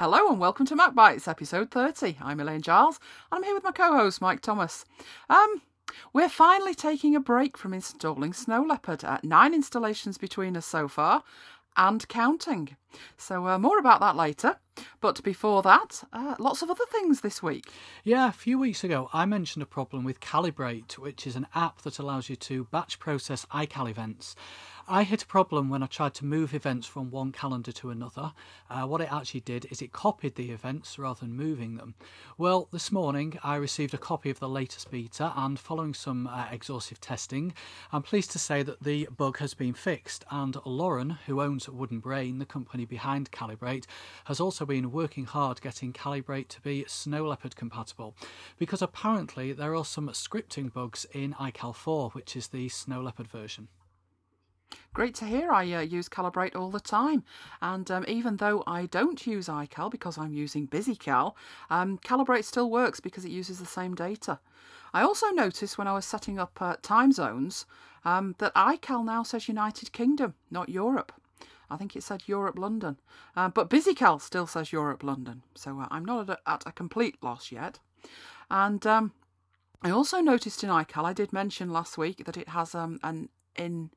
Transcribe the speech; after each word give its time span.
Hello 0.00 0.30
and 0.30 0.40
welcome 0.40 0.64
to 0.64 0.74
MacBytes, 0.74 1.28
episode 1.28 1.70
30. 1.70 2.16
I'm 2.22 2.40
Elaine 2.40 2.62
Giles 2.62 2.98
and 3.30 3.36
I'm 3.36 3.42
here 3.42 3.52
with 3.52 3.64
my 3.64 3.70
co 3.70 3.92
host, 3.92 4.22
Mike 4.22 4.40
Thomas. 4.40 4.86
Um, 5.28 5.60
we're 6.14 6.30
finally 6.30 6.74
taking 6.74 7.14
a 7.14 7.20
break 7.20 7.58
from 7.58 7.74
installing 7.74 8.32
Snow 8.32 8.62
Leopard. 8.62 9.04
at 9.04 9.24
nine 9.24 9.52
installations 9.52 10.16
between 10.16 10.56
us 10.56 10.64
so 10.64 10.88
far 10.88 11.22
and 11.76 12.08
counting. 12.08 12.76
So, 13.18 13.46
uh, 13.46 13.58
more 13.58 13.78
about 13.78 14.00
that 14.00 14.16
later. 14.16 14.56
But 15.02 15.22
before 15.22 15.60
that, 15.62 16.02
uh, 16.14 16.34
lots 16.38 16.62
of 16.62 16.70
other 16.70 16.86
things 16.90 17.20
this 17.20 17.42
week. 17.42 17.70
Yeah, 18.02 18.28
a 18.28 18.32
few 18.32 18.58
weeks 18.58 18.82
ago, 18.82 19.10
I 19.12 19.26
mentioned 19.26 19.62
a 19.62 19.66
problem 19.66 20.04
with 20.04 20.20
Calibrate, 20.20 20.92
which 20.92 21.26
is 21.26 21.36
an 21.36 21.46
app 21.54 21.82
that 21.82 21.98
allows 21.98 22.30
you 22.30 22.36
to 22.36 22.64
batch 22.64 22.98
process 22.98 23.44
iCal 23.52 23.90
events. 23.90 24.34
I 24.92 25.04
hit 25.04 25.22
a 25.22 25.26
problem 25.26 25.68
when 25.70 25.84
I 25.84 25.86
tried 25.86 26.14
to 26.14 26.24
move 26.24 26.52
events 26.52 26.84
from 26.84 27.12
one 27.12 27.30
calendar 27.30 27.70
to 27.70 27.90
another. 27.90 28.32
Uh, 28.68 28.88
what 28.88 29.00
it 29.00 29.12
actually 29.12 29.42
did 29.42 29.68
is 29.70 29.80
it 29.80 29.92
copied 29.92 30.34
the 30.34 30.50
events 30.50 30.98
rather 30.98 31.20
than 31.20 31.36
moving 31.36 31.76
them. 31.76 31.94
Well, 32.36 32.66
this 32.72 32.90
morning 32.90 33.38
I 33.44 33.54
received 33.54 33.94
a 33.94 33.98
copy 33.98 34.30
of 34.30 34.40
the 34.40 34.48
latest 34.48 34.90
beta, 34.90 35.32
and 35.36 35.60
following 35.60 35.94
some 35.94 36.26
uh, 36.26 36.46
exhaustive 36.50 37.00
testing, 37.00 37.54
I'm 37.92 38.02
pleased 38.02 38.32
to 38.32 38.40
say 38.40 38.64
that 38.64 38.82
the 38.82 39.08
bug 39.16 39.38
has 39.38 39.54
been 39.54 39.74
fixed. 39.74 40.24
And 40.28 40.56
Lauren, 40.64 41.10
who 41.26 41.40
owns 41.40 41.68
Wooden 41.68 42.00
Brain, 42.00 42.40
the 42.40 42.44
company 42.44 42.84
behind 42.84 43.30
Calibrate, 43.30 43.86
has 44.24 44.40
also 44.40 44.66
been 44.66 44.90
working 44.90 45.24
hard 45.24 45.60
getting 45.60 45.92
Calibrate 45.92 46.48
to 46.48 46.60
be 46.62 46.84
Snow 46.88 47.28
Leopard 47.28 47.54
compatible 47.54 48.16
because 48.58 48.82
apparently 48.82 49.52
there 49.52 49.76
are 49.76 49.84
some 49.84 50.08
scripting 50.08 50.72
bugs 50.72 51.06
in 51.12 51.34
iCal 51.34 51.76
4, 51.76 52.10
which 52.10 52.34
is 52.34 52.48
the 52.48 52.68
Snow 52.68 53.00
Leopard 53.00 53.28
version. 53.28 53.68
Great 54.92 55.14
to 55.16 55.24
hear. 55.24 55.52
I 55.52 55.72
uh, 55.72 55.80
use 55.80 56.08
Calibrate 56.08 56.56
all 56.56 56.70
the 56.70 56.80
time. 56.80 57.22
And 57.62 57.90
um, 57.90 58.04
even 58.08 58.36
though 58.36 58.62
I 58.66 58.86
don't 58.86 59.26
use 59.26 59.48
iCal 59.48 59.90
because 59.90 60.18
I'm 60.18 60.34
using 60.34 60.66
BusyCal, 60.66 61.34
um, 61.70 61.98
Calibrate 61.98 62.44
still 62.44 62.70
works 62.70 63.00
because 63.00 63.24
it 63.24 63.30
uses 63.30 63.58
the 63.58 63.66
same 63.66 63.94
data. 63.94 64.40
I 64.92 65.02
also 65.02 65.28
noticed 65.28 65.78
when 65.78 65.86
I 65.86 65.92
was 65.92 66.04
setting 66.04 66.38
up 66.38 66.60
uh, 66.60 66.76
time 66.82 67.12
zones 67.12 67.66
um, 68.04 68.34
that 68.38 68.54
iCal 68.54 69.04
now 69.04 69.22
says 69.22 69.48
United 69.48 69.92
Kingdom, 69.92 70.34
not 70.50 70.68
Europe. 70.68 71.12
I 71.70 71.76
think 71.76 71.94
it 71.94 72.02
said 72.02 72.24
Europe 72.26 72.58
London. 72.58 72.98
Uh, 73.36 73.48
but 73.48 73.70
BusyCal 73.70 74.20
still 74.20 74.48
says 74.48 74.72
Europe 74.72 75.04
London. 75.04 75.42
So 75.54 75.78
uh, 75.78 75.86
I'm 75.90 76.04
not 76.04 76.28
at 76.28 76.38
a, 76.38 76.50
at 76.50 76.66
a, 76.66 76.72
complete 76.72 77.22
loss 77.22 77.52
yet. 77.52 77.78
And 78.50 78.84
um, 78.86 79.12
I 79.82 79.90
also 79.90 80.20
noticed 80.20 80.64
in 80.64 80.70
iCal, 80.70 81.04
I 81.04 81.12
did 81.12 81.32
mention 81.32 81.70
last 81.70 81.96
week 81.96 82.24
that 82.24 82.36
it 82.36 82.48
has 82.48 82.74
um, 82.74 82.98
an 83.04 83.28
in 83.56 83.90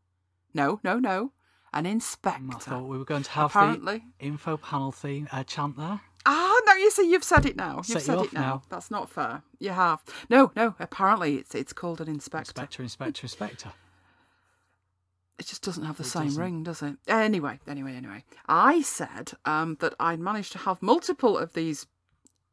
no, 0.54 0.80
no, 0.84 1.00
no. 1.00 1.32
An 1.74 1.86
inspector. 1.88 2.56
I 2.56 2.60
thought 2.60 2.88
we 2.88 2.98
were 3.00 3.06
going 3.06 3.24
to 3.24 3.32
have 3.32 3.46
Apparently. 3.52 4.04
the 4.20 4.26
info 4.26 4.58
panel 4.58 4.92
theme 4.92 5.28
uh, 5.32 5.44
chant 5.44 5.76
there. 5.78 6.02
Ah, 6.26 6.62
no, 6.68 6.74
you 6.76 6.92
see, 6.92 7.10
you've 7.10 7.24
said 7.24 7.46
it 7.48 7.56
now. 7.56 7.78
You've 7.78 7.86
Set 7.88 8.02
said 8.04 8.14
you 8.20 8.24
it 8.26 8.34
now. 8.34 8.40
now. 8.42 8.62
That's 8.70 8.92
not 8.92 9.10
fair. 9.10 9.42
You 9.60 9.72
have. 9.72 10.02
No, 10.30 10.52
no, 10.56 10.76
apparently 10.80 11.36
it's 11.38 11.56
it's 11.56 11.74
called 11.74 12.00
an 12.00 12.08
inspector. 12.08 12.52
Inspector, 12.52 12.84
inspector, 12.84 13.24
inspector. 13.26 13.72
It 15.40 15.48
just 15.48 15.64
doesn't 15.64 15.84
have 15.84 15.98
the 15.98 16.04
It 16.04 16.08
same 16.08 16.26
doesn't. 16.26 16.42
ring, 16.44 16.64
does 16.64 16.82
it? 16.84 16.96
Anyway, 17.08 17.60
anyway, 17.68 17.96
anyway. 17.96 18.24
I 18.48 18.82
said 18.84 19.32
um, 19.46 19.78
that 19.80 19.96
I'd 20.00 20.20
managed 20.20 20.52
to 20.54 20.60
have 20.60 20.82
multiple 20.82 21.38
of 21.38 21.54
these 21.54 21.88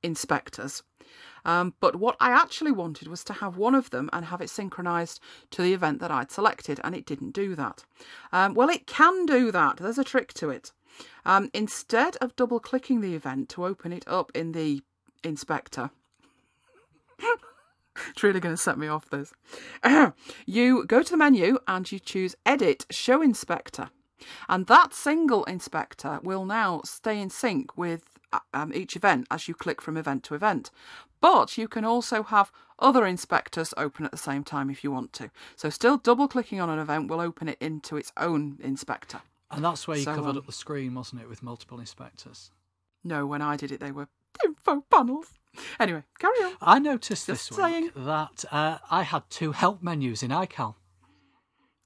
inspectors. 0.02 0.82
Um, 1.44 1.74
but 1.80 1.96
what 1.96 2.16
I 2.20 2.30
actually 2.30 2.72
wanted 2.72 3.08
was 3.08 3.24
to 3.24 3.32
have 3.34 3.56
one 3.56 3.74
of 3.74 3.90
them 3.90 4.10
and 4.12 4.26
have 4.26 4.40
it 4.40 4.50
synchronized 4.50 5.20
to 5.50 5.62
the 5.62 5.72
event 5.72 6.00
that 6.00 6.10
I'd 6.10 6.30
selected, 6.30 6.80
and 6.84 6.94
it 6.94 7.06
didn't 7.06 7.32
do 7.32 7.54
that. 7.54 7.84
Um, 8.32 8.54
well, 8.54 8.68
it 8.68 8.86
can 8.86 9.26
do 9.26 9.50
that. 9.50 9.78
There's 9.78 9.98
a 9.98 10.04
trick 10.04 10.32
to 10.34 10.50
it. 10.50 10.72
Um, 11.24 11.50
instead 11.54 12.16
of 12.16 12.36
double 12.36 12.60
clicking 12.60 13.00
the 13.00 13.14
event 13.14 13.48
to 13.50 13.64
open 13.64 13.92
it 13.92 14.04
up 14.06 14.30
in 14.34 14.52
the 14.52 14.82
inspector, 15.22 15.90
it's 18.08 18.22
really 18.22 18.40
going 18.40 18.54
to 18.54 18.60
set 18.60 18.78
me 18.78 18.88
off 18.88 19.08
this. 19.10 19.32
you 20.46 20.84
go 20.86 21.02
to 21.02 21.10
the 21.10 21.16
menu 21.16 21.58
and 21.66 21.90
you 21.90 21.98
choose 21.98 22.34
Edit 22.44 22.86
Show 22.90 23.22
Inspector. 23.22 23.88
And 24.48 24.66
that 24.66 24.92
single 24.92 25.44
inspector 25.44 26.20
will 26.22 26.44
now 26.44 26.82
stay 26.84 27.20
in 27.20 27.30
sync 27.30 27.76
with 27.76 28.19
um, 28.54 28.72
each 28.74 28.96
event 28.96 29.26
as 29.30 29.48
you 29.48 29.54
click 29.54 29.80
from 29.80 29.96
event 29.96 30.24
to 30.24 30.34
event. 30.34 30.70
But 31.20 31.58
you 31.58 31.68
can 31.68 31.84
also 31.84 32.22
have 32.22 32.50
other 32.78 33.06
inspectors 33.06 33.74
open 33.76 34.04
at 34.04 34.10
the 34.10 34.16
same 34.16 34.42
time 34.42 34.70
if 34.70 34.82
you 34.82 34.90
want 34.90 35.12
to. 35.14 35.30
So, 35.56 35.68
still 35.70 35.98
double 35.98 36.28
clicking 36.28 36.60
on 36.60 36.70
an 36.70 36.78
event 36.78 37.08
will 37.08 37.20
open 37.20 37.48
it 37.48 37.58
into 37.60 37.96
its 37.96 38.12
own 38.16 38.58
inspector. 38.62 39.20
And 39.50 39.64
that's 39.64 39.86
where 39.86 39.98
you 39.98 40.04
So, 40.04 40.14
covered 40.14 40.30
um, 40.30 40.38
up 40.38 40.46
the 40.46 40.52
screen, 40.52 40.94
wasn't 40.94 41.22
it, 41.22 41.28
with 41.28 41.42
multiple 41.42 41.80
inspectors? 41.80 42.52
No, 43.04 43.26
when 43.26 43.42
I 43.42 43.56
did 43.56 43.72
it, 43.72 43.80
they 43.80 43.92
were 43.92 44.08
info 44.44 44.82
panels. 44.90 45.26
Anyway, 45.78 46.04
carry 46.18 46.38
on. 46.44 46.52
I 46.62 46.78
noticed 46.78 47.26
this 47.26 47.42
saying. 47.42 47.84
week 47.84 47.94
that 47.96 48.44
uh, 48.52 48.78
I 48.90 49.02
had 49.02 49.28
two 49.30 49.52
help 49.52 49.82
menus 49.82 50.22
in 50.22 50.30
iCal. 50.30 50.76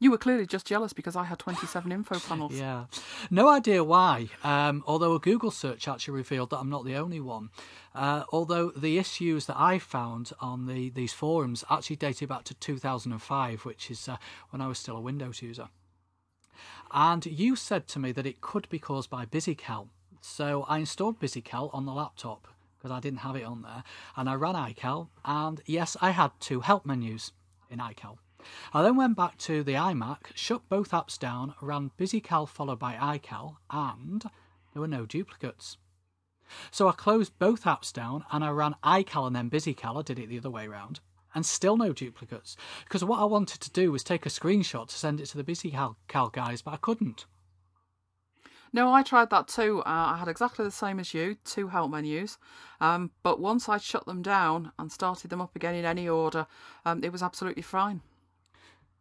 You 0.01 0.11
were 0.11 0.19
clearly 0.19 0.47
just 0.47 0.67
jealous 0.67 0.93
because 0.93 1.17
I 1.17 1.25
had 1.25 1.39
27 1.39 1.91
info 1.93 2.19
panels. 2.19 2.53
Yeah. 2.65 2.87
No 3.31 3.49
idea 3.49 3.83
why, 3.83 4.29
um, 4.43 4.83
although 4.87 5.15
a 5.15 5.19
Google 5.21 5.51
search 5.51 5.89
actually 5.89 6.15
revealed 6.15 6.51
that 6.51 6.59
I'm 6.59 6.69
not 6.69 6.85
the 6.85 6.97
only 6.97 7.21
one. 7.21 7.51
Uh, 7.95 8.25
although 8.33 8.71
the 8.71 8.99
issues 8.99 9.47
that 9.47 9.59
I 9.59 9.79
found 9.79 10.33
on 10.41 10.67
the 10.67 10.91
these 10.91 11.13
forums 11.13 11.65
actually 11.71 11.97
dated 11.97 12.29
back 12.29 12.45
to 12.45 12.55
2005, 12.55 13.65
which 13.65 13.91
is 13.91 14.09
uh, 14.09 14.17
when 14.51 14.61
I 14.61 14.67
was 14.67 14.79
still 14.79 14.97
a 14.97 15.01
Windows 15.01 15.41
user. 15.43 15.69
And 16.93 17.25
you 17.27 17.57
said 17.57 17.87
to 17.89 17.99
me 17.99 18.13
that 18.13 18.27
it 18.27 18.41
could 18.41 18.69
be 18.69 18.79
caused 18.79 19.11
by 19.11 19.27
BusyCal. 19.27 19.89
So 20.21 20.65
I 20.69 20.79
installed 20.79 21.21
BusyCal 21.21 21.71
on 21.75 21.87
the 21.87 21.93
laptop 21.93 22.49
because 22.79 22.91
I 22.91 23.01
didn't 23.01 23.21
have 23.21 23.37
it 23.37 23.45
on 23.45 23.63
there, 23.63 23.83
and 24.17 24.29
I 24.29 24.35
ran 24.35 24.55
iCal, 24.55 25.09
and 25.25 25.63
yes, 25.65 25.97
I 26.03 26.11
had 26.11 26.33
two 26.39 26.61
help 26.61 26.85
menus 26.85 27.33
in 27.71 27.79
iCal. 27.79 28.19
I 28.73 28.83
then 28.83 28.97
went 28.97 29.17
back 29.17 29.39
to 29.39 29.63
the 29.63 29.75
iMac, 29.75 30.35
shut 30.35 30.69
both 30.69 30.91
apps 30.91 31.19
down, 31.19 31.55
ran 31.61 31.91
BusyCal 31.99 32.49
followed 32.49 32.79
by 32.79 32.95
iCal, 32.95 33.57
and 33.71 34.23
there 34.73 34.81
were 34.81 34.89
no 34.89 35.07
duplicates. 35.07 35.77
So 36.71 36.89
I 36.89 36.93
closed 36.93 37.39
both 37.39 37.65
apps 37.65 37.93
down 37.93 38.25
and 38.31 38.45
I 38.45 38.51
ran 38.51 38.77
iCal 38.85 39.27
and 39.27 39.35
then 39.35 39.51
BusyCal. 39.51 39.99
I 39.99 40.03
did 40.03 40.19
it 40.19 40.29
the 40.29 40.39
other 40.39 40.51
way 40.51 40.69
round, 40.69 41.01
and 41.35 41.45
still 41.45 41.77
no 41.77 41.93
duplicates. 41.93 42.57
Because 42.85 43.05
what 43.05 43.21
I 43.21 43.25
wanted 43.25 43.61
to 43.61 43.71
do 43.71 43.91
was 43.91 44.05
take 44.05 44.27
a 44.27 44.31
screenshot 44.31 44.89
to 44.89 44.95
send 44.95 45.21
it 45.21 45.27
to 45.27 45.37
the 45.37 45.45
BusyCal 45.45 46.33
guys, 46.33 46.63
but 46.63 46.75
I 46.75 46.79
couldn't. 46.79 47.27
No, 48.75 48.93
I 48.93 49.05
tried 49.05 49.31
that 49.31 49.47
too. 49.47 49.83
Uh, 49.87 50.15
I 50.15 50.17
had 50.19 50.27
exactly 50.27 50.65
the 50.65 50.71
same 50.73 50.99
as 50.99 51.15
you, 51.15 51.37
two 51.45 51.69
help 51.69 51.93
menus. 51.93 52.39
Um, 52.81 53.13
but 53.23 53.39
once 53.39 53.69
I'd 53.69 53.83
shut 53.83 54.05
them 54.05 54.21
down 54.21 54.73
and 54.81 54.91
started 54.91 55.31
them 55.31 55.41
up 55.41 55.55
again 55.55 55.77
in 55.77 55.85
any 55.85 56.09
order, 56.09 56.49
um, 56.85 57.05
it 57.05 57.13
was 57.13 57.23
absolutely 57.23 57.63
fine. 57.63 58.03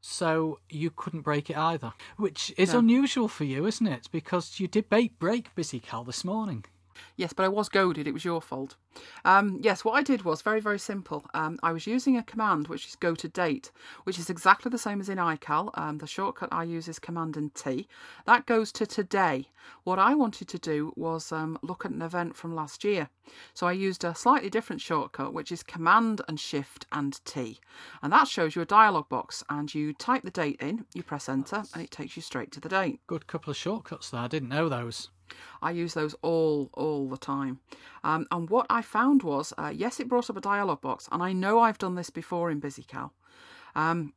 So 0.05 0.59
you 0.69 0.91
couldn't 0.91 1.21
break 1.21 1.49
it 1.49 1.55
either, 1.57 1.93
which 2.17 2.53
is 2.57 2.73
No. 2.73 2.79
unusual 2.79 3.29
for 3.29 3.45
you, 3.45 3.65
isn't 3.65 3.87
it? 3.87 4.09
Because 4.11 4.59
you 4.59 4.67
did 4.67 4.89
break, 4.89 5.17
break 5.17 5.55
BusyCal 5.55 6.05
this 6.05 6.25
morning. 6.25 6.65
Yes, 7.15 7.33
but 7.33 7.43
I 7.43 7.49
was 7.49 7.69
goaded. 7.69 8.07
It 8.07 8.13
was 8.13 8.25
your 8.25 8.41
fault. 8.41 8.75
Um, 9.23 9.59
yes, 9.61 9.85
what 9.85 9.93
I 9.93 10.01
did 10.01 10.23
was 10.23 10.41
very, 10.41 10.59
very 10.59 10.79
simple. 10.79 11.25
Um, 11.33 11.59
I 11.61 11.71
was 11.71 11.87
using 11.87 12.17
a 12.17 12.23
command 12.23 12.67
which 12.67 12.87
is 12.87 12.95
go 12.95 13.13
to 13.15 13.27
date, 13.27 13.71
which 14.03 14.17
is 14.17 14.29
exactly 14.29 14.69
the 14.69 14.77
same 14.77 14.99
as 14.99 15.09
in 15.09 15.17
iCal. 15.17 15.77
Um, 15.77 15.99
the 15.99 16.07
shortcut 16.07 16.49
I 16.51 16.63
use 16.63 16.87
is 16.87 16.99
Command 16.99 17.37
and 17.37 17.53
T. 17.53 17.87
That 18.25 18.45
goes 18.45 18.71
to 18.73 18.85
today. 18.85 19.47
What 19.83 19.99
I 19.99 20.13
wanted 20.15 20.47
to 20.49 20.57
do 20.57 20.91
was 20.95 21.31
um, 21.31 21.57
look 21.61 21.85
at 21.85 21.91
an 21.91 22.01
event 22.01 22.35
from 22.35 22.55
last 22.55 22.83
year. 22.83 23.09
So 23.53 23.67
I 23.67 23.71
used 23.71 24.03
a 24.03 24.15
slightly 24.15 24.49
different 24.49 24.81
shortcut, 24.81 25.33
which 25.33 25.51
is 25.51 25.63
Command 25.63 26.21
and 26.27 26.39
Shift 26.39 26.85
and 26.91 27.23
T. 27.25 27.59
And 28.01 28.11
that 28.11 28.27
shows 28.27 28.55
you 28.55 28.61
a 28.61 28.65
dialog 28.65 29.07
box. 29.07 29.43
And 29.49 29.73
you 29.73 29.93
type 29.93 30.23
the 30.23 30.31
date 30.31 30.57
in, 30.59 30.85
you 30.93 31.03
press 31.03 31.29
enter, 31.29 31.63
and 31.73 31.83
it 31.83 31.91
takes 31.91 32.15
you 32.15 32.21
straight 32.21 32.51
to 32.53 32.59
the 32.59 32.69
date. 32.69 32.99
Good 33.07 33.27
couple 33.27 33.51
of 33.51 33.57
shortcuts 33.57 34.09
there. 34.09 34.21
I 34.21 34.27
didn't 34.27 34.49
know 34.49 34.67
those. 34.67 35.09
I 35.61 35.71
use 35.71 35.93
those 35.93 36.15
all 36.21 36.69
all 36.73 37.07
the 37.09 37.17
time. 37.17 37.59
Um, 38.03 38.27
and 38.31 38.49
what 38.49 38.65
I 38.69 38.81
found 38.81 39.23
was, 39.23 39.53
uh, 39.57 39.71
yes, 39.73 39.99
it 39.99 40.07
brought 40.07 40.29
up 40.29 40.37
a 40.37 40.41
dialog 40.41 40.81
box, 40.81 41.07
and 41.11 41.23
I 41.23 41.33
know 41.33 41.59
I've 41.59 41.77
done 41.77 41.95
this 41.95 42.09
before 42.09 42.51
in 42.51 42.61
BusyCal. 42.61 43.11
Um, 43.75 44.13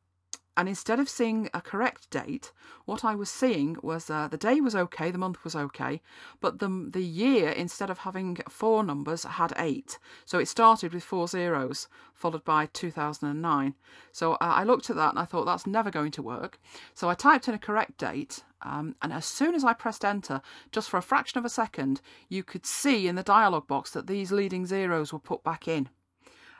and 0.57 0.67
instead 0.67 0.99
of 0.99 1.07
seeing 1.07 1.51
a 1.53 1.61
correct 1.61 2.09
date, 2.09 2.51
what 2.85 3.05
I 3.05 3.13
was 3.13 3.29
seeing 3.29 3.77
was 3.83 4.09
uh, 4.09 4.27
the 4.27 4.37
day 4.37 4.59
was 4.59 4.75
okay, 4.75 5.11
the 5.11 5.19
month 5.19 5.43
was 5.43 5.55
okay, 5.55 6.01
but 6.41 6.57
the 6.57 6.89
the 6.91 7.03
year 7.03 7.49
instead 7.49 7.91
of 7.91 7.99
having 7.99 8.37
four 8.49 8.83
numbers 8.83 9.23
had 9.23 9.53
eight. 9.57 9.99
So 10.25 10.39
it 10.39 10.47
started 10.47 10.95
with 10.95 11.03
four 11.03 11.27
zeros, 11.27 11.87
followed 12.11 12.43
by 12.43 12.65
2009. 12.73 13.75
So 14.11 14.33
uh, 14.33 14.37
I 14.41 14.63
looked 14.63 14.89
at 14.89 14.95
that 14.95 15.11
and 15.11 15.19
I 15.19 15.25
thought 15.25 15.45
that's 15.45 15.67
never 15.67 15.91
going 15.91 16.11
to 16.13 16.23
work. 16.23 16.59
So 16.95 17.07
I 17.07 17.13
typed 17.13 17.47
in 17.47 17.53
a 17.53 17.59
correct 17.59 17.99
date, 17.99 18.43
um, 18.61 18.95
and 19.01 19.13
as 19.13 19.25
soon 19.25 19.55
as 19.55 19.63
I 19.63 19.73
pressed 19.73 20.03
enter, 20.03 20.41
just 20.71 20.89
for 20.89 20.97
a 20.97 21.01
fraction 21.01 21.37
of 21.37 21.45
a 21.45 21.49
second, 21.49 22.01
you 22.29 22.43
could 22.43 22.65
see 22.65 23.07
in 23.07 23.15
the 23.15 23.23
dialog 23.23 23.67
box 23.67 23.91
that 23.91 24.07
these 24.07 24.31
leading 24.31 24.65
zeros 24.65 25.13
were 25.13 25.19
put 25.19 25.43
back 25.43 25.67
in. 25.67 25.89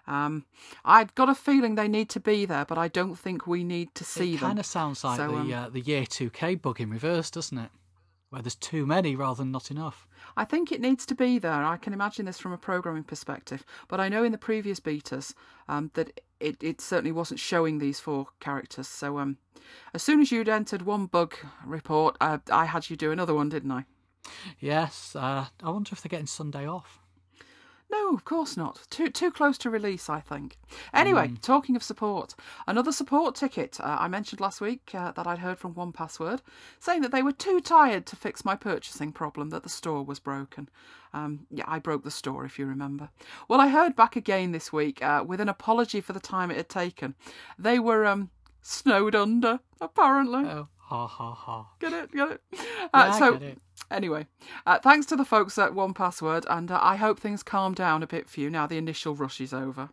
Um, 0.06 0.46
I've 0.86 1.14
got 1.16 1.28
a 1.28 1.36
feeling 1.36 1.76
they 1.76 1.90
need 1.90 2.10
to 2.10 2.20
be 2.20 2.46
there, 2.46 2.66
but 2.66 2.78
I 2.78 2.88
don't 2.88 3.16
think 3.16 3.46
we 3.46 3.64
need 3.64 3.94
to 3.96 4.06
see 4.06 4.36
it 4.36 4.40
them. 4.40 4.50
kind 4.50 4.60
of 4.60 4.66
sounds 4.66 5.04
like 5.04 5.18
So, 5.18 5.28
the 5.28 5.36
um, 5.36 5.54
uh, 5.54 5.70
the 5.70 5.82
year 5.82 6.04
2K 6.04 6.62
bug 6.62 6.80
in 6.80 6.90
reverse, 6.90 7.30
doesn't 7.30 7.58
it? 7.58 7.72
Where 8.30 8.42
there's 8.42 8.56
too 8.56 8.86
many 8.86 9.16
rather 9.16 9.38
than 9.38 9.52
not 9.52 9.72
enough. 9.72 10.08
I 10.36 10.46
think 10.46 10.72
it 10.72 10.82
needs 10.82 11.06
to 11.08 11.16
be 11.16 11.40
there. 11.40 11.64
I 11.64 11.78
can 11.78 11.94
imagine 11.94 12.26
this 12.26 12.40
from 12.40 12.52
a 12.52 12.58
programming 12.58 13.04
perspective, 13.04 13.66
but 13.88 14.00
I 14.00 14.10
know 14.10 14.24
in 14.24 14.32
the 14.32 14.38
previous 14.38 14.80
betas 14.80 15.34
um, 15.68 15.92
that 15.94 16.20
it, 16.40 16.62
it 16.62 16.82
certainly 16.82 17.12
wasn't 17.12 17.40
showing 17.40 17.80
these 17.80 18.00
four 18.00 18.28
characters. 18.40 18.88
So 18.88 19.18
um, 19.20 19.38
as 19.94 20.04
soon 20.04 20.22
as 20.22 20.32
you'd 20.32 20.50
entered 20.50 20.82
one 20.82 21.06
bug 21.06 21.36
report, 21.66 22.18
uh, 22.22 22.40
I 22.52 22.66
had 22.66 22.90
you 22.90 22.96
do 22.96 23.12
another 23.12 23.34
one, 23.34 23.50
didn't 23.50 23.72
I? 23.72 23.86
Yes. 24.60 25.16
Uh, 25.16 25.46
I 25.64 25.70
wonder 25.70 25.90
if 25.94 26.02
they're 26.02 26.10
getting 26.10 26.28
Sunday 26.28 26.68
off. 26.68 27.00
No, 27.90 28.14
of 28.14 28.26
course 28.26 28.58
not. 28.58 28.86
Too 28.90 29.10
too 29.10 29.32
close 29.32 29.58
to 29.60 29.70
release, 29.70 30.10
I 30.10 30.20
think. 30.20 30.58
Anyway, 30.94 31.30
mm. 31.30 31.42
talking 31.42 31.76
of 31.76 31.84
support, 31.84 32.36
another 32.68 32.92
support 32.92 33.36
ticket. 33.36 33.80
Uh, 33.80 33.98
I 34.00 34.08
mentioned 34.10 34.42
last 34.42 34.60
week 34.60 34.92
uh, 34.94 35.12
that 35.12 35.26
I'd 35.26 35.40
heard 35.40 35.58
from 35.58 35.74
1Password 35.74 36.42
saying 36.80 37.02
that 37.02 37.12
they 37.12 37.24
were 37.24 37.32
too 37.32 37.62
tired 37.62 38.06
to 38.08 38.18
fix 38.18 38.44
my 38.44 38.56
purchasing 38.56 39.14
problem, 39.14 39.52
that 39.52 39.64
the 39.64 39.70
store 39.70 40.04
was 40.04 40.20
broken. 40.20 40.68
Um, 41.14 41.48
yeah, 41.50 41.64
I 41.68 41.80
broke 41.80 42.04
the 42.04 42.12
store, 42.12 42.44
if 42.44 42.60
you 42.60 42.66
remember. 42.66 43.10
Well, 43.48 43.62
I 43.62 43.70
heard 43.70 43.96
back 43.96 44.18
again 44.18 44.52
this 44.52 44.74
week 44.74 45.02
uh, 45.02 45.24
with 45.26 45.40
an 45.40 45.50
apology 45.50 46.02
for 46.02 46.12
the 46.12 46.20
time 46.20 46.52
it 46.52 46.58
had 46.58 46.70
taken. 46.70 47.16
They 47.58 47.80
were 47.80 48.06
um, 48.06 48.32
snowed 48.62 49.16
under, 49.16 49.62
apparently. 49.80 50.44
Oh, 50.46 50.68
ha 50.78 51.08
ha 51.08 51.34
ha. 51.34 51.68
Get 51.80 51.94
it? 51.94 52.12
Get 52.12 52.32
it? 52.32 52.42
Uh, 52.94 53.10
yeah, 53.12 53.12
so, 53.12 53.34
get 53.34 53.44
it. 53.44 53.62
Anyway, 53.90 54.28
uh, 54.66 54.80
thanks 54.80 55.06
to 55.06 55.16
the 55.16 55.26
folks 55.26 55.58
at 55.58 55.72
1Password, 55.72 56.46
and 56.50 56.72
uh, 56.72 56.80
I 56.82 56.98
hope 56.98 57.20
things 57.20 57.44
calm 57.44 57.74
down 57.74 58.04
a 58.04 58.08
bit 58.08 58.28
for 58.30 58.42
you 58.42 58.50
now 58.50 58.68
the 58.68 58.78
initial 58.78 59.16
rush 59.16 59.40
is 59.40 59.54
over. 59.54 59.90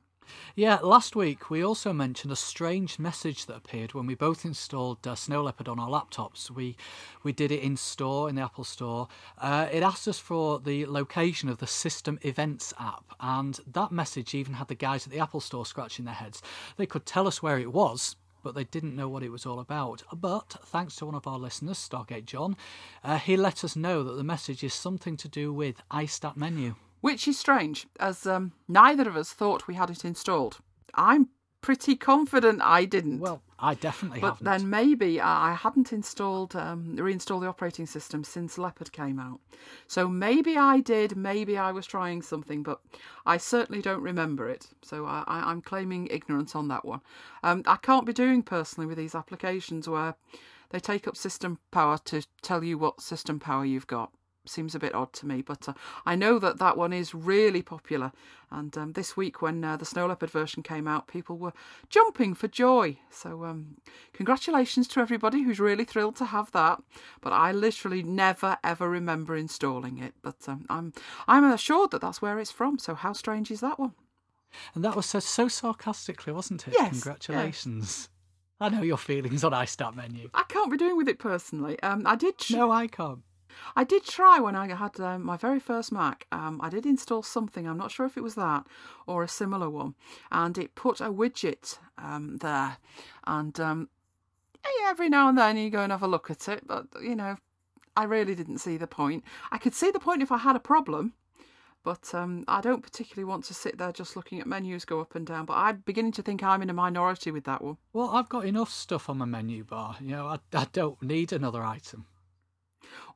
Yeah, 0.56 0.79
last 0.82 1.17
week 1.17 1.50
we 1.50 1.62
also 1.64 1.93
mentioned 1.93 2.32
a 2.32 2.37
strange 2.37 2.99
message 2.99 3.46
that 3.46 3.56
appeared 3.56 3.94
when 3.94 4.06
we 4.06 4.14
both 4.14 4.44
installed 4.44 5.06
uh, 5.06 5.14
Snow 5.14 5.43
Leopard 5.43 5.69
on 5.69 5.79
our 5.79 5.88
laptops. 5.88 6.50
We 6.50 6.76
we 7.23 7.32
did 7.32 7.52
it 7.52 7.61
in 7.61 7.76
store 7.76 8.29
in 8.29 8.37
the 8.37 8.43
Apple 8.43 8.64
Store. 8.64 9.08
Uh, 9.38 9.69
it 9.70 9.82
asked 9.82 10.08
us 10.08 10.19
for 10.19 10.58
the 10.58 10.87
location 10.87 11.49
of 11.49 11.58
the 11.58 11.67
System 11.67 12.19
Events 12.23 12.73
app, 12.79 13.14
and 13.20 13.61
that 13.67 13.93
message 13.93 14.35
even 14.35 14.55
had 14.55 14.69
the 14.69 14.75
guys 14.75 15.06
at 15.06 15.12
the 15.12 15.20
Apple 15.20 15.40
Store 15.40 15.67
scratching 15.67 16.05
their 16.05 16.14
heads. 16.14 16.40
They 16.76 16.87
could 16.87 17.06
tell 17.06 17.26
us 17.26 17.43
where 17.43 17.58
it 17.58 17.73
was, 17.73 18.17
but 18.44 18.55
they 18.55 18.62
didn't 18.64 18.94
know 18.94 19.08
what 19.08 19.25
it 19.25 19.31
was 19.31 19.44
all 19.44 19.58
about. 19.58 20.05
But 20.14 20.56
thanks 20.67 20.94
to 20.96 21.06
one 21.06 21.17
of 21.17 21.26
our 21.26 21.38
listeners, 21.38 21.79
Stargate 21.79 22.26
John, 22.26 22.56
uh, 23.02 23.19
he 23.19 23.37
let 23.37 23.64
us 23.64 23.75
know 23.75 24.05
that 24.05 24.12
the 24.12 24.23
message 24.23 24.62
is 24.62 24.73
something 24.73 25.17
to 25.17 25.29
do 25.29 25.52
with 25.52 25.82
iStat 25.91 26.37
menu. 26.37 26.76
Which 27.00 27.26
is 27.26 27.38
strange, 27.38 27.87
as 27.99 28.26
um, 28.26 28.52
neither 28.69 29.08
of 29.08 29.17
us 29.17 29.32
thought 29.32 29.67
we 29.67 29.75
had 29.75 29.91
it 29.91 30.05
installed. 30.05 30.58
I'm 30.94 31.29
pretty 31.64 31.96
confident 31.96 32.61
I 32.62 32.84
didn't. 32.84 33.20
Well, 33.20 33.40
I 33.58 33.72
definitely 33.72 34.20
but 34.20 34.37
haven't. 34.37 34.44
then 34.44 34.69
maybe 34.69 35.19
I 35.19 35.55
hadn't 35.55 35.94
installed, 35.94 36.55
um, 36.55 36.94
reinstalled 36.96 37.43
the 37.43 37.46
operating 37.46 37.87
system 37.87 38.22
since 38.22 38.58
Leopard 38.58 38.93
came 38.93 39.19
out. 39.19 39.40
So 39.87 40.06
maybe 40.06 40.58
I 40.58 40.81
did, 40.81 41.16
maybe 41.16 41.56
I 41.56 41.72
was 41.72 41.87
trying 41.87 42.20
something, 42.20 42.62
but 42.62 42.82
I 43.25 43.38
certainly 43.38 43.81
don't 43.81 44.02
remember 44.02 44.46
it. 44.50 44.66
So 44.82 45.06
I, 45.06 45.25
am 45.26 45.62
claiming 45.62 46.06
ignorance 46.11 46.55
on 46.55 46.69
that 46.69 46.84
one. 46.84 47.00
Um, 47.43 47.62
I 47.66 47.76
can't 47.76 48.05
be 48.05 48.12
doing 48.12 48.43
personally 48.43 48.87
with 48.87 48.99
these 48.99 49.14
applications 49.14 49.88
where 49.88 50.16
they 50.69 50.81
take 50.81 51.08
up 51.08 51.16
system 51.16 51.58
power 51.70 51.96
to 52.05 52.26
tell 52.43 52.62
you 52.62 52.76
what 52.76 53.00
system 53.00 53.40
power 53.40 53.64
you've 53.64 53.87
got 53.87 54.12
seems 54.46 54.75
a 54.75 54.79
bit 54.79 54.94
odd 54.94 55.12
to 55.14 55.26
me, 55.26 55.43
but 55.43 55.69
uh, 55.69 55.75
I 56.05 56.14
know 56.14 56.38
that 56.38 56.58
that 56.58 56.76
one 56.76 56.93
is 56.93 57.14
really 57.14 57.62
popular. 57.62 58.12
And 58.50 58.76
um, 58.79 58.93
this 58.93 59.17
week, 59.17 59.43
when 59.43 59.64
uh, 59.64 59.76
the 59.76 59.85
Snow 59.85 60.06
Leopard 60.06 60.31
version 60.31 60.62
came 60.62 60.87
out, 60.87 61.08
people 61.08 61.37
were 61.37 61.52
jumping 61.88 62.35
for 62.35 62.46
joy. 62.46 62.99
So, 63.11 63.44
um, 63.44 63.79
congratulations 64.12 64.87
to 64.88 65.00
everybody 65.00 65.43
who's 65.43 65.58
really 65.58 65.85
thrilled 65.85 66.17
to 66.17 66.26
have 66.26 66.52
that. 66.52 66.82
But 67.20 67.32
I 67.32 67.52
literally 67.52 68.02
never 68.02 68.58
ever 68.62 68.88
remember 68.88 69.37
installing 69.37 69.99
it. 69.99 70.14
But 70.23 70.37
um, 70.47 70.67
I'm 70.69 70.93
I'm 71.26 71.44
assured 71.44 71.90
that 71.93 72.00
that's 72.00 72.23
where 72.23 72.38
it's 72.38 72.52
from. 72.52 72.79
So, 72.79 72.94
how 72.94 73.12
strange 73.12 73.50
is 73.50 73.61
that 73.61 73.79
one? 73.79 73.94
And 74.75 74.85
that 74.85 74.94
was 74.94 75.06
said 75.06 75.25
so 75.25 75.49
sarcastically, 75.49 76.32
wasn't 76.32 76.69
it? 76.69 76.75
Yes. 76.79 76.90
Congratulations. 76.90 78.08
I 78.61 78.69
know 78.69 78.82
your 78.82 78.97
feelings 78.97 79.43
on 79.43 79.50
iStat 79.52 79.97
menu. 79.97 80.31
I 80.32 80.44
can't 80.49 80.70
be 80.70 80.76
doing 80.76 80.97
with 80.97 81.08
it 81.08 81.19
personally. 81.19 81.81
Um, 81.82 82.06
I 82.06 82.14
did. 82.14 82.37
no, 82.50 82.70
I 82.70 82.87
can't. 82.87 83.20
I 83.76 83.84
did 83.84 84.04
try 84.04 84.38
when 84.40 84.56
I 84.56 84.72
had 84.74 84.98
um, 85.00 85.24
my 85.24 85.36
very 85.36 85.60
first 85.60 85.92
Mac. 85.92 86.26
Um, 86.32 86.60
I 86.62 86.68
did 86.68 86.86
install 86.86 87.22
something. 87.22 87.66
I'm 87.66 87.78
not 87.78 87.90
sure 87.90 88.06
if 88.06 88.16
it 88.16 88.22
was 88.22 88.34
that 88.34 88.66
or 89.06 89.22
a 89.22 89.28
similar 89.28 89.70
one, 89.70 89.94
and 90.30 90.56
it 90.58 90.74
put 90.74 91.00
a 91.00 91.10
widget 91.10 91.78
um, 91.98 92.38
there. 92.38 92.78
And 93.26 93.58
um, 93.60 93.88
every 94.86 95.08
now 95.08 95.28
and 95.28 95.38
then 95.38 95.56
you 95.56 95.70
go 95.70 95.82
and 95.82 95.92
have 95.92 96.02
a 96.02 96.08
look 96.08 96.30
at 96.30 96.48
it, 96.48 96.66
but 96.66 96.86
you 97.02 97.14
know, 97.14 97.36
I 97.96 98.04
really 98.04 98.34
didn't 98.34 98.58
see 98.58 98.76
the 98.76 98.86
point. 98.86 99.24
I 99.52 99.58
could 99.58 99.74
see 99.74 99.90
the 99.90 100.00
point 100.00 100.22
if 100.22 100.32
I 100.32 100.38
had 100.38 100.56
a 100.56 100.60
problem. 100.60 101.14
But 101.84 102.14
um, 102.14 102.44
I 102.48 102.62
don't 102.62 102.82
particularly 102.82 103.26
want 103.26 103.44
to 103.44 103.54
sit 103.54 103.76
there 103.76 103.92
just 103.92 104.16
looking 104.16 104.40
at 104.40 104.46
menus 104.46 104.86
go 104.86 105.00
up 105.02 105.14
and 105.14 105.26
down. 105.26 105.44
But 105.44 105.58
I'm 105.58 105.82
beginning 105.84 106.12
to 106.12 106.22
think 106.22 106.42
I'm 106.42 106.62
in 106.62 106.70
a 106.70 106.72
minority 106.72 107.30
with 107.30 107.44
that 107.44 107.62
one. 107.62 107.76
Well, 107.92 108.08
I've 108.08 108.30
got 108.30 108.46
enough 108.46 108.70
stuff 108.70 109.10
on 109.10 109.18
my 109.18 109.26
menu 109.26 109.64
bar. 109.64 109.96
You 110.00 110.12
know, 110.12 110.26
I, 110.26 110.38
I 110.54 110.66
don't 110.72 111.00
need 111.02 111.30
another 111.30 111.62
item. 111.62 112.06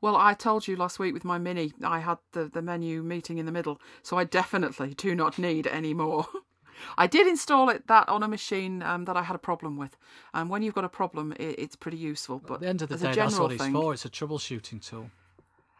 Well, 0.01 0.15
I 0.15 0.33
told 0.33 0.67
you 0.67 0.75
last 0.75 0.99
week 0.99 1.13
with 1.13 1.25
my 1.25 1.37
Mini, 1.37 1.73
I 1.83 1.99
had 1.99 2.17
the, 2.31 2.45
the 2.45 2.61
menu 2.61 3.03
meeting 3.03 3.37
in 3.37 3.45
the 3.45 3.51
middle, 3.51 3.81
so 4.01 4.17
I 4.17 4.23
definitely 4.23 4.93
do 4.97 5.15
not 5.15 5.37
need 5.37 5.67
any 5.67 5.93
more. 5.93 6.25
I 6.97 7.07
did 7.07 7.27
install 7.27 7.69
it 7.69 7.87
that 7.87 8.07
on 8.07 8.23
a 8.23 8.27
machine 8.27 8.81
um, 8.83 9.03
that 9.05 9.17
I 9.17 9.23
had 9.23 9.35
a 9.35 9.39
problem 9.39 9.75
with, 9.75 9.97
and 10.33 10.49
when 10.49 10.61
you've 10.63 10.75
got 10.75 10.85
a 10.85 10.89
problem, 10.89 11.33
it, 11.33 11.59
it's 11.59 11.75
pretty 11.75 11.97
useful. 11.97 12.39
But 12.39 12.55
at 12.55 12.59
the 12.61 12.67
end 12.67 12.81
of 12.81 12.89
the 12.89 12.97
day, 12.97 13.13
that's 13.13 13.37
what 13.37 13.51
it's 13.51 13.61
thing, 13.61 13.73
for. 13.73 13.93
It's 13.93 14.05
a 14.05 14.09
troubleshooting 14.09 14.87
tool. 14.87 15.11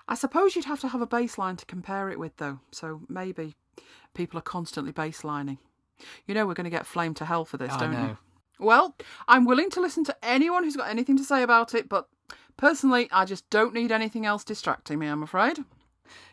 I 0.09 0.15
suppose 0.15 0.55
you'd 0.55 0.65
have 0.65 0.81
to 0.81 0.87
have 0.89 1.01
a 1.01 1.07
baseline 1.07 1.57
to 1.57 1.65
compare 1.65 2.09
it 2.09 2.19
with, 2.19 2.35
though. 2.37 2.59
So 2.71 3.01
maybe 3.07 3.55
people 4.13 4.39
are 4.39 4.43
constantly 4.43 4.91
baselining. 4.91 5.59
You 6.25 6.33
know, 6.33 6.47
we're 6.47 6.55
going 6.55 6.65
to 6.65 6.69
get 6.69 6.85
flamed 6.85 7.17
to 7.17 7.25
hell 7.25 7.45
for 7.45 7.57
this, 7.57 7.71
I 7.71 7.79
don't 7.79 7.93
know. 7.93 8.07
you? 8.07 8.17
Well, 8.59 8.95
I'm 9.27 9.45
willing 9.45 9.69
to 9.71 9.81
listen 9.81 10.03
to 10.05 10.17
anyone 10.23 10.63
who's 10.63 10.75
got 10.75 10.89
anything 10.89 11.17
to 11.17 11.23
say 11.23 11.43
about 11.43 11.73
it, 11.73 11.87
but 11.87 12.09
Personally, 12.59 13.07
I 13.09 13.23
just 13.23 13.49
don't 13.49 13.73
need 13.73 13.89
anything 13.89 14.25
else 14.25 14.43
distracting 14.43 14.99
me, 14.99 15.07
I'm 15.07 15.23
afraid. 15.23 15.59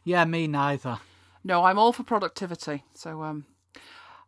Yeah, 0.02 0.24
me 0.24 0.48
neither. 0.48 0.98
No, 1.44 1.62
I'm 1.62 1.78
all 1.78 1.92
for 1.92 2.02
productivity. 2.02 2.82
So, 2.94 3.22
um, 3.22 3.44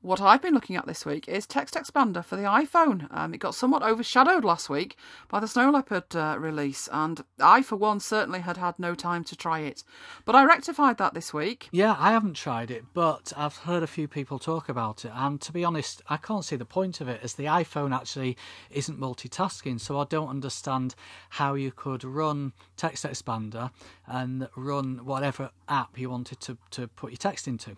what 0.01 0.21
I've 0.21 0.41
been 0.41 0.55
looking 0.55 0.77
at 0.77 0.87
this 0.87 1.05
week 1.05 1.29
is 1.29 1.47
TextExpander 1.47 2.25
for 2.25 2.37
the 2.37 2.45
iPhone. 2.45 3.09
Um, 3.11 3.35
it 3.35 3.39
got 3.39 3.55
somewhat 3.55 3.83
overshadowed 3.83 4.45
last 4.45 4.71
week 4.71 4.97
by 5.29 5.41
the 5.41 5.49
Snow 5.49 5.71
Leopard 5.71 6.15
uh, 6.15 6.37
release, 6.39 6.89
and 6.93 7.25
I, 7.41 7.63
for 7.63 7.75
one, 7.75 7.99
certainly 7.99 8.41
had 8.41 8.57
had 8.57 8.79
no 8.79 8.95
time 8.95 9.25
to 9.25 9.37
try 9.37 9.61
it. 9.61 9.83
But 10.25 10.37
I 10.37 10.45
rectified 10.45 10.99
that 10.99 11.15
this 11.15 11.35
week. 11.35 11.69
Yeah, 11.73 11.97
I 11.99 12.13
haven't 12.13 12.37
tried 12.37 12.71
it, 12.71 12.85
but 12.95 13.33
I've 13.37 13.57
heard 13.57 13.83
a 13.83 13.89
few 13.89 14.07
people 14.07 14.39
talk 14.39 14.69
about 14.69 15.05
it, 15.05 15.13
and 15.15 15.41
to 15.41 15.53
be 15.53 15.65
honest, 15.65 16.01
I 16.09 16.17
can't 16.17 16.45
see 16.45 16.57
the 16.57 16.65
point 16.65 17.01
of 17.01 17.09
it 17.09 17.21
as 17.25 17.35
the 17.35 17.47
iPhone 17.47 17.95
actually 17.95 18.37
isn't 18.71 19.01
multitasking, 19.01 19.81
so 19.81 19.99
I 19.99 20.05
don't 20.05 20.29
understand 20.29 20.95
how 21.31 21.55
you 21.55 21.73
could 21.73 22.05
run 22.05 22.53
TextExpander 22.77 23.73
and 24.07 24.49
run 24.55 25.05
whatever 25.05 25.51
app 25.69 25.99
you 25.99 26.09
wanted 26.09 26.39
to, 26.41 26.57
to 26.71 26.87
put 26.87 27.11
your 27.11 27.19
text 27.19 27.49
into. 27.49 27.77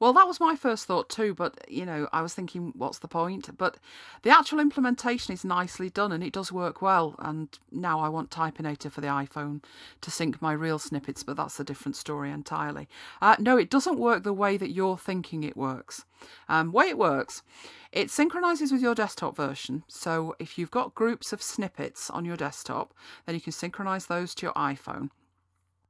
Well, 0.00 0.14
that 0.14 0.26
was 0.26 0.40
my 0.40 0.56
first 0.56 0.86
thought 0.86 1.10
too, 1.10 1.34
but 1.34 1.70
you 1.70 1.84
know, 1.84 2.08
I 2.10 2.22
was 2.22 2.32
thinking, 2.32 2.72
what's 2.74 3.00
the 3.00 3.06
point? 3.06 3.50
But 3.58 3.76
the 4.22 4.30
actual 4.30 4.58
implementation 4.58 5.34
is 5.34 5.44
nicely 5.44 5.90
done 5.90 6.10
and 6.10 6.24
it 6.24 6.32
does 6.32 6.50
work 6.50 6.80
well. 6.80 7.16
And 7.18 7.50
now 7.70 8.00
I 8.00 8.08
want 8.08 8.30
Typinator 8.30 8.90
for 8.90 9.02
the 9.02 9.08
iPhone 9.08 9.62
to 10.00 10.10
sync 10.10 10.40
my 10.40 10.52
real 10.52 10.78
snippets, 10.78 11.22
but 11.22 11.36
that's 11.36 11.60
a 11.60 11.64
different 11.64 11.96
story 11.96 12.30
entirely. 12.30 12.88
Uh, 13.20 13.36
no, 13.38 13.58
it 13.58 13.68
doesn't 13.68 13.98
work 13.98 14.22
the 14.22 14.32
way 14.32 14.56
that 14.56 14.70
you're 14.70 14.96
thinking 14.96 15.44
it 15.44 15.56
works. 15.56 16.06
Um, 16.48 16.72
way 16.72 16.86
it 16.86 16.98
works, 16.98 17.42
it 17.92 18.10
synchronizes 18.10 18.72
with 18.72 18.80
your 18.80 18.94
desktop 18.94 19.36
version. 19.36 19.84
So 19.86 20.34
if 20.38 20.56
you've 20.56 20.70
got 20.70 20.94
groups 20.94 21.30
of 21.30 21.42
snippets 21.42 22.08
on 22.08 22.24
your 22.24 22.38
desktop, 22.38 22.94
then 23.26 23.34
you 23.34 23.40
can 23.42 23.52
synchronize 23.52 24.06
those 24.06 24.34
to 24.36 24.46
your 24.46 24.54
iPhone. 24.54 25.10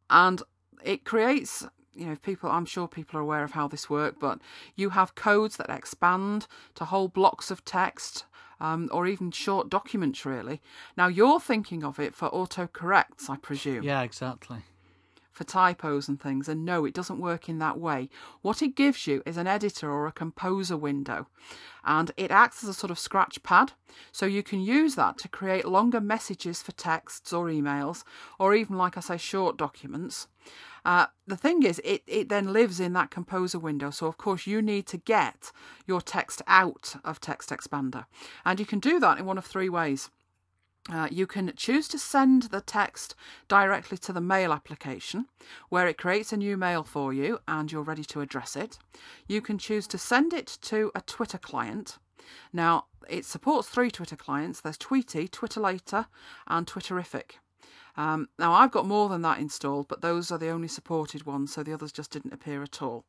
And 0.09 0.43
it 0.83 1.05
creates 1.05 1.65
you 1.95 2.07
know, 2.07 2.17
people, 2.17 2.51
I'm 2.51 2.67
sure 2.67 2.89
people 2.89 3.19
are 3.19 3.23
aware 3.23 3.45
of 3.45 3.53
how 3.53 3.69
this 3.69 3.91
works, 3.91 4.17
but 4.21 4.41
you 4.77 4.91
have 4.91 5.15
codes 5.15 5.57
that 5.57 5.71
expand 5.71 6.47
to 6.77 6.85
whole 6.85 7.09
blocks 7.09 7.51
of 7.51 7.65
text 7.65 8.25
um, 8.61 8.89
or 8.93 9.07
even 9.07 9.31
short 9.31 9.71
documents, 9.71 10.25
really. 10.25 10.61
Now, 10.97 11.09
you're 11.09 11.41
thinking 11.41 11.83
of 11.83 11.99
it 11.99 12.15
for 12.15 12.31
autocorrects, 12.31 13.29
I 13.29 13.37
presume. 13.37 13.83
Yeah, 13.83 14.03
exactly. 14.03 14.59
For 15.33 15.45
typos 15.45 16.07
and 16.07 16.21
things, 16.21 16.49
and 16.51 16.67
no, 16.67 16.85
it 16.85 16.93
doesn't 16.93 17.19
work 17.19 17.49
in 17.49 17.59
that 17.61 17.79
way. 17.79 18.11
What 18.43 18.61
it 18.61 18.77
gives 18.77 19.07
you 19.07 19.23
is 19.25 19.39
an 19.39 19.47
editor 19.47 19.91
or 19.91 20.07
a 20.07 20.13
composer 20.13 20.77
window, 20.77 21.29
and 21.83 22.11
it 22.19 22.31
acts 22.31 22.63
as 22.63 22.69
a 22.69 22.75
sort 22.75 22.91
of 22.91 22.99
scratch 22.99 23.43
pad. 23.43 23.73
So 24.13 24.27
you 24.27 24.43
can 24.43 24.61
use 24.61 24.97
that 24.97 25.17
to 25.19 25.29
create 25.29 25.65
longer 25.65 26.01
messages 26.01 26.61
for 26.61 26.73
texts 26.73 27.33
or 27.33 27.47
emails, 27.47 28.05
or 28.39 28.55
even, 28.55 28.77
like 28.77 28.99
I 28.99 29.01
say, 29.01 29.17
short 29.17 29.57
documents. 29.57 30.29
Uh, 30.85 31.07
the 31.27 31.37
thing 31.37 31.63
is, 31.63 31.81
it, 31.85 32.03
it 32.07 32.29
then 32.29 32.53
lives 32.53 32.81
in 32.81 32.93
that 32.95 33.11
composer 33.11 33.59
window. 33.59 33.91
So, 33.91 34.07
of 34.07 34.17
course, 34.17 34.47
you 34.47 34.63
need 34.63 34.87
to 34.87 34.97
get 34.97 35.53
your 35.87 36.01
text 36.01 36.43
out 36.47 36.97
of 37.05 37.21
TextExpander. 37.21 38.07
And 38.45 38.59
you 38.59 38.67
can 38.67 38.81
do 38.81 38.99
that 39.01 39.19
in 39.19 39.27
one 39.27 39.39
of 39.39 39.45
three 39.45 39.69
ways. 39.69 40.11
Uh, 40.89 41.09
you 41.11 41.27
can 41.27 41.53
choose 41.57 41.87
to 41.89 41.99
send 41.99 42.45
the 42.45 42.61
text 42.61 43.15
directly 43.49 43.99
to 43.99 44.13
the 44.13 44.21
mail 44.21 44.53
application, 44.53 45.27
where 45.69 45.87
it 45.87 45.99
creates 45.99 46.33
a 46.33 46.37
new 46.37 46.57
mail 46.57 46.83
for 46.83 47.13
you 47.13 47.39
and 47.47 47.71
you're 47.71 47.83
ready 47.83 48.05
to 48.05 48.23
address 48.23 48.57
it. 48.57 48.79
You 49.29 49.41
can 49.41 49.59
choose 49.59 49.87
to 49.89 49.99
send 49.99 50.33
it 50.33 50.59
to 50.63 50.91
a 50.95 51.03
Twitter 51.03 51.39
client. 51.39 51.99
Now, 52.53 52.87
it 53.09 53.25
supports 53.25 53.69
three 53.69 53.91
Twitter 53.91 54.17
clients 54.17 54.61
there's 54.61 54.79
Tweetie, 54.79 55.31
Twitter 55.31 55.61
Later, 55.61 56.07
and 56.47 56.67
Twitterrific. 56.67 57.33
Um, 57.97 58.29
now, 58.39 58.53
I've 58.53 58.71
got 58.71 58.87
more 58.87 59.09
than 59.09 59.23
that 59.23 59.39
installed, 59.39 59.89
but 59.89 60.01
those 60.01 60.31
are 60.31 60.39
the 60.39 60.49
only 60.49 60.69
supported 60.69 61.27
ones, 61.27 61.53
so 61.53 61.63
the 61.63 61.73
others 61.73 61.93
just 61.93 62.11
didn't 62.11 62.33
appear 62.33 62.63
at 62.63 62.81
all. 62.81 63.05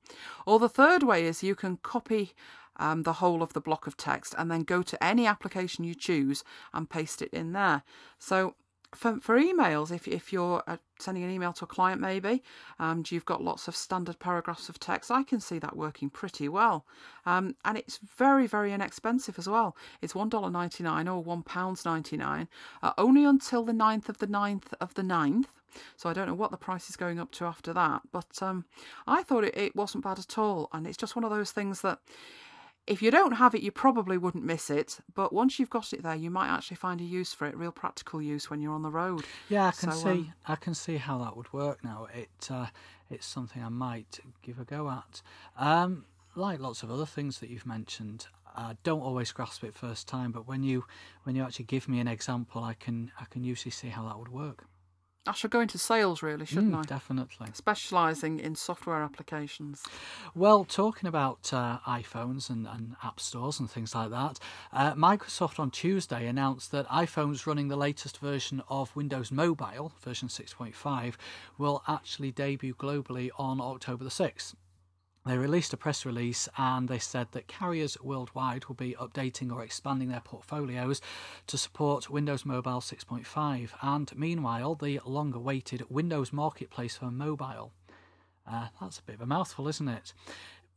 Or 0.46 0.60
the 0.60 0.70
third 0.70 1.04
way 1.04 1.26
is 1.26 1.44
you 1.44 1.56
can 1.56 1.78
copy 1.78 2.34
um, 2.78 3.04
the 3.04 3.14
whole 3.14 3.44
of 3.44 3.54
the 3.54 3.62
block 3.62 3.88
of 3.88 3.96
text 3.96 4.34
and 4.38 4.50
then 4.50 4.64
go 4.64 4.82
to 4.82 5.04
any 5.04 5.28
application 5.28 5.84
you 5.84 5.96
choose 5.96 6.44
and 6.74 6.90
paste 6.90 7.22
it 7.22 7.30
in 7.32 7.54
there. 7.54 7.84
So 8.18 8.56
for, 8.94 9.20
for 9.20 9.40
emails, 9.40 9.92
if, 9.92 10.08
if 10.08 10.34
you're 10.34 10.64
uh, 10.68 10.78
sending 11.00 11.24
an 11.24 11.32
email 11.32 11.54
to 11.54 11.64
a 11.64 11.68
client, 11.68 12.02
maybe, 12.02 12.44
and 12.80 13.10
you've 13.10 13.26
got 13.26 13.44
lots 13.44 13.68
of 13.68 13.76
standard 13.76 14.20
paragraphs 14.20 14.70
of 14.70 14.80
text, 14.80 15.10
I 15.10 15.24
can 15.24 15.40
see 15.40 15.60
that 15.60 15.76
working 15.76 16.10
pretty 16.10 16.50
well. 16.50 16.86
Um, 17.26 17.56
and 17.64 17.78
it's 17.78 18.00
very, 18.18 18.48
very 18.48 18.74
inexpensive 18.74 19.40
as 19.40 19.48
well. 19.48 19.76
It's 20.02 20.14
$1.99 20.14 21.16
or 21.16 21.24
£1.99, 21.24 22.48
uh, 22.84 22.94
only 22.98 23.24
until 23.24 23.64
the 23.64 23.74
9th 23.74 24.10
of 24.10 24.18
the 24.18 24.28
9th 24.28 24.74
of 24.82 24.94
the 24.94 25.04
9th. 25.04 25.46
So 25.96 26.10
I 26.10 26.14
don't 26.14 26.28
know 26.28 26.36
what 26.36 26.52
the 26.52 26.58
price 26.58 26.90
is 26.90 26.98
going 26.98 27.20
up 27.20 27.32
to 27.32 27.46
after 27.46 27.72
that. 27.72 28.02
But 28.12 28.42
um, 28.42 28.66
I 29.08 29.24
thought 29.24 29.46
it, 29.46 29.58
it 29.58 29.76
wasn't 29.76 30.04
bad 30.04 30.20
at 30.20 30.38
all. 30.38 30.68
And 30.74 30.86
it's 30.86 30.98
just 30.98 31.16
one 31.16 31.24
of 31.24 31.32
those 31.32 31.52
things 31.52 31.80
that 31.82 32.00
if 32.88 33.02
you 33.02 33.12
don't 33.12 33.34
have 33.34 33.54
it, 33.56 33.62
you 33.62 33.72
probably 33.72 34.18
wouldn't 34.18 34.44
miss 34.44 34.70
it. 34.70 35.00
But 35.14 35.32
once 35.32 35.60
you've 35.60 35.70
got 35.70 35.94
it 35.94 36.04
there, 36.04 36.16
you 36.16 36.30
might 36.30 36.50
actually 36.50 36.78
find 36.78 37.00
a 37.00 37.04
use 37.04 37.34
for 37.34 37.46
it, 37.48 37.56
real 37.56 37.72
practical 37.72 38.22
use 38.22 38.50
when 38.50 38.62
you're 38.62 38.74
on 38.74 38.82
the 38.82 38.90
road. 38.90 39.26
Yeah, 39.50 39.68
I 39.68 39.72
can 39.72 39.92
So, 39.92 39.98
see. 39.98 40.10
um, 40.10 40.34
I 40.48 40.56
can 40.56 40.74
see 40.74 40.98
how 40.98 41.18
that 41.20 41.38
would 41.38 41.52
work 41.54 41.84
now. 41.84 42.08
It 42.14 42.48
uh, 42.50 42.68
it's 43.10 43.26
something 43.26 43.64
I 43.64 43.70
might 43.70 44.20
give 44.42 44.60
a 44.60 44.66
go 44.66 44.90
at. 44.90 45.22
Um, 45.58 46.06
like 46.36 46.60
lots 46.60 46.82
of 46.82 46.90
other 46.92 47.06
things 47.06 47.40
that 47.40 47.50
you've 47.50 47.66
mentioned, 47.66 48.28
I 48.56 48.78
don't 48.84 49.02
always 49.02 49.32
grasp 49.32 49.64
it 49.64 49.76
first 49.76 50.08
time. 50.08 50.32
But 50.32 50.48
when 50.48 50.64
you 50.64 50.86
when 51.24 51.36
you 51.36 51.44
actually 51.44 51.66
give 51.66 51.88
me 51.88 52.00
an 52.00 52.08
example, 52.08 52.64
I 52.64 52.74
can 52.74 53.12
I 53.20 53.26
can 53.26 53.44
usually 53.44 53.72
see 53.72 53.90
how 53.90 54.08
that 54.08 54.18
would 54.18 54.30
work. 54.30 54.66
I 55.28 55.34
should 55.34 55.52
go 55.52 55.60
into 55.60 55.78
sales, 55.78 56.24
really, 56.24 56.48
shouldn't 56.48 56.74
Mm, 56.74 56.80
I? 56.80 56.82
Definitely. 56.82 57.50
Specialising 57.54 58.40
in 58.40 58.56
software 58.56 59.04
applications. 59.04 59.84
Well, 60.34 60.66
talking 60.66 61.08
about 61.08 61.54
uh, 61.54 61.78
iPhones 61.88 62.50
and, 62.50 62.66
and 62.68 62.96
app 63.04 63.20
stores 63.20 63.60
and 63.60 63.70
things 63.70 63.94
like 63.94 64.10
that, 64.10 64.40
uh, 64.74 64.94
Microsoft 64.96 65.60
on 65.60 65.70
Tuesday 65.70 66.26
announced 66.26 66.72
that 66.72 66.88
iPhones 66.88 67.46
running 67.46 67.68
the 67.68 67.76
latest 67.76 68.18
version 68.18 68.64
of 68.68 68.96
Windows 68.96 69.32
Mobile, 69.32 69.92
version 70.02 70.28
6.5, 70.28 71.14
will 71.56 71.84
actually 71.88 72.32
debut 72.32 72.74
globally 72.74 73.30
on 73.38 73.62
October 73.62 74.04
the 74.04 74.10
6th. 74.10 74.56
They 75.24 75.38
released 75.38 75.72
a 75.72 75.78
press 75.78 76.04
release 76.04 76.50
and 76.58 76.90
they 76.90 76.98
said 76.98 77.28
that 77.32 77.48
carriers 77.48 77.96
worldwide 78.02 78.66
will 78.66 78.76
be 78.76 78.96
updating 79.00 79.52
or 79.52 79.64
expanding 79.64 80.10
their 80.10 80.22
portfolios 80.22 81.00
to 81.46 81.60
support 81.60 82.10
Windows 82.10 82.44
Mobile 82.44 82.82
6.5 82.82 83.70
and 83.84 84.18
meanwhile 84.18 84.74
the 84.74 85.00
long 85.06 85.34
awaited 85.36 85.86
Windows 85.90 86.34
Marketplace 86.34 86.98
for 86.98 87.12
mobile. 87.12 87.72
Uh, 88.52 88.68
that's 88.80 88.98
a 88.98 89.04
bit 89.04 89.16
of 89.16 89.22
a 89.22 89.28
mouthful, 89.28 89.68
isn't 89.68 89.88
it? 89.88 90.14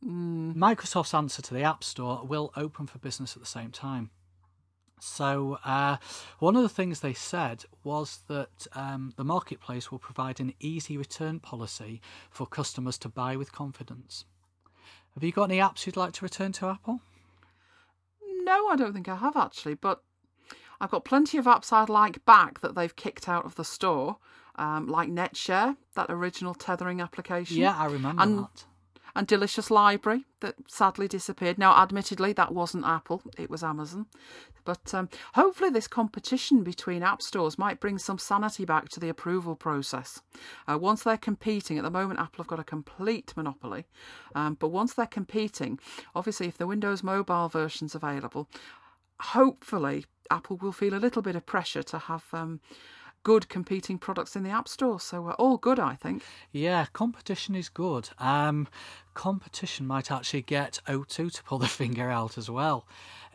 Microsoft's 0.05 1.15
answer 1.15 1.41
to 1.41 1.53
the 1.53 1.63
App 1.63 1.83
Store 1.83 2.23
will 2.23 2.51
open 2.55 2.85
for 2.85 2.99
business 2.99 3.35
at 3.35 3.41
the 3.41 3.47
same 3.47 3.71
time. 3.71 4.11
So, 4.99 5.57
uh, 5.65 5.97
one 6.39 6.55
of 6.55 6.61
the 6.61 6.69
things 6.69 6.99
they 6.99 7.13
said 7.13 7.65
was 7.83 8.19
that 8.27 8.67
um, 8.73 9.13
the 9.17 9.23
marketplace 9.23 9.91
will 9.91 9.99
provide 9.99 10.39
an 10.39 10.53
easy 10.59 10.97
return 10.97 11.39
policy 11.39 12.01
for 12.29 12.45
customers 12.45 12.97
to 12.99 13.09
buy 13.09 13.35
with 13.35 13.51
confidence. 13.51 14.25
Have 15.15 15.23
you 15.23 15.31
got 15.31 15.49
any 15.49 15.59
apps 15.59 15.85
you'd 15.85 15.95
like 15.97 16.13
to 16.13 16.25
return 16.25 16.51
to 16.53 16.67
Apple? 16.67 17.01
No, 18.43 18.67
I 18.67 18.75
don't 18.75 18.93
think 18.93 19.07
I 19.07 19.15
have 19.15 19.35
actually, 19.37 19.73
but 19.75 20.03
I've 20.79 20.91
got 20.91 21.05
plenty 21.05 21.37
of 21.37 21.45
apps 21.45 21.71
I'd 21.71 21.89
like 21.89 22.23
back 22.25 22.59
that 22.59 22.75
they've 22.75 22.95
kicked 22.95 23.27
out 23.29 23.45
of 23.45 23.55
the 23.55 23.63
store, 23.63 24.17
um, 24.57 24.87
like 24.87 25.09
NetShare, 25.09 25.77
that 25.95 26.07
original 26.09 26.53
tethering 26.53 27.01
application. 27.01 27.57
Yeah, 27.57 27.75
I 27.77 27.85
remember 27.85 28.21
And- 28.21 28.39
that. 28.39 28.65
And 29.15 29.27
Delicious 29.27 29.71
Library 29.71 30.25
that 30.41 30.55
sadly 30.67 31.07
disappeared. 31.07 31.57
Now, 31.57 31.81
admittedly, 31.81 32.33
that 32.33 32.53
wasn't 32.53 32.85
Apple, 32.85 33.21
it 33.37 33.49
was 33.49 33.63
Amazon. 33.63 34.07
But 34.65 34.93
um, 34.93 35.09
hopefully, 35.35 35.69
this 35.69 35.87
competition 35.87 36.63
between 36.63 37.03
app 37.03 37.21
stores 37.21 37.57
might 37.57 37.79
bring 37.79 37.97
some 37.97 38.17
sanity 38.17 38.65
back 38.65 38.89
to 38.89 38.99
the 38.99 39.09
approval 39.09 39.55
process. 39.55 40.21
Uh, 40.67 40.77
once 40.77 41.03
they're 41.03 41.17
competing, 41.17 41.77
at 41.77 41.83
the 41.83 41.91
moment, 41.91 42.19
Apple 42.19 42.43
have 42.43 42.47
got 42.47 42.59
a 42.59 42.63
complete 42.63 43.31
monopoly. 43.37 43.85
Um, 44.33 44.55
but 44.59 44.69
once 44.69 44.93
they're 44.93 45.05
competing, 45.05 45.79
obviously, 46.15 46.47
if 46.47 46.57
the 46.57 46.67
Windows 46.67 47.03
mobile 47.03 47.47
version's 47.47 47.95
available, 47.95 48.49
hopefully, 49.19 50.05
Apple 50.31 50.57
will 50.57 50.71
feel 50.71 50.95
a 50.95 50.99
little 50.99 51.21
bit 51.21 51.35
of 51.35 51.45
pressure 51.45 51.83
to 51.83 51.99
have. 51.99 52.25
Um, 52.33 52.59
Good 53.25 53.49
competing 53.49 53.97
products 53.97 54.35
in 54.35 54.43
the 54.43 54.51
App 54.51 54.67
Store, 54.67 54.99
so 54.99 55.19
we're 55.19 55.33
all 55.33 55.57
good, 55.57 55.79
I 55.79 55.95
think. 55.95 56.21
Yeah, 56.51 56.85
competition 56.93 57.55
is 57.55 57.69
good. 57.69 58.07
Um, 58.19 58.67
competition 59.15 59.87
might 59.87 60.11
actually 60.11 60.43
get 60.43 60.79
O2 60.87 61.33
to 61.33 61.43
pull 61.43 61.57
the 61.57 61.65
finger 61.81 62.11
out 62.11 62.37
as 62.37 62.51
well. 62.51 62.85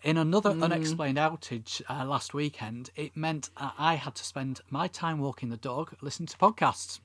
In 0.05 0.17
another 0.17 0.51
unexplained 0.51 1.19
outage 1.19 1.83
uh, 1.91 2.05
last 2.05 2.33
weekend, 2.33 2.91
it 2.95 3.17
meant 3.17 3.51
I 3.57 3.97
had 3.97 4.15
to 4.15 4.25
spend 4.25 4.61
my 4.71 4.87
time 4.87 5.19
walking 5.19 5.49
the 5.49 5.57
dog 5.57 5.93
listening 6.01 6.29
to 6.29 6.39
podcasts. 6.39 7.01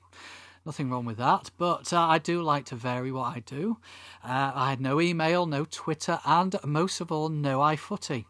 Nothing 0.64 0.88
wrong 0.88 1.06
with 1.06 1.16
that, 1.16 1.50
but 1.58 1.92
uh, 1.92 2.00
I 2.00 2.18
do 2.18 2.40
like 2.40 2.66
to 2.66 2.76
vary 2.76 3.10
what 3.10 3.36
I 3.36 3.40
do. 3.40 3.78
Uh, 4.22 4.52
I 4.54 4.70
had 4.70 4.80
no 4.80 5.00
email, 5.00 5.44
no 5.46 5.66
Twitter, 5.68 6.20
and 6.24 6.54
most 6.64 7.00
of 7.00 7.10
all, 7.10 7.30
no 7.30 7.58
iFooty. 7.58 8.26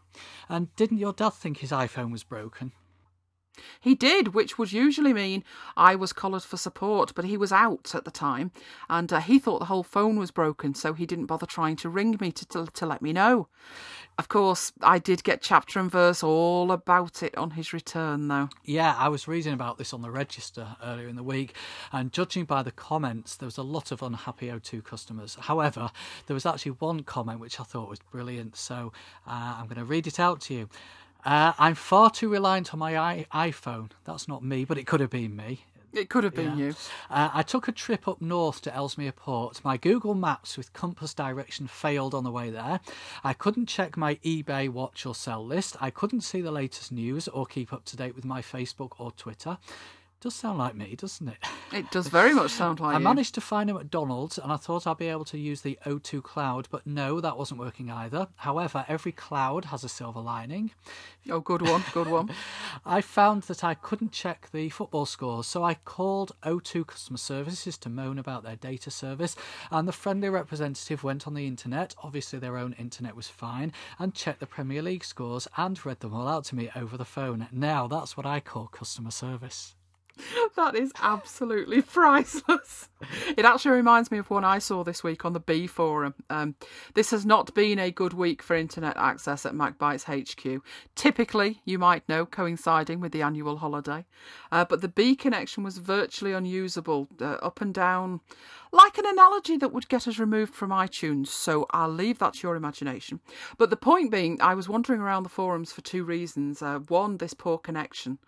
And 0.48 0.74
didn't 0.76 0.96
your 0.96 1.12
dad 1.12 1.34
think 1.34 1.58
his 1.58 1.72
iPhone 1.72 2.10
was 2.10 2.24
broken? 2.24 2.72
He 3.80 3.94
did, 3.94 4.34
which 4.34 4.58
would 4.58 4.72
usually 4.72 5.12
mean 5.12 5.44
I 5.76 5.94
was 5.94 6.12
collared 6.12 6.42
for 6.42 6.56
support, 6.56 7.12
but 7.14 7.24
he 7.24 7.36
was 7.36 7.52
out 7.52 7.94
at 7.94 8.04
the 8.04 8.10
time, 8.10 8.50
and 8.88 9.12
uh, 9.12 9.20
he 9.20 9.38
thought 9.38 9.60
the 9.60 9.66
whole 9.66 9.82
phone 9.82 10.18
was 10.18 10.30
broken, 10.30 10.74
so 10.74 10.92
he 10.92 11.06
didn't 11.06 11.26
bother 11.26 11.46
trying 11.46 11.76
to 11.76 11.88
ring 11.88 12.16
me 12.20 12.32
to, 12.32 12.46
to 12.48 12.66
to 12.66 12.86
let 12.86 13.02
me 13.02 13.12
know. 13.12 13.48
Of 14.18 14.28
course, 14.28 14.72
I 14.80 14.98
did 14.98 15.24
get 15.24 15.42
chapter 15.42 15.78
and 15.78 15.90
verse 15.90 16.22
all 16.22 16.72
about 16.72 17.22
it 17.22 17.36
on 17.36 17.50
his 17.50 17.74
return, 17.74 18.28
though. 18.28 18.48
Yeah, 18.64 18.94
I 18.96 19.08
was 19.08 19.28
reading 19.28 19.52
about 19.52 19.76
this 19.76 19.92
on 19.92 20.00
the 20.00 20.10
register 20.10 20.76
earlier 20.82 21.06
in 21.06 21.16
the 21.16 21.22
week, 21.22 21.54
and 21.92 22.10
judging 22.10 22.46
by 22.46 22.62
the 22.62 22.70
comments, 22.70 23.36
there 23.36 23.46
was 23.46 23.58
a 23.58 23.62
lot 23.62 23.92
of 23.92 24.02
unhappy 24.02 24.46
O2 24.46 24.82
customers. 24.84 25.36
However, 25.38 25.90
there 26.26 26.34
was 26.34 26.46
actually 26.46 26.72
one 26.72 27.02
comment 27.02 27.40
which 27.40 27.60
I 27.60 27.64
thought 27.64 27.90
was 27.90 27.98
brilliant, 27.98 28.56
so 28.56 28.92
uh, 29.26 29.56
I'm 29.58 29.66
going 29.66 29.76
to 29.76 29.84
read 29.84 30.06
it 30.06 30.18
out 30.18 30.40
to 30.42 30.54
you. 30.54 30.68
Uh, 31.26 31.52
I'm 31.58 31.74
far 31.74 32.08
too 32.10 32.28
reliant 32.28 32.72
on 32.72 32.78
my 32.78 32.96
I- 32.96 33.26
iPhone. 33.34 33.90
That's 34.04 34.28
not 34.28 34.44
me, 34.44 34.64
but 34.64 34.78
it 34.78 34.86
could 34.86 35.00
have 35.00 35.10
been 35.10 35.34
me. 35.34 35.64
It 35.92 36.08
could 36.10 36.24
have 36.24 36.34
been 36.34 36.56
Yeah. 36.58 36.66
you. 36.66 36.74
Uh, 37.10 37.30
I 37.32 37.42
took 37.42 37.68
a 37.68 37.72
trip 37.72 38.06
up 38.06 38.20
north 38.20 38.60
to 38.62 38.74
Ellesmere 38.74 39.12
Port. 39.12 39.64
My 39.64 39.76
Google 39.76 40.14
Maps 40.14 40.56
with 40.56 40.72
compass 40.72 41.14
direction 41.14 41.66
failed 41.66 42.14
on 42.14 42.22
the 42.22 42.30
way 42.30 42.50
there. 42.50 42.80
I 43.24 43.32
couldn't 43.32 43.66
check 43.66 43.96
my 43.96 44.16
eBay 44.16 44.68
watch 44.68 45.04
or 45.06 45.14
sell 45.14 45.44
list. 45.44 45.74
I 45.80 45.90
couldn't 45.90 46.20
see 46.20 46.42
the 46.42 46.50
latest 46.52 46.92
news 46.92 47.28
or 47.28 47.44
keep 47.46 47.72
up 47.72 47.84
to 47.86 47.96
date 47.96 48.14
with 48.14 48.26
my 48.26 48.42
Facebook 48.42 48.92
or 48.98 49.10
Twitter. 49.10 49.58
Does 50.18 50.34
sound 50.34 50.58
like 50.58 50.74
me, 50.74 50.96
doesn't 50.96 51.28
it? 51.28 51.36
It 51.72 51.90
does 51.90 52.08
very 52.08 52.32
much 52.32 52.50
sound 52.52 52.80
like 52.80 52.90
me. 52.90 52.94
I 52.96 52.98
you. 52.98 53.04
managed 53.04 53.34
to 53.34 53.42
find 53.42 53.68
a 53.68 53.74
McDonald's 53.74 54.38
and 54.38 54.50
I 54.50 54.56
thought 54.56 54.86
I'd 54.86 54.96
be 54.96 55.08
able 55.08 55.26
to 55.26 55.38
use 55.38 55.60
the 55.60 55.78
O2 55.84 56.22
cloud, 56.22 56.68
but 56.70 56.86
no, 56.86 57.20
that 57.20 57.36
wasn't 57.36 57.60
working 57.60 57.90
either. 57.90 58.28
However, 58.36 58.86
every 58.88 59.12
cloud 59.12 59.66
has 59.66 59.84
a 59.84 59.90
silver 59.90 60.20
lining. 60.20 60.70
Oh, 61.30 61.40
good 61.40 61.60
one, 61.60 61.84
good 61.92 62.08
one. 62.08 62.30
I 62.86 63.02
found 63.02 63.42
that 63.44 63.62
I 63.62 63.74
couldn't 63.74 64.10
check 64.10 64.48
the 64.52 64.70
football 64.70 65.06
scores, 65.06 65.46
so 65.46 65.62
I 65.62 65.74
called 65.74 66.32
O2 66.42 66.86
customer 66.86 67.18
services 67.18 67.76
to 67.78 67.90
moan 67.90 68.18
about 68.18 68.42
their 68.42 68.56
data 68.56 68.90
service, 68.90 69.36
and 69.70 69.86
the 69.86 69.92
friendly 69.92 70.30
representative 70.30 71.04
went 71.04 71.26
on 71.26 71.34
the 71.34 71.46
internet, 71.46 71.94
obviously 72.02 72.38
their 72.38 72.56
own 72.56 72.72
internet 72.78 73.14
was 73.14 73.28
fine, 73.28 73.72
and 73.98 74.14
checked 74.14 74.40
the 74.40 74.46
Premier 74.46 74.82
League 74.82 75.04
scores 75.04 75.46
and 75.58 75.84
read 75.84 76.00
them 76.00 76.14
all 76.14 76.26
out 76.26 76.44
to 76.46 76.56
me 76.56 76.70
over 76.74 76.96
the 76.96 77.04
phone. 77.04 77.48
Now 77.52 77.86
that's 77.86 78.16
what 78.16 78.26
I 78.26 78.40
call 78.40 78.66
customer 78.66 79.10
service. 79.12 79.75
That 80.56 80.74
is 80.74 80.92
absolutely 81.02 81.82
priceless. 81.98 82.88
It 83.36 83.44
actually 83.44 83.72
reminds 83.72 84.10
me 84.10 84.18
of 84.18 84.30
one 84.30 84.44
I 84.44 84.58
saw 84.58 84.82
this 84.82 85.04
week 85.04 85.24
on 85.24 85.32
the 85.32 85.40
Be 85.40 85.66
forum. 85.66 86.14
Um, 86.30 86.54
this 86.94 87.10
has 87.10 87.26
not 87.26 87.54
been 87.54 87.78
a 87.78 87.90
good 87.90 88.14
week 88.14 88.42
for 88.42 88.56
internet 88.56 88.96
access 88.96 89.44
at 89.44 89.52
MacBytes 89.52 90.04
HQ. 90.04 90.62
Typically, 90.94 91.60
you 91.64 91.78
might 91.78 92.08
know, 92.08 92.24
coinciding 92.24 93.00
with 93.00 93.12
the 93.12 93.22
annual 93.22 93.58
holiday. 93.58 94.06
Uh, 94.50 94.64
but 94.64 94.80
the 94.80 94.88
Be 94.88 95.14
connection 95.14 95.62
was 95.62 95.78
virtually 95.78 96.32
unusable, 96.32 97.08
uh, 97.20 97.36
up 97.42 97.60
and 97.60 97.74
down 97.74 98.20
like 98.76 98.98
an 98.98 99.06
analogy 99.06 99.56
that 99.56 99.72
would 99.72 99.88
get 99.88 100.06
us 100.06 100.18
removed 100.18 100.54
from 100.54 100.70
iTunes, 100.70 101.28
so 101.28 101.66
I'll 101.70 101.90
leave 101.90 102.18
that 102.18 102.34
to 102.34 102.46
your 102.46 102.56
imagination. 102.56 103.20
But 103.58 103.70
the 103.70 103.76
point 103.76 104.10
being, 104.10 104.40
I 104.40 104.54
was 104.54 104.68
wandering 104.68 105.00
around 105.00 105.22
the 105.22 105.28
forums 105.30 105.72
for 105.72 105.80
two 105.80 106.04
reasons. 106.04 106.62
Uh, 106.62 106.80
one, 106.80 107.16
this 107.16 107.34
poor 107.34 107.58
connection, 107.58 108.18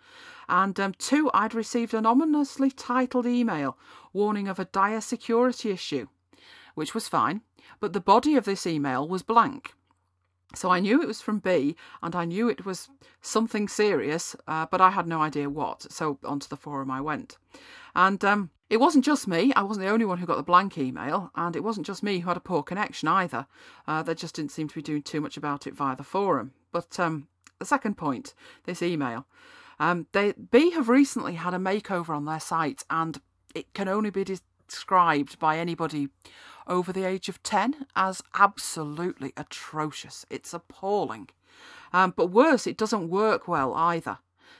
and 0.49 0.79
um, 0.81 0.95
two, 0.99 1.31
I'd 1.35 1.55
received 1.55 1.95
an 1.95 2.07
ominously 2.07 2.71
titled 2.71 3.27
email 3.27 3.77
warning 4.13 4.49
of 4.49 4.59
a 4.59 4.65
dire 4.65 5.01
security 5.01 5.71
issue, 5.71 6.09
which 6.75 6.95
was 6.95 7.09
fine, 7.09 7.43
but 7.81 7.93
the 7.93 8.01
body 8.01 8.35
of 8.37 8.45
this 8.45 8.67
email 8.67 9.07
was 9.07 9.23
blank. 9.23 9.75
So 10.55 10.71
I 10.71 10.81
knew 10.81 11.03
it 11.03 11.09
was 11.09 11.21
from 11.21 11.41
Be, 11.41 11.77
and 12.03 12.17
I 12.17 12.25
knew 12.25 12.49
it 12.49 12.65
was 12.65 12.89
something 13.21 13.69
serious, 13.69 14.35
uh, 14.47 14.65
but 14.71 14.81
I 14.81 14.91
had 14.91 15.07
no 15.07 15.21
idea 15.21 15.51
what. 15.51 15.93
So 15.93 16.19
onto 16.25 16.49
the 16.49 16.57
forum 16.57 16.91
I 16.91 17.03
went, 17.03 17.37
and 17.95 18.25
um, 18.25 18.51
it 18.71 18.79
wasn't 18.79 19.05
just 19.05 19.27
me. 19.27 19.53
I 19.55 19.63
wasn't 19.63 19.87
the 19.87 19.93
only 19.93 20.05
one 20.05 20.19
who 20.19 20.27
got 20.27 20.37
the 20.37 20.43
blank 20.43 20.77
email, 20.77 21.31
and 21.35 21.57
it 21.57 21.65
wasn't 21.65 21.87
just 21.87 22.03
me 22.03 22.19
who 22.19 22.29
had 22.29 22.37
a 22.37 22.41
poor 22.41 22.63
connection 22.63 23.09
either. 23.09 23.47
Uh, 23.87 24.03
they 24.03 24.15
just 24.15 24.35
didn't 24.35 24.53
seem 24.53 24.69
to 24.69 24.75
be 24.75 24.83
doing 24.83 25.03
too 25.03 25.21
much 25.21 25.37
about 25.37 25.67
it 25.67 25.75
via 25.75 25.97
the 25.97 26.05
forum. 26.05 26.53
But 26.71 27.01
um, 27.01 27.29
the 27.59 27.65
second 27.65 27.97
point, 27.97 28.35
this 28.65 28.83
email, 28.83 29.27
um, 29.79 30.07
they 30.13 30.33
Be 30.33 30.71
have 30.71 30.89
recently 30.89 31.35
had 31.35 31.55
a 31.55 31.59
makeover 31.59 32.11
on 32.11 32.27
their 32.27 32.41
site, 32.41 32.85
and 32.91 33.21
it 33.55 33.73
can 33.73 33.89
only 33.89 34.11
be 34.11 34.25
described 34.25 35.39
by 35.39 35.59
anybody 35.59 36.09
over 36.67 36.93
the 36.93 37.05
age 37.05 37.31
of 37.31 37.43
10 37.43 37.87
as 37.97 38.23
absolutely 38.35 39.33
atrocious. 39.37 40.27
It's 40.29 40.53
appalling. 40.53 41.31
Um, 41.93 42.13
but 42.15 42.27
worse, 42.27 42.67
it 42.67 42.77
doesn't 42.77 43.09
work 43.09 43.49
well 43.49 43.73
either. 43.73 44.19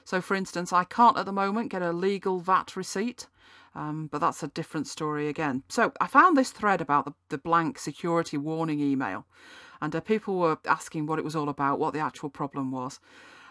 So, 0.09 0.23
for 0.23 0.35
instance, 0.35 0.73
I 0.73 0.85
can't 0.85 1.19
at 1.19 1.27
the 1.27 1.33
moment 1.33 1.71
get 1.71 1.83
a 1.83 1.93
legal 1.93 2.41
VAT 2.41 2.77
receipt, 2.77 3.27
um, 3.75 4.09
but 4.11 4.23
that's 4.23 4.43
a 4.43 4.49
different 4.49 4.87
story 4.87 5.29
again. 5.29 5.65
So, 5.69 5.93
I 6.01 6.07
found 6.07 6.35
this 6.35 6.51
thread 6.51 6.81
about 6.81 7.05
the, 7.05 7.13
the 7.29 7.37
blank 7.37 7.79
security 7.79 8.39
warning 8.39 8.81
email, 8.81 9.27
and 9.83 9.95
uh, 9.95 10.01
people 10.01 10.39
were 10.39 10.57
asking 10.65 11.05
what 11.05 11.19
it 11.19 11.27
was 11.27 11.37
all 11.37 11.51
about, 11.51 11.79
what 11.79 11.93
the 11.93 12.01
actual 12.01 12.31
problem 12.31 12.71
was. 12.71 13.01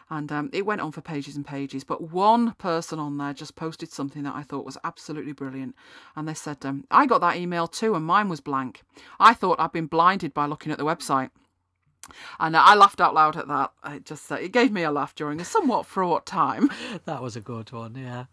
And 0.10 0.32
um, 0.32 0.50
it 0.52 0.66
went 0.66 0.82
on 0.82 0.92
for 0.92 1.02
pages 1.02 1.36
and 1.36 1.46
pages. 1.46 1.84
But 1.84 2.10
one 2.10 2.54
person 2.54 2.98
on 2.98 3.20
there 3.20 3.34
just 3.34 3.56
posted 3.56 3.92
something 3.92 4.24
that 4.24 4.34
I 4.34 4.42
thought 4.42 4.66
was 4.66 4.80
absolutely 4.84 5.34
brilliant. 5.34 5.76
And 6.16 6.28
they 6.28 6.34
said, 6.34 6.66
um, 6.66 6.86
I 6.90 7.06
got 7.06 7.22
that 7.22 7.36
email 7.36 7.68
too, 7.68 7.94
and 7.94 8.04
mine 8.04 8.30
was 8.30 8.42
blank. 8.42 8.82
I 9.20 9.36
thought 9.36 9.60
I'd 9.60 9.74
been 9.74 9.86
blinded 9.86 10.34
by 10.34 10.48
looking 10.48 10.72
at 10.72 10.80
the 10.80 10.86
website. 10.86 11.30
And 12.40 12.56
I 12.56 12.76
laughed 12.76 13.02
out 13.02 13.14
loud 13.14 13.38
at 13.38 13.48
that. 13.48 13.72
It 13.86 14.06
just 14.06 14.32
uh, 14.32 14.36
it 14.36 14.52
gave 14.52 14.72
me 14.72 14.84
a 14.84 14.92
laugh 14.92 15.16
during 15.16 15.40
a 15.40 15.46
somewhat 15.46 15.86
fraught 15.86 16.26
time. 16.26 16.70
that 17.06 17.22
was 17.22 17.36
a 17.36 17.42
good 17.42 17.72
one, 17.72 17.96
yeah. 17.96 18.26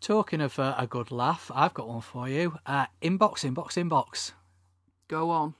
Talking 0.00 0.40
of 0.40 0.58
uh, 0.58 0.74
a 0.76 0.86
good 0.86 1.10
laugh, 1.10 1.50
I've 1.54 1.74
got 1.74 1.88
one 1.88 2.00
for 2.00 2.28
you. 2.28 2.58
Uh, 2.66 2.86
inbox, 3.00 3.44
inbox, 3.48 3.74
inbox. 3.74 4.32
Go 5.06 5.30
on 5.30 5.54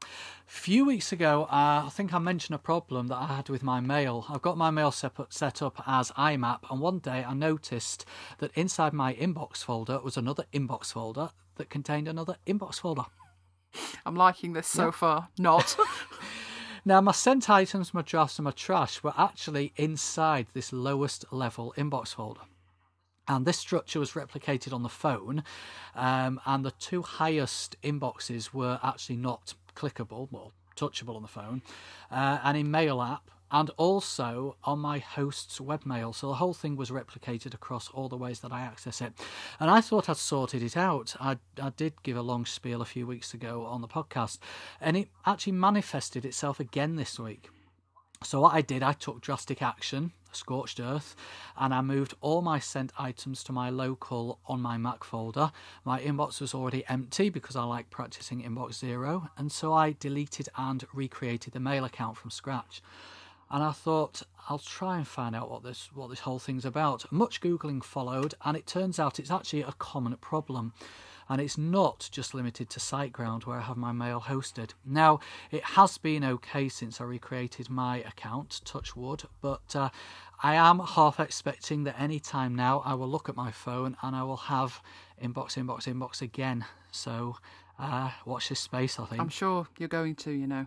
A 0.00 0.06
few 0.46 0.84
weeks 0.86 1.12
ago, 1.12 1.44
uh, 1.44 1.84
I 1.86 1.90
think 1.92 2.12
I 2.12 2.18
mentioned 2.18 2.54
a 2.54 2.58
problem 2.58 3.08
that 3.08 3.16
I 3.16 3.26
had 3.26 3.48
with 3.48 3.62
my 3.62 3.80
mail. 3.80 4.26
I've 4.28 4.42
got 4.42 4.56
my 4.56 4.70
mail 4.70 4.90
set 4.90 5.12
set 5.28 5.62
up 5.62 5.82
as 5.86 6.10
IMAP, 6.12 6.60
and 6.70 6.80
one 6.80 6.98
day 6.98 7.24
I 7.24 7.34
noticed 7.34 8.04
that 8.38 8.50
inside 8.54 8.92
my 8.92 9.14
inbox 9.14 9.58
folder 9.58 10.00
was 10.00 10.16
another 10.16 10.44
inbox 10.52 10.92
folder 10.92 11.30
that 11.56 11.70
contained 11.70 12.08
another 12.08 12.36
inbox 12.46 12.80
folder. 12.80 13.04
I'm 14.04 14.14
liking 14.14 14.52
this 14.52 14.66
so 14.66 14.92
far. 14.92 15.28
Not. 15.38 15.76
now, 16.84 17.00
my 17.00 17.12
sent 17.12 17.50
items, 17.50 17.92
my 17.92 18.02
drafts, 18.02 18.38
and 18.38 18.44
my 18.44 18.50
trash 18.50 19.02
were 19.02 19.14
actually 19.16 19.72
inside 19.76 20.46
this 20.54 20.72
lowest 20.72 21.24
level 21.30 21.74
inbox 21.76 22.14
folder. 22.14 22.42
And 23.26 23.44
this 23.44 23.58
structure 23.58 24.00
was 24.00 24.12
replicated 24.12 24.72
on 24.72 24.82
the 24.82 24.88
phone, 24.88 25.44
um, 25.94 26.40
and 26.46 26.64
the 26.64 26.70
two 26.70 27.02
highest 27.02 27.76
inboxes 27.82 28.54
were 28.54 28.80
actually 28.82 29.16
not 29.16 29.54
clickable, 29.76 30.28
well, 30.30 30.52
touchable 30.76 31.14
on 31.14 31.22
the 31.22 31.28
phone, 31.28 31.62
uh, 32.10 32.38
and 32.42 32.56
in 32.56 32.70
Mail 32.70 33.02
app, 33.02 33.30
and 33.50 33.70
also 33.76 34.56
on 34.64 34.78
my 34.78 34.98
host's 34.98 35.58
webmail. 35.58 36.14
So 36.14 36.28
the 36.28 36.34
whole 36.34 36.54
thing 36.54 36.76
was 36.76 36.90
replicated 36.90 37.54
across 37.54 37.88
all 37.90 38.08
the 38.08 38.16
ways 38.16 38.40
that 38.40 38.52
I 38.52 38.60
access 38.60 39.00
it. 39.00 39.12
And 39.60 39.70
I 39.70 39.80
thought 39.80 40.08
I'd 40.08 40.16
sorted 40.16 40.62
it 40.62 40.76
out. 40.76 41.14
I, 41.20 41.38
I 41.60 41.70
did 41.70 42.02
give 42.02 42.16
a 42.16 42.22
long 42.22 42.44
spiel 42.44 42.82
a 42.82 42.86
few 42.86 43.06
weeks 43.06 43.34
ago 43.34 43.64
on 43.64 43.80
the 43.80 43.88
podcast, 43.88 44.38
and 44.80 44.96
it 44.96 45.08
actually 45.26 45.52
manifested 45.52 46.24
itself 46.24 46.60
again 46.60 46.96
this 46.96 47.18
week. 47.18 47.48
So 48.22 48.40
what 48.40 48.54
I 48.54 48.62
did, 48.62 48.82
I 48.82 48.92
took 48.94 49.20
drastic 49.20 49.62
action 49.62 50.12
scorched 50.32 50.80
earth 50.80 51.16
and 51.56 51.72
I 51.74 51.80
moved 51.80 52.14
all 52.20 52.42
my 52.42 52.58
sent 52.58 52.92
items 52.98 53.42
to 53.44 53.52
my 53.52 53.70
local 53.70 54.38
on 54.46 54.60
my 54.60 54.76
Mac 54.76 55.04
folder. 55.04 55.52
My 55.84 56.00
inbox 56.00 56.40
was 56.40 56.54
already 56.54 56.84
empty 56.88 57.30
because 57.30 57.56
I 57.56 57.64
like 57.64 57.90
practicing 57.90 58.42
inbox 58.42 58.74
zero 58.74 59.30
and 59.36 59.50
so 59.50 59.72
I 59.72 59.92
deleted 59.98 60.48
and 60.56 60.84
recreated 60.92 61.52
the 61.52 61.60
mail 61.60 61.84
account 61.84 62.16
from 62.16 62.30
scratch. 62.30 62.82
And 63.50 63.62
I 63.62 63.72
thought 63.72 64.22
I'll 64.48 64.58
try 64.58 64.96
and 64.96 65.06
find 65.06 65.34
out 65.34 65.50
what 65.50 65.62
this 65.62 65.90
what 65.94 66.10
this 66.10 66.20
whole 66.20 66.38
thing's 66.38 66.64
about. 66.64 67.10
Much 67.12 67.40
googling 67.40 67.82
followed 67.82 68.34
and 68.44 68.56
it 68.56 68.66
turns 68.66 68.98
out 68.98 69.18
it's 69.18 69.30
actually 69.30 69.62
a 69.62 69.72
common 69.72 70.16
problem 70.16 70.72
and 71.28 71.40
it's 71.40 71.58
not 71.58 72.08
just 72.10 72.34
limited 72.34 72.70
to 72.70 72.80
SiteGround 72.80 73.44
where 73.44 73.58
I 73.58 73.62
have 73.62 73.76
my 73.76 73.92
mail 73.92 74.20
hosted. 74.20 74.70
Now, 74.84 75.20
it 75.50 75.62
has 75.62 75.98
been 75.98 76.24
okay 76.24 76.68
since 76.68 77.00
I 77.00 77.04
recreated 77.04 77.68
my 77.68 77.98
account, 77.98 78.62
touchwood, 78.64 79.24
but 79.42 79.76
uh, 79.76 79.90
I 80.42 80.54
am 80.54 80.80
half 80.80 81.20
expecting 81.20 81.84
that 81.84 82.00
any 82.00 82.18
time 82.18 82.54
now 82.54 82.82
I 82.84 82.94
will 82.94 83.08
look 83.08 83.28
at 83.28 83.36
my 83.36 83.50
phone 83.50 83.96
and 84.02 84.16
I 84.16 84.22
will 84.22 84.36
have 84.36 84.80
inbox, 85.22 85.62
inbox, 85.62 85.92
inbox 85.92 86.22
again. 86.22 86.64
So 86.90 87.36
uh, 87.78 88.10
watch 88.24 88.48
this 88.48 88.60
space, 88.60 88.98
I 88.98 89.04
think. 89.04 89.20
I'm 89.20 89.28
sure 89.28 89.68
you're 89.78 89.88
going 89.88 90.14
to, 90.16 90.30
you 90.30 90.46
know. 90.46 90.66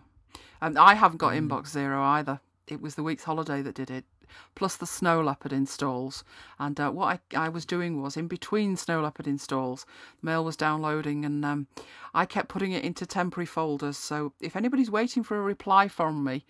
And 0.60 0.78
I 0.78 0.94
haven't 0.94 1.18
got 1.18 1.32
mm. 1.32 1.48
inbox 1.48 1.68
zero 1.68 2.02
either. 2.02 2.40
It 2.72 2.80
was 2.80 2.94
the 2.94 3.02
week's 3.02 3.24
holiday 3.24 3.62
that 3.62 3.74
did 3.74 3.90
it 3.90 4.04
plus 4.54 4.76
the 4.76 4.86
Snow 4.86 5.20
Leopard 5.20 5.52
installs. 5.52 6.24
And 6.58 6.78
uh, 6.80 6.90
what 6.90 7.20
I, 7.34 7.46
I 7.46 7.48
was 7.48 7.64
doing 7.64 8.00
was, 8.02 8.16
in 8.16 8.28
between 8.28 8.76
Snow 8.76 9.00
Leopard 9.02 9.26
installs, 9.26 9.86
mail 10.22 10.44
was 10.44 10.56
downloading, 10.56 11.24
and 11.24 11.44
um, 11.44 11.66
I 12.14 12.24
kept 12.26 12.48
putting 12.48 12.72
it 12.72 12.84
into 12.84 13.06
temporary 13.06 13.46
folders. 13.46 13.96
So 13.96 14.32
if 14.40 14.56
anybody's 14.56 14.90
waiting 14.90 15.22
for 15.22 15.36
a 15.36 15.42
reply 15.42 15.88
from 15.88 16.24
me, 16.24 16.44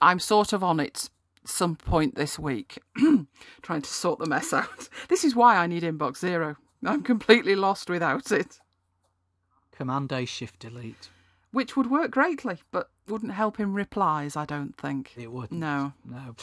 I'm 0.00 0.18
sort 0.18 0.52
of 0.52 0.62
on 0.64 0.80
it 0.80 1.10
some 1.44 1.76
point 1.76 2.14
this 2.14 2.38
week, 2.38 2.78
trying 3.62 3.82
to 3.82 3.90
sort 3.90 4.18
the 4.18 4.26
mess 4.26 4.52
out. 4.52 4.88
This 5.08 5.24
is 5.24 5.34
why 5.34 5.56
I 5.56 5.66
need 5.66 5.82
Inbox 5.82 6.18
Zero. 6.18 6.56
I'm 6.84 7.02
completely 7.02 7.54
lost 7.54 7.90
without 7.90 8.32
it. 8.32 8.60
Command 9.72 10.12
A 10.12 10.24
Shift 10.24 10.60
Delete. 10.60 11.10
Which 11.52 11.76
would 11.76 11.90
work 11.90 12.10
greatly, 12.10 12.58
but 12.70 12.90
wouldn't 13.06 13.32
help 13.32 13.60
in 13.60 13.72
replies, 13.72 14.36
I 14.36 14.44
don't 14.44 14.76
think. 14.76 15.12
It 15.16 15.30
wouldn't. 15.30 15.60
No. 15.60 15.92
No. 16.04 16.34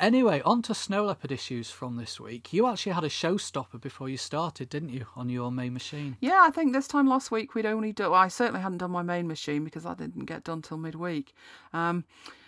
Anyway, 0.00 0.40
on 0.46 0.62
to 0.62 0.74
snow 0.74 1.04
leopard 1.04 1.30
issues 1.30 1.70
from 1.70 1.96
this 1.96 2.18
week. 2.18 2.54
You 2.54 2.66
actually 2.66 2.92
had 2.92 3.04
a 3.04 3.10
showstopper 3.10 3.78
before 3.80 4.08
you 4.08 4.16
started, 4.16 4.70
didn't 4.70 4.88
you, 4.88 5.04
on 5.14 5.28
your 5.28 5.52
main 5.52 5.74
machine? 5.74 6.16
Yeah, 6.20 6.40
I 6.42 6.50
think 6.50 6.72
this 6.72 6.88
time 6.88 7.06
last 7.06 7.30
week 7.30 7.54
we'd 7.54 7.66
only 7.66 7.92
done. 7.92 8.10
Well, 8.10 8.20
I 8.20 8.28
certainly 8.28 8.62
hadn't 8.62 8.78
done 8.78 8.90
my 8.90 9.02
main 9.02 9.28
machine 9.28 9.62
because 9.62 9.84
I 9.84 9.92
didn't 9.92 10.24
get 10.24 10.42
done 10.42 10.62
till 10.62 10.78
midweek. 10.78 11.34
Um, 11.74 12.04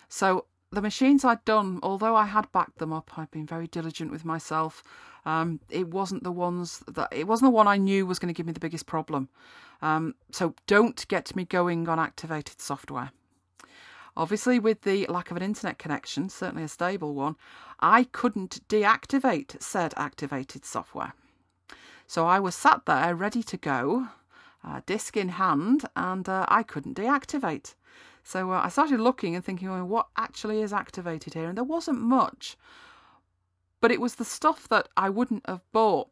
so 0.08 0.46
the 0.70 0.80
machines 0.80 1.26
I'd 1.26 1.44
done, 1.44 1.78
although 1.82 2.16
I 2.16 2.24
had 2.24 2.50
backed 2.52 2.78
them 2.78 2.92
up, 2.92 3.18
I'd 3.18 3.30
been 3.30 3.46
very 3.46 3.66
diligent 3.66 4.10
with 4.10 4.24
myself. 4.24 4.82
Um, 5.26 5.60
it 5.68 5.88
wasn't 5.88 6.24
the 6.24 6.32
ones 6.32 6.82
that 6.88 7.08
it 7.12 7.26
wasn't 7.26 7.48
the 7.48 7.54
one 7.54 7.68
I 7.68 7.76
knew 7.76 8.06
was 8.06 8.18
going 8.18 8.32
to 8.32 8.36
give 8.36 8.46
me 8.46 8.52
the 8.52 8.60
biggest 8.60 8.86
problem. 8.86 9.28
Um, 9.82 10.14
so 10.30 10.54
don't 10.66 11.06
get 11.08 11.34
me 11.36 11.44
going 11.44 11.88
on 11.88 11.98
activated 11.98 12.60
software. 12.60 13.10
Obviously, 14.16 14.58
with 14.58 14.82
the 14.82 15.06
lack 15.06 15.30
of 15.30 15.36
an 15.36 15.42
internet 15.42 15.78
connection, 15.78 16.28
certainly 16.28 16.62
a 16.62 16.68
stable 16.68 17.14
one, 17.14 17.36
I 17.80 18.04
couldn't 18.04 18.66
deactivate 18.68 19.60
said 19.60 19.92
activated 19.96 20.64
software. 20.64 21.14
So 22.06 22.26
I 22.26 22.38
was 22.38 22.54
sat 22.54 22.84
there 22.86 23.14
ready 23.14 23.42
to 23.42 23.56
go, 23.56 24.08
uh, 24.62 24.82
disk 24.86 25.16
in 25.16 25.30
hand, 25.30 25.86
and 25.96 26.28
uh, 26.28 26.44
I 26.48 26.62
couldn't 26.62 26.96
deactivate. 26.96 27.74
So 28.22 28.52
uh, 28.52 28.60
I 28.62 28.68
started 28.68 29.00
looking 29.00 29.34
and 29.34 29.44
thinking, 29.44 29.70
well, 29.70 29.84
what 29.84 30.08
actually 30.16 30.60
is 30.60 30.72
activated 30.72 31.34
here? 31.34 31.48
And 31.48 31.56
there 31.56 31.64
wasn't 31.64 32.00
much. 32.00 32.56
But 33.80 33.90
it 33.90 34.00
was 34.00 34.16
the 34.16 34.24
stuff 34.24 34.68
that 34.68 34.88
I 34.96 35.08
wouldn't 35.08 35.46
have 35.48 35.62
bought 35.72 36.08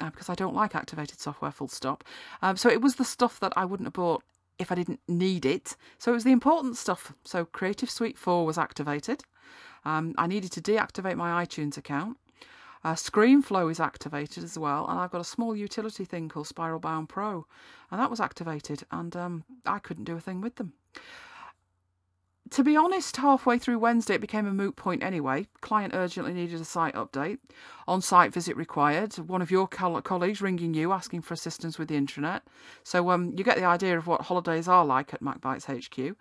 uh, 0.00 0.10
because 0.10 0.28
I 0.28 0.34
don't 0.34 0.54
like 0.54 0.74
activated 0.74 1.20
software, 1.20 1.50
full 1.50 1.68
stop. 1.68 2.04
Um, 2.42 2.56
so 2.56 2.68
it 2.68 2.80
was 2.80 2.96
the 2.96 3.04
stuff 3.04 3.40
that 3.40 3.52
I 3.56 3.64
wouldn't 3.64 3.86
have 3.86 3.94
bought 3.94 4.22
if 4.58 4.72
I 4.72 4.74
didn't 4.74 5.00
need 5.06 5.46
it. 5.46 5.76
So 5.98 6.12
it 6.12 6.14
was 6.14 6.24
the 6.24 6.32
important 6.32 6.76
stuff. 6.76 7.12
So 7.24 7.44
Creative 7.44 7.90
Suite 7.90 8.18
4 8.18 8.44
was 8.44 8.58
activated. 8.58 9.22
Um, 9.84 10.14
I 10.18 10.26
needed 10.26 10.52
to 10.52 10.60
deactivate 10.60 11.16
my 11.16 11.44
iTunes 11.44 11.76
account. 11.76 12.18
Uh, 12.84 12.94
ScreenFlow 12.94 13.70
is 13.70 13.80
activated 13.80 14.44
as 14.44 14.56
well, 14.56 14.86
and 14.88 15.00
I've 15.00 15.10
got 15.10 15.20
a 15.20 15.24
small 15.24 15.56
utility 15.56 16.04
thing 16.04 16.28
called 16.28 16.46
SpiralBound 16.46 17.08
Pro, 17.08 17.44
and 17.90 18.00
that 18.00 18.10
was 18.10 18.20
activated, 18.20 18.84
and 18.92 19.16
um, 19.16 19.44
I 19.66 19.80
couldn't 19.80 20.04
do 20.04 20.16
a 20.16 20.20
thing 20.20 20.40
with 20.40 20.56
them. 20.56 20.74
To 22.50 22.64
be 22.64 22.76
honest, 22.76 23.16
halfway 23.16 23.58
through 23.58 23.78
Wednesday 23.78 24.14
it 24.14 24.20
became 24.20 24.46
a 24.46 24.52
moot 24.52 24.76
point 24.76 25.02
anyway. 25.02 25.46
Client 25.60 25.94
urgently 25.94 26.32
needed 26.32 26.60
a 26.60 26.64
site 26.64 26.94
update. 26.94 27.38
On 27.86 28.00
site 28.00 28.32
visit 28.32 28.56
required. 28.56 29.14
One 29.14 29.42
of 29.42 29.50
your 29.50 29.66
colleagues 29.66 30.40
ringing 30.40 30.74
you 30.74 30.92
asking 30.92 31.22
for 31.22 31.34
assistance 31.34 31.78
with 31.78 31.88
the 31.88 31.94
intranet. 31.94 32.42
So 32.84 33.10
um, 33.10 33.34
you 33.36 33.44
get 33.44 33.56
the 33.56 33.64
idea 33.64 33.96
of 33.96 34.06
what 34.06 34.22
holidays 34.22 34.68
are 34.68 34.84
like 34.84 35.14
at 35.14 35.22
MacBytes 35.22 35.64
HQ. 35.64 36.16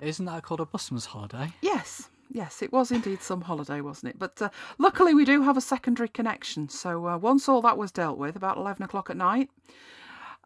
Isn't 0.00 0.26
that 0.26 0.42
called 0.42 0.60
a 0.60 0.66
busman's 0.66 1.06
holiday? 1.06 1.52
Yes. 1.60 2.08
Yes, 2.30 2.60
it 2.62 2.72
was 2.72 2.90
indeed 2.90 3.22
some 3.22 3.40
holiday, 3.40 3.80
wasn't 3.80 4.10
it? 4.10 4.18
But 4.18 4.40
uh, 4.42 4.50
luckily, 4.78 5.14
we 5.14 5.24
do 5.24 5.42
have 5.42 5.56
a 5.56 5.62
secondary 5.62 6.08
connection. 6.08 6.68
So 6.68 7.06
uh, 7.08 7.16
once 7.16 7.48
all 7.48 7.62
that 7.62 7.78
was 7.78 7.90
dealt 7.90 8.18
with, 8.18 8.36
about 8.36 8.58
11 8.58 8.82
o'clock 8.82 9.08
at 9.08 9.16
night, 9.16 9.48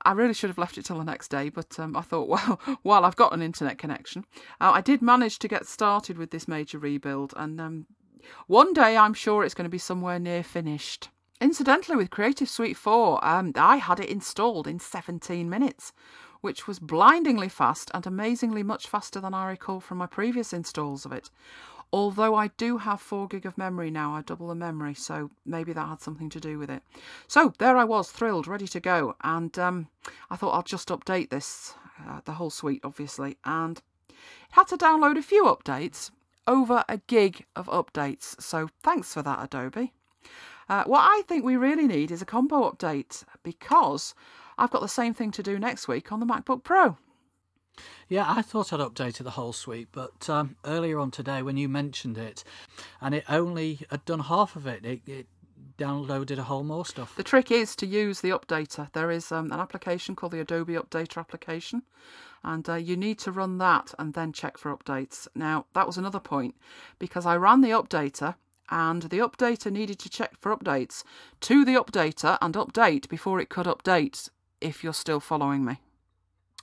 I 0.04 0.12
really 0.12 0.34
should 0.34 0.50
have 0.50 0.58
left 0.58 0.78
it 0.78 0.84
till 0.84 0.98
the 0.98 1.04
next 1.04 1.28
day, 1.28 1.48
but 1.48 1.78
um, 1.78 1.96
I 1.96 2.02
thought, 2.02 2.28
well, 2.28 2.60
while 2.82 3.04
I've 3.04 3.16
got 3.16 3.32
an 3.32 3.42
internet 3.42 3.78
connection, 3.78 4.24
uh, 4.60 4.72
I 4.74 4.80
did 4.80 5.02
manage 5.02 5.38
to 5.40 5.48
get 5.48 5.66
started 5.66 6.18
with 6.18 6.30
this 6.30 6.48
major 6.48 6.78
rebuild, 6.78 7.32
and 7.36 7.60
um, 7.60 7.86
one 8.46 8.72
day 8.72 8.96
I'm 8.96 9.14
sure 9.14 9.44
it's 9.44 9.54
going 9.54 9.64
to 9.64 9.70
be 9.70 9.78
somewhere 9.78 10.18
near 10.18 10.42
finished. 10.42 11.08
Incidentally, 11.40 11.96
with 11.96 12.10
Creative 12.10 12.48
Suite 12.48 12.76
4, 12.76 13.24
um, 13.24 13.52
I 13.56 13.76
had 13.76 13.98
it 13.98 14.08
installed 14.08 14.68
in 14.68 14.78
17 14.78 15.50
minutes, 15.50 15.92
which 16.40 16.68
was 16.68 16.78
blindingly 16.78 17.48
fast 17.48 17.90
and 17.94 18.06
amazingly 18.06 18.62
much 18.62 18.86
faster 18.86 19.20
than 19.20 19.34
I 19.34 19.50
recall 19.50 19.80
from 19.80 19.98
my 19.98 20.06
previous 20.06 20.52
installs 20.52 21.04
of 21.04 21.12
it. 21.12 21.30
Although 21.92 22.34
I 22.34 22.48
do 22.48 22.78
have 22.78 23.00
4 23.00 23.28
gig 23.28 23.44
of 23.44 23.58
memory 23.58 23.90
now, 23.90 24.14
I 24.14 24.22
double 24.22 24.48
the 24.48 24.54
memory, 24.54 24.94
so 24.94 25.30
maybe 25.44 25.72
that 25.72 25.88
had 25.88 26.00
something 26.00 26.30
to 26.30 26.40
do 26.40 26.58
with 26.58 26.70
it. 26.70 26.82
So 27.28 27.52
there 27.58 27.76
I 27.76 27.84
was, 27.84 28.10
thrilled, 28.10 28.46
ready 28.46 28.66
to 28.68 28.80
go, 28.80 29.14
and 29.22 29.56
um, 29.58 29.88
I 30.30 30.36
thought 30.36 30.52
I'll 30.52 30.62
just 30.62 30.88
update 30.88 31.28
this, 31.28 31.74
uh, 32.08 32.20
the 32.24 32.32
whole 32.32 32.50
suite, 32.50 32.80
obviously, 32.82 33.36
and 33.44 33.82
had 34.52 34.68
to 34.68 34.76
download 34.76 35.18
a 35.18 35.22
few 35.22 35.44
updates, 35.44 36.10
over 36.46 36.84
a 36.88 36.98
gig 36.98 37.44
of 37.54 37.66
updates. 37.66 38.40
So 38.40 38.68
thanks 38.82 39.12
for 39.12 39.22
that, 39.22 39.42
Adobe. 39.42 39.92
Uh, 40.68 40.84
what 40.84 41.00
I 41.00 41.22
think 41.26 41.44
we 41.44 41.56
really 41.56 41.86
need 41.86 42.10
is 42.10 42.22
a 42.22 42.26
combo 42.26 42.70
update 42.70 43.24
because 43.42 44.14
I've 44.56 44.70
got 44.70 44.80
the 44.80 44.88
same 44.88 45.14
thing 45.14 45.30
to 45.32 45.42
do 45.42 45.58
next 45.58 45.88
week 45.88 46.12
on 46.12 46.20
the 46.20 46.26
MacBook 46.26 46.64
Pro. 46.64 46.96
Yeah, 48.08 48.24
I 48.28 48.42
thought 48.42 48.72
I'd 48.72 48.80
updated 48.80 49.24
the 49.24 49.30
whole 49.30 49.52
suite, 49.52 49.88
but 49.92 50.28
um, 50.28 50.56
earlier 50.64 50.98
on 50.98 51.10
today 51.10 51.42
when 51.42 51.56
you 51.56 51.68
mentioned 51.68 52.18
it, 52.18 52.44
and 53.00 53.14
it 53.14 53.24
only 53.28 53.80
had 53.90 54.04
done 54.04 54.20
half 54.20 54.54
of 54.56 54.66
it, 54.66 54.84
it, 54.84 55.00
it 55.06 55.26
downloaded 55.78 56.38
a 56.38 56.42
whole 56.42 56.62
more 56.62 56.84
stuff. 56.84 57.16
The 57.16 57.22
trick 57.22 57.50
is 57.50 57.74
to 57.76 57.86
use 57.86 58.20
the 58.20 58.30
updater. 58.30 58.92
There 58.92 59.10
is 59.10 59.32
um, 59.32 59.50
an 59.50 59.60
application 59.60 60.14
called 60.14 60.32
the 60.32 60.40
Adobe 60.40 60.74
Updater 60.74 61.18
application, 61.18 61.82
and 62.44 62.68
uh, 62.68 62.74
you 62.74 62.96
need 62.96 63.18
to 63.20 63.32
run 63.32 63.58
that 63.58 63.94
and 63.98 64.14
then 64.14 64.32
check 64.32 64.58
for 64.58 64.76
updates. 64.76 65.26
Now, 65.34 65.66
that 65.74 65.86
was 65.86 65.96
another 65.96 66.20
point 66.20 66.54
because 66.98 67.24
I 67.24 67.36
ran 67.36 67.62
the 67.62 67.70
updater 67.70 68.34
and 68.70 69.02
the 69.02 69.18
updater 69.18 69.70
needed 69.70 69.98
to 70.00 70.10
check 70.10 70.32
for 70.38 70.54
updates 70.54 71.04
to 71.40 71.64
the 71.64 71.74
updater 71.74 72.38
and 72.40 72.54
update 72.54 73.08
before 73.08 73.40
it 73.40 73.48
could 73.48 73.66
update 73.66 74.28
if 74.60 74.84
you're 74.84 74.92
still 74.92 75.20
following 75.20 75.64
me. 75.64 75.80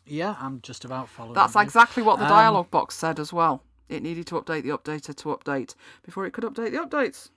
Yeah, 0.09 0.35
I'm 0.39 0.61
just 0.61 0.85
about 0.85 1.07
following. 1.07 1.35
That's 1.35 1.55
you. 1.55 1.61
exactly 1.61 2.03
what 2.03 2.17
the 2.17 2.25
um, 2.25 2.31
dialog 2.31 2.71
box 2.71 2.95
said 2.95 3.19
as 3.19 3.31
well. 3.31 3.63
It 3.87 4.03
needed 4.03 4.27
to 4.27 4.35
update 4.35 4.63
the 4.63 4.69
updater 4.69 5.15
to 5.15 5.29
update 5.29 5.75
before 6.03 6.25
it 6.25 6.31
could 6.31 6.43
update 6.43 6.71
the 6.71 6.77
updates. 6.77 7.29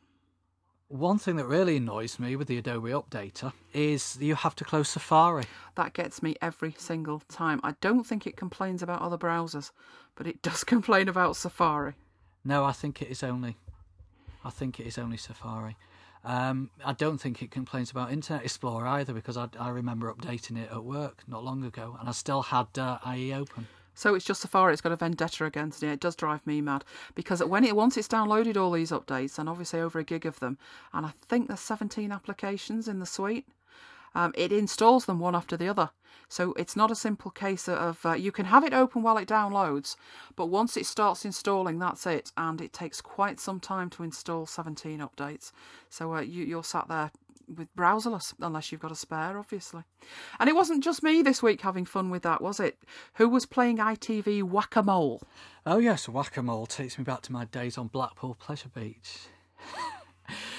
One 0.89 1.19
thing 1.19 1.37
that 1.37 1.47
really 1.47 1.79
annoys 1.79 2.19
me 2.19 2.37
with 2.37 2.49
the 2.49 2.59
Adobe 2.59 2.91
Updater 2.91 3.55
is 3.73 4.19
you 4.21 4.35
have 4.35 4.55
to 4.57 4.65
close 4.65 4.91
Safari. 4.91 5.45
That 5.75 5.95
gets 5.95 6.23
me 6.23 6.37
every 6.43 6.75
single 6.77 7.23
time. 7.31 7.61
I 7.65 7.77
don't 7.81 8.05
think 8.05 8.27
it 8.27 8.37
complains 8.37 8.83
about 8.83 9.01
other 9.01 9.17
browsers, 9.17 9.71
but 10.17 10.27
it 10.27 10.43
does 10.43 10.65
complain 10.65 11.09
about 11.09 11.37
Safari. 11.37 11.95
No, 12.45 12.65
I 12.67 12.73
think 12.73 13.01
it 13.01 13.09
is 13.09 13.23
only. 13.23 13.57
I 14.45 14.51
think 14.51 14.81
it 14.81 14.87
is 14.87 14.99
only 14.99 15.17
Safari. 15.17 15.77
Um, 16.25 16.71
I 16.85 16.93
don't 16.93 17.19
think 17.19 17.43
it 17.43 17.51
complains 17.51 17.91
about 17.91 18.13
Internet 18.13 18.45
Explorer 18.45 18.87
either 18.87 19.13
because 19.13 19.37
I, 19.37 19.49
I, 19.59 19.71
remember 19.71 20.13
updating 20.13 20.57
it 20.57 20.71
at 20.71 20.85
work 20.85 21.25
not 21.27 21.43
long 21.43 21.65
ago 21.65 21.97
and 21.99 22.09
I 22.09 22.13
still 22.13 22.43
had 22.43 22.67
uh, 22.79 22.99
IE 23.13 23.35
open. 23.35 23.67
So 23.95 24.15
it's 24.15 24.25
just 24.25 24.41
Safari. 24.41 24.73
It's 24.73 24.81
got 24.81 24.93
a 24.93 24.97
vendetta 24.97 25.45
against 25.45 25.83
it. 25.83 25.89
It 25.89 26.01
does 26.01 26.15
drive 26.15 26.47
me 26.47 26.61
mad 26.61 26.85
because 27.15 27.43
when 27.43 27.65
it 27.65 27.77
once 27.77 27.97
it's 27.97 28.09
downloaded 28.09 28.57
all 28.57 28.71
these 28.71 28.91
updates 28.91 29.39
and 29.39 29.49
obviously 29.49 29.81
over 29.81 29.99
a 29.99 30.05
gig 30.05 30.25
of 30.25 30.39
them, 30.39 30.59
and 30.93 31.05
I 31.05 31.13
think 31.29 31.49
there's 31.49 31.61
17 31.61 32.13
applications 32.13 32.89
in 32.89 33.01
the 33.01 33.07
suite. 33.07 33.47
Um, 34.15 34.33
it 34.37 34.53
installs 34.53 35.07
them 35.07 35.19
one 35.19 35.35
after 35.35 35.57
the 35.57 35.69
other. 35.69 35.91
So 36.29 36.55
it's 36.55 36.77
not 36.77 36.91
a 36.91 36.95
simple 36.95 37.31
case 37.31 37.69
of 37.69 38.05
uh, 38.07 38.15
you 38.15 38.33
can 38.33 38.47
have 38.47 38.65
it 38.65 38.73
open 38.73 39.03
while 39.03 39.19
it 39.19 39.29
downloads, 39.29 39.97
but 40.35 40.47
once 40.47 40.79
it 40.79 40.87
starts 40.87 41.27
installing, 41.27 41.79
that's 41.79 42.07
it. 42.07 42.33
And 42.37 42.61
it 42.61 42.73
takes 42.73 43.03
quite 43.03 43.39
some 43.39 43.61
time 43.61 43.91
to 43.91 44.03
install 44.03 44.47
17 44.47 45.01
updates. 45.01 45.53
So 45.91 46.15
uh, 46.15 46.21
you, 46.21 46.45
you're 46.45 46.65
sat 46.65 46.89
there 46.89 47.11
with 47.57 47.75
browserless, 47.77 48.35
unless 48.41 48.73
you've 48.73 48.81
got 48.81 48.93
a 48.93 48.97
spare, 48.97 49.39
obviously. 49.39 49.83
And 50.41 50.49
it 50.49 50.55
wasn't 50.55 50.83
just 50.83 51.03
me 51.03 51.23
this 51.23 51.43
week 51.43 51.61
having 51.61 51.85
fun 51.85 52.09
with 52.09 52.23
that, 52.23 52.41
was 52.41 52.61
it? 52.61 52.79
Who 53.15 53.29
was 53.29 53.47
playing 53.47 53.79
EyeTV 53.79 54.43
Whack 54.45 54.77
a 54.77 54.83
Mole? 54.83 55.21
Oh, 55.67 55.79
yes, 55.79 56.09
Whack 56.09 56.37
a 56.37 56.43
Mole 56.43 56.67
takes 56.67 56.97
me 56.99 57.05
back 57.05 57.23
to 57.23 57.33
my 57.33 57.45
days 57.45 57.77
on 57.77 57.89
Blackpool 57.89 58.35
Pleasure 58.35 58.71
Beach. 58.71 59.27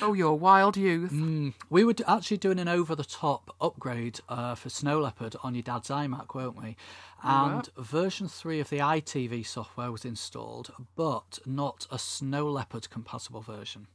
Oh, 0.01 0.13
your 0.13 0.37
wild 0.37 0.77
youth. 0.77 1.11
Mm. 1.11 1.53
We 1.69 1.83
were 1.83 1.95
actually 2.07 2.37
doing 2.37 2.59
an 2.59 2.67
over 2.67 2.95
the 2.95 3.03
top 3.03 3.55
upgrade 3.61 4.19
uh, 4.29 4.55
for 4.55 4.69
Snow 4.69 4.99
Leopard 4.99 5.35
on 5.43 5.55
your 5.55 5.63
dad's 5.63 5.89
iMac, 5.89 6.35
weren't 6.35 6.61
we? 6.61 6.75
And 7.23 7.69
version 7.77 8.27
3 8.27 8.59
of 8.59 8.69
the 8.69 8.79
EyeTV 8.79 9.45
software 9.45 9.91
was 9.91 10.03
installed, 10.03 10.73
but 10.95 11.39
not 11.45 11.87
a 11.89 11.97
Snow 11.97 12.49
Leopard 12.49 12.89
compatible 12.89 13.41
version. 13.41 13.87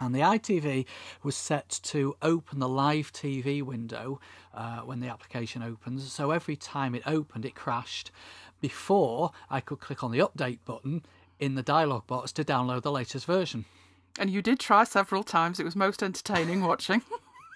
And 0.00 0.14
the 0.14 0.20
EyeTV 0.20 0.86
was 1.22 1.36
set 1.36 1.78
to 1.84 2.16
open 2.22 2.58
the 2.58 2.68
live 2.68 3.12
TV 3.12 3.62
window 3.62 4.18
uh, 4.54 4.78
when 4.80 5.00
the 5.00 5.08
application 5.08 5.62
opens. 5.62 6.10
So 6.10 6.30
every 6.30 6.56
time 6.56 6.94
it 6.94 7.02
opened, 7.06 7.44
it 7.44 7.54
crashed 7.54 8.10
before 8.60 9.32
I 9.50 9.60
could 9.60 9.80
click 9.80 10.02
on 10.02 10.10
the 10.10 10.18
update 10.18 10.60
button 10.64 11.04
in 11.38 11.54
the 11.54 11.62
dialog 11.62 12.06
box 12.06 12.32
to 12.32 12.44
download 12.44 12.82
the 12.82 12.92
latest 12.92 13.26
version. 13.26 13.64
And 14.18 14.30
you 14.30 14.42
did 14.42 14.58
try 14.58 14.84
several 14.84 15.22
times. 15.22 15.60
It 15.60 15.64
was 15.64 15.76
most 15.76 16.02
entertaining 16.02 16.62
watching. 16.64 17.02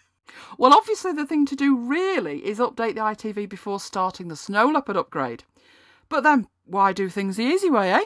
well, 0.59 0.73
obviously, 0.73 1.13
the 1.13 1.27
thing 1.27 1.47
to 1.47 1.57
do 1.57 1.77
really 1.77 2.47
is 2.47 2.59
update 2.59 2.95
the 2.95 3.01
EyeTV 3.01 3.49
before 3.49 3.81
starting 3.81 4.29
the 4.29 4.37
Snow 4.37 4.67
Leopard 4.67 4.97
upgrade. 4.97 5.45
But 6.09 6.23
then, 6.23 6.47
why 6.65 6.93
do 6.93 7.09
things 7.09 7.37
the 7.37 7.45
easy 7.45 7.71
way, 7.71 7.93
eh? 7.93 8.05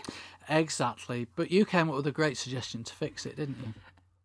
Exactly. 0.48 1.26
But 1.37 1.50
you 1.50 1.64
came 1.64 1.88
up 1.90 1.96
with 1.96 2.06
a 2.06 2.12
great 2.12 2.38
suggestion 2.38 2.84
to 2.84 2.94
fix 2.94 3.26
it, 3.26 3.37
didn't 3.37 3.58
you? 3.64 3.74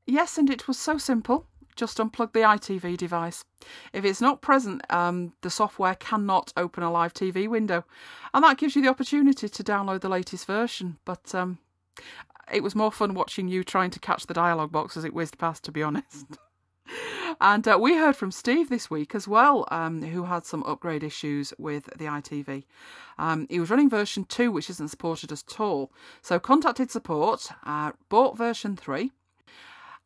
Yes, 0.05 0.37
and 0.37 0.49
it 0.49 0.67
was 0.67 0.77
so 0.77 0.97
simple. 0.97 1.47
Just 1.75 1.97
unplug 1.97 2.33
the 2.33 2.41
EyeTV 2.41 2.97
device. 2.97 3.43
If 3.93 4.05
it's 4.05 4.21
not 4.21 4.41
present, 4.41 4.81
um, 4.91 5.33
the 5.41 5.49
software 5.49 5.95
cannot 5.95 6.53
open 6.55 6.83
a 6.83 6.91
live 6.91 7.13
TV 7.13 7.47
window. 7.47 7.83
And 8.33 8.43
that 8.43 8.57
gives 8.57 8.75
you 8.75 8.81
the 8.81 8.89
opportunity 8.89 9.49
to 9.49 9.63
download 9.63 10.01
the 10.01 10.09
latest 10.09 10.45
version. 10.45 10.97
But 11.03 11.33
um, 11.33 11.57
it 12.51 12.63
was 12.63 12.75
more 12.75 12.91
fun 12.91 13.13
watching 13.13 13.47
you 13.47 13.63
trying 13.63 13.91
to 13.91 13.99
catch 13.99 14.25
the 14.25 14.33
dialogue 14.33 14.71
box 14.71 14.97
as 14.97 15.03
it 15.03 15.13
whizzed 15.13 15.37
past, 15.37 15.63
to 15.63 15.71
be 15.71 15.83
honest. 15.83 16.25
and 17.41 17.67
uh, 17.67 17.77
we 17.79 17.95
heard 17.95 18.15
from 18.15 18.31
Steve 18.31 18.69
this 18.69 18.89
week 18.89 19.15
as 19.15 19.27
well, 19.27 19.67
um, 19.71 20.01
who 20.01 20.23
had 20.23 20.45
some 20.45 20.63
upgrade 20.63 21.03
issues 21.03 21.53
with 21.57 21.85
the 21.97 22.05
EyeTV. 22.05 22.63
Um, 23.17 23.47
he 23.49 23.59
was 23.59 23.69
running 23.69 23.89
version 23.89 24.25
2, 24.25 24.51
which 24.51 24.69
isn't 24.69 24.89
supported 24.89 25.31
at 25.31 25.59
all. 25.59 25.91
So 26.21 26.39
contacted 26.39 26.91
support, 26.91 27.49
uh, 27.65 27.91
bought 28.09 28.37
version 28.37 28.75
3, 28.75 29.11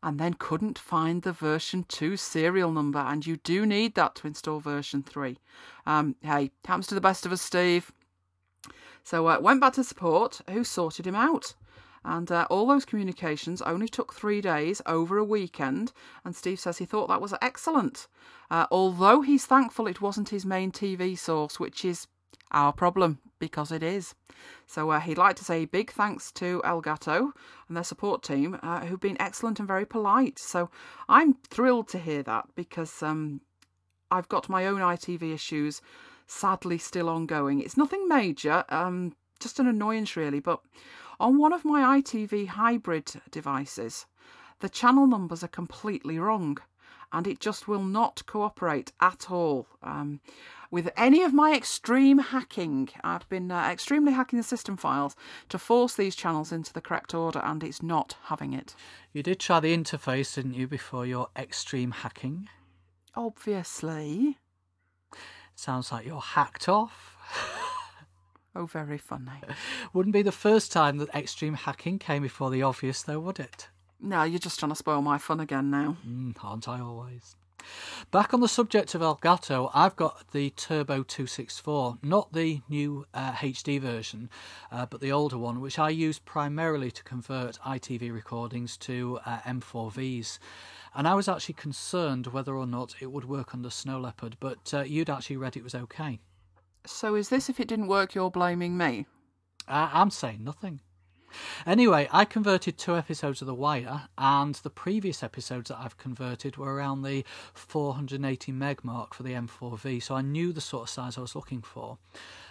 and 0.03 0.19
then 0.19 0.35
couldn't 0.35 0.77
find 0.77 1.23
the 1.23 1.31
version 1.31 1.85
2 1.87 2.17
serial 2.17 2.71
number. 2.71 2.99
And 2.99 3.25
you 3.25 3.37
do 3.37 3.65
need 3.65 3.95
that 3.95 4.15
to 4.15 4.27
install 4.27 4.59
version 4.59 5.03
3. 5.03 5.37
Um, 5.85 6.15
hey, 6.21 6.51
happens 6.65 6.87
to 6.87 6.95
the 6.95 7.01
best 7.01 7.25
of 7.25 7.31
us, 7.31 7.41
Steve. 7.41 7.91
So 9.03 9.27
uh, 9.27 9.39
went 9.39 9.61
back 9.61 9.73
to 9.73 9.83
support, 9.83 10.41
who 10.49 10.63
sorted 10.63 11.07
him 11.07 11.15
out. 11.15 11.55
And 12.07 12.31
uh, 12.31 12.47
all 12.49 12.65
those 12.65 12.85
communications 12.85 13.61
only 13.61 13.89
took 13.89 14.13
three 14.13 14.39
days 14.39 14.81
over 14.85 15.17
a 15.17 15.25
weekend. 15.25 15.91
And 16.23 16.33
Steve 16.33 16.59
says 16.59 16.77
he 16.77 16.85
thought 16.85 17.09
that 17.09 17.21
was 17.21 17.33
excellent. 17.41 18.07
Uh, 18.49 18.65
although 18.71 19.21
he's 19.21 19.45
thankful 19.45 19.87
it 19.87 20.01
wasn't 20.01 20.29
his 20.29 20.45
main 20.45 20.71
TV 20.71 21.17
source, 21.17 21.59
which 21.59 21.83
is 21.83 22.07
our 22.51 22.71
problem 22.71 23.19
because 23.39 23.73
it 23.73 23.83
is. 23.83 24.15
So 24.65 24.89
uh, 24.91 25.01
he'd 25.01 25.17
like 25.17 25.35
to 25.35 25.43
say 25.43 25.65
big 25.65 25.91
thanks 25.91 26.31
to 26.33 26.61
Elgato 26.63 27.33
and 27.67 27.75
their 27.75 27.83
support 27.83 28.23
team 28.23 28.57
uh, 28.63 28.85
who've 28.85 29.01
been 29.01 29.21
excellent 29.21 29.59
and 29.59 29.67
very 29.67 29.85
polite. 29.85 30.39
So 30.39 30.69
I'm 31.09 31.33
thrilled 31.49 31.89
to 31.89 31.99
hear 31.99 32.23
that 32.23 32.45
because 32.55 33.03
um, 33.03 33.41
I've 34.09 34.29
got 34.29 34.47
my 34.47 34.65
own 34.65 34.79
EyeTV 34.79 35.33
issues 35.33 35.81
sadly 36.25 36.77
still 36.77 37.09
ongoing. 37.09 37.59
It's 37.59 37.75
nothing 37.75 38.07
major, 38.07 38.63
um, 38.69 39.13
just 39.41 39.59
an 39.59 39.67
annoyance 39.67 40.15
really, 40.15 40.39
but 40.39 40.61
on 41.19 41.37
one 41.37 41.53
of 41.53 41.65
my 41.65 41.99
EyeTV 41.99 42.47
hybrid 42.47 43.11
devices, 43.31 44.05
the 44.59 44.69
channel 44.69 45.07
numbers 45.07 45.43
are 45.43 45.47
completely 45.49 46.19
wrong. 46.19 46.57
and 47.13 47.25
it 47.25 47.39
just 47.39 47.67
will 47.67 47.83
not 47.83 48.21
cooperate 48.25 48.91
at 48.99 49.31
all. 49.31 49.65
Um, 49.81 50.19
with 50.69 50.89
any 50.97 51.23
of 51.23 51.33
my 51.33 51.55
extreme 51.55 52.17
hacking, 52.17 52.89
I've 53.01 53.27
been 53.29 53.49
uh, 53.49 53.69
extremely 53.71 54.11
hacking 54.11 54.37
the 54.37 54.43
system 54.43 54.75
files 54.75 55.15
to 55.47 55.57
force 55.57 55.95
these 55.95 56.15
channels 56.17 56.51
into 56.51 56.73
the 56.73 56.81
correct 56.81 57.13
order, 57.13 57.39
and 57.39 57.63
it's 57.63 57.81
not 57.81 58.17
having 58.25 58.51
it. 58.51 58.75
You 59.13 59.23
did 59.23 59.39
try 59.39 59.61
the 59.61 59.75
interface, 59.75 60.35
didn't 60.35 60.55
you, 60.55 60.67
before 60.67 61.05
your 61.05 61.29
extreme 61.37 61.91
hacking? 61.91 62.49
Obviously. 63.15 64.37
Sounds 65.55 65.91
like 65.91 66.05
you're 66.05 66.19
hacked 66.19 66.67
off. 66.67 67.15
oh, 68.57 68.65
very 68.65 68.97
funny. 68.97 69.31
Wouldn't 69.93 70.13
be 70.13 70.21
the 70.21 70.31
first 70.31 70.71
time 70.71 70.97
that 70.97 71.13
extreme 71.13 71.53
hacking 71.53 71.99
came 71.99 72.23
before 72.23 72.49
the 72.49 72.63
obvious, 72.63 73.01
though, 73.03 73.19
would 73.19 73.39
it? 73.39 73.69
No, 73.99 74.23
you're 74.23 74.39
just 74.39 74.59
trying 74.59 74.71
to 74.71 74.75
spoil 74.75 75.01
my 75.01 75.17
fun 75.17 75.39
again 75.39 75.69
now. 75.71 75.97
Mm, 76.07 76.35
aren't 76.43 76.67
I 76.67 76.79
always? 76.79 77.35
Back 78.11 78.33
on 78.33 78.39
the 78.39 78.47
subject 78.47 78.95
of 78.95 79.01
Elgato, 79.01 79.69
I've 79.73 79.95
got 79.95 80.31
the 80.31 80.51
Turbo 80.51 81.03
264, 81.03 81.97
not 82.01 82.31
the 82.31 82.61
new 82.69 83.05
uh, 83.13 83.33
HD 83.33 83.81
version, 83.81 84.29
uh, 84.71 84.85
but 84.85 85.01
the 85.01 85.11
older 85.11 85.37
one, 85.37 85.59
which 85.59 85.77
I 85.79 85.89
use 85.89 86.19
primarily 86.19 86.91
to 86.91 87.03
convert 87.03 87.59
EyeTV 87.65 88.13
recordings 88.13 88.77
to 88.77 89.19
uh, 89.25 89.39
M4Vs. 89.39 90.39
And 90.95 91.07
I 91.07 91.15
was 91.15 91.27
actually 91.27 91.55
concerned 91.55 92.27
whether 92.27 92.55
or 92.55 92.67
not 92.67 92.95
it 93.01 93.11
would 93.11 93.25
work 93.25 93.53
under 93.53 93.69
Snow 93.69 93.99
Leopard, 93.99 94.37
but 94.39 94.73
uh, 94.73 94.81
you'd 94.81 95.09
actually 95.09 95.37
read 95.37 95.57
it 95.57 95.63
was 95.63 95.75
okay. 95.75 96.19
So 96.87 97.15
is 97.15 97.29
this 97.29 97.49
if 97.49 97.59
it 97.59 97.67
didn't 97.67 97.87
work, 97.87 98.15
you're 98.15 98.31
blaming 98.31 98.77
me? 98.77 99.05
I'm 99.67 100.09
saying 100.09 100.43
nothing. 100.43 100.79
Anyway, 101.65 102.07
I 102.11 102.23
converted 102.23 102.77
two 102.77 102.95
episodes 102.95 103.41
of 103.41 103.47
The 103.47 103.53
Wire, 103.53 104.07
and 104.17 104.55
the 104.55 104.69
previous 104.69 105.21
episodes 105.21 105.67
that 105.67 105.77
I've 105.79 105.97
converted 105.97 106.55
were 106.55 106.73
around 106.73 107.01
the 107.01 107.25
480 107.53 108.51
meg 108.53 108.85
mark 108.85 109.13
for 109.13 109.23
the 109.23 109.33
M4V, 109.33 110.01
so 110.01 110.15
I 110.15 110.21
knew 110.21 110.53
the 110.53 110.61
sort 110.61 110.83
of 110.83 110.89
size 110.89 111.17
I 111.17 111.21
was 111.21 111.35
looking 111.35 111.61
for. 111.61 111.97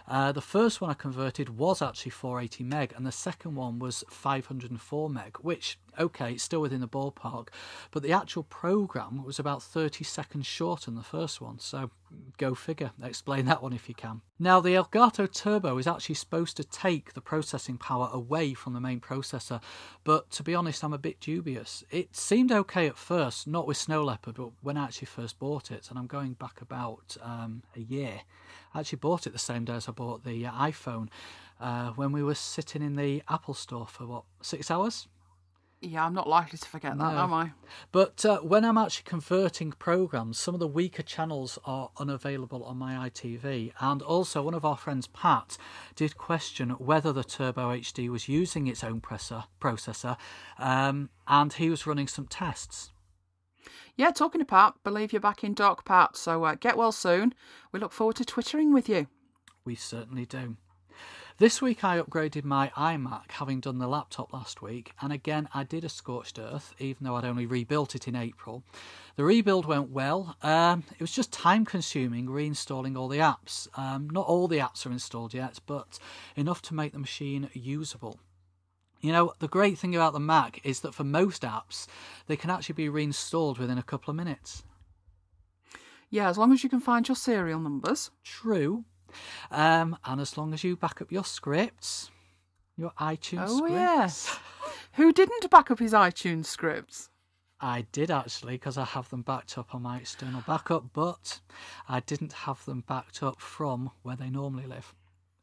Uh, 0.09 0.31
the 0.31 0.41
first 0.41 0.81
one 0.81 0.91
I 0.91 0.95
converted 0.95 1.59
was 1.59 1.83
actually 1.83 2.13
480 2.13 2.63
meg, 2.65 2.93
and 2.97 3.07
the 3.07 3.13
second 3.13 3.57
one 3.57 3.79
was 3.79 4.05
504 4.09 5.11
meg, 5.11 5.37
which, 5.41 5.79
okay, 5.99 6.35
it's 6.35 6.45
still 6.45 6.61
within 6.61 6.81
the 6.81 6.89
ballpark, 6.89 7.49
but 7.91 8.03
the 8.03 8.13
actual 8.13 8.45
program 8.45 9.25
was 9.25 9.39
about 9.39 9.63
30 9.63 10.05
seconds 10.05 10.47
shorter 10.47 10.87
than 10.87 10.95
the 10.95 11.03
first 11.03 11.41
one, 11.41 11.59
so 11.59 11.91
go 12.39 12.55
figure. 12.55 12.93
Explain 13.03 13.47
that 13.47 13.63
one 13.63 13.73
if 13.73 13.89
you 13.89 13.95
can. 13.95 14.21
Now, 14.39 14.61
the 14.61 14.75
Elgato 14.75 15.33
Turbo 15.33 15.77
is 15.79 15.89
actually 15.89 16.15
supposed 16.15 16.57
to 16.59 16.65
take 16.65 17.15
the 17.15 17.21
processing 17.21 17.77
power 17.77 18.09
away 18.13 18.55
from 18.55 18.75
the 18.75 18.81
main 18.81 19.01
processor, 19.01 19.61
but 20.05 20.31
to 20.33 20.45
be 20.45 20.55
honest, 20.55 20.85
I'm 20.85 20.93
a 20.93 20.99
bit 20.99 21.19
dubious. 21.19 21.83
It 21.91 22.15
seemed 22.15 22.53
okay 22.53 22.87
at 22.87 22.97
first, 22.97 23.49
not 23.49 23.67
with 23.67 23.77
Snow 23.77 24.05
Leopard, 24.05 24.37
but 24.37 24.51
when 24.63 24.77
I 24.77 24.85
actually 24.85 25.07
first 25.07 25.41
bought 25.41 25.73
it, 25.73 25.89
and 25.91 25.99
I'm 25.99 26.07
going 26.07 26.35
back 26.35 26.61
about 26.61 27.17
um, 27.23 27.65
a 27.75 27.81
year. 27.81 28.21
I 28.77 28.81
actually 28.81 28.99
bought 28.99 29.27
it 29.27 29.33
the 29.33 29.39
same 29.39 29.65
day 29.65 29.73
as 29.73 29.89
I 29.89 29.93
bought 29.93 30.23
the 30.25 30.45
uh, 30.45 30.53
iPhone 30.53 31.09
uh, 31.59 31.93
when 31.93 32.13
we 32.13 32.23
were 32.23 32.35
sitting 32.35 32.83
in 32.83 32.95
the 32.95 33.23
Apple 33.27 33.55
store 33.55 33.87
for 33.87 34.07
what, 34.07 34.25
six 34.43 34.71
hours? 34.71 35.09
Yeah, 35.81 36.05
I'm 36.05 36.13
not 36.13 36.29
likely 36.29 36.59
to 36.59 36.69
forget 36.69 36.99
that, 36.99 37.13
no. 37.15 37.19
am 37.19 37.33
I? 37.33 37.53
But 37.91 38.23
uh, 38.27 38.41
when 38.41 38.67
I'm 38.67 38.77
actually 38.77 39.05
converting 39.05 39.73
programs, 39.73 40.37
some 40.37 40.53
of 40.53 40.61
the 40.61 40.67
weaker 40.69 41.03
channels 41.03 41.59
are 41.65 41.91
unavailable 41.97 42.65
on 42.65 42.77
my 42.77 43.09
EyeTV. 43.09 43.73
And 43.81 44.03
also, 44.03 44.43
one 44.43 44.55
of 44.55 44.65
our 44.67 44.77
friends, 44.77 45.07
Pat, 45.07 45.57
did 45.95 46.19
question 46.19 46.71
whether 46.71 47.15
the 47.15 47.25
Turbo 47.25 47.75
HD 47.75 48.11
was 48.11 48.29
using 48.29 48.67
its 48.67 48.85
own 48.85 49.01
presser, 49.01 49.45
processor, 49.59 50.19
um, 50.59 51.09
and 51.27 51.51
he 51.55 51.71
was 51.71 51.87
running 51.87 52.09
some 52.09 52.27
tests. 52.27 52.91
Yeah, 53.99 54.11
talking 54.11 54.41
to 54.41 54.45
Pat, 54.45 54.75
believe 54.85 55.13
you're 55.13 55.21
back 55.21 55.43
in 55.43 55.55
dock, 55.55 55.87
Pat. 55.87 56.19
So 56.19 56.45
uh, 56.45 56.55
get 56.55 56.77
well 56.77 56.93
soon. 56.93 57.33
We 57.73 57.81
look 57.81 57.93
forward 57.93 58.17
to 58.17 58.27
twittering 58.27 58.75
with 58.75 58.91
you. 58.91 59.07
We 59.65 59.75
certainly 59.75 60.27
do. 60.27 60.57
This 61.39 61.63
week 61.63 61.83
I 61.83 61.99
upgraded 61.99 62.45
my 62.45 62.71
iMac, 62.77 63.31
having 63.33 63.61
done 63.61 63.79
the 63.79 63.89
laptop 63.89 64.33
last 64.33 64.61
week, 64.63 64.93
and 65.01 65.13
again 65.13 65.49
I 65.53 65.65
did 65.65 65.85
a 65.85 65.89
scorched 65.89 66.39
earth, 66.39 66.75
even 66.79 67.05
though 67.05 67.15
I'd 67.15 67.25
only 67.25 67.47
rebuilt 67.47 67.95
it 67.95 68.07
in 68.07 68.17
April. 68.17 68.63
The 69.17 69.25
rebuild 69.25 69.65
went 69.65 69.91
well. 69.91 70.37
Um, 70.43 70.85
it 70.93 71.01
was 71.01 71.13
just 71.13 71.33
time 71.33 71.65
consuming 71.65 72.27
reinstalling 72.27 72.97
all 72.99 73.09
the 73.09 73.19
apps. 73.19 73.67
Um, 73.79 74.09
not 74.11 74.27
all 74.27 74.47
the 74.47 74.59
apps 74.59 74.87
are 74.87 74.93
installed 74.93 75.33
yet, 75.33 75.59
but 75.67 75.99
enough 76.37 76.61
to 76.63 76.75
make 76.75 76.93
the 76.93 76.99
machine 76.99 77.51
usable. 77.53 78.19
You 79.01 79.13
know, 79.13 79.33
the 79.39 79.49
great 79.49 79.79
thing 79.79 79.95
about 79.95 80.13
the 80.13 80.21
Mac 80.21 80.61
is 80.65 80.81
that 80.81 80.95
for 80.95 81.05
most 81.05 81.43
apps, 81.43 81.87
they 82.27 82.37
can 82.37 82.51
actually 82.51 82.75
be 82.75 82.89
reinstalled 82.89 83.59
within 83.59 83.79
a 83.79 83.83
couple 83.83 84.11
of 84.11 84.17
minutes. 84.17 84.65
Yeah, 86.11 86.29
as 86.29 86.39
long 86.39 86.53
as 86.53 86.65
you 86.65 86.71
can 86.71 86.81
find 86.81 87.07
your 87.07 87.17
serial 87.17 87.61
numbers. 87.61 88.11
True. 88.25 88.85
Um, 89.51 89.97
and 90.05 90.21
as 90.21 90.37
long 90.37 90.55
as 90.55 90.65
you 90.65 90.77
back 90.77 91.03
up 91.03 91.13
your 91.13 91.25
scripts, 91.25 92.11
your 92.77 92.93
iTunes 93.01 93.49
scripts. 93.49 93.53
oh, 93.53 93.57
scripts. 93.59 93.75
yes. 93.75 94.39
Who 94.95 95.13
didn't 95.13 95.51
back 95.51 95.71
up 95.71 95.79
his 95.79 95.93
iTunes 95.93 96.47
scripts? 96.47 97.11
I 97.61 97.87
did 97.93 98.11
actually, 98.11 98.55
because 98.55 98.77
I 98.77 98.85
have 98.85 99.09
them 99.09 99.23
backed 99.23 99.57
up 99.57 99.75
on 99.75 99.83
my 99.83 99.99
external 99.99 100.43
backup, 100.47 100.93
but 100.93 101.41
I 101.89 102.01
didn't 102.01 102.33
have 102.33 102.65
them 102.67 102.85
backed 102.87 103.23
up 103.23 103.41
from 103.41 103.91
where 104.03 104.17
they 104.17 104.29
normally 104.29 104.67
live. 104.67 104.95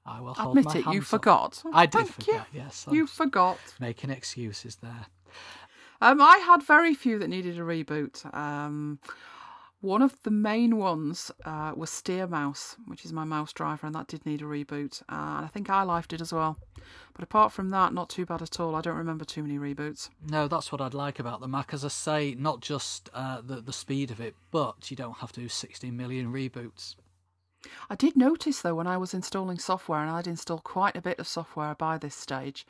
I 0.05 0.19
will 0.19 0.33
hold 0.33 0.57
Admit 0.57 0.65
my 0.85 0.91
it, 0.91 0.93
you 0.95 0.99
up. 1.01 1.05
forgot. 1.05 1.63
I 1.73 1.85
did 1.85 1.99
Thank 1.99 2.11
forget, 2.11 2.45
you. 2.51 2.59
yes. 2.61 2.85
You 2.91 3.01
I'm 3.01 3.07
forgot. 3.07 3.59
making 3.79 4.09
excuses 4.09 4.75
there. 4.77 5.05
Um, 6.01 6.21
I 6.21 6.37
had 6.39 6.61
very 6.63 6.93
few 6.93 7.17
that 7.19 7.29
needed 7.29 7.57
a 7.57 7.61
reboot. 7.61 8.25
Um, 8.35 8.99
one 9.79 10.01
of 10.01 10.21
the 10.23 10.31
main 10.31 10.77
ones 10.77 11.31
uh, 11.45 11.71
was 11.75 11.89
SteerMouse, 11.89 12.75
which 12.87 13.05
is 13.05 13.13
my 13.13 13.23
mouse 13.23 13.53
driver, 13.53 13.85
and 13.87 13.95
that 13.95 14.07
did 14.07 14.25
need 14.25 14.41
a 14.41 14.45
reboot. 14.45 15.01
Uh, 15.03 15.37
and 15.37 15.45
I 15.45 15.49
think 15.53 15.67
iLife 15.67 16.07
did 16.07 16.21
as 16.21 16.33
well. 16.33 16.57
But 17.13 17.23
apart 17.23 17.51
from 17.53 17.69
that, 17.69 17.93
not 17.93 18.09
too 18.09 18.25
bad 18.25 18.41
at 18.41 18.59
all. 18.59 18.75
I 18.75 18.81
don't 18.81 18.97
remember 18.97 19.23
too 19.23 19.43
many 19.43 19.57
reboots. 19.57 20.09
No, 20.27 20.47
that's 20.47 20.71
what 20.71 20.81
I'd 20.81 20.93
like 20.93 21.19
about 21.19 21.39
the 21.41 21.47
Mac. 21.47 21.73
As 21.73 21.85
I 21.85 21.89
say, 21.89 22.35
not 22.37 22.59
just 22.59 23.09
uh, 23.13 23.41
the 23.41 23.61
the 23.61 23.73
speed 23.73 24.09
of 24.11 24.19
it, 24.19 24.35
but 24.51 24.89
you 24.91 24.97
don't 24.97 25.17
have 25.17 25.31
to 25.33 25.41
do 25.41 25.47
16 25.47 25.95
million 25.95 26.33
reboots. 26.33 26.95
I 27.89 27.95
did 27.95 28.15
notice 28.15 28.61
though 28.61 28.75
when 28.75 28.87
I 28.87 28.97
was 28.97 29.13
installing 29.13 29.57
software, 29.57 30.01
and 30.01 30.09
I'd 30.11 30.27
installed 30.27 30.63
quite 30.63 30.95
a 30.95 31.01
bit 31.01 31.19
of 31.19 31.27
software 31.27 31.75
by 31.75 31.97
this 31.97 32.15
stage. 32.15 32.65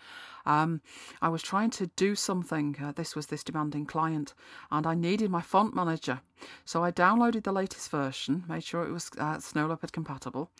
Um, 0.45 0.81
I 1.21 1.29
was 1.29 1.41
trying 1.41 1.69
to 1.71 1.87
do 1.87 2.15
something. 2.15 2.75
Uh, 2.81 2.91
this 2.91 3.15
was 3.15 3.27
this 3.27 3.43
demanding 3.43 3.85
client, 3.85 4.33
and 4.71 4.85
I 4.85 4.93
needed 4.93 5.31
my 5.31 5.41
font 5.41 5.73
manager. 5.73 6.21
So 6.65 6.83
I 6.83 6.91
downloaded 6.91 7.43
the 7.43 7.51
latest 7.51 7.89
version, 7.89 8.43
made 8.47 8.63
sure 8.63 8.83
it 8.83 8.91
was 8.91 9.09
uh, 9.17 9.39
Snow 9.39 9.67
Leopard 9.67 9.93
compatible. 9.93 10.51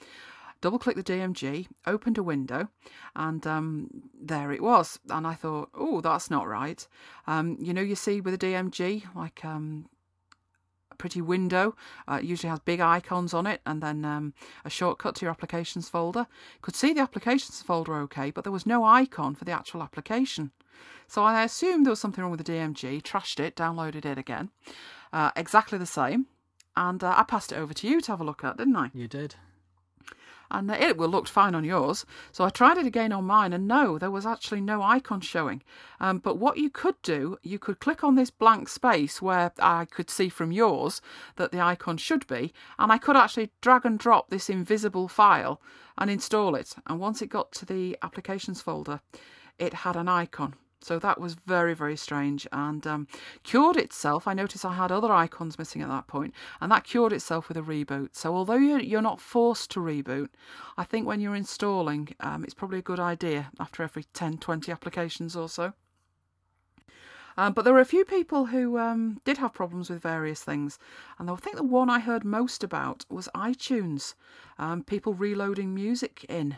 Double 0.62 0.80
clicked 0.80 1.06
the 1.06 1.14
DMG, 1.14 1.68
opened 1.86 2.18
a 2.18 2.24
window, 2.24 2.70
and 3.18 3.46
um, 3.46 3.90
there 4.18 4.54
it 4.54 4.64
was. 4.64 4.98
And 5.10 5.28
I 5.28 5.34
thought, 5.34 5.70
oh, 5.74 6.00
that's 6.00 6.32
not 6.32 6.48
right. 6.48 6.88
Um, 7.28 7.58
you 7.60 7.74
know, 7.74 7.82
you 7.82 7.96
see 7.96 8.22
with 8.22 8.34
a 8.34 8.38
DMG, 8.38 9.04
like 9.14 9.44
um, 9.44 9.90
pretty 10.98 11.22
window. 11.22 11.76
Uh, 12.08 12.20
it 12.22 12.26
usually 12.26 12.50
has 12.50 12.60
big 12.60 12.80
icons 12.80 13.34
on 13.34 13.48
it 13.48 13.62
and 13.66 13.82
then 13.82 14.06
um, 14.06 14.34
a 14.66 14.70
shortcut 14.70 15.16
to 15.16 15.26
your 15.26 15.32
applications 15.32 15.90
folder. 15.90 16.28
Could 16.62 16.76
see 16.76 16.94
the 16.94 17.02
applications 17.02 17.62
folder 17.62 17.96
okay, 17.96 18.32
but 18.32 18.44
there 18.44 18.54
was 18.54 18.66
no 18.66 18.84
icon 18.84 19.36
for 19.36 19.46
the 19.46 19.52
actual 19.52 19.84
application. 19.84 20.52
So 21.08 21.24
I 21.24 21.44
assumed 21.44 21.86
there 21.86 21.92
was 21.92 22.00
something 22.00 22.24
wrong 22.24 22.32
with 22.32 22.44
the 22.44 22.52
DMG, 22.52 23.02
trashed 23.02 23.40
it, 23.40 23.56
downloaded 23.56 24.06
it 24.06 24.18
again. 24.18 24.50
Uh, 25.12 25.32
exactly 25.36 25.78
the 25.78 25.86
same. 25.86 26.28
And 26.76 27.04
uh, 27.04 27.14
I 27.16 27.24
passed 27.24 27.52
it 27.52 27.58
over 27.58 27.74
to 27.74 27.88
you 27.88 28.02
to 28.02 28.12
have 28.12 28.22
a 28.22 28.24
look 28.24 28.44
at, 28.44 28.58
didn't 28.58 28.76
I? 28.76 28.90
You 28.94 29.08
did. 29.08 29.36
And 30.54 30.70
it 30.70 30.98
looked 30.98 31.28
fine 31.28 31.56
on 31.56 31.64
yours. 31.64 32.06
So 32.32 32.46
I 32.46 32.50
tried 32.50 32.78
it 32.78 32.86
again 32.86 33.12
on 33.12 33.26
mine, 33.26 33.52
and 33.52 33.68
no, 33.68 33.98
there 33.98 34.12
was 34.12 34.26
actually 34.26 34.62
no 34.62 34.82
icon 34.82 35.20
showing. 35.20 35.64
Um, 36.00 36.20
but 36.20 36.38
what 36.38 36.58
you 36.58 36.70
could 36.70 37.02
do, 37.02 37.38
you 37.42 37.60
could 37.60 37.80
click 37.80 38.04
on 38.04 38.16
this 38.16 38.30
blank 38.30 38.70
space 38.70 39.22
where 39.22 39.52
I 39.60 39.86
could 39.86 40.10
see 40.10 40.30
from 40.30 40.52
yours 40.52 41.02
that 41.36 41.52
the 41.52 41.60
icon 41.60 41.98
should 41.98 42.26
be, 42.28 42.54
and 42.78 42.92
I 42.92 43.00
could 43.00 43.18
actually 43.18 43.52
drag 43.62 43.86
and 43.86 43.98
drop 43.98 44.30
this 44.30 44.50
invisible 44.50 45.08
file 45.08 45.60
and 45.98 46.10
install 46.10 46.56
it. 46.56 46.76
And 46.88 47.00
once 47.00 47.22
it 47.22 47.28
got 47.28 47.52
to 47.54 47.66
the 47.66 47.98
applications 48.02 48.62
folder, 48.62 49.02
it 49.58 49.74
had 49.74 49.96
an 49.96 50.08
icon. 50.08 50.56
So 50.84 51.00
that 51.00 51.20
was 51.20 51.36
very, 51.46 51.74
very 51.74 51.96
strange 51.96 52.48
and 52.52 52.86
um, 52.86 53.08
cured 53.44 53.78
itself. 53.78 54.28
I 54.28 54.34
noticed 54.34 54.66
I 54.66 54.74
had 54.74 54.92
other 54.92 55.12
icons 55.12 55.58
missing 55.58 55.82
at 55.82 55.90
that 55.90 56.08
point, 56.08 56.34
and 56.60 56.72
that 56.72 56.84
cured 56.84 57.14
itself 57.14 57.48
with 57.48 57.58
a 57.58 57.62
reboot. 57.62 58.10
So 58.14 58.36
although 58.36 58.56
you're, 58.56 58.82
you're 58.82 59.02
not 59.02 59.22
forced 59.22 59.72
to 59.72 59.80
reboot, 59.80 60.30
I 60.78 60.84
think 60.84 61.08
when 61.08 61.20
you're 61.20 61.36
installing, 61.36 62.10
um, 62.20 62.44
it's 62.44 62.54
probably 62.54 62.80
a 62.80 62.84
good 62.84 63.00
idea 63.00 63.52
after 63.60 63.84
every 63.84 64.06
10, 64.14 64.38
20 64.40 64.72
applications 64.72 65.36
or 65.36 65.48
so. 65.48 65.74
Um, 67.36 67.54
but 67.54 67.64
there 67.64 67.74
were 67.74 67.80
a 67.80 67.86
few 67.86 68.06
people 68.06 68.48
who 68.48 68.78
um, 68.78 69.20
did 69.26 69.38
have 69.38 69.54
problems 69.54 69.90
with 69.90 70.02
various 70.02 70.44
things, 70.44 70.78
and 71.18 71.30
I 71.30 71.36
think 71.36 71.56
the 71.56 71.64
one 71.64 71.90
I 71.90 72.00
heard 72.00 72.24
most 72.24 72.64
about 72.64 73.06
was 73.10 73.28
iTunes. 73.34 74.14
Um, 74.60 74.84
people 74.84 75.16
reloading 75.16 75.74
music 75.74 76.26
in 76.30 76.58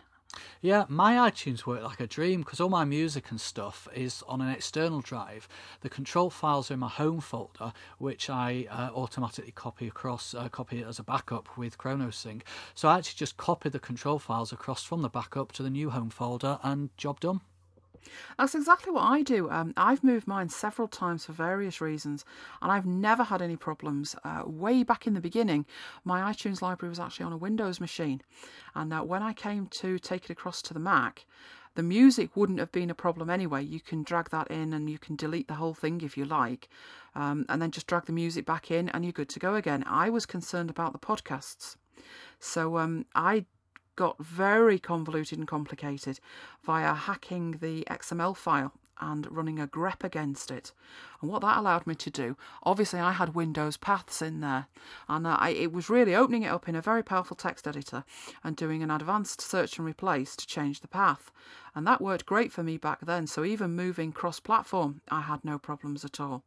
Yeah, 0.61 0.85
my 0.87 1.29
iTunes 1.29 1.65
work 1.65 1.83
like 1.83 1.99
a 1.99 2.07
dream 2.07 2.41
because 2.41 2.59
all 2.59 2.69
my 2.69 2.85
music 2.85 3.31
and 3.31 3.39
stuff 3.39 3.87
is 3.93 4.23
on 4.27 4.41
an 4.41 4.49
external 4.49 5.01
drive. 5.01 5.47
The 5.81 5.89
control 5.89 6.29
files 6.29 6.69
are 6.69 6.75
in 6.75 6.79
my 6.79 6.89
home 6.89 7.19
folder, 7.19 7.73
which 7.97 8.29
I 8.29 8.67
uh, 8.69 8.89
automatically 8.95 9.51
copy 9.51 9.87
across, 9.87 10.33
uh, 10.33 10.49
copy 10.49 10.81
it 10.81 10.87
as 10.87 10.99
a 10.99 11.03
backup 11.03 11.57
with 11.57 11.77
ChronoSync. 11.77 12.41
So 12.73 12.87
I 12.87 12.97
actually 12.97 13.17
just 13.17 13.37
copy 13.37 13.69
the 13.69 13.79
control 13.79 14.19
files 14.19 14.51
across 14.51 14.83
from 14.83 15.01
the 15.01 15.09
backup 15.09 15.51
to 15.53 15.63
the 15.63 15.69
new 15.69 15.89
home 15.89 16.09
folder, 16.09 16.59
and 16.63 16.89
job 16.97 17.19
done. 17.19 17.41
That's 18.37 18.55
exactly 18.55 18.91
what 18.91 19.03
I 19.03 19.21
do. 19.21 19.49
Um, 19.49 19.73
I've 19.77 20.03
moved 20.03 20.27
mine 20.27 20.49
several 20.49 20.87
times 20.87 21.25
for 21.25 21.33
various 21.33 21.81
reasons, 21.81 22.25
and 22.61 22.71
I've 22.71 22.85
never 22.85 23.23
had 23.23 23.41
any 23.41 23.55
problems. 23.55 24.15
Uh, 24.23 24.43
way 24.45 24.83
back 24.83 25.07
in 25.07 25.13
the 25.13 25.21
beginning, 25.21 25.65
my 26.03 26.31
iTunes 26.31 26.61
library 26.61 26.89
was 26.89 26.99
actually 26.99 27.25
on 27.25 27.33
a 27.33 27.37
Windows 27.37 27.79
machine, 27.79 28.21
and 28.73 28.93
uh, 28.93 29.01
when 29.01 29.23
I 29.23 29.33
came 29.33 29.67
to 29.81 29.99
take 29.99 30.25
it 30.25 30.31
across 30.31 30.61
to 30.63 30.73
the 30.73 30.79
Mac, 30.79 31.25
the 31.75 31.83
music 31.83 32.35
wouldn't 32.35 32.59
have 32.59 32.71
been 32.71 32.89
a 32.89 32.95
problem 32.95 33.29
anyway. 33.29 33.63
You 33.63 33.81
can 33.81 34.03
drag 34.03 34.29
that 34.29 34.49
in 34.49 34.73
and 34.73 34.89
you 34.89 34.97
can 34.97 35.15
delete 35.15 35.47
the 35.47 35.55
whole 35.55 35.73
thing 35.73 36.01
if 36.01 36.17
you 36.17 36.25
like, 36.25 36.69
um, 37.15 37.45
and 37.49 37.61
then 37.61 37.71
just 37.71 37.87
drag 37.87 38.05
the 38.05 38.13
music 38.13 38.45
back 38.45 38.71
in, 38.71 38.89
and 38.89 39.03
you're 39.03 39.11
good 39.11 39.29
to 39.29 39.39
go 39.39 39.55
again. 39.55 39.83
I 39.87 40.09
was 40.09 40.25
concerned 40.25 40.69
about 40.69 40.93
the 40.93 40.99
podcasts. 40.99 41.75
So 42.39 42.77
um, 42.77 43.05
I 43.15 43.45
got 43.95 44.17
very 44.19 44.79
convoluted 44.79 45.39
and 45.39 45.47
complicated 45.47 46.19
via 46.63 46.93
hacking 46.93 47.57
the 47.61 47.83
XML 47.89 48.35
file 48.35 48.73
and 48.99 49.29
running 49.29 49.59
a 49.59 49.67
grep 49.67 50.03
against 50.03 50.51
it. 50.51 50.71
And 51.21 51.29
what 51.29 51.41
that 51.41 51.57
allowed 51.57 51.85
me 51.85 51.95
to 51.95 52.09
do, 52.09 52.37
obviously, 52.63 52.99
I 52.99 53.11
had 53.11 53.35
Windows 53.35 53.77
paths 53.77 54.21
in 54.21 54.39
there, 54.39 54.67
and 55.09 55.27
uh, 55.27 55.37
I, 55.39 55.49
it 55.49 55.73
was 55.73 55.89
really 55.89 56.15
opening 56.15 56.43
it 56.43 56.51
up 56.51 56.69
in 56.69 56.75
a 56.75 56.81
very 56.81 57.03
powerful 57.03 57.35
text 57.35 57.67
editor 57.67 58.03
and 58.43 58.55
doing 58.55 58.83
an 58.83 58.91
advanced 58.91 59.41
search 59.41 59.77
and 59.77 59.85
replace 59.85 60.35
to 60.37 60.47
change 60.47 60.79
the 60.79 60.87
path. 60.87 61.31
And 61.73 61.85
that 61.87 62.01
worked 62.01 62.25
great 62.25 62.51
for 62.51 62.63
me 62.63 62.77
back 62.77 63.01
then. 63.01 63.27
So 63.27 63.43
even 63.43 63.75
moving 63.75 64.11
cross 64.11 64.39
platform, 64.39 65.01
I 65.09 65.21
had 65.21 65.43
no 65.43 65.59
problems 65.59 66.05
at 66.05 66.19
all. 66.19 66.43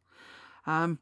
Um, 0.65 0.99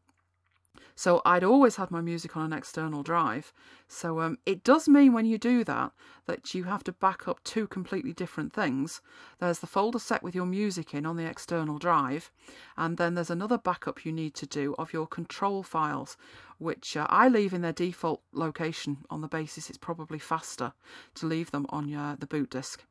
so 0.95 1.21
I'd 1.25 1.43
always 1.43 1.75
had 1.75 1.91
my 1.91 2.01
music 2.01 2.35
on 2.35 2.45
an 2.45 2.57
external 2.57 3.03
drive. 3.03 3.53
So 3.87 4.19
um, 4.19 4.37
it 4.45 4.63
does 4.63 4.87
mean 4.87 5.13
when 5.13 5.25
you 5.25 5.37
do 5.37 5.63
that 5.63 5.91
that 6.25 6.53
you 6.53 6.65
have 6.65 6.83
to 6.85 6.91
back 6.91 7.27
up 7.27 7.43
two 7.43 7.67
completely 7.67 8.13
different 8.13 8.51
things. 8.51 9.01
There's 9.39 9.59
the 9.59 9.67
folder 9.67 9.99
set 9.99 10.23
with 10.23 10.35
your 10.35 10.45
music 10.45 10.93
in 10.93 11.05
on 11.05 11.15
the 11.15 11.25
external 11.25 11.77
drive, 11.77 12.31
and 12.75 12.97
then 12.97 13.15
there's 13.15 13.29
another 13.29 13.57
backup 13.57 14.05
you 14.05 14.11
need 14.11 14.33
to 14.35 14.45
do 14.45 14.75
of 14.77 14.93
your 14.93 15.07
control 15.07 15.63
files, 15.63 16.17
which 16.57 16.97
uh, 16.97 17.07
I 17.09 17.29
leave 17.29 17.53
in 17.53 17.61
their 17.61 17.73
default 17.73 18.21
location 18.33 18.97
on 19.09 19.21
the 19.21 19.27
basis 19.27 19.69
it's 19.69 19.77
probably 19.77 20.19
faster 20.19 20.73
to 21.15 21.25
leave 21.25 21.51
them 21.51 21.65
on 21.69 21.87
your 21.87 22.15
the 22.17 22.27
boot 22.27 22.49
disk. 22.49 22.83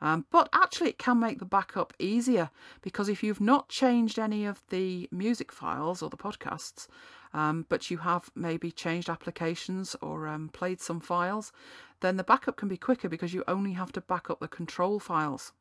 Um, 0.00 0.26
but 0.30 0.48
actually, 0.52 0.90
it 0.90 0.98
can 0.98 1.18
make 1.18 1.38
the 1.38 1.44
backup 1.44 1.92
easier 1.98 2.50
because 2.82 3.08
if 3.08 3.22
you've 3.22 3.40
not 3.40 3.68
changed 3.68 4.18
any 4.18 4.44
of 4.46 4.62
the 4.70 5.08
music 5.10 5.50
files 5.50 6.02
or 6.02 6.10
the 6.10 6.16
podcasts, 6.16 6.86
um, 7.32 7.66
but 7.68 7.90
you 7.90 7.98
have 7.98 8.30
maybe 8.34 8.70
changed 8.70 9.08
applications 9.08 9.96
or 10.00 10.26
um, 10.26 10.48
played 10.48 10.80
some 10.80 11.00
files, 11.00 11.52
then 12.00 12.16
the 12.16 12.24
backup 12.24 12.56
can 12.56 12.68
be 12.68 12.76
quicker 12.76 13.08
because 13.08 13.34
you 13.34 13.44
only 13.48 13.72
have 13.72 13.92
to 13.92 14.00
back 14.00 14.30
up 14.30 14.40
the 14.40 14.48
control 14.48 14.98
files. 14.98 15.52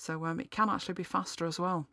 So 0.00 0.24
um, 0.26 0.38
it 0.38 0.52
can 0.52 0.70
actually 0.70 0.94
be 0.94 1.02
faster 1.02 1.44
as 1.44 1.58
well. 1.58 1.88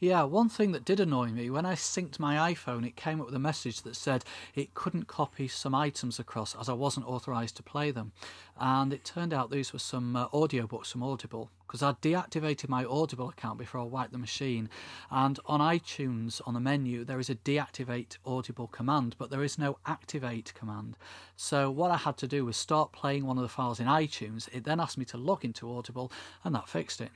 Yeah, 0.00 0.22
one 0.22 0.48
thing 0.48 0.72
that 0.72 0.86
did 0.86 0.98
annoy 0.98 1.28
me 1.28 1.50
when 1.50 1.66
I 1.66 1.74
synced 1.74 2.18
my 2.18 2.54
iPhone, 2.54 2.86
it 2.86 2.96
came 2.96 3.20
up 3.20 3.26
with 3.26 3.34
a 3.34 3.38
message 3.38 3.82
that 3.82 3.96
said 3.96 4.24
it 4.54 4.72
couldn't 4.72 5.08
copy 5.08 5.46
some 5.46 5.74
items 5.74 6.18
across 6.18 6.56
as 6.58 6.70
I 6.70 6.72
wasn't 6.72 7.06
authorized 7.06 7.58
to 7.58 7.62
play 7.62 7.90
them. 7.90 8.12
And 8.58 8.94
it 8.94 9.04
turned 9.04 9.34
out 9.34 9.50
these 9.50 9.74
were 9.74 9.78
some 9.78 10.16
uh, 10.16 10.28
audiobooks 10.28 10.86
from 10.86 11.02
Audible 11.02 11.50
because 11.66 11.82
I'd 11.82 12.00
deactivated 12.00 12.70
my 12.70 12.86
Audible 12.86 13.28
account 13.28 13.58
before 13.58 13.82
I 13.82 13.84
wiped 13.84 14.12
the 14.12 14.18
machine. 14.18 14.70
And 15.10 15.38
on 15.44 15.60
iTunes, 15.60 16.40
on 16.46 16.54
the 16.54 16.60
menu, 16.60 17.04
there 17.04 17.20
is 17.20 17.28
a 17.28 17.34
deactivate 17.34 18.16
Audible 18.24 18.68
command, 18.68 19.16
but 19.18 19.28
there 19.28 19.44
is 19.44 19.58
no 19.58 19.76
activate 19.84 20.54
command. 20.54 20.96
So 21.36 21.70
what 21.70 21.90
I 21.90 21.98
had 21.98 22.16
to 22.16 22.26
do 22.26 22.46
was 22.46 22.56
start 22.56 22.92
playing 22.92 23.26
one 23.26 23.36
of 23.36 23.42
the 23.42 23.50
files 23.50 23.80
in 23.80 23.86
iTunes. 23.86 24.48
It 24.50 24.64
then 24.64 24.80
asked 24.80 24.96
me 24.96 25.04
to 25.04 25.18
log 25.18 25.44
into 25.44 25.70
Audible, 25.70 26.10
and 26.42 26.54
that 26.54 26.66
fixed 26.66 27.02
it. 27.02 27.10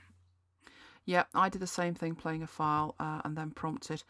Yeah, 1.04 1.24
I 1.34 1.48
did 1.48 1.60
the 1.60 1.66
same 1.66 1.94
thing 1.94 2.14
playing 2.14 2.42
a 2.42 2.46
file 2.46 2.94
uh, 2.98 3.20
and 3.24 3.36
then 3.36 3.50
prompted. 3.50 4.02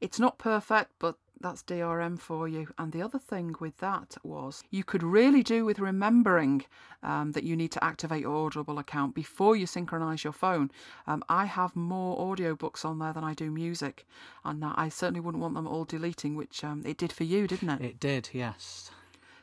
It's 0.00 0.18
not 0.18 0.38
perfect, 0.38 0.90
but 0.98 1.16
that's 1.40 1.62
DRM 1.62 2.18
for 2.18 2.48
you. 2.48 2.68
And 2.78 2.92
the 2.92 3.02
other 3.02 3.18
thing 3.18 3.54
with 3.60 3.78
that 3.78 4.16
was 4.22 4.62
you 4.70 4.84
could 4.84 5.02
really 5.02 5.42
do 5.42 5.64
with 5.64 5.78
remembering 5.78 6.64
um, 7.02 7.32
that 7.32 7.44
you 7.44 7.56
need 7.56 7.72
to 7.72 7.84
activate 7.84 8.20
your 8.22 8.46
Audible 8.46 8.78
account 8.78 9.14
before 9.14 9.56
you 9.56 9.66
synchronize 9.66 10.22
your 10.22 10.32
phone. 10.32 10.70
Um, 11.06 11.24
I 11.28 11.46
have 11.46 11.74
more 11.74 12.18
audiobooks 12.18 12.84
on 12.84 12.98
there 12.98 13.12
than 13.12 13.24
I 13.24 13.34
do 13.34 13.50
music, 13.50 14.06
and 14.44 14.62
I 14.64 14.88
certainly 14.90 15.20
wouldn't 15.20 15.40
want 15.40 15.54
them 15.54 15.66
all 15.66 15.84
deleting, 15.84 16.34
which 16.34 16.62
um, 16.62 16.82
it 16.84 16.98
did 16.98 17.12
for 17.12 17.24
you, 17.24 17.46
didn't 17.46 17.70
it? 17.70 17.80
It 17.80 18.00
did, 18.00 18.30
yes. 18.32 18.90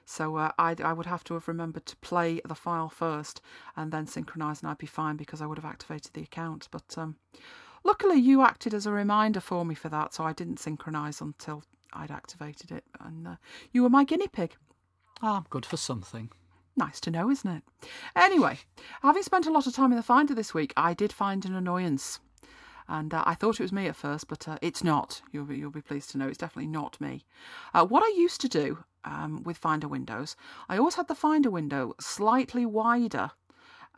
So 0.09 0.37
uh, 0.37 0.51
I, 0.57 0.73
I 0.81 0.93
would 0.93 1.05
have 1.05 1.25
to 1.25 1.33
have 1.33 1.49
remembered 1.49 1.85
to 1.87 1.95
play 1.97 2.39
the 2.45 2.55
file 2.55 2.87
first 2.87 3.41
and 3.75 3.91
then 3.91 4.07
synchronise, 4.07 4.61
and 4.61 4.71
I'd 4.71 4.77
be 4.77 4.87
fine 4.87 5.17
because 5.17 5.41
I 5.41 5.45
would 5.45 5.57
have 5.57 5.65
activated 5.65 6.13
the 6.13 6.23
account. 6.23 6.69
But 6.71 6.97
um, 6.97 7.17
luckily, 7.83 8.15
you 8.15 8.41
acted 8.41 8.73
as 8.73 8.85
a 8.85 8.91
reminder 8.91 9.41
for 9.41 9.65
me 9.65 9.75
for 9.75 9.89
that, 9.89 10.13
so 10.13 10.23
I 10.23 10.31
didn't 10.31 10.61
synchronise 10.61 11.19
until 11.19 11.61
I'd 11.91 12.09
activated 12.09 12.71
it, 12.71 12.85
and 13.01 13.27
uh, 13.27 13.35
you 13.73 13.83
were 13.83 13.89
my 13.89 14.05
guinea 14.05 14.29
pig. 14.29 14.55
Ah, 15.21 15.43
good 15.49 15.65
for 15.65 15.75
something. 15.75 16.29
Nice 16.77 17.01
to 17.01 17.11
know, 17.11 17.29
isn't 17.29 17.51
it? 17.57 17.63
Anyway, 18.15 18.59
having 19.03 19.23
spent 19.23 19.45
a 19.45 19.51
lot 19.51 19.67
of 19.67 19.75
time 19.75 19.91
in 19.91 19.97
the 19.97 20.03
Finder 20.03 20.33
this 20.33 20.53
week, 20.53 20.71
I 20.77 20.93
did 20.93 21.11
find 21.11 21.43
an 21.45 21.53
annoyance. 21.53 22.21
And 22.87 23.13
uh, 23.13 23.23
I 23.25 23.35
thought 23.35 23.59
it 23.59 23.63
was 23.63 23.73
me 23.73 23.87
at 23.87 23.97
first, 23.97 24.29
but 24.29 24.47
uh, 24.47 24.57
it's 24.61 24.85
not. 24.85 25.21
You'll 25.33 25.45
be, 25.45 25.57
you'll 25.57 25.69
be 25.69 25.81
pleased 25.81 26.11
to 26.11 26.17
know 26.17 26.29
it's 26.29 26.37
definitely 26.37 26.71
not 26.71 27.01
me. 27.01 27.25
Uh, 27.73 27.85
what 27.85 28.03
I 28.03 28.17
used 28.17 28.39
to 28.39 28.47
do 28.47 28.85
um, 29.03 29.43
with 29.43 29.57
Finder 29.57 29.87
windows, 29.87 30.35
I 30.69 30.77
always 30.77 30.95
had 30.95 31.07
the 31.07 31.15
Finder 31.15 31.49
window 31.49 31.93
slightly 31.99 32.65
wider. 32.65 33.31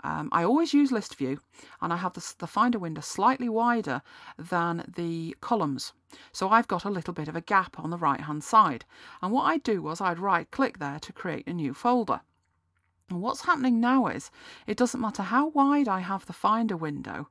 Um, 0.03 0.29
I 0.31 0.43
always 0.43 0.73
use 0.73 0.91
list 0.91 1.15
view 1.15 1.41
and 1.81 1.91
I 1.91 1.97
have 1.97 2.13
the, 2.13 2.33
the 2.39 2.47
Finder 2.47 2.79
window 2.79 3.01
slightly 3.01 3.49
wider 3.49 4.01
than 4.38 4.91
the 4.95 5.35
columns. 5.41 5.93
So 6.31 6.49
I've 6.49 6.67
got 6.67 6.85
a 6.85 6.89
little 6.89 7.13
bit 7.13 7.27
of 7.27 7.35
a 7.35 7.41
gap 7.41 7.77
on 7.79 7.89
the 7.89 7.97
right 7.97 8.21
hand 8.21 8.43
side. 8.43 8.85
And 9.21 9.31
what 9.31 9.43
I'd 9.43 9.63
do 9.63 9.81
was 9.81 9.99
I'd 9.99 10.19
right 10.19 10.49
click 10.51 10.79
there 10.79 10.99
to 10.99 11.13
create 11.13 11.47
a 11.47 11.53
new 11.53 11.73
folder. 11.73 12.21
And 13.09 13.21
what's 13.21 13.41
happening 13.41 13.79
now 13.79 14.07
is 14.07 14.31
it 14.67 14.77
doesn't 14.77 15.01
matter 15.01 15.23
how 15.23 15.47
wide 15.47 15.88
I 15.88 15.99
have 15.99 16.25
the 16.25 16.33
Finder 16.33 16.77
window, 16.77 17.27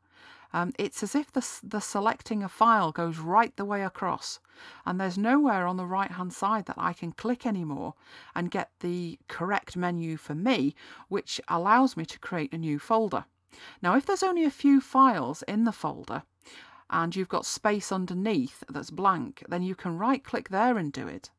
um, 0.53 0.73
it's 0.79 1.03
as 1.03 1.15
if 1.15 1.31
the, 1.33 1.47
the 1.63 1.81
selecting 1.81 2.43
a 2.43 2.49
file 2.49 2.93
goes 2.93 3.19
right 3.19 3.55
the 3.57 3.65
way 3.65 3.83
across, 3.83 4.41
and 4.87 5.01
there's 5.01 5.19
nowhere 5.19 5.67
on 5.67 5.77
the 5.77 5.87
right 5.87 6.11
hand 6.11 6.33
side 6.33 6.67
that 6.67 6.79
I 6.79 6.93
can 6.93 7.13
click 7.13 7.47
anymore 7.47 7.95
and 8.35 8.51
get 8.51 8.71
the 8.81 9.19
correct 9.29 9.77
menu 9.77 10.17
for 10.17 10.35
me, 10.35 10.75
which 11.09 11.41
allows 11.49 11.97
me 11.97 12.05
to 12.07 12.19
create 12.19 12.53
a 12.53 12.59
new 12.59 12.79
folder. 12.79 13.25
Now, 13.83 13.97
if 13.97 14.07
there's 14.07 14.23
only 14.23 14.45
a 14.45 14.51
few 14.51 14.81
files 14.81 15.43
in 15.43 15.65
the 15.65 15.73
folder, 15.73 16.23
and 16.91 17.15
you've 17.15 17.29
got 17.29 17.45
space 17.45 17.93
underneath 17.93 18.65
that's 18.69 18.91
blank, 18.91 19.45
then 19.49 19.63
you 19.63 19.75
can 19.75 19.99
right 19.99 20.25
click 20.25 20.49
there 20.49 20.79
and 20.79 20.93
do 20.93 21.07
it. 21.07 21.31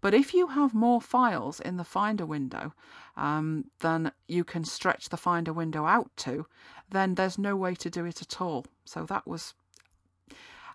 But 0.00 0.14
if 0.14 0.32
you 0.32 0.48
have 0.48 0.74
more 0.74 1.00
files 1.00 1.58
in 1.60 1.76
the 1.76 1.84
Finder 1.84 2.24
window 2.24 2.72
um, 3.16 3.64
than 3.80 4.12
you 4.28 4.44
can 4.44 4.64
stretch 4.64 5.08
the 5.08 5.16
Finder 5.16 5.52
window 5.52 5.86
out 5.86 6.10
to, 6.18 6.46
then 6.90 7.14
there's 7.14 7.38
no 7.38 7.56
way 7.56 7.74
to 7.74 7.90
do 7.90 8.04
it 8.04 8.22
at 8.22 8.40
all. 8.40 8.66
So 8.84 9.04
that 9.04 9.26
was. 9.26 9.54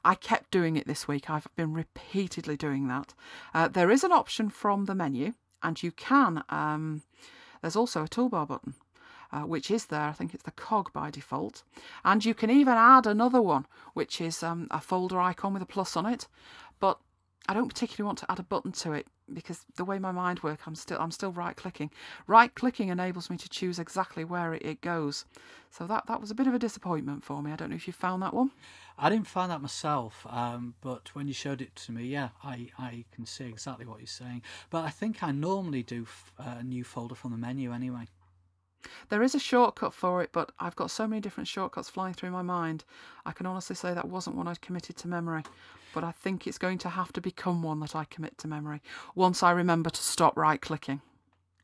I 0.04 0.16
kept 0.16 0.50
doing 0.50 0.78
it 0.78 0.88
this 0.88 1.08
week. 1.08 1.30
I've 1.30 1.48
been 1.56 1.74
repeatedly 1.74 2.58
doing 2.58 2.88
that. 2.88 3.14
Uh, 3.54 3.68
there 3.68 3.92
is 3.92 4.04
an 4.04 4.12
option 4.12 4.50
from 4.50 4.86
the 4.86 4.96
menu, 4.96 5.34
and 5.62 5.82
you 5.82 5.92
can. 5.92 6.44
Um, 6.50 7.04
there's 7.62 7.76
also 7.76 8.04
a 8.04 8.08
toolbar 8.08 8.48
button. 8.48 8.74
Uh, 9.34 9.44
which 9.44 9.72
is 9.72 9.86
there. 9.86 10.10
I 10.10 10.12
think 10.12 10.34
it's 10.34 10.44
the 10.44 10.52
cog 10.52 10.92
by 10.92 11.10
default. 11.10 11.64
And 12.04 12.26
you 12.26 12.34
can 12.34 12.50
even 12.50 12.74
add 12.74 13.08
another 13.08 13.42
one, 13.42 13.66
which 13.94 14.20
is 14.20 14.44
um, 14.44 14.68
a 14.70 14.82
folder 14.82 15.22
icon 15.22 15.54
with 15.54 15.62
a 15.62 15.66
plus 15.66 15.96
on 15.96 16.06
it. 16.06 16.28
I 17.48 17.54
don't 17.54 17.68
particularly 17.68 18.06
want 18.06 18.20
to 18.20 18.32
add 18.32 18.40
a 18.40 18.44
button 18.44 18.72
to 18.74 18.94
it 18.94 19.08
because 19.34 19.66
the 19.76 19.86
way 19.86 20.00
my 20.00 20.12
mind 20.12 20.42
works, 20.42 20.64
I'm 20.66 20.76
still 20.76 21.00
I'm 21.00 21.12
still 21.12 21.32
right 21.32 21.56
clicking. 21.56 21.90
Right 22.28 22.54
clicking 22.54 22.90
enables 22.90 23.30
me 23.30 23.38
to 23.38 23.50
choose 23.50 23.80
exactly 23.80 24.24
where 24.24 24.54
it, 24.54 24.64
it 24.64 24.82
goes. 24.82 25.26
So 25.70 25.88
that 25.88 26.06
that 26.08 26.22
was 26.22 26.32
a 26.32 26.36
bit 26.36 26.48
of 26.48 26.54
a 26.54 26.60
disappointment 26.60 27.24
for 27.24 27.42
me. 27.42 27.52
I 27.52 27.56
don't 27.56 27.70
know 27.70 27.76
if 27.76 27.88
you 27.88 27.94
found 27.94 28.22
that 28.22 28.34
one. 28.34 28.52
I 28.98 29.10
didn't 29.10 29.28
find 29.28 29.52
that 29.52 29.62
myself, 29.62 30.28
um, 30.30 30.76
but 30.82 31.10
when 31.16 31.28
you 31.28 31.34
showed 31.34 31.62
it 31.62 31.76
to 31.78 31.92
me, 31.92 32.06
yeah, 32.06 32.30
I, 32.44 32.68
I 32.78 33.06
can 33.12 33.26
see 33.26 33.46
exactly 33.46 33.86
what 33.86 34.00
you're 34.00 34.06
saying. 34.06 34.44
But 34.70 34.86
I 34.86 34.90
think 34.90 35.24
I 35.24 35.32
normally 35.32 35.82
do 35.82 36.04
f- 36.04 36.32
uh, 36.38 36.58
a 36.60 36.64
new 36.64 36.84
folder 36.84 37.16
from 37.16 37.32
the 37.32 37.38
menu 37.38 37.74
anyway. 37.74 38.08
There 39.10 39.24
is 39.24 39.36
a 39.36 39.40
shortcut 39.40 39.94
for 39.94 40.22
it, 40.22 40.30
but 40.32 40.52
I've 40.60 40.76
got 40.76 40.92
so 40.92 41.08
many 41.08 41.22
different 41.22 41.48
shortcuts 41.48 41.90
flying 41.90 42.14
through 42.14 42.32
my 42.32 42.42
mind. 42.42 42.84
I 43.26 43.32
can 43.32 43.46
honestly 43.46 43.76
say 43.76 43.94
that 43.94 44.08
wasn't 44.08 44.36
one 44.36 44.48
I'd 44.48 44.62
committed 44.62 44.98
to 44.98 45.08
memory, 45.08 45.44
but 45.94 46.04
I 46.04 46.12
think 46.12 46.48
it's 46.48 46.58
going 46.58 46.78
to 46.80 46.90
have 46.90 47.14
to 47.14 47.22
become 47.22 47.64
one 47.64 47.80
that 47.82 47.96
I 47.96 48.06
commit 48.06 48.38
to 48.40 48.48
memory 48.48 48.82
once 49.16 49.44
I 49.44 49.52
remember 49.52 49.90
to 49.90 50.02
stop 50.02 50.38
right 50.38 50.62
clicking. 50.62 51.02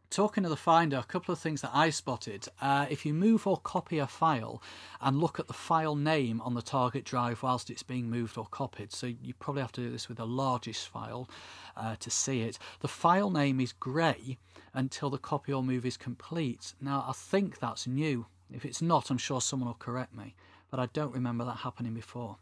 Talking 0.09 0.45
of 0.45 0.49
the 0.49 0.55
Finder, 0.55 0.97
a 0.97 1.03
couple 1.03 1.33
of 1.33 1.39
things 1.39 1.61
that 1.61 1.71
I 1.73 1.89
spotted. 1.89 2.47
Uh, 2.61 2.85
if 2.89 3.05
you 3.05 3.13
move 3.13 3.45
or 3.45 3.57
copy 3.57 3.99
a 3.99 4.07
file 4.07 4.61
and 5.01 5.19
look 5.19 5.37
at 5.37 5.47
the 5.47 5.53
file 5.53 5.95
name 5.95 6.39
on 6.41 6.53
the 6.53 6.61
target 6.61 7.03
drive 7.03 7.43
whilst 7.43 7.69
it's 7.69 7.83
being 7.83 8.09
moved 8.09 8.37
or 8.37 8.45
copied, 8.45 8.93
so 8.93 9.07
you 9.07 9.33
probably 9.33 9.61
have 9.61 9.73
to 9.73 9.81
do 9.81 9.91
this 9.91 10.07
with 10.07 10.17
the 10.17 10.25
largest 10.25 10.87
file 10.87 11.29
uh, 11.75 11.97
to 11.99 12.09
see 12.09 12.41
it, 12.41 12.57
the 12.79 12.87
file 12.87 13.29
name 13.29 13.59
is 13.59 13.73
grey 13.73 14.37
until 14.73 15.09
the 15.09 15.17
copy 15.17 15.51
or 15.51 15.61
move 15.61 15.85
is 15.85 15.97
complete. 15.97 16.73
Now, 16.79 17.05
I 17.07 17.11
think 17.11 17.59
that's 17.59 17.85
new. 17.85 18.27
If 18.49 18.63
it's 18.63 18.81
not, 18.81 19.11
I'm 19.11 19.17
sure 19.17 19.41
someone 19.41 19.67
will 19.67 19.75
correct 19.75 20.15
me, 20.15 20.35
but 20.71 20.79
I 20.79 20.85
don't 20.93 21.13
remember 21.13 21.43
that 21.43 21.57
happening 21.57 21.93
before. 21.93 22.37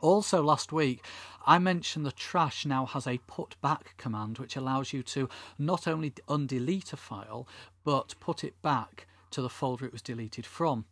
Also, 0.00 0.42
last 0.42 0.72
week, 0.72 1.04
I 1.46 1.58
mentioned 1.58 2.04
the 2.04 2.12
trash 2.12 2.66
now 2.66 2.86
has 2.86 3.06
a 3.06 3.18
put 3.26 3.60
back 3.62 3.94
command 3.96 4.38
which 4.38 4.56
allows 4.56 4.92
you 4.92 5.02
to 5.04 5.28
not 5.58 5.88
only 5.88 6.10
undelete 6.28 6.92
a 6.92 6.96
file 6.96 7.46
but 7.84 8.14
put 8.20 8.44
it 8.44 8.60
back 8.62 9.06
to 9.30 9.40
the 9.42 9.48
folder 9.48 9.86
it 9.86 9.92
was 9.92 10.02
deleted 10.02 10.44
from. 10.44 10.84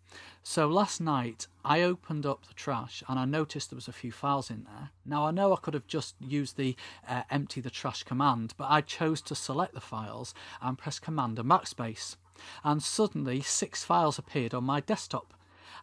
So 0.42 0.68
last 0.68 1.00
night 1.00 1.48
I 1.64 1.82
opened 1.82 2.24
up 2.24 2.46
the 2.46 2.55
trash 2.55 3.02
and 3.09 3.18
I 3.18 3.24
noticed 3.24 3.70
there 3.70 3.76
was 3.76 3.88
a 3.88 3.92
few 3.92 4.12
files 4.12 4.50
in 4.50 4.64
there. 4.64 4.90
Now 5.05 5.26
I 5.26 5.32
know 5.32 5.52
I 5.52 5.57
could 5.57 5.74
have 5.74 5.86
just 5.86 6.14
used 6.20 6.57
the 6.57 6.76
uh, 7.09 7.22
empty 7.30 7.61
the 7.61 7.70
trash 7.70 8.05
command, 8.05 8.55
but 8.57 8.70
I 8.70 8.80
chose 8.80 9.20
to 9.22 9.34
select 9.34 9.74
the 9.74 9.80
files 9.80 10.34
and 10.62 10.78
press 10.78 10.98
command 10.98 11.38
and 11.38 11.50
backspace. 11.50 12.16
And 12.62 12.82
suddenly 12.82 13.40
six 13.40 13.84
files 13.84 14.18
appeared 14.18 14.55
on 14.55 14.64
my 14.64 14.80
desktop 14.80 15.34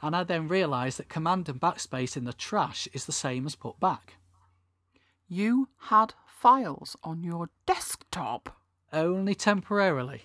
and 0.02 0.16
I 0.16 0.24
then 0.24 0.48
realised 0.48 0.98
that 1.00 1.10
command 1.10 1.48
and 1.50 1.60
backspace 1.60 2.18
in 2.18 2.26
the 2.26 2.34
trash 2.34 2.88
is 2.94 3.06
the 3.06 3.12
same 3.12 3.46
as 3.46 3.56
put 3.56 3.80
back. 3.80 4.16
You 5.28 5.70
had 5.90 6.14
files 6.26 6.98
on 7.04 7.24
your 7.24 7.50
desktop? 7.66 8.58
Only 8.92 9.36
temporarily. 9.36 10.24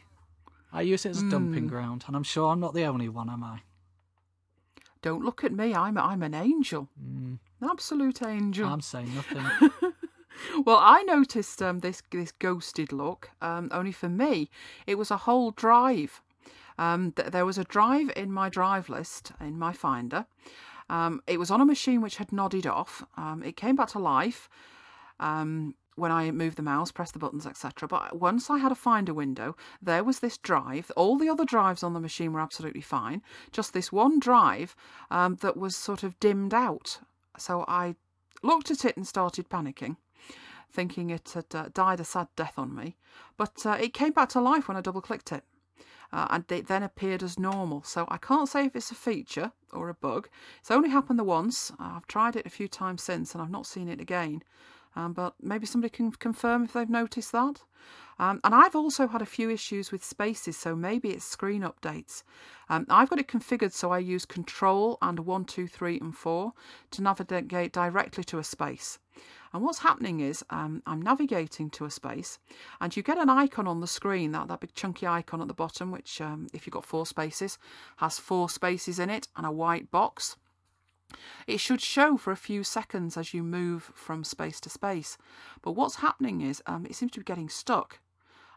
I 0.72 0.80
use 0.80 1.06
it 1.06 1.10
as 1.10 1.22
a 1.22 1.24
mm. 1.24 1.30
dumping 1.30 1.68
ground, 1.68 2.04
and 2.06 2.16
I'm 2.16 2.24
sure 2.24 2.50
I'm 2.50 2.60
not 2.60 2.74
the 2.74 2.84
only 2.84 3.08
one, 3.08 3.30
am 3.30 3.44
I? 3.44 3.60
Don't 5.02 5.24
look 5.24 5.44
at 5.44 5.52
me. 5.52 5.74
I'm 5.74 5.96
I'm 5.96 6.22
an 6.22 6.34
angel, 6.34 6.88
mm. 7.00 7.38
absolute 7.62 8.22
angel. 8.22 8.66
I'm 8.66 8.80
saying 8.80 9.14
nothing. 9.14 9.70
well, 10.64 10.78
I 10.80 11.02
noticed 11.02 11.62
um, 11.62 11.78
this 11.80 12.02
this 12.10 12.32
ghosted 12.32 12.92
look. 12.92 13.30
Um, 13.40 13.68
only 13.72 13.92
for 13.92 14.08
me, 14.08 14.50
it 14.86 14.96
was 14.96 15.10
a 15.10 15.18
whole 15.18 15.52
drive 15.52 16.20
um, 16.78 17.12
th- 17.12 17.30
there 17.30 17.46
was 17.46 17.58
a 17.58 17.64
drive 17.64 18.10
in 18.16 18.32
my 18.32 18.48
drive 18.48 18.88
list 18.88 19.32
in 19.40 19.58
my 19.58 19.72
Finder. 19.72 20.26
Um, 20.88 21.20
it 21.26 21.38
was 21.38 21.50
on 21.50 21.60
a 21.60 21.64
machine 21.64 22.00
which 22.00 22.16
had 22.16 22.32
nodded 22.32 22.66
off. 22.66 23.04
Um, 23.16 23.42
it 23.42 23.56
came 23.56 23.76
back 23.76 23.88
to 23.88 23.98
life 23.98 24.48
um, 25.18 25.74
when 25.96 26.12
I 26.12 26.30
moved 26.30 26.58
the 26.58 26.62
mouse, 26.62 26.92
pressed 26.92 27.14
the 27.14 27.18
buttons, 27.18 27.46
etc. 27.46 27.88
But 27.88 28.18
once 28.18 28.50
I 28.50 28.58
had 28.58 28.70
a 28.70 28.76
Finder 28.76 29.14
window, 29.14 29.56
there 29.82 30.04
was 30.04 30.20
this 30.20 30.38
drive. 30.38 30.92
All 30.96 31.16
the 31.18 31.28
other 31.28 31.44
drives 31.44 31.82
on 31.82 31.94
the 31.94 32.00
machine 32.00 32.32
were 32.32 32.40
absolutely 32.40 32.82
fine. 32.82 33.22
Just 33.50 33.72
this 33.72 33.90
one 33.90 34.20
drive 34.20 34.76
um, 35.10 35.36
that 35.36 35.56
was 35.56 35.74
sort 35.74 36.02
of 36.02 36.18
dimmed 36.20 36.54
out. 36.54 37.00
So 37.38 37.64
I 37.66 37.96
looked 38.42 38.70
at 38.70 38.84
it 38.84 38.96
and 38.96 39.06
started 39.06 39.48
panicking 39.48 39.96
thinking 40.68 41.08
it 41.08 41.30
had 41.30 41.54
uh, 41.54 41.68
died 41.72 42.00
a 42.00 42.04
sad 42.04 42.28
death 42.36 42.58
on 42.58 42.74
me. 42.74 42.96
But 43.38 43.64
uh, 43.64 43.78
it 43.80 43.94
came 43.94 44.12
back 44.12 44.28
to 44.30 44.40
life 44.40 44.68
when 44.68 44.76
I 44.76 44.82
double 44.82 45.00
clicked 45.00 45.32
it 45.32 45.42
uh, 46.12 46.26
and 46.30 46.50
it 46.50 46.66
then 46.66 46.82
appeared 46.82 47.22
as 47.22 47.38
normal. 47.38 47.82
So 47.82 48.06
I 48.08 48.18
can't 48.18 48.48
say 48.48 48.66
if 48.66 48.76
it's 48.76 48.90
a 48.90 48.94
feature 48.94 49.52
or 49.72 49.88
a 49.88 49.94
bug. 49.94 50.28
It's 50.60 50.70
only 50.70 50.90
happened 50.90 51.18
the 51.18 51.24
once. 51.24 51.72
I've 51.78 52.06
tried 52.06 52.36
it 52.36 52.46
a 52.46 52.50
few 52.50 52.68
times 52.68 53.02
since 53.02 53.34
and 53.34 53.42
I've 53.42 53.50
not 53.50 53.66
seen 53.66 53.88
it 53.88 54.00
again. 54.00 54.42
Um, 54.94 55.12
but 55.12 55.34
maybe 55.42 55.66
somebody 55.66 55.90
can 55.90 56.10
confirm 56.12 56.64
if 56.64 56.72
they've 56.72 56.88
noticed 56.88 57.32
that. 57.32 57.62
Um, 58.18 58.40
and 58.44 58.54
I've 58.54 58.74
also 58.74 59.06
had 59.06 59.20
a 59.20 59.26
few 59.26 59.50
issues 59.50 59.92
with 59.92 60.02
spaces, 60.02 60.56
so 60.56 60.74
maybe 60.74 61.10
it's 61.10 61.24
screen 61.24 61.60
updates. 61.62 62.22
Um, 62.70 62.86
I've 62.88 63.10
got 63.10 63.18
it 63.18 63.28
configured 63.28 63.72
so 63.72 63.92
I 63.92 63.98
use 63.98 64.24
Control 64.24 64.96
and 65.02 65.20
1, 65.20 65.44
2, 65.44 65.68
3, 65.68 66.00
and 66.00 66.16
4 66.16 66.52
to 66.92 67.02
navigate 67.02 67.72
directly 67.72 68.24
to 68.24 68.38
a 68.38 68.44
space. 68.44 68.98
And 69.56 69.64
what's 69.64 69.78
happening 69.78 70.20
is 70.20 70.44
um, 70.50 70.82
I'm 70.86 71.00
navigating 71.00 71.70
to 71.70 71.86
a 71.86 71.90
space, 71.90 72.38
and 72.78 72.94
you 72.94 73.02
get 73.02 73.16
an 73.16 73.30
icon 73.30 73.66
on 73.66 73.80
the 73.80 73.86
screen, 73.86 74.32
that, 74.32 74.48
that 74.48 74.60
big 74.60 74.74
chunky 74.74 75.06
icon 75.06 75.40
at 75.40 75.48
the 75.48 75.54
bottom, 75.54 75.90
which, 75.90 76.20
um, 76.20 76.48
if 76.52 76.66
you've 76.66 76.74
got 76.74 76.84
four 76.84 77.06
spaces, 77.06 77.56
has 77.96 78.18
four 78.18 78.50
spaces 78.50 78.98
in 78.98 79.08
it 79.08 79.28
and 79.34 79.46
a 79.46 79.50
white 79.50 79.90
box. 79.90 80.36
It 81.46 81.58
should 81.58 81.80
show 81.80 82.18
for 82.18 82.32
a 82.32 82.36
few 82.36 82.64
seconds 82.64 83.16
as 83.16 83.32
you 83.32 83.42
move 83.42 83.92
from 83.94 84.24
space 84.24 84.60
to 84.60 84.68
space. 84.68 85.16
But 85.62 85.72
what's 85.72 85.96
happening 85.96 86.42
is 86.42 86.62
um, 86.66 86.84
it 86.84 86.94
seems 86.94 87.12
to 87.12 87.20
be 87.20 87.24
getting 87.24 87.48
stuck. 87.48 88.00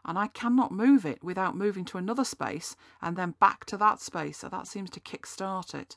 And 0.04 0.18
I 0.18 0.26
cannot 0.26 0.70
move 0.70 1.06
it 1.06 1.24
without 1.24 1.56
moving 1.56 1.86
to 1.86 1.98
another 1.98 2.24
space 2.24 2.76
and 3.00 3.16
then 3.16 3.36
back 3.40 3.64
to 3.66 3.78
that 3.78 4.02
space. 4.02 4.36
So 4.36 4.50
that 4.50 4.66
seems 4.66 4.90
to 4.90 5.00
kick-start 5.00 5.72
it. 5.72 5.96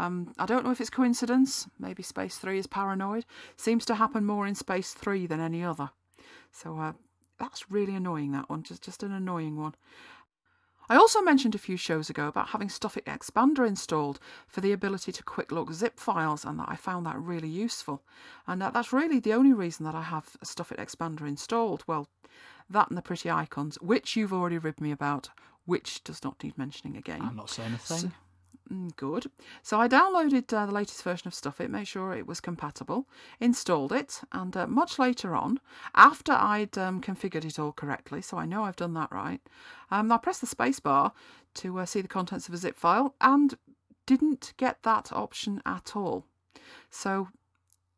Um, 0.00 0.32
I 0.38 0.46
don't 0.46 0.64
know 0.64 0.70
if 0.70 0.80
it's 0.80 0.88
coincidence. 0.88 1.68
Maybe 1.78 2.02
Space 2.02 2.38
3 2.38 2.58
is 2.58 2.66
paranoid. 2.66 3.26
Seems 3.56 3.84
to 3.84 3.94
happen 3.94 4.24
more 4.24 4.46
in 4.46 4.54
Space 4.54 4.94
3 4.94 5.26
than 5.26 5.40
any 5.40 5.62
other. 5.62 5.90
So 6.52 6.78
uh, 6.78 6.92
that's 7.38 7.70
really 7.70 7.94
annoying, 7.94 8.32
that 8.32 8.48
one. 8.48 8.62
Just, 8.62 8.82
just 8.82 9.02
an 9.02 9.12
annoying 9.12 9.58
one. 9.60 9.74
I 10.88 10.96
also 10.96 11.20
mentioned 11.20 11.54
a 11.54 11.58
few 11.58 11.76
shows 11.76 12.08
ago 12.08 12.28
about 12.28 12.48
having 12.48 12.68
Stuffit 12.68 13.04
Expander 13.04 13.68
installed 13.68 14.18
for 14.48 14.62
the 14.62 14.72
ability 14.72 15.12
to 15.12 15.22
quick 15.22 15.52
look 15.52 15.72
zip 15.72 16.00
files, 16.00 16.46
and 16.46 16.58
that 16.58 16.68
I 16.68 16.76
found 16.76 17.04
that 17.04 17.20
really 17.20 17.48
useful. 17.48 18.02
And 18.46 18.60
that, 18.62 18.72
that's 18.72 18.94
really 18.94 19.20
the 19.20 19.34
only 19.34 19.52
reason 19.52 19.84
that 19.84 19.94
I 19.94 20.02
have 20.02 20.36
Stuffit 20.42 20.78
Expander 20.78 21.28
installed. 21.28 21.84
Well, 21.86 22.08
that 22.70 22.88
and 22.88 22.96
the 22.96 23.02
pretty 23.02 23.30
icons, 23.30 23.76
which 23.82 24.16
you've 24.16 24.32
already 24.32 24.56
ribbed 24.56 24.80
me 24.80 24.92
about, 24.92 25.28
which 25.66 26.02
does 26.02 26.24
not 26.24 26.42
need 26.42 26.56
mentioning 26.56 26.96
again. 26.96 27.20
I'm 27.20 27.36
not 27.36 27.50
saying 27.50 27.74
a 27.74 27.78
thing. 27.78 27.98
So, 27.98 28.10
good. 28.96 29.30
So 29.62 29.80
I 29.80 29.88
downloaded 29.88 30.52
uh, 30.52 30.66
the 30.66 30.72
latest 30.72 31.02
version 31.02 31.28
of 31.28 31.34
Stuffit, 31.34 31.68
made 31.70 31.88
sure 31.88 32.12
it 32.12 32.26
was 32.26 32.40
compatible, 32.40 33.06
installed 33.40 33.92
it, 33.92 34.20
and 34.32 34.56
uh, 34.56 34.66
much 34.66 34.98
later 34.98 35.34
on, 35.34 35.60
after 35.94 36.32
I'd 36.32 36.76
um, 36.78 37.00
configured 37.00 37.44
it 37.44 37.58
all 37.58 37.72
correctly, 37.72 38.22
so 38.22 38.38
I 38.38 38.46
know 38.46 38.64
I've 38.64 38.76
done 38.76 38.94
that 38.94 39.10
right, 39.10 39.40
um, 39.90 40.12
I 40.12 40.18
pressed 40.18 40.40
the 40.40 40.46
spacebar 40.46 41.12
to 41.54 41.78
uh, 41.80 41.86
see 41.86 42.00
the 42.00 42.08
contents 42.08 42.48
of 42.48 42.54
a 42.54 42.56
zip 42.56 42.76
file 42.76 43.14
and 43.20 43.54
didn't 44.06 44.54
get 44.56 44.82
that 44.82 45.12
option 45.12 45.60
at 45.66 45.96
all. 45.96 46.24
So 46.90 47.28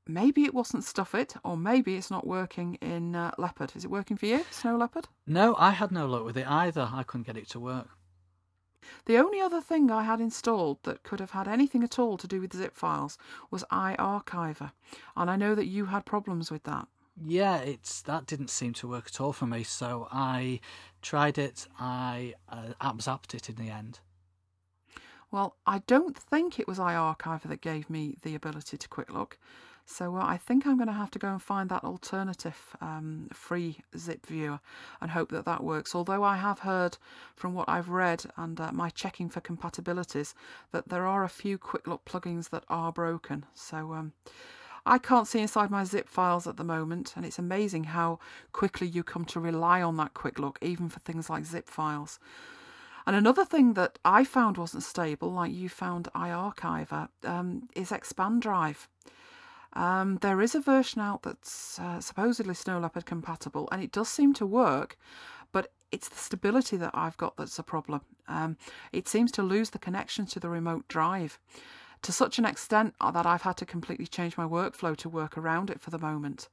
maybe 0.07 0.45
it 0.45 0.55
wasn't 0.55 0.85
Stuffit, 0.85 1.37
or 1.45 1.57
maybe 1.57 1.97
it's 1.97 2.11
not 2.11 2.27
working 2.27 2.75
in 2.77 3.15
uh, 3.15 3.33
Leopard. 3.39 3.73
Is 3.77 3.85
it 3.85 3.91
working 3.91 4.17
for 4.17 4.27
you, 4.27 4.45
Snow 4.51 4.77
Leopard? 4.77 5.09
No, 5.27 5.55
I 5.59 5.71
had 5.71 5.93
no 5.93 6.07
luck 6.07 6.25
with 6.25 6.37
it 6.37 6.47
either. 6.47 6.89
I 6.93 7.03
couldn't 7.03 7.27
get 7.27 7.37
it 7.37 7.49
to 7.51 7.61
work. 7.61 7.89
The 9.07 9.19
only 9.19 9.41
other 9.41 9.61
thing 9.61 9.91
I 9.91 10.03
had 10.03 10.21
installed 10.21 10.79
that 10.83 11.03
could 11.03 11.21
have 11.21 11.33
had 11.33 11.49
anything 11.49 11.83
at 11.83 11.99
all 11.99 12.17
to 12.19 12.27
do 12.27 12.41
with 12.41 12.57
zip 12.57 12.77
files 12.77 13.19
was 13.51 13.65
iArchiver, 13.71 14.73
and 15.17 15.31
I 15.31 15.37
know 15.37 15.55
that 15.55 15.67
you 15.67 15.87
had 15.87 16.05
problems 16.05 16.51
with 16.51 16.65
that. 16.65 16.89
Yeah, 17.21 17.59
it's 17.59 18.01
that 18.03 18.27
didn't 18.27 18.51
seem 18.51 18.73
to 18.75 18.89
work 18.89 19.07
at 19.09 19.21
all 19.21 19.33
for 19.33 19.47
me, 19.47 19.63
so 19.65 20.09
I 20.11 20.61
tried 21.03 21.39
it. 21.39 21.67
I 21.79 22.35
uh, 22.49 22.73
zapped 22.81 23.35
it 23.35 23.49
in 23.49 23.57
the 23.57 23.71
end. 23.71 24.01
Well, 25.31 25.57
I 25.67 25.79
don't 25.81 26.17
think 26.17 26.59
it 26.59 26.69
was 26.69 26.79
iArchiver 26.79 27.45
that 27.45 27.61
gave 27.61 27.89
me 27.89 28.17
the 28.23 28.35
ability 28.35 28.77
to 28.77 28.89
quick 28.89 29.13
look. 29.13 29.39
So 29.93 30.17
uh, 30.17 30.25
I 30.25 30.39
think 30.39 30.67
I'm 30.67 30.77
going 30.77 30.87
to 30.87 30.95
have 30.95 31.11
to 31.13 31.19
go 31.19 31.29
and 31.29 31.43
find 31.43 31.69
that 31.69 31.85
alternative 31.85 32.77
um, 32.81 33.29
free 33.33 33.79
zip 33.97 34.25
viewer 34.27 34.59
and 35.01 35.11
hope 35.11 35.31
that 35.31 35.45
that 35.45 35.63
works. 35.63 35.95
Although 35.95 36.25
I 36.25 36.37
have 36.37 36.61
heard 36.61 36.97
from 37.37 37.53
what 37.53 37.69
I've 37.69 37.91
read 37.91 38.25
and 38.37 38.59
uh, 38.59 38.73
my 38.73 38.89
checking 38.89 39.29
for 39.29 39.43
compatibilities 39.43 40.33
that 40.73 40.89
there 40.89 41.07
are 41.07 41.25
a 41.25 41.29
few 41.29 41.59
quick 41.59 41.87
look 41.87 42.05
plugins 42.07 42.49
that 42.51 42.65
are 42.69 42.91
broken. 42.91 43.45
So 43.55 43.93
um, 43.93 44.13
I 44.87 44.97
can't 44.97 45.29
see 45.29 45.41
inside 45.41 45.71
my 45.71 45.85
zip 45.85 46.09
files 46.09 46.47
at 46.47 46.57
the 46.57 46.65
moment, 46.65 47.13
and 47.15 47.25
it's 47.25 47.39
amazing 47.39 47.85
how 47.85 48.19
quickly 48.53 48.87
you 48.87 49.05
come 49.05 49.27
to 49.27 49.41
rely 49.41 49.83
on 49.83 49.97
that 49.99 50.15
quick 50.15 50.39
look, 50.39 50.59
even 50.63 50.89
for 50.89 51.01
things 51.01 51.29
like 51.29 51.45
zip 51.45 51.69
files. 51.69 52.19
And 53.07 53.15
another 53.15 53.45
thing 53.45 53.75
that 53.75 53.99
I 54.05 54.25
found 54.25 54.57
wasn't 54.57 54.85
stable, 54.85 55.31
like 55.33 55.53
you 55.53 55.69
found 55.69 56.09
iArchiver, 56.15 57.09
um, 57.25 57.69
is 57.77 57.91
ExpandDrive. 57.91 58.87
Um, 59.75 60.19
there 60.21 60.41
is 60.41 60.55
a 60.55 60.61
version 60.61 61.01
out 61.01 61.23
that's 61.23 61.79
uh, 61.79 62.01
supposedly 62.01 62.55
Snow 62.55 62.79
Leopard 62.79 63.07
compatible, 63.07 63.69
and 63.73 63.83
it 63.83 63.93
does 63.93 64.09
seem 64.09 64.35
to 64.35 64.47
work, 64.47 64.99
but 65.51 65.73
it's 65.91 66.09
the 66.09 66.17
stability 66.17 66.77
that 66.77 66.91
I've 66.95 67.17
got 67.17 67.37
that's 67.37 67.59
a 67.59 67.63
problem. 67.63 68.03
Um, 68.29 68.57
it 68.93 69.09
seems 69.09 69.33
to 69.33 69.43
lose 69.43 69.71
the 69.71 69.79
connection 69.79 70.27
to 70.27 70.41
the 70.41 70.49
remote 70.49 70.89
drive 70.89 71.39
to 72.03 72.13
such 72.13 72.39
an 72.39 72.45
extent 72.45 72.95
that 73.01 73.27
I've 73.27 73.43
had 73.43 73.57
to 73.59 73.67
completely 73.67 74.07
change 74.07 74.37
my 74.37 74.45
workflow 74.45 74.97
to 74.97 75.09
work 75.09 75.39
around 75.39 75.71
it 75.71 75.81
for 75.81 75.91
the 75.91 75.99
moment. 75.99 76.49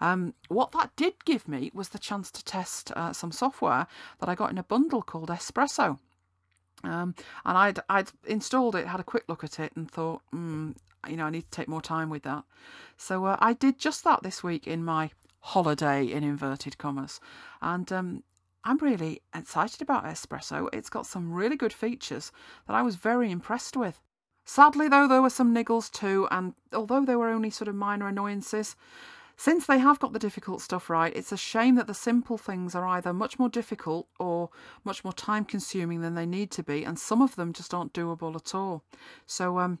Um, 0.00 0.34
what 0.48 0.72
that 0.72 0.90
did 0.96 1.24
give 1.24 1.46
me 1.48 1.70
was 1.72 1.90
the 1.90 1.98
chance 1.98 2.30
to 2.32 2.44
test 2.44 2.92
uh, 2.96 3.12
some 3.12 3.32
software 3.32 3.86
that 4.18 4.28
I 4.28 4.34
got 4.34 4.50
in 4.50 4.58
a 4.58 4.62
bundle 4.64 5.02
called 5.02 5.28
Espresso. 5.28 5.98
Um, 6.84 7.14
and 7.44 7.58
I'd 7.58 7.80
I'd 7.88 8.10
installed 8.26 8.76
it, 8.76 8.86
had 8.86 9.00
a 9.00 9.04
quick 9.04 9.24
look 9.28 9.42
at 9.42 9.58
it, 9.58 9.72
and 9.74 9.90
thought, 9.90 10.22
mm, 10.32 10.76
you 11.08 11.16
know, 11.16 11.26
I 11.26 11.30
need 11.30 11.50
to 11.50 11.50
take 11.50 11.68
more 11.68 11.82
time 11.82 12.10
with 12.10 12.22
that. 12.24 12.44
So 12.96 13.26
uh, 13.26 13.36
I 13.40 13.52
did 13.52 13.78
just 13.78 14.04
that 14.04 14.22
this 14.22 14.42
week 14.42 14.66
in 14.66 14.84
my 14.84 15.10
holiday 15.40 16.04
in 16.06 16.24
inverted 16.24 16.78
commas, 16.78 17.20
and 17.62 17.90
um, 17.92 18.22
I'm 18.64 18.78
really 18.78 19.22
excited 19.34 19.80
about 19.80 20.04
Espresso. 20.04 20.68
It's 20.72 20.90
got 20.90 21.06
some 21.06 21.32
really 21.32 21.56
good 21.56 21.72
features 21.72 22.32
that 22.66 22.74
I 22.74 22.82
was 22.82 22.96
very 22.96 23.30
impressed 23.30 23.76
with. 23.76 24.00
Sadly, 24.44 24.88
though, 24.88 25.06
there 25.06 25.22
were 25.22 25.30
some 25.30 25.54
niggles 25.54 25.90
too, 25.90 26.26
and 26.30 26.54
although 26.72 27.04
they 27.04 27.16
were 27.16 27.28
only 27.28 27.50
sort 27.50 27.68
of 27.68 27.74
minor 27.74 28.08
annoyances, 28.08 28.76
since 29.38 29.66
they 29.66 29.78
have 29.78 30.00
got 30.00 30.12
the 30.12 30.18
difficult 30.18 30.60
stuff 30.60 30.90
right, 30.90 31.14
it's 31.14 31.30
a 31.30 31.36
shame 31.36 31.76
that 31.76 31.86
the 31.86 31.94
simple 31.94 32.36
things 32.36 32.74
are 32.74 32.84
either 32.84 33.12
much 33.12 33.38
more 33.38 33.48
difficult 33.48 34.08
or 34.18 34.50
much 34.82 35.04
more 35.04 35.12
time 35.12 35.44
consuming 35.44 36.00
than 36.00 36.16
they 36.16 36.26
need 36.26 36.50
to 36.50 36.64
be, 36.64 36.82
and 36.82 36.98
some 36.98 37.22
of 37.22 37.36
them 37.36 37.52
just 37.52 37.72
aren't 37.72 37.92
doable 37.92 38.34
at 38.34 38.52
all. 38.52 38.82
So, 39.26 39.60
um, 39.60 39.78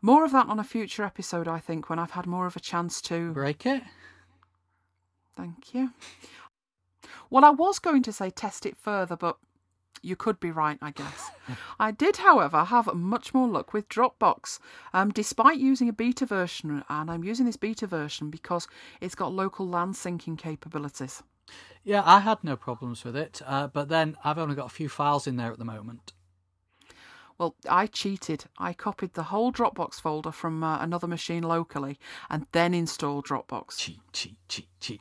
more 0.00 0.24
of 0.24 0.30
that 0.30 0.46
on 0.46 0.60
a 0.60 0.64
future 0.64 1.02
episode, 1.02 1.48
I 1.48 1.58
think, 1.58 1.90
when 1.90 1.98
I've 1.98 2.12
had 2.12 2.28
more 2.28 2.46
of 2.46 2.54
a 2.54 2.60
chance 2.60 3.00
to. 3.02 3.32
Break 3.32 3.66
it. 3.66 3.82
Thank 5.36 5.74
you. 5.74 5.90
Well, 7.30 7.44
I 7.44 7.50
was 7.50 7.80
going 7.80 8.04
to 8.04 8.12
say 8.12 8.30
test 8.30 8.64
it 8.64 8.76
further, 8.76 9.16
but 9.16 9.38
you 10.02 10.16
could 10.16 10.40
be 10.40 10.50
right, 10.50 10.78
I 10.80 10.90
guess. 10.90 11.30
I 11.78 11.90
did, 11.90 12.18
however, 12.18 12.64
have 12.64 12.94
much 12.94 13.34
more 13.34 13.48
luck 13.48 13.72
with 13.72 13.88
Dropbox, 13.88 14.58
um, 14.92 15.10
despite 15.10 15.58
using 15.58 15.88
a 15.88 15.92
beta 15.92 16.26
version, 16.26 16.84
and 16.88 17.10
I'm 17.10 17.24
using 17.24 17.46
this 17.46 17.56
beta 17.56 17.86
version 17.86 18.30
because 18.30 18.66
it's 19.00 19.14
got 19.14 19.32
local 19.32 19.68
LAN 19.68 19.92
syncing 19.92 20.38
capabilities. 20.38 21.22
Yeah, 21.82 22.02
I 22.04 22.20
had 22.20 22.44
no 22.44 22.56
problems 22.56 23.04
with 23.04 23.16
it, 23.16 23.40
uh, 23.46 23.66
but 23.68 23.88
then 23.88 24.16
I've 24.22 24.38
only 24.38 24.54
got 24.54 24.66
a 24.66 24.74
few 24.74 24.88
files 24.88 25.26
in 25.26 25.36
there 25.36 25.52
at 25.52 25.58
the 25.58 25.64
moment. 25.64 26.12
Well, 27.38 27.56
I 27.68 27.86
cheated. 27.86 28.44
I 28.58 28.74
copied 28.74 29.14
the 29.14 29.24
whole 29.24 29.50
Dropbox 29.50 29.94
folder 29.94 30.30
from 30.30 30.62
uh, 30.62 30.78
another 30.78 31.06
machine 31.06 31.42
locally 31.42 31.98
and 32.28 32.46
then 32.52 32.74
installed 32.74 33.26
Dropbox. 33.26 33.78
Cheat, 33.78 34.00
cheat, 34.12 34.36
cheat, 34.46 34.68
cheat. 34.78 35.00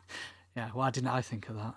Yeah, 0.55 0.69
why 0.71 0.89
didn't 0.89 1.09
I 1.09 1.21
think 1.21 1.49
of 1.49 1.57
that? 1.57 1.75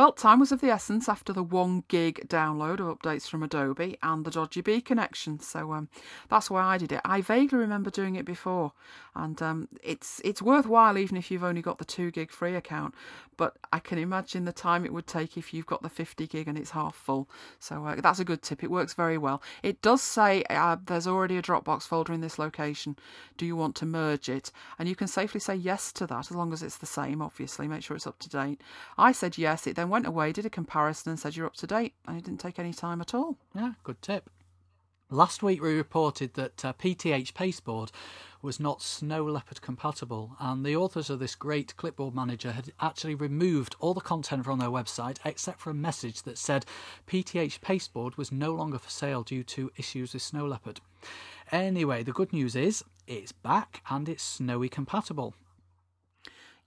Well, 0.00 0.12
time 0.12 0.40
was 0.40 0.50
of 0.50 0.62
the 0.62 0.70
essence 0.70 1.10
after 1.10 1.30
the 1.30 1.42
one 1.42 1.84
gig 1.88 2.26
download 2.26 2.80
of 2.80 2.98
updates 2.98 3.28
from 3.28 3.42
Adobe 3.42 3.98
and 4.02 4.24
the 4.24 4.30
dodgy 4.30 4.62
B 4.62 4.80
connection. 4.80 5.40
So 5.40 5.74
um, 5.74 5.90
that's 6.30 6.50
why 6.50 6.62
I 6.62 6.78
did 6.78 6.92
it. 6.92 7.02
I 7.04 7.20
vaguely 7.20 7.58
remember 7.58 7.90
doing 7.90 8.14
it 8.14 8.24
before, 8.24 8.72
and 9.14 9.42
um, 9.42 9.68
it's 9.82 10.18
it's 10.24 10.40
worthwhile 10.40 10.96
even 10.96 11.18
if 11.18 11.30
you've 11.30 11.44
only 11.44 11.60
got 11.60 11.76
the 11.76 11.84
two 11.84 12.10
gig 12.10 12.30
free 12.30 12.54
account. 12.54 12.94
But 13.36 13.56
I 13.72 13.78
can 13.78 13.98
imagine 13.98 14.44
the 14.44 14.52
time 14.52 14.84
it 14.84 14.92
would 14.92 15.06
take 15.06 15.38
if 15.38 15.54
you've 15.54 15.64
got 15.64 15.82
the 15.82 15.88
50 15.88 16.26
gig 16.26 16.46
and 16.46 16.58
it's 16.58 16.72
half 16.72 16.94
full. 16.94 17.26
So 17.58 17.86
uh, 17.86 17.98
that's 17.98 18.20
a 18.20 18.24
good 18.24 18.42
tip. 18.42 18.62
It 18.62 18.70
works 18.70 18.92
very 18.92 19.16
well. 19.16 19.42
It 19.62 19.80
does 19.80 20.02
say 20.02 20.44
uh, 20.50 20.76
there's 20.84 21.06
already 21.06 21.38
a 21.38 21.42
Dropbox 21.42 21.84
folder 21.84 22.12
in 22.12 22.20
this 22.20 22.38
location. 22.38 22.96
Do 23.38 23.46
you 23.46 23.56
want 23.56 23.76
to 23.76 23.86
merge 23.86 24.28
it? 24.28 24.52
And 24.78 24.90
you 24.90 24.94
can 24.94 25.08
safely 25.08 25.40
say 25.40 25.54
yes 25.54 25.90
to 25.94 26.06
that 26.08 26.30
as 26.30 26.32
long 26.32 26.52
as 26.52 26.62
it's 26.62 26.76
the 26.76 26.84
same. 26.84 27.22
Obviously, 27.22 27.66
make 27.66 27.82
sure 27.82 27.96
it's 27.96 28.06
up 28.06 28.18
to 28.18 28.28
date. 28.28 28.60
I 28.98 29.12
said 29.12 29.38
yes. 29.38 29.66
It 29.66 29.74
then 29.74 29.89
went 29.90 30.06
away, 30.06 30.32
did 30.32 30.46
a 30.46 30.50
comparison, 30.50 31.10
and 31.10 31.18
said 31.18 31.36
you're 31.36 31.46
up 31.46 31.56
to 31.56 31.66
date, 31.66 31.94
and 32.06 32.16
it 32.16 32.24
didn't 32.24 32.40
take 32.40 32.58
any 32.58 32.72
time 32.72 33.00
at 33.00 33.14
all. 33.14 33.36
Yeah, 33.54 33.72
good 33.84 34.00
tip. 34.00 34.30
Last 35.12 35.42
week 35.42 35.60
we 35.60 35.74
reported 35.74 36.34
that 36.34 36.64
uh, 36.64 36.72
PTH 36.72 37.34
Pasteboard 37.34 37.90
was 38.42 38.60
not 38.60 38.80
Snow 38.80 39.24
Leopard 39.24 39.60
compatible, 39.60 40.36
and 40.38 40.64
the 40.64 40.76
authors 40.76 41.10
of 41.10 41.18
this 41.18 41.34
great 41.34 41.76
clipboard 41.76 42.14
manager 42.14 42.52
had 42.52 42.72
actually 42.78 43.16
removed 43.16 43.74
all 43.80 43.92
the 43.92 44.00
content 44.00 44.44
from 44.44 44.60
their 44.60 44.68
website 44.68 45.18
except 45.24 45.58
for 45.58 45.70
a 45.70 45.74
message 45.74 46.22
that 46.22 46.38
said 46.38 46.64
PTH 47.08 47.60
Pasteboard 47.60 48.16
was 48.16 48.30
no 48.30 48.54
longer 48.54 48.78
for 48.78 48.88
sale 48.88 49.24
due 49.24 49.42
to 49.42 49.72
issues 49.76 50.12
with 50.14 50.22
Snow 50.22 50.46
Leopard. 50.46 50.80
Anyway, 51.50 52.04
the 52.04 52.12
good 52.12 52.32
news 52.32 52.54
is 52.54 52.84
it's 53.08 53.32
back 53.32 53.82
and 53.90 54.08
it's 54.08 54.22
Snowy 54.22 54.68
compatible. 54.68 55.34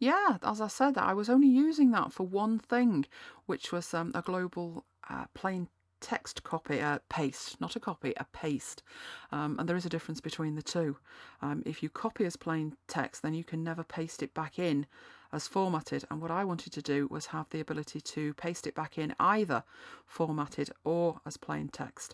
Yeah, 0.03 0.35
as 0.43 0.59
I 0.59 0.67
said, 0.67 0.97
I 0.97 1.13
was 1.13 1.29
only 1.29 1.47
using 1.47 1.91
that 1.91 2.11
for 2.11 2.27
one 2.27 2.59
thing, 2.59 3.05
which 3.45 3.71
was 3.71 3.93
um, 3.93 4.11
a 4.13 4.21
global 4.21 4.83
uh, 5.09 5.27
plain 5.33 5.69
text 6.01 6.43
copy, 6.43 6.81
uh, 6.81 6.99
paste, 7.07 7.61
not 7.61 7.77
a 7.77 7.79
copy, 7.79 8.11
a 8.17 8.25
paste. 8.33 8.83
Um, 9.31 9.55
and 9.57 9.69
there 9.69 9.77
is 9.77 9.85
a 9.85 9.89
difference 9.89 10.19
between 10.19 10.55
the 10.55 10.61
two. 10.61 10.97
Um, 11.41 11.63
if 11.65 11.81
you 11.81 11.87
copy 11.87 12.25
as 12.25 12.35
plain 12.35 12.75
text, 12.85 13.21
then 13.21 13.33
you 13.33 13.45
can 13.45 13.63
never 13.63 13.81
paste 13.81 14.21
it 14.21 14.33
back 14.33 14.59
in 14.59 14.87
as 15.31 15.47
formatted. 15.47 16.03
And 16.11 16.21
what 16.21 16.31
I 16.31 16.43
wanted 16.43 16.73
to 16.73 16.81
do 16.81 17.07
was 17.09 17.27
have 17.27 17.49
the 17.51 17.61
ability 17.61 18.01
to 18.01 18.33
paste 18.33 18.67
it 18.67 18.75
back 18.75 18.97
in 18.97 19.15
either 19.21 19.63
formatted 20.05 20.69
or 20.83 21.21
as 21.25 21.37
plain 21.37 21.69
text. 21.69 22.13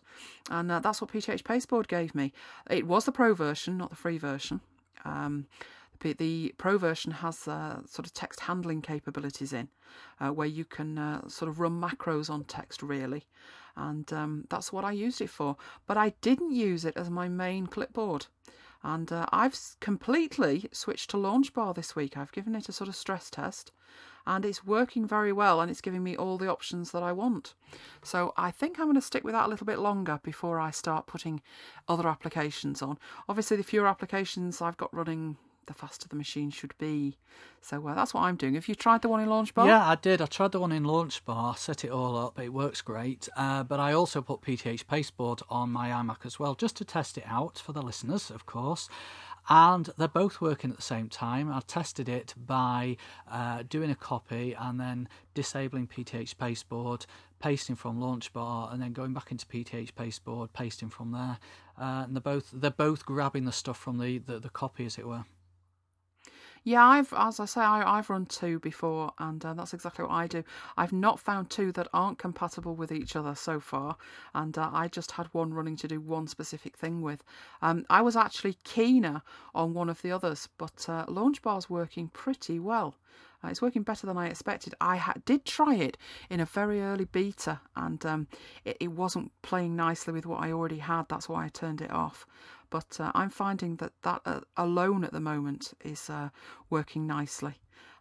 And 0.52 0.72
uh, 0.72 0.78
that's 0.78 1.02
what 1.02 1.12
PTH 1.12 1.44
Pasteboard 1.44 1.88
gave 1.88 2.14
me. 2.14 2.34
It 2.70 2.86
was 2.86 3.06
the 3.06 3.12
pro 3.12 3.34
version, 3.34 3.80
not 3.80 3.90
the 3.90 3.96
free 3.96 4.20
version. 4.20 4.62
Um, 5.04 5.48
the 6.00 6.54
Pro 6.58 6.78
version 6.78 7.12
has 7.12 7.48
uh, 7.48 7.82
sort 7.86 8.06
of 8.06 8.14
text 8.14 8.42
handling 8.42 8.82
capabilities 8.82 9.54
in, 9.54 9.70
uh, 10.20 10.30
where 10.30 10.48
you 10.48 10.66
can 10.66 10.98
uh, 10.98 11.28
sort 11.28 11.50
of 11.50 11.60
run 11.60 11.80
macros 11.80 12.30
on 12.30 12.44
text 12.46 12.82
really, 12.82 13.26
and 13.76 14.12
um, 14.14 14.46
that's 14.50 14.72
what 14.72 14.86
I 14.86 14.92
used 14.92 15.22
it 15.22 15.30
for. 15.30 15.56
But 15.88 15.98
I 15.98 16.14
didn't 16.22 16.52
use 16.52 16.86
it 16.86 16.98
as 16.98 17.10
my 17.10 17.28
main 17.28 17.68
clipboard, 17.68 18.28
and 18.84 19.12
uh, 19.12 19.26
I've 19.32 19.58
completely 19.80 20.70
switched 20.72 21.10
to 21.12 21.18
Launchbar 21.18 21.76
this 21.76 21.96
week. 21.96 22.16
I've 22.16 22.32
given 22.32 22.56
it 22.56 22.70
a 22.70 22.72
sort 22.72 22.88
of 22.88 22.96
stress 22.96 23.30
test, 23.30 23.72
and 24.26 24.46
it's 24.46 24.66
working 24.66 25.06
very 25.08 25.34
well, 25.34 25.60
and 25.60 25.70
it's 25.70 25.82
giving 25.82 26.04
me 26.04 26.16
all 26.16 26.38
the 26.38 26.50
options 26.50 26.92
that 26.92 27.04
I 27.04 27.12
want. 27.12 27.56
So 28.04 28.34
I 28.38 28.52
think 28.52 28.80
I'm 28.80 28.86
going 28.86 28.96
to 28.96 29.02
stick 29.02 29.24
with 29.24 29.34
that 29.34 29.48
a 29.48 29.50
little 29.50 29.66
bit 29.66 29.80
longer 29.80 30.20
before 30.24 30.60
I 30.60 30.72
start 30.72 31.08
putting 31.08 31.42
other 31.88 32.08
applications 32.08 32.82
on. 32.82 32.98
Obviously, 33.28 33.58
the 33.58 33.64
fewer 33.64 33.88
applications 33.88 34.62
I've 34.62 34.78
got 34.78 34.94
running 34.94 35.38
the 35.70 35.74
faster 35.76 36.08
the 36.10 36.16
machine 36.16 36.50
should 36.50 36.78
be. 36.78 37.18
So 37.62 37.88
uh, 37.88 37.94
that's 37.94 38.14
what 38.14 38.24
I'm 38.24 38.36
doing. 38.36 38.56
Have 38.56 38.68
you 38.68 38.76
tried 38.76 39.04
the 39.04 39.08
one 39.08 39.22
in 39.22 39.30
Launchbar? 39.30 39.68
Yeah, 39.68 39.88
I 39.88 39.96
did. 39.96 40.22
I 40.22 40.26
tried 40.26 40.52
the 40.52 40.60
one 40.60 40.72
in 40.72 40.84
Launchbar, 40.84 41.58
set 41.58 41.86
it 41.86 41.92
all 41.92 42.18
up. 42.18 42.40
It 42.40 42.52
works 42.52 42.82
great. 42.82 43.30
Uh, 43.38 43.64
but 43.64 43.80
I 43.80 43.94
also 43.94 44.22
put 44.22 44.42
PTH 44.42 44.88
Pasteboard 44.88 45.42
on 45.50 45.70
my 45.70 45.90
iMac 45.90 46.26
as 46.26 46.40
well, 46.40 46.56
just 46.56 46.76
to 46.78 46.86
test 46.86 47.18
it 47.18 47.24
out 47.28 47.60
for 47.60 47.72
the 47.72 47.82
listeners, 47.82 48.32
of 48.32 48.46
course. 48.46 48.90
And 49.48 49.90
they're 49.98 50.08
both 50.08 50.42
working 50.42 50.70
at 50.72 50.76
the 50.76 50.84
same 50.84 51.08
time. 51.08 51.52
I 51.52 51.62
tested 51.66 52.10
it 52.10 52.34
by 52.36 52.98
uh, 53.32 53.64
doing 53.70 53.90
a 53.92 53.96
copy 53.96 54.56
and 54.58 54.80
then 54.80 55.08
disabling 55.34 55.88
PTH 55.88 56.36
Pasteboard, 56.38 57.06
pasting 57.40 57.76
from 57.76 58.00
Launchbar, 58.00 58.72
and 58.74 58.82
then 58.82 58.94
going 58.94 59.14
back 59.14 59.32
into 59.32 59.46
PTH 59.46 59.94
Pasteboard, 59.96 60.50
pasting 60.54 60.90
from 60.90 61.12
there. 61.12 61.38
Uh, 61.80 62.04
and 62.06 62.16
they're 62.16 62.22
both 62.22 62.50
they're 62.52 62.72
both 62.72 63.06
grabbing 63.06 63.46
the 63.46 63.52
stuff 63.52 63.78
from 63.78 63.98
the, 64.00 64.18
the, 64.18 64.40
the 64.40 64.50
copy, 64.50 64.86
as 64.86 64.98
it 64.98 65.08
were. 65.08 65.26
Yeah, 66.64 66.86
I've, 66.86 67.14
as 67.14 67.40
I 67.40 67.46
say, 67.46 67.62
I, 67.62 67.96
have 67.96 68.10
run 68.10 68.26
two 68.26 68.60
before, 68.60 69.12
and 69.18 69.44
uh, 69.46 69.54
that's 69.54 69.74
exactly 69.74 70.04
what 70.06 70.12
I 70.14 70.28
do. 70.28 70.44
I've 70.78 70.92
not 70.92 71.20
found 71.20 71.50
two 71.50 71.72
that 71.74 71.88
aren't 71.94 72.20
compatible 72.20 72.76
with 72.76 72.92
each 72.92 73.16
other 73.16 73.34
so 73.36 73.60
far, 73.60 73.96
and 74.34 74.58
uh, 74.58 74.70
I 74.74 74.88
just 74.88 75.12
had 75.12 75.28
one 75.32 75.54
running 75.54 75.78
to 75.78 75.88
do 75.88 76.00
one 76.02 76.28
specific 76.28 76.76
thing 76.78 77.02
with. 77.02 77.24
Um, 77.62 77.86
I 77.90 78.02
was 78.02 78.16
actually 78.16 78.58
keener 78.64 79.22
on 79.56 79.74
one 79.74 79.90
of 79.90 80.02
the 80.02 80.12
others, 80.12 80.50
but 80.58 80.86
uh, 80.90 81.06
Launchbar's 81.08 81.70
working 81.70 82.10
pretty 82.10 82.60
well. 82.60 82.96
Uh, 83.44 83.48
it's 83.48 83.62
working 83.62 83.84
better 83.84 84.06
than 84.06 84.18
I 84.18 84.28
expected. 84.28 84.76
I 84.82 84.98
ha- 84.98 85.14
did 85.26 85.46
try 85.46 85.76
it 85.76 85.98
in 86.30 86.42
a 86.42 86.46
very 86.46 86.82
early 86.82 87.06
beta, 87.06 87.62
and 87.76 88.06
um, 88.06 88.28
it, 88.66 88.78
it 88.82 88.92
wasn't 88.92 89.32
playing 89.42 89.76
nicely 89.76 90.12
with 90.14 90.26
what 90.26 90.44
I 90.44 90.52
already 90.52 90.80
had. 90.80 91.08
That's 91.08 91.30
why 91.30 91.46
I 91.46 91.48
turned 91.48 91.82
it 91.82 91.92
off. 91.92 92.26
But 92.70 93.00
uh, 93.00 93.12
I'm 93.16 93.30
finding 93.30 93.78
that 93.78 93.94
that 94.04 94.22
uh, 94.26 94.42
alone 94.58 95.04
at 95.04 95.12
the 95.12 95.20
moment 95.20 95.74
is 95.84 96.10
uh, 96.10 96.30
working 96.70 97.08
nicely. 97.08 97.56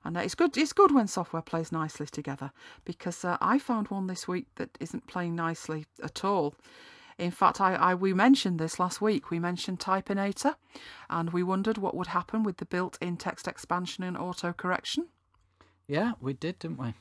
And 0.04 0.16
uh, 0.16 0.20
it's 0.20 0.34
good. 0.34 0.56
It's 0.56 0.72
good 0.72 0.94
when 0.94 1.06
software 1.06 1.42
plays 1.42 1.72
nicely 1.72 2.06
together 2.06 2.52
because 2.84 3.24
uh, 3.24 3.36
I 3.40 3.58
found 3.58 3.88
one 3.88 4.06
this 4.06 4.28
week 4.28 4.46
that 4.56 4.76
isn't 4.80 5.06
playing 5.06 5.34
nicely 5.34 5.86
at 6.02 6.24
all. 6.24 6.54
In 7.18 7.32
fact, 7.32 7.60
I, 7.60 7.74
I, 7.74 7.94
we 7.94 8.14
mentioned 8.14 8.60
this 8.60 8.78
last 8.78 9.00
week. 9.00 9.30
We 9.30 9.40
mentioned 9.40 9.80
Typinator, 9.80 10.54
and 11.10 11.32
we 11.32 11.42
wondered 11.42 11.76
what 11.76 11.96
would 11.96 12.06
happen 12.08 12.44
with 12.44 12.58
the 12.58 12.64
built-in 12.64 13.16
text 13.16 13.48
expansion 13.48 14.04
and 14.04 14.16
auto 14.16 14.52
correction. 14.52 15.08
Yeah, 15.88 16.12
we 16.20 16.32
did, 16.32 16.60
didn't 16.60 16.78
we? 16.78 16.94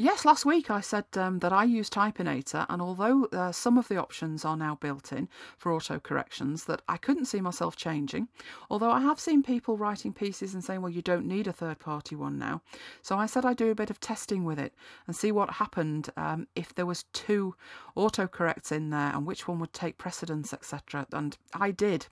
Yes, 0.00 0.24
last 0.24 0.46
week 0.46 0.70
I 0.70 0.80
said 0.80 1.06
um, 1.16 1.40
that 1.40 1.52
I 1.52 1.64
use 1.64 1.90
Typinator, 1.90 2.66
and 2.68 2.80
although 2.80 3.24
uh, 3.32 3.50
some 3.50 3.76
of 3.76 3.88
the 3.88 3.96
options 3.96 4.44
are 4.44 4.56
now 4.56 4.76
built 4.76 5.12
in 5.12 5.28
for 5.56 5.72
auto 5.72 5.98
corrections, 5.98 6.66
that 6.66 6.82
I 6.88 6.98
couldn't 6.98 7.24
see 7.24 7.40
myself 7.40 7.74
changing. 7.74 8.28
Although 8.70 8.92
I 8.92 9.00
have 9.00 9.18
seen 9.18 9.42
people 9.42 9.76
writing 9.76 10.12
pieces 10.12 10.54
and 10.54 10.62
saying, 10.62 10.82
well, 10.82 10.92
you 10.92 11.02
don't 11.02 11.26
need 11.26 11.48
a 11.48 11.52
third 11.52 11.80
party 11.80 12.14
one 12.14 12.38
now. 12.38 12.62
So 13.02 13.16
I 13.16 13.26
said 13.26 13.44
I'd 13.44 13.56
do 13.56 13.72
a 13.72 13.74
bit 13.74 13.90
of 13.90 13.98
testing 13.98 14.44
with 14.44 14.60
it 14.60 14.72
and 15.08 15.16
see 15.16 15.32
what 15.32 15.54
happened 15.54 16.10
um, 16.16 16.46
if 16.54 16.72
there 16.72 16.86
was 16.86 17.02
two 17.12 17.56
autocorrects 17.96 18.70
in 18.70 18.90
there 18.90 19.10
and 19.12 19.26
which 19.26 19.48
one 19.48 19.58
would 19.58 19.72
take 19.72 19.98
precedence, 19.98 20.52
etc. 20.52 21.08
And 21.12 21.36
I 21.52 21.72
did. 21.72 22.06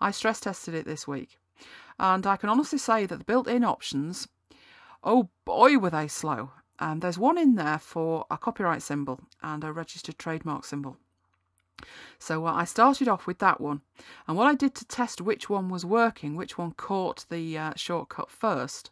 I 0.00 0.10
stress 0.10 0.40
tested 0.40 0.72
it 0.72 0.86
this 0.86 1.06
week. 1.06 1.38
And 1.98 2.26
I 2.26 2.38
can 2.38 2.48
honestly 2.48 2.78
say 2.78 3.04
that 3.04 3.18
the 3.18 3.24
built 3.24 3.46
in 3.46 3.62
options, 3.62 4.26
oh 5.04 5.28
boy, 5.44 5.76
were 5.76 5.90
they 5.90 6.08
slow. 6.08 6.52
Um, 6.78 7.00
there's 7.00 7.18
one 7.18 7.38
in 7.38 7.54
there 7.54 7.78
for 7.78 8.26
a 8.30 8.36
copyright 8.36 8.82
symbol 8.82 9.20
and 9.42 9.64
a 9.64 9.72
registered 9.72 10.18
trademark 10.18 10.64
symbol. 10.64 10.96
So 12.18 12.46
uh, 12.46 12.52
I 12.52 12.64
started 12.64 13.06
off 13.06 13.26
with 13.26 13.38
that 13.38 13.60
one, 13.60 13.82
and 14.26 14.36
what 14.36 14.46
I 14.46 14.54
did 14.54 14.74
to 14.76 14.86
test 14.86 15.20
which 15.20 15.50
one 15.50 15.68
was 15.68 15.84
working, 15.84 16.34
which 16.34 16.56
one 16.56 16.72
caught 16.72 17.26
the 17.28 17.58
uh, 17.58 17.72
shortcut 17.76 18.30
first, 18.30 18.90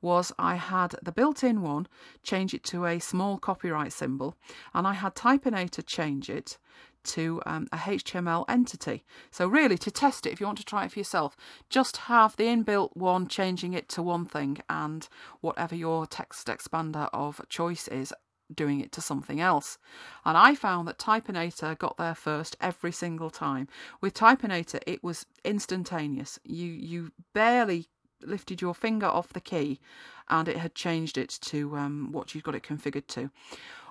was 0.00 0.32
I 0.38 0.54
had 0.54 0.94
the 1.02 1.12
built 1.12 1.42
in 1.42 1.60
one 1.60 1.88
change 2.22 2.54
it 2.54 2.62
to 2.64 2.86
a 2.86 3.00
small 3.00 3.36
copyright 3.36 3.92
symbol, 3.92 4.36
and 4.72 4.86
I 4.86 4.94
had 4.94 5.14
Typinator 5.16 5.84
change 5.84 6.30
it 6.30 6.56
to 7.04 7.40
um, 7.46 7.68
a 7.72 7.76
HTML 7.76 8.44
entity. 8.48 9.04
So, 9.30 9.46
really, 9.46 9.78
to 9.78 9.90
test 9.90 10.26
it, 10.26 10.32
if 10.32 10.40
you 10.40 10.46
want 10.46 10.58
to 10.58 10.64
try 10.64 10.84
it 10.84 10.92
for 10.92 10.98
yourself, 10.98 11.36
just 11.68 11.96
have 11.96 12.36
the 12.36 12.44
inbuilt 12.44 12.96
one 12.96 13.28
changing 13.28 13.72
it 13.74 13.88
to 13.90 14.02
one 14.02 14.26
thing, 14.26 14.58
and 14.68 15.08
whatever 15.40 15.74
your 15.74 16.06
text 16.06 16.46
expander 16.46 17.08
of 17.12 17.40
choice 17.48 17.88
is, 17.88 18.12
doing 18.54 18.80
it 18.80 18.92
to 18.92 19.00
something 19.00 19.40
else. 19.40 19.78
And 20.24 20.36
I 20.36 20.54
found 20.54 20.88
that 20.88 20.98
Typinator 20.98 21.78
got 21.78 21.96
there 21.96 22.14
first 22.14 22.56
every 22.60 22.92
single 22.92 23.30
time. 23.30 23.68
With 24.00 24.14
Typinator, 24.14 24.80
it 24.86 25.02
was 25.02 25.26
instantaneous. 25.44 26.38
You 26.44 26.66
you 26.66 27.12
barely 27.32 27.88
lifted 28.22 28.60
your 28.60 28.74
finger 28.74 29.06
off 29.06 29.32
the 29.32 29.40
key, 29.40 29.80
and 30.28 30.48
it 30.48 30.58
had 30.58 30.74
changed 30.74 31.16
it 31.18 31.30
to 31.42 31.76
um, 31.76 32.12
what 32.12 32.34
you've 32.34 32.44
got 32.44 32.54
it 32.54 32.62
configured 32.62 33.06
to. 33.08 33.30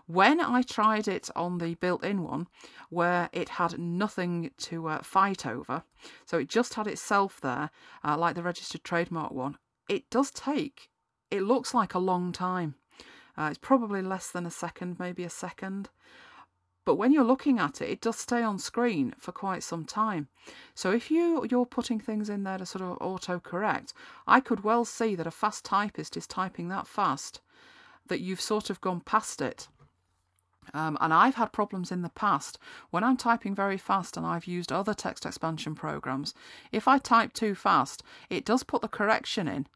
When 0.09 0.39
I 0.39 0.63
tried 0.63 1.07
it 1.07 1.29
on 1.35 1.59
the 1.59 1.75
built 1.75 2.03
in 2.03 2.23
one, 2.23 2.47
where 2.89 3.29
it 3.31 3.47
had 3.47 3.77
nothing 3.77 4.49
to 4.57 4.87
uh, 4.87 5.03
fight 5.03 5.45
over, 5.45 5.83
so 6.25 6.39
it 6.39 6.49
just 6.49 6.73
had 6.73 6.87
itself 6.87 7.39
there, 7.39 7.69
uh, 8.03 8.17
like 8.17 8.33
the 8.33 8.41
registered 8.41 8.83
trademark 8.83 9.31
one, 9.31 9.59
it 9.87 10.09
does 10.09 10.31
take, 10.31 10.89
it 11.29 11.43
looks 11.43 11.75
like 11.75 11.93
a 11.93 11.99
long 11.99 12.31
time. 12.31 12.73
Uh, 13.37 13.49
it's 13.51 13.59
probably 13.59 14.01
less 14.01 14.31
than 14.31 14.47
a 14.47 14.49
second, 14.49 14.97
maybe 14.97 15.23
a 15.23 15.29
second. 15.29 15.89
But 16.85 16.95
when 16.95 17.11
you're 17.11 17.23
looking 17.23 17.59
at 17.59 17.79
it, 17.79 17.91
it 17.91 18.01
does 18.01 18.17
stay 18.17 18.41
on 18.41 18.57
screen 18.57 19.13
for 19.19 19.31
quite 19.31 19.61
some 19.61 19.85
time. 19.85 20.27
So 20.73 20.89
if 20.91 21.11
you 21.11 21.45
you're 21.51 21.67
putting 21.67 21.99
things 21.99 22.31
in 22.31 22.45
there 22.45 22.57
to 22.57 22.65
sort 22.65 22.81
of 22.81 22.97
auto 22.99 23.39
correct, 23.39 23.93
I 24.25 24.39
could 24.39 24.63
well 24.63 24.85
see 24.85 25.13
that 25.13 25.27
a 25.27 25.31
fast 25.31 25.65
typist 25.65 26.17
is 26.17 26.25
typing 26.25 26.69
that 26.69 26.87
fast 26.87 27.41
that 28.07 28.21
you've 28.21 28.41
sort 28.41 28.71
of 28.71 28.81
gone 28.81 29.01
past 29.01 29.39
it. 29.39 29.67
Um, 30.73 30.97
and 31.01 31.13
I've 31.13 31.35
had 31.35 31.51
problems 31.51 31.91
in 31.91 32.01
the 32.01 32.09
past 32.09 32.57
when 32.89 33.03
I'm 33.03 33.17
typing 33.17 33.55
very 33.55 33.77
fast 33.77 34.17
and 34.17 34.25
I've 34.25 34.45
used 34.45 34.71
other 34.71 34.93
text 34.93 35.25
expansion 35.25 35.75
programs. 35.75 36.33
If 36.71 36.87
I 36.87 36.97
type 36.97 37.33
too 37.33 37.55
fast, 37.55 38.03
it 38.29 38.45
does 38.45 38.63
put 38.63 38.81
the 38.81 38.87
correction 38.87 39.47
in, 39.47 39.67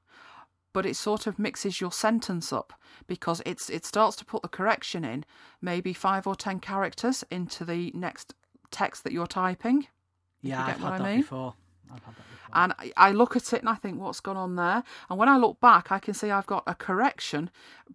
but 0.73 0.85
it 0.85 0.95
sort 0.95 1.27
of 1.27 1.39
mixes 1.39 1.79
your 1.79 1.91
sentence 1.91 2.51
up 2.51 2.73
because 3.07 3.41
it's 3.45 3.69
it 3.69 3.85
starts 3.85 4.15
to 4.17 4.25
put 4.25 4.41
the 4.41 4.47
correction 4.47 5.03
in, 5.05 5.25
maybe 5.61 5.93
five 5.93 6.27
or 6.27 6.35
ten 6.35 6.59
characters 6.59 7.23
into 7.29 7.63
the 7.63 7.91
next 7.93 8.33
text 8.71 9.03
that 9.03 9.13
you're 9.13 9.27
typing. 9.27 9.87
Yeah, 10.41 10.65
I've 10.65 10.79
had, 10.79 11.01
I 11.01 11.11
mean? 11.11 11.21
before. 11.21 11.53
I've 11.93 12.03
had 12.03 12.15
that 12.15 12.29
before. 12.29 12.55
And 12.55 12.73
I 12.97 13.11
look 13.11 13.35
at 13.35 13.53
it 13.53 13.61
and 13.61 13.69
I 13.69 13.75
think, 13.75 13.99
what's 13.99 14.19
gone 14.19 14.37
on 14.37 14.55
there? 14.55 14.83
And 15.09 15.17
when 15.17 15.29
I 15.29 15.37
look 15.37 15.59
back, 15.59 15.91
I 15.91 15.99
can 15.99 16.13
see 16.13 16.31
I've 16.31 16.45
got 16.45 16.63
a 16.67 16.75
correction 16.75 17.49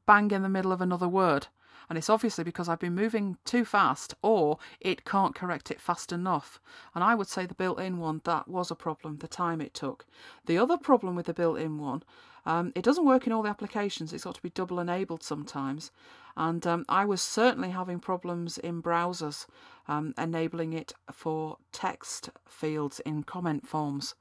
bang 0.06 0.30
in 0.30 0.42
the 0.42 0.48
middle 0.48 0.72
of 0.72 0.80
another 0.80 1.08
word 1.08 1.48
and 1.88 1.96
it's 1.96 2.10
obviously 2.10 2.44
because 2.44 2.68
I've 2.68 2.78
been 2.78 2.94
moving 2.94 3.38
too 3.44 3.64
fast 3.64 4.14
or 4.22 4.58
it 4.80 5.04
can't 5.04 5.34
correct 5.34 5.70
it 5.70 5.80
fast 5.80 6.12
enough. 6.12 6.60
And 6.94 7.02
I 7.02 7.14
would 7.14 7.28
say 7.28 7.46
the 7.46 7.54
built 7.54 7.80
in 7.80 7.98
one, 7.98 8.20
that 8.24 8.48
was 8.48 8.70
a 8.70 8.74
problem, 8.74 9.18
the 9.18 9.28
time 9.28 9.60
it 9.60 9.74
took. 9.74 10.06
The 10.46 10.58
other 10.58 10.76
problem 10.76 11.14
with 11.16 11.26
the 11.26 11.34
built 11.34 11.58
in 11.58 11.78
one, 11.78 12.02
um, 12.44 12.72
it 12.74 12.82
doesn't 12.84 13.06
work 13.06 13.26
in 13.26 13.32
all 13.32 13.42
the 13.42 13.50
applications, 13.50 14.12
it's 14.12 14.24
got 14.24 14.34
to 14.34 14.42
be 14.42 14.50
double 14.50 14.80
enabled 14.80 15.22
sometimes. 15.22 15.90
And 16.36 16.66
um, 16.66 16.84
I 16.88 17.04
was 17.04 17.20
certainly 17.20 17.70
having 17.70 17.98
problems 17.98 18.58
in 18.58 18.82
browsers 18.82 19.46
um, 19.88 20.14
enabling 20.16 20.72
it 20.72 20.92
for 21.10 21.58
text 21.72 22.30
fields 22.46 23.00
in 23.00 23.24
comment 23.24 23.66
forms. 23.66 24.14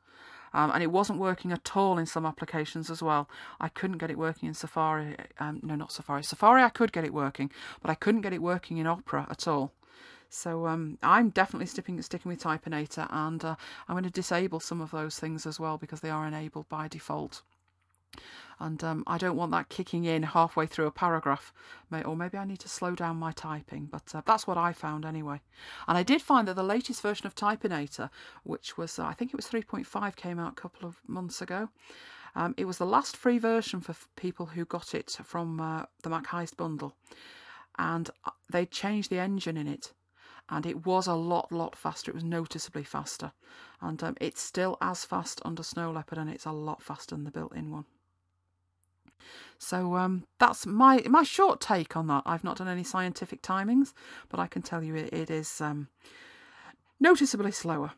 Um, 0.53 0.71
and 0.71 0.81
it 0.83 0.91
wasn't 0.91 1.19
working 1.19 1.51
at 1.51 1.75
all 1.75 1.97
in 1.97 2.05
some 2.05 2.25
applications 2.25 2.89
as 2.89 3.01
well. 3.01 3.29
I 3.59 3.69
couldn't 3.69 3.97
get 3.97 4.11
it 4.11 4.17
working 4.17 4.47
in 4.47 4.53
Safari. 4.53 5.15
Um, 5.39 5.59
no, 5.63 5.75
not 5.75 5.91
Safari. 5.91 6.23
Safari, 6.23 6.63
I 6.63 6.69
could 6.69 6.91
get 6.91 7.03
it 7.03 7.13
working, 7.13 7.51
but 7.81 7.91
I 7.91 7.95
couldn't 7.95 8.21
get 8.21 8.33
it 8.33 8.41
working 8.41 8.77
in 8.77 8.87
Opera 8.87 9.27
at 9.29 9.47
all. 9.47 9.73
So 10.29 10.67
um, 10.67 10.97
I'm 11.01 11.29
definitely 11.29 11.67
sticking 11.67 12.01
sticking 12.01 12.29
with 12.29 12.41
Typinator, 12.41 13.07
and 13.09 13.43
uh, 13.43 13.55
I'm 13.87 13.93
going 13.93 14.03
to 14.03 14.09
disable 14.09 14.59
some 14.59 14.81
of 14.81 14.91
those 14.91 15.17
things 15.19 15.45
as 15.45 15.59
well 15.59 15.77
because 15.77 16.01
they 16.01 16.09
are 16.09 16.27
enabled 16.27 16.67
by 16.69 16.87
default 16.87 17.43
and 18.59 18.83
um, 18.83 19.03
I 19.05 19.17
don't 19.17 19.35
want 19.35 19.51
that 19.51 19.69
kicking 19.69 20.05
in 20.05 20.23
halfway 20.23 20.65
through 20.65 20.87
a 20.87 20.91
paragraph. 20.91 21.53
Or 22.05 22.15
maybe 22.15 22.37
I 22.37 22.45
need 22.45 22.59
to 22.59 22.69
slow 22.69 22.95
down 22.95 23.17
my 23.17 23.31
typing, 23.31 23.85
but 23.85 24.13
uh, 24.15 24.21
that's 24.25 24.47
what 24.47 24.57
I 24.57 24.73
found 24.73 25.05
anyway. 25.05 25.41
And 25.87 25.97
I 25.97 26.03
did 26.03 26.21
find 26.21 26.47
that 26.47 26.55
the 26.55 26.63
latest 26.63 27.01
version 27.01 27.27
of 27.27 27.35
Typinator, 27.35 28.09
which 28.43 28.77
was, 28.77 28.97
uh, 28.97 29.05
I 29.05 29.13
think 29.13 29.31
it 29.31 29.37
was 29.37 29.47
3.5, 29.47 30.15
came 30.15 30.39
out 30.39 30.53
a 30.53 30.61
couple 30.61 30.87
of 30.87 30.97
months 31.07 31.41
ago. 31.41 31.69
Um, 32.35 32.55
it 32.57 32.65
was 32.65 32.77
the 32.77 32.85
last 32.85 33.15
free 33.15 33.37
version 33.37 33.79
for 33.79 33.95
people 34.15 34.47
who 34.47 34.65
got 34.65 34.93
it 34.95 35.17
from 35.23 35.59
uh, 35.61 35.83
the 36.03 36.09
MacHeist 36.09 36.57
bundle. 36.57 36.95
And 37.77 38.09
uh, 38.25 38.31
they 38.51 38.65
changed 38.65 39.11
the 39.11 39.19
engine 39.19 39.57
in 39.57 39.67
it 39.67 39.93
and 40.49 40.65
it 40.65 40.85
was 40.85 41.07
a 41.07 41.13
lot, 41.13 41.51
lot 41.51 41.75
faster. 41.75 42.11
It 42.11 42.15
was 42.15 42.23
noticeably 42.23 42.83
faster, 42.83 43.33
and 43.81 44.01
um, 44.01 44.15
it's 44.21 44.41
still 44.41 44.77
as 44.81 45.03
fast 45.03 45.41
under 45.43 45.61
Snow 45.61 45.91
Leopard, 45.91 46.17
and 46.17 46.29
it's 46.29 46.45
a 46.45 46.51
lot 46.51 46.81
faster 46.81 47.15
than 47.15 47.25
the 47.25 47.31
built-in 47.31 47.69
one. 47.71 47.85
So 49.57 49.95
um, 49.95 50.25
that's 50.39 50.65
my 50.65 51.03
my 51.09 51.23
short 51.23 51.59
take 51.59 51.95
on 51.95 52.07
that. 52.07 52.23
I've 52.25 52.43
not 52.43 52.57
done 52.57 52.67
any 52.67 52.83
scientific 52.83 53.41
timings, 53.41 53.93
but 54.29 54.39
I 54.39 54.47
can 54.47 54.61
tell 54.61 54.83
you 54.83 54.95
it, 54.95 55.13
it 55.13 55.29
is 55.29 55.61
um, 55.61 55.87
noticeably 56.99 57.51
slower. 57.51 57.91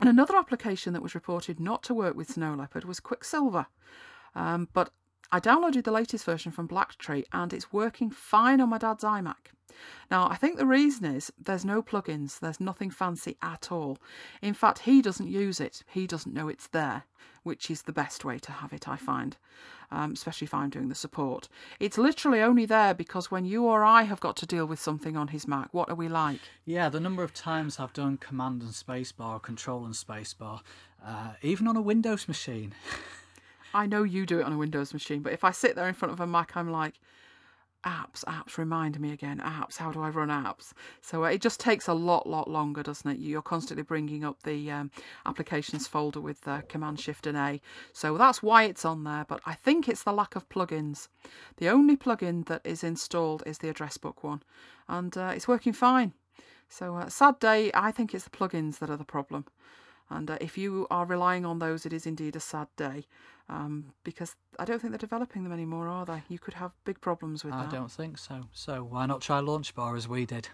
And 0.00 0.08
another 0.08 0.36
application 0.36 0.92
that 0.92 1.02
was 1.02 1.14
reported 1.14 1.58
not 1.58 1.82
to 1.84 1.94
work 1.94 2.14
with 2.16 2.30
Snow 2.30 2.54
Leopard 2.54 2.84
was 2.84 3.00
Quicksilver. 3.00 3.66
Um, 4.34 4.68
but 4.72 4.90
I 5.32 5.40
downloaded 5.40 5.84
the 5.84 5.90
latest 5.90 6.24
version 6.24 6.52
from 6.52 6.68
Blacktree 6.68 7.24
and 7.32 7.52
it's 7.52 7.72
working 7.72 8.10
fine 8.10 8.60
on 8.60 8.68
my 8.68 8.78
dad's 8.78 9.04
iMac. 9.04 9.52
Now, 10.10 10.28
I 10.28 10.36
think 10.36 10.56
the 10.56 10.66
reason 10.66 11.04
is 11.04 11.32
there's 11.38 11.64
no 11.64 11.82
plugins, 11.82 12.40
there's 12.40 12.60
nothing 12.60 12.90
fancy 12.90 13.36
at 13.42 13.70
all. 13.70 13.98
In 14.42 14.54
fact, 14.54 14.80
he 14.80 15.02
doesn't 15.02 15.28
use 15.28 15.60
it, 15.60 15.82
he 15.86 16.06
doesn't 16.06 16.34
know 16.34 16.48
it's 16.48 16.68
there, 16.68 17.04
which 17.42 17.70
is 17.70 17.82
the 17.82 17.92
best 17.92 18.24
way 18.24 18.38
to 18.38 18.52
have 18.52 18.72
it, 18.72 18.88
I 18.88 18.96
find, 18.96 19.36
um, 19.90 20.12
especially 20.12 20.46
if 20.46 20.54
I'm 20.54 20.70
doing 20.70 20.88
the 20.88 20.94
support. 20.94 21.48
It's 21.78 21.98
literally 21.98 22.40
only 22.40 22.66
there 22.66 22.94
because 22.94 23.30
when 23.30 23.44
you 23.44 23.64
or 23.64 23.84
I 23.84 24.02
have 24.02 24.20
got 24.20 24.36
to 24.36 24.46
deal 24.46 24.66
with 24.66 24.80
something 24.80 25.16
on 25.16 25.28
his 25.28 25.46
Mac, 25.46 25.72
what 25.72 25.88
are 25.88 25.94
we 25.94 26.08
like? 26.08 26.40
Yeah, 26.64 26.88
the 26.88 27.00
number 27.00 27.22
of 27.22 27.34
times 27.34 27.78
I've 27.78 27.92
done 27.92 28.16
Command 28.16 28.62
and 28.62 28.72
Spacebar, 28.72 29.42
Control 29.42 29.84
and 29.84 29.94
Spacebar, 29.94 30.60
uh, 31.04 31.32
even 31.42 31.68
on 31.68 31.76
a 31.76 31.82
Windows 31.82 32.28
machine. 32.28 32.74
I 33.74 33.86
know 33.86 34.02
you 34.02 34.24
do 34.24 34.40
it 34.40 34.44
on 34.44 34.52
a 34.54 34.58
Windows 34.58 34.92
machine, 34.92 35.20
but 35.20 35.32
if 35.32 35.44
I 35.44 35.50
sit 35.50 35.76
there 35.76 35.88
in 35.88 35.94
front 35.94 36.12
of 36.12 36.20
a 36.20 36.26
Mac, 36.26 36.56
I'm 36.56 36.70
like, 36.70 36.94
apps, 37.84 38.24
apps, 38.24 38.58
remind 38.58 38.98
me 39.00 39.12
again, 39.12 39.38
apps, 39.38 39.76
how 39.76 39.90
do 39.90 40.02
I 40.02 40.08
run 40.10 40.28
apps? 40.28 40.72
So 41.00 41.24
uh, 41.24 41.28
it 41.28 41.40
just 41.40 41.60
takes 41.60 41.88
a 41.88 41.94
lot, 41.94 42.28
lot 42.28 42.50
longer, 42.50 42.82
doesn't 42.82 43.10
it? 43.10 43.18
You're 43.18 43.42
constantly 43.42 43.82
bringing 43.82 44.24
up 44.24 44.42
the 44.42 44.70
um, 44.70 44.90
applications 45.26 45.86
folder 45.86 46.20
with 46.20 46.46
uh, 46.48 46.62
Command 46.68 47.00
Shift 47.00 47.26
and 47.26 47.36
A. 47.36 47.60
So 47.92 48.18
that's 48.18 48.42
why 48.42 48.64
it's 48.64 48.84
on 48.84 49.04
there, 49.04 49.24
but 49.28 49.40
I 49.46 49.54
think 49.54 49.88
it's 49.88 50.02
the 50.02 50.12
lack 50.12 50.36
of 50.36 50.48
plugins. 50.48 51.08
The 51.56 51.68
only 51.68 51.96
plugin 51.96 52.46
that 52.46 52.62
is 52.64 52.82
installed 52.82 53.42
is 53.46 53.58
the 53.58 53.68
address 53.68 53.96
book 53.96 54.24
one, 54.24 54.42
and 54.88 55.16
uh, 55.16 55.32
it's 55.34 55.48
working 55.48 55.72
fine. 55.72 56.12
So 56.68 56.96
uh, 56.96 57.08
sad 57.08 57.38
day, 57.38 57.70
I 57.74 57.90
think 57.92 58.14
it's 58.14 58.24
the 58.24 58.30
plugins 58.30 58.78
that 58.78 58.90
are 58.90 58.96
the 58.96 59.04
problem. 59.04 59.46
And 60.10 60.30
uh, 60.30 60.38
if 60.40 60.56
you 60.56 60.86
are 60.90 61.04
relying 61.04 61.44
on 61.44 61.58
those, 61.58 61.84
it 61.84 61.92
is 61.92 62.06
indeed 62.06 62.36
a 62.36 62.40
sad 62.40 62.68
day 62.76 63.06
um, 63.48 63.92
because 64.04 64.36
I 64.58 64.64
don't 64.64 64.80
think 64.80 64.92
they're 64.92 64.98
developing 64.98 65.44
them 65.44 65.52
anymore, 65.52 65.88
are 65.88 66.04
they? 66.04 66.22
You 66.28 66.38
could 66.38 66.54
have 66.54 66.72
big 66.84 67.00
problems 67.00 67.44
with 67.44 67.54
I 67.54 67.64
that. 67.64 67.68
I 67.68 67.76
don't 67.76 67.90
think 67.90 68.18
so. 68.18 68.42
So 68.52 68.84
why 68.84 69.06
not 69.06 69.20
try 69.20 69.40
Launchbar 69.40 69.96
as 69.96 70.08
we 70.08 70.26
did? 70.26 70.48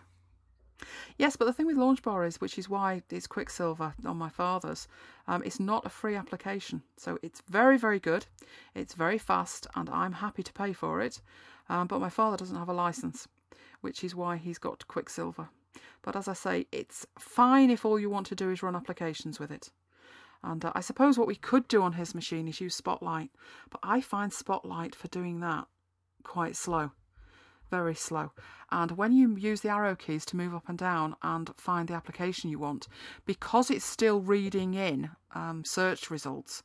Yes, 1.18 1.36
but 1.36 1.44
the 1.44 1.52
thing 1.52 1.66
with 1.66 1.76
Launchbar 1.76 2.26
is, 2.26 2.40
which 2.40 2.58
is 2.58 2.68
why 2.68 3.02
it's 3.10 3.26
Quicksilver 3.26 3.94
on 4.04 4.16
my 4.16 4.28
father's, 4.28 4.88
um, 5.28 5.42
it's 5.44 5.60
not 5.60 5.86
a 5.86 5.88
free 5.88 6.16
application. 6.16 6.82
So 6.96 7.18
it's 7.22 7.42
very, 7.48 7.78
very 7.78 8.00
good. 8.00 8.26
It's 8.74 8.94
very 8.94 9.18
fast, 9.18 9.66
and 9.76 9.88
I'm 9.88 10.12
happy 10.12 10.42
to 10.42 10.52
pay 10.52 10.72
for 10.72 11.00
it. 11.00 11.20
Um, 11.68 11.86
but 11.86 12.00
my 12.00 12.10
father 12.10 12.36
doesn't 12.36 12.56
have 12.56 12.68
a 12.68 12.74
license, 12.74 13.28
which 13.80 14.04
is 14.04 14.14
why 14.14 14.36
he's 14.36 14.58
got 14.58 14.86
Quicksilver. 14.88 15.48
But 16.02 16.16
as 16.16 16.28
I 16.28 16.34
say, 16.34 16.66
it's 16.70 17.06
fine 17.18 17.70
if 17.70 17.84
all 17.84 17.98
you 17.98 18.10
want 18.10 18.26
to 18.28 18.34
do 18.34 18.50
is 18.50 18.62
run 18.62 18.76
applications 18.76 19.40
with 19.40 19.50
it. 19.50 19.70
And 20.42 20.64
uh, 20.64 20.72
I 20.74 20.80
suppose 20.80 21.18
what 21.18 21.26
we 21.26 21.36
could 21.36 21.66
do 21.68 21.82
on 21.82 21.94
his 21.94 22.14
machine 22.14 22.48
is 22.48 22.60
use 22.60 22.74
Spotlight, 22.74 23.30
but 23.70 23.80
I 23.82 24.00
find 24.00 24.32
Spotlight 24.32 24.94
for 24.94 25.08
doing 25.08 25.40
that 25.40 25.66
quite 26.22 26.56
slow, 26.56 26.90
very 27.78 27.94
slow. 27.94 28.30
And 28.70 28.92
when 28.92 29.12
you 29.12 29.36
use 29.36 29.60
the 29.62 29.68
arrow 29.68 29.96
keys 29.96 30.24
to 30.26 30.36
move 30.36 30.54
up 30.54 30.68
and 30.68 30.78
down 30.78 31.16
and 31.22 31.50
find 31.56 31.88
the 31.88 31.94
application 31.94 32.50
you 32.50 32.60
want, 32.60 32.86
because 33.26 33.68
it's 33.68 33.84
still 33.84 34.20
reading 34.20 34.74
in 34.74 35.10
um, 35.34 35.64
search 35.64 36.08
results, 36.08 36.62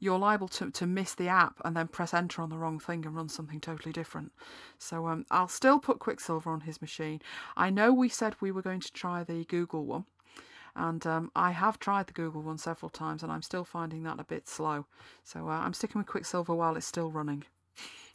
you're 0.00 0.18
liable 0.18 0.48
to, 0.48 0.70
to 0.70 0.86
miss 0.86 1.14
the 1.14 1.28
app 1.28 1.56
and 1.64 1.74
then 1.74 1.88
press 1.88 2.12
enter 2.12 2.42
on 2.42 2.50
the 2.50 2.58
wrong 2.58 2.78
thing 2.78 3.06
and 3.06 3.16
run 3.16 3.30
something 3.30 3.58
totally 3.58 3.92
different. 3.92 4.32
So 4.78 5.06
um, 5.06 5.24
I'll 5.30 5.48
still 5.48 5.78
put 5.78 5.98
Quicksilver 5.98 6.50
on 6.50 6.60
his 6.60 6.82
machine. 6.82 7.22
I 7.56 7.70
know 7.70 7.90
we 7.90 8.10
said 8.10 8.34
we 8.40 8.52
were 8.52 8.62
going 8.62 8.80
to 8.80 8.92
try 8.92 9.24
the 9.24 9.44
Google 9.44 9.86
one. 9.86 10.04
And 10.76 11.06
um, 11.06 11.30
I 11.34 11.52
have 11.52 11.78
tried 11.78 12.06
the 12.06 12.12
Google 12.12 12.42
one 12.42 12.58
several 12.58 12.90
times 12.90 13.22
and 13.22 13.32
I'm 13.32 13.42
still 13.42 13.64
finding 13.64 14.02
that 14.02 14.20
a 14.20 14.24
bit 14.24 14.46
slow. 14.46 14.84
So 15.24 15.48
uh, 15.48 15.60
I'm 15.64 15.72
sticking 15.72 16.00
with 16.00 16.06
Quicksilver 16.06 16.54
while 16.54 16.76
it's 16.76 16.86
still 16.86 17.10
running. 17.10 17.44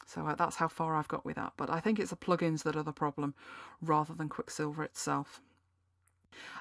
So 0.05 0.25
uh, 0.27 0.35
that's 0.35 0.57
how 0.57 0.67
far 0.67 0.95
I've 0.95 1.07
got 1.07 1.25
with 1.25 1.35
that. 1.35 1.53
But 1.57 1.69
I 1.69 1.79
think 1.79 1.99
it's 1.99 2.11
the 2.11 2.15
plugins 2.15 2.63
that 2.63 2.75
are 2.75 2.83
the 2.83 2.93
problem 2.93 3.33
rather 3.81 4.13
than 4.13 4.29
Quicksilver 4.29 4.83
itself. 4.83 5.41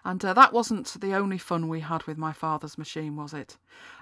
And 0.05 0.25
uh, 0.25 0.33
that 0.35 0.53
wasn't 0.53 1.01
the 1.01 1.15
only 1.15 1.39
fun 1.39 1.69
we 1.69 1.81
had 1.81 2.05
with 2.05 2.19
my 2.19 2.33
father's 2.33 2.79
machine, 2.79 3.17
was 3.17 3.33
it? 3.33 3.57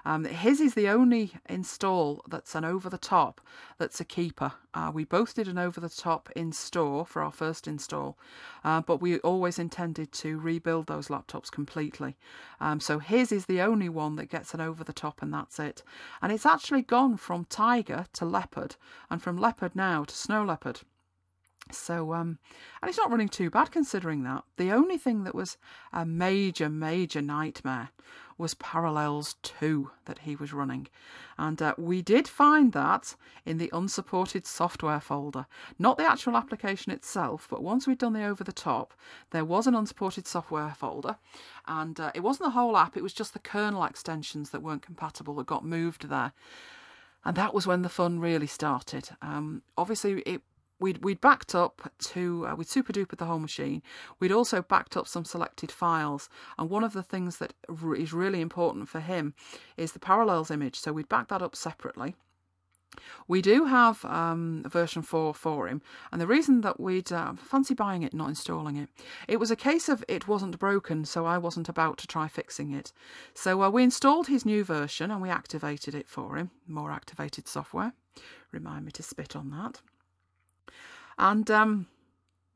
Um, 0.05 0.25
his 0.25 0.59
is 0.59 0.73
the 0.73 0.89
only 0.89 1.33
install 1.47 2.21
that's 2.27 2.55
an 2.55 2.65
over 2.65 2.89
the 2.89 2.97
top 2.97 3.41
that's 3.77 3.99
a 3.99 4.05
keeper. 4.05 4.53
Uh, 4.73 4.91
we 4.93 5.03
both 5.03 5.35
did 5.35 5.47
an 5.47 5.57
over 5.57 5.79
the 5.79 5.89
top 5.89 6.29
in 6.35 6.51
store 6.51 7.05
for 7.05 7.21
our 7.21 7.31
first 7.31 7.67
install, 7.67 8.17
uh, 8.63 8.81
but 8.81 9.01
we 9.01 9.19
always 9.19 9.59
intended 9.59 10.11
to 10.11 10.39
rebuild 10.39 10.87
those 10.87 11.07
laptops 11.07 11.51
completely. 11.51 12.15
Um, 12.59 12.79
so 12.79 12.99
his 12.99 13.31
is 13.31 13.45
the 13.45 13.61
only 13.61 13.89
one 13.89 14.15
that 14.15 14.29
gets 14.29 14.53
an 14.53 14.61
over 14.61 14.83
the 14.83 14.93
top, 14.93 15.21
and 15.21 15.33
that's 15.33 15.59
it. 15.59 15.83
And 16.21 16.31
it's 16.31 16.45
actually 16.45 16.81
gone 16.81 17.17
from 17.17 17.45
Tiger 17.45 18.05
to 18.13 18.25
Leopard, 18.25 18.75
and 19.09 19.21
from 19.21 19.37
Leopard 19.37 19.75
now 19.75 20.03
to 20.03 20.15
Snow 20.15 20.43
Leopard. 20.43 20.81
So, 21.71 22.13
um, 22.13 22.39
and 22.81 22.89
it's 22.89 22.97
not 22.97 23.09
running 23.09 23.29
too 23.29 23.49
bad 23.49 23.71
considering 23.71 24.23
that. 24.23 24.43
The 24.57 24.71
only 24.71 24.97
thing 24.97 25.23
that 25.23 25.33
was 25.35 25.57
a 25.91 26.05
major, 26.05 26.69
major 26.69 27.21
nightmare 27.21 27.89
was 28.37 28.53
Parallels 28.55 29.35
2 29.43 29.89
that 30.05 30.19
he 30.19 30.35
was 30.35 30.53
running. 30.53 30.87
And 31.37 31.61
uh, 31.61 31.75
we 31.77 32.01
did 32.01 32.27
find 32.27 32.73
that 32.73 33.15
in 33.45 33.57
the 33.57 33.69
unsupported 33.73 34.45
software 34.45 34.99
folder. 34.99 35.45
Not 35.79 35.97
the 35.97 36.09
actual 36.09 36.35
application 36.35 36.91
itself, 36.91 37.47
but 37.49 37.63
once 37.63 37.87
we'd 37.87 37.99
done 37.99 38.13
the 38.13 38.23
over 38.23 38.43
the 38.43 38.51
top, 38.51 38.93
there 39.31 39.45
was 39.45 39.67
an 39.67 39.75
unsupported 39.75 40.27
software 40.27 40.73
folder. 40.77 41.17
And 41.67 41.99
uh, 41.99 42.11
it 42.13 42.21
wasn't 42.21 42.47
the 42.47 42.59
whole 42.59 42.75
app, 42.75 42.97
it 42.97 43.03
was 43.03 43.13
just 43.13 43.33
the 43.33 43.39
kernel 43.39 43.83
extensions 43.83 44.49
that 44.49 44.61
weren't 44.61 44.81
compatible 44.81 45.35
that 45.35 45.47
got 45.47 45.65
moved 45.65 46.09
there. 46.09 46.33
And 47.25 47.37
that 47.37 47.53
was 47.53 47.65
when 47.65 47.83
the 47.83 47.89
fun 47.89 48.19
really 48.19 48.47
started. 48.47 49.09
Um, 49.21 49.61
obviously, 49.77 50.21
it 50.21 50.41
we'd 50.83 51.01
we'd 51.01 51.21
backed 51.21 51.55
up 51.55 51.89
to 51.97 52.45
uh, 52.45 52.55
we'd 52.55 52.67
SuperDuper 52.67 53.17
the 53.17 53.25
whole 53.25 53.39
machine. 53.39 53.81
We'd 54.19 54.33
also 54.33 54.61
backed 54.61 54.97
up 54.97 55.07
some 55.07 55.23
selected 55.23 55.71
files, 55.71 56.29
and 56.57 56.69
one 56.69 56.83
of 56.83 56.91
the 56.91 57.01
things 57.01 57.37
that 57.37 57.53
is 57.97 58.11
really 58.11 58.41
important 58.41 58.89
for 58.89 58.99
him 58.99 59.33
is 59.77 59.93
the 59.93 59.99
parallels 59.99 60.51
image. 60.51 60.77
So 60.77 60.91
we'd 60.91 61.07
back 61.07 61.29
that 61.29 61.41
up 61.41 61.55
separately. 61.55 62.15
We 63.27 63.41
do 63.41 63.65
have 63.65 64.05
um, 64.05 64.63
version 64.67 65.01
4 65.01 65.33
for 65.33 65.67
him, 65.67 65.81
and 66.11 66.21
the 66.21 66.27
reason 66.27 66.61
that 66.61 66.79
we'd 66.79 67.11
uh, 67.11 67.33
fancy 67.33 67.73
buying 67.73 68.03
it, 68.03 68.13
not 68.13 68.29
installing 68.29 68.75
it, 68.75 68.89
it 69.27 69.39
was 69.39 69.49
a 69.49 69.55
case 69.55 69.89
of 69.89 70.03
it 70.07 70.27
wasn't 70.27 70.59
broken, 70.59 71.05
so 71.05 71.25
I 71.25 71.37
wasn't 71.39 71.69
about 71.69 71.97
to 71.99 72.07
try 72.07 72.27
fixing 72.27 72.71
it. 72.71 72.91
So 73.33 73.63
uh, 73.63 73.69
we 73.69 73.83
installed 73.83 74.27
his 74.27 74.45
new 74.45 74.63
version 74.63 75.09
and 75.09 75.21
we 75.21 75.29
activated 75.29 75.95
it 75.95 76.07
for 76.07 76.35
him, 76.35 76.51
more 76.67 76.91
activated 76.91 77.47
software. 77.47 77.93
Remind 78.51 78.85
me 78.85 78.91
to 78.91 79.01
spit 79.01 79.35
on 79.35 79.49
that. 79.49 79.81
And 81.17 81.49
um, 81.51 81.87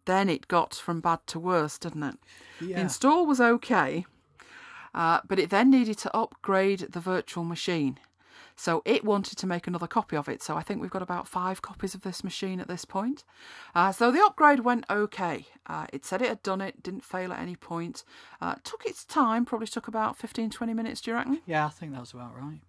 then 0.06 0.30
it 0.30 0.48
got 0.48 0.74
from 0.74 1.02
bad 1.02 1.20
to 1.28 1.40
worse, 1.40 1.78
didn't 1.78 2.04
it? 2.04 2.16
Yeah. 2.62 2.78
The 2.78 2.82
install 2.82 3.26
was 3.26 3.40
okay, 3.40 4.06
uh, 4.96 5.20
but 5.28 5.40
it 5.40 5.50
then 5.50 5.70
needed 5.70 5.98
to 6.00 6.16
upgrade 6.16 6.80
the 6.92 7.00
virtual 7.00 7.44
machine. 7.44 8.00
So 8.60 8.82
it 8.86 9.06
wanted 9.06 9.38
to 9.38 9.48
make 9.48 9.68
another 9.68 9.86
copy 9.86 10.18
of 10.18 10.28
it. 10.28 10.42
So 10.42 10.58
I 10.58 10.64
think 10.64 10.82
we've 10.82 10.90
got 10.90 11.04
about 11.04 11.28
five 11.28 11.62
copies 11.62 11.94
of 11.94 12.02
this 12.02 12.24
machine 12.24 12.60
at 12.60 12.68
this 12.68 12.86
point. 12.86 13.24
Uh, 13.76 13.92
so 13.92 14.10
the 14.10 14.24
upgrade 14.26 14.62
went 14.62 14.86
okay. 14.90 15.46
Uh, 15.68 15.86
it 15.94 16.04
said 16.04 16.24
it 16.24 16.30
had 16.30 16.42
done 16.42 16.60
it, 16.60 16.82
didn't 16.82 17.04
fail 17.04 17.32
at 17.32 17.40
any 17.40 17.56
point. 17.56 18.04
Uh, 18.42 18.56
took 18.64 18.84
its 18.86 19.06
time, 19.06 19.46
probably 19.46 19.68
took 19.68 19.88
about 19.88 20.18
15, 20.18 20.50
20 20.50 20.74
minutes, 20.74 21.02
do 21.02 21.12
you 21.12 21.18
reckon? 21.18 21.40
Yeah, 21.46 21.68
I 21.68 21.70
think 21.70 21.92
that 21.92 22.00
was 22.00 22.14
about 22.14 22.36
right. 22.36 22.62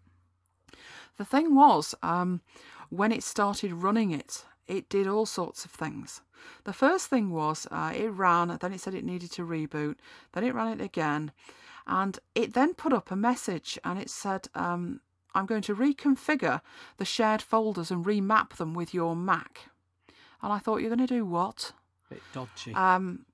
The 1.17 1.25
thing 1.25 1.55
was, 1.55 1.95
um, 2.03 2.43
when 2.91 3.11
it 3.11 3.23
started 3.23 3.73
running 3.73 4.11
it, 4.11 4.45
it 4.69 4.89
did 4.89 5.07
all 5.07 5.27
sorts 5.27 5.65
of 5.65 5.71
things. 5.71 6.21
The 6.65 6.73
first 6.73 7.09
thing 7.09 7.31
was 7.31 7.67
uh, 7.71 7.93
it 7.95 8.09
ran, 8.09 8.57
then 8.61 8.73
it 8.73 8.81
said 8.81 8.95
it 8.95 9.05
needed 9.05 9.33
to 9.33 9.47
reboot, 9.47 9.97
then 10.33 10.45
it 10.45 10.55
ran 10.55 10.69
it 10.69 10.85
again, 10.85 11.33
and 11.87 12.19
it 12.35 12.55
then 12.55 12.75
put 12.75 12.93
up 12.93 13.11
a 13.11 13.17
message 13.17 13.79
and 13.83 13.99
it 13.99 14.11
said, 14.11 14.49
um, 14.55 15.01
I'm 15.35 15.47
going 15.47 15.63
to 15.63 15.75
reconfigure 15.75 16.61
the 16.99 17.05
shared 17.05 17.43
folders 17.43 17.91
and 17.91 18.05
remap 18.05 18.57
them 18.57 18.75
with 18.75 18.95
your 18.95 19.17
Mac. 19.17 19.71
And 20.43 20.53
I 20.53 20.59
thought, 20.59 20.79
you're 20.79 20.95
going 20.95 21.07
to 21.07 21.15
do 21.15 21.25
what? 21.25 21.73
Bit 22.09 22.23
dodgy. 22.33 22.75
Um, 22.75 23.27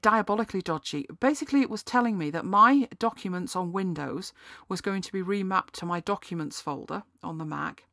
diabolically 0.00 0.62
dodgy. 0.62 1.06
Basically, 1.20 1.60
it 1.60 1.70
was 1.70 1.82
telling 1.82 2.16
me 2.18 2.30
that 2.30 2.44
my 2.44 2.88
documents 2.98 3.54
on 3.54 3.72
Windows 3.72 4.32
was 4.68 4.80
going 4.80 5.02
to 5.02 5.12
be 5.12 5.22
remapped 5.22 5.72
to 5.72 5.86
my 5.86 6.00
documents 6.00 6.60
folder 6.60 7.02
on 7.22 7.38
the 7.38 7.44
Mac. 7.44 7.84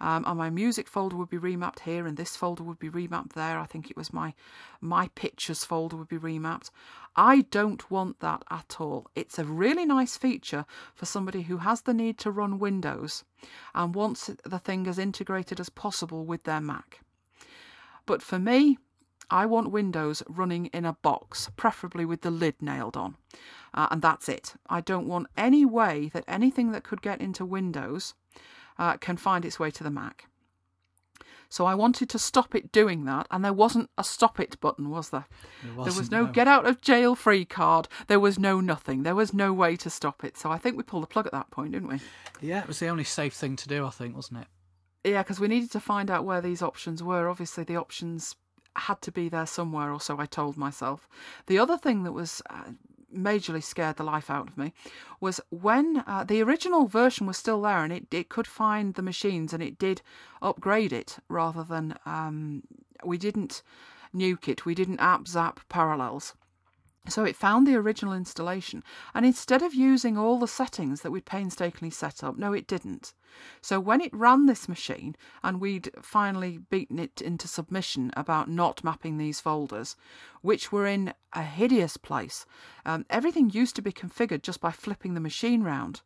Um, 0.00 0.24
and 0.26 0.38
my 0.38 0.50
music 0.50 0.88
folder 0.88 1.16
would 1.16 1.30
be 1.30 1.38
remapped 1.38 1.80
here, 1.80 2.06
and 2.06 2.16
this 2.16 2.36
folder 2.36 2.62
would 2.62 2.78
be 2.78 2.90
remapped 2.90 3.32
there. 3.32 3.58
I 3.58 3.66
think 3.66 3.90
it 3.90 3.96
was 3.96 4.12
my 4.12 4.34
my 4.80 5.08
pictures 5.14 5.64
folder 5.64 5.96
would 5.96 6.08
be 6.08 6.18
remapped. 6.18 6.70
I 7.16 7.42
don't 7.42 7.90
want 7.90 8.20
that 8.20 8.42
at 8.50 8.76
all. 8.80 9.08
It's 9.14 9.38
a 9.38 9.44
really 9.44 9.86
nice 9.86 10.16
feature 10.16 10.66
for 10.94 11.06
somebody 11.06 11.42
who 11.42 11.58
has 11.58 11.82
the 11.82 11.94
need 11.94 12.18
to 12.18 12.30
run 12.30 12.58
Windows 12.58 13.24
and 13.74 13.94
wants 13.94 14.30
the 14.44 14.58
thing 14.58 14.86
as 14.86 14.98
integrated 14.98 15.60
as 15.60 15.68
possible 15.68 16.24
with 16.24 16.42
their 16.42 16.60
Mac. 16.60 17.00
But 18.06 18.20
for 18.20 18.38
me, 18.38 18.78
I 19.30 19.46
want 19.46 19.70
Windows 19.70 20.22
running 20.28 20.66
in 20.66 20.84
a 20.84 20.92
box, 20.92 21.50
preferably 21.56 22.04
with 22.04 22.20
the 22.20 22.30
lid 22.30 22.60
nailed 22.60 22.96
on. 22.96 23.16
Uh, 23.72 23.88
and 23.90 24.02
that's 24.02 24.28
it. 24.28 24.54
I 24.68 24.80
don't 24.80 25.08
want 25.08 25.28
any 25.36 25.64
way 25.64 26.10
that 26.12 26.24
anything 26.28 26.72
that 26.72 26.84
could 26.84 27.00
get 27.00 27.20
into 27.20 27.44
Windows 27.44 28.14
uh, 28.78 28.96
can 28.96 29.16
find 29.16 29.44
its 29.44 29.58
way 29.58 29.70
to 29.70 29.84
the 29.84 29.90
Mac. 29.90 30.26
So 31.48 31.66
I 31.66 31.74
wanted 31.74 32.08
to 32.10 32.18
stop 32.18 32.54
it 32.56 32.72
doing 32.72 33.04
that, 33.04 33.28
and 33.30 33.44
there 33.44 33.52
wasn't 33.52 33.88
a 33.96 34.02
stop 34.02 34.40
it 34.40 34.58
button, 34.60 34.90
was 34.90 35.10
there? 35.10 35.26
There, 35.62 35.70
There 35.70 35.84
was 35.84 35.96
wasn't, 35.96 36.10
no 36.10 36.26
get 36.26 36.48
out 36.48 36.66
of 36.66 36.80
jail 36.80 37.14
free 37.14 37.44
card. 37.44 37.86
There 38.08 38.18
was 38.18 38.38
no 38.40 38.60
nothing. 38.60 39.04
There 39.04 39.14
was 39.14 39.32
no 39.32 39.52
way 39.52 39.76
to 39.76 39.88
stop 39.88 40.24
it. 40.24 40.36
So 40.36 40.50
I 40.50 40.58
think 40.58 40.76
we 40.76 40.82
pulled 40.82 41.04
the 41.04 41.08
plug 41.08 41.26
at 41.26 41.32
that 41.32 41.52
point, 41.52 41.72
didn't 41.72 41.88
we? 41.88 42.00
Yeah, 42.40 42.60
it 42.62 42.66
was 42.66 42.80
the 42.80 42.88
only 42.88 43.04
safe 43.04 43.34
thing 43.34 43.54
to 43.56 43.68
do, 43.68 43.86
I 43.86 43.90
think, 43.90 44.16
wasn't 44.16 44.40
it? 44.40 44.48
Yeah, 45.10 45.22
because 45.22 45.38
we 45.38 45.46
needed 45.48 45.70
to 45.72 45.80
find 45.80 46.10
out 46.10 46.24
where 46.24 46.40
these 46.40 46.62
options 46.62 47.02
were. 47.02 47.28
Obviously, 47.28 47.62
the 47.62 47.76
options 47.76 48.34
had 48.74 49.00
to 49.02 49.12
be 49.12 49.28
there 49.28 49.46
somewhere, 49.46 49.92
or 49.92 50.00
so 50.00 50.18
I 50.18 50.26
told 50.26 50.56
myself. 50.56 51.06
The 51.46 51.58
other 51.58 51.76
thing 51.78 52.02
that 52.02 52.12
was 52.12 52.42
uh, 52.50 52.72
majorly 53.14 53.62
scared 53.62 53.96
the 53.96 54.02
life 54.04 54.30
out 54.30 54.48
of 54.48 54.58
me 54.58 54.72
was 55.20 55.40
when 55.50 56.02
uh, 56.06 56.24
the 56.24 56.42
original 56.42 56.86
version 56.86 57.26
was 57.26 57.36
still 57.36 57.62
there 57.62 57.84
and 57.84 57.92
it, 57.92 58.06
it 58.12 58.28
could 58.28 58.46
find 58.46 58.94
the 58.94 59.02
machines 59.02 59.52
and 59.52 59.62
it 59.62 59.78
did 59.78 60.02
upgrade 60.42 60.92
it 60.92 61.18
rather 61.28 61.62
than 61.62 61.96
um, 62.06 62.62
we 63.04 63.18
didn't 63.18 63.62
nuke 64.14 64.48
it, 64.48 64.64
we 64.64 64.74
didn't 64.74 65.00
app 65.00 65.26
zap 65.26 65.60
parallels. 65.68 66.34
So 67.06 67.24
it 67.24 67.36
found 67.36 67.66
the 67.66 67.76
original 67.76 68.14
installation, 68.14 68.82
and 69.12 69.26
instead 69.26 69.60
of 69.60 69.74
using 69.74 70.16
all 70.16 70.38
the 70.38 70.48
settings 70.48 71.02
that 71.02 71.10
we'd 71.10 71.26
painstakingly 71.26 71.90
set 71.90 72.24
up, 72.24 72.38
no, 72.38 72.54
it 72.54 72.66
didn't. 72.66 73.12
So 73.60 73.78
when 73.78 74.00
it 74.00 74.14
ran 74.14 74.46
this 74.46 74.70
machine, 74.70 75.14
and 75.42 75.60
we'd 75.60 75.90
finally 76.00 76.58
beaten 76.70 76.98
it 76.98 77.20
into 77.20 77.46
submission 77.46 78.10
about 78.16 78.48
not 78.48 78.82
mapping 78.82 79.18
these 79.18 79.38
folders, 79.38 79.96
which 80.40 80.72
were 80.72 80.86
in 80.86 81.12
a 81.34 81.42
hideous 81.42 81.98
place, 81.98 82.46
um, 82.86 83.04
everything 83.10 83.50
used 83.50 83.76
to 83.76 83.82
be 83.82 83.92
configured 83.92 84.42
just 84.42 84.60
by 84.60 84.70
flipping 84.70 85.12
the 85.12 85.20
machine 85.20 85.62
round, 85.62 86.00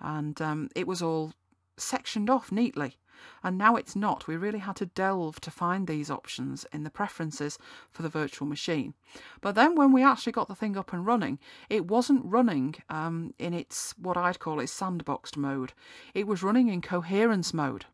and 0.00 0.42
um, 0.42 0.68
it 0.74 0.88
was 0.88 1.00
all 1.00 1.34
sectioned 1.76 2.28
off 2.28 2.50
neatly. 2.50 2.96
And 3.42 3.58
now 3.58 3.76
it's 3.76 3.96
not. 3.96 4.26
We 4.26 4.36
really 4.36 4.58
had 4.60 4.76
to 4.76 4.86
delve 4.86 5.40
to 5.40 5.50
find 5.50 5.86
these 5.86 6.10
options 6.10 6.66
in 6.72 6.84
the 6.84 6.90
preferences 6.90 7.58
for 7.90 8.02
the 8.02 8.08
virtual 8.08 8.46
machine. 8.48 8.94
But 9.40 9.54
then 9.54 9.74
when 9.74 9.92
we 9.92 10.04
actually 10.04 10.32
got 10.32 10.48
the 10.48 10.54
thing 10.54 10.76
up 10.76 10.92
and 10.92 11.06
running, 11.06 11.38
it 11.68 11.86
wasn't 11.86 12.24
running 12.24 12.76
um, 12.88 13.34
in 13.38 13.54
its 13.54 13.94
what 13.98 14.16
I'd 14.16 14.38
call 14.38 14.60
its 14.60 14.78
sandboxed 14.78 15.36
mode. 15.36 15.72
It 16.14 16.26
was 16.26 16.42
running 16.42 16.68
in 16.68 16.80
coherence 16.82 17.52
mode. 17.52 17.86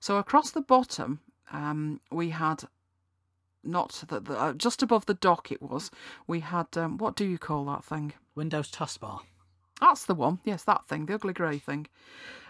So 0.00 0.16
across 0.16 0.50
the 0.50 0.62
bottom, 0.62 1.20
um, 1.52 2.00
we 2.10 2.30
had 2.30 2.64
not 3.64 4.04
the, 4.08 4.20
the 4.20 4.38
uh, 4.38 4.52
just 4.54 4.82
above 4.82 5.06
the 5.06 5.14
dock. 5.14 5.52
It 5.52 5.62
was 5.62 5.90
we 6.26 6.40
had 6.40 6.66
um, 6.76 6.98
what 6.98 7.14
do 7.14 7.24
you 7.24 7.38
call 7.38 7.64
that 7.66 7.84
thing? 7.84 8.12
Windows 8.34 8.70
taskbar. 8.70 9.20
That's 9.82 10.04
the 10.04 10.14
one. 10.14 10.38
Yes, 10.44 10.62
that 10.62 10.86
thing, 10.86 11.06
the 11.06 11.14
ugly 11.14 11.32
grey 11.32 11.58
thing. 11.58 11.88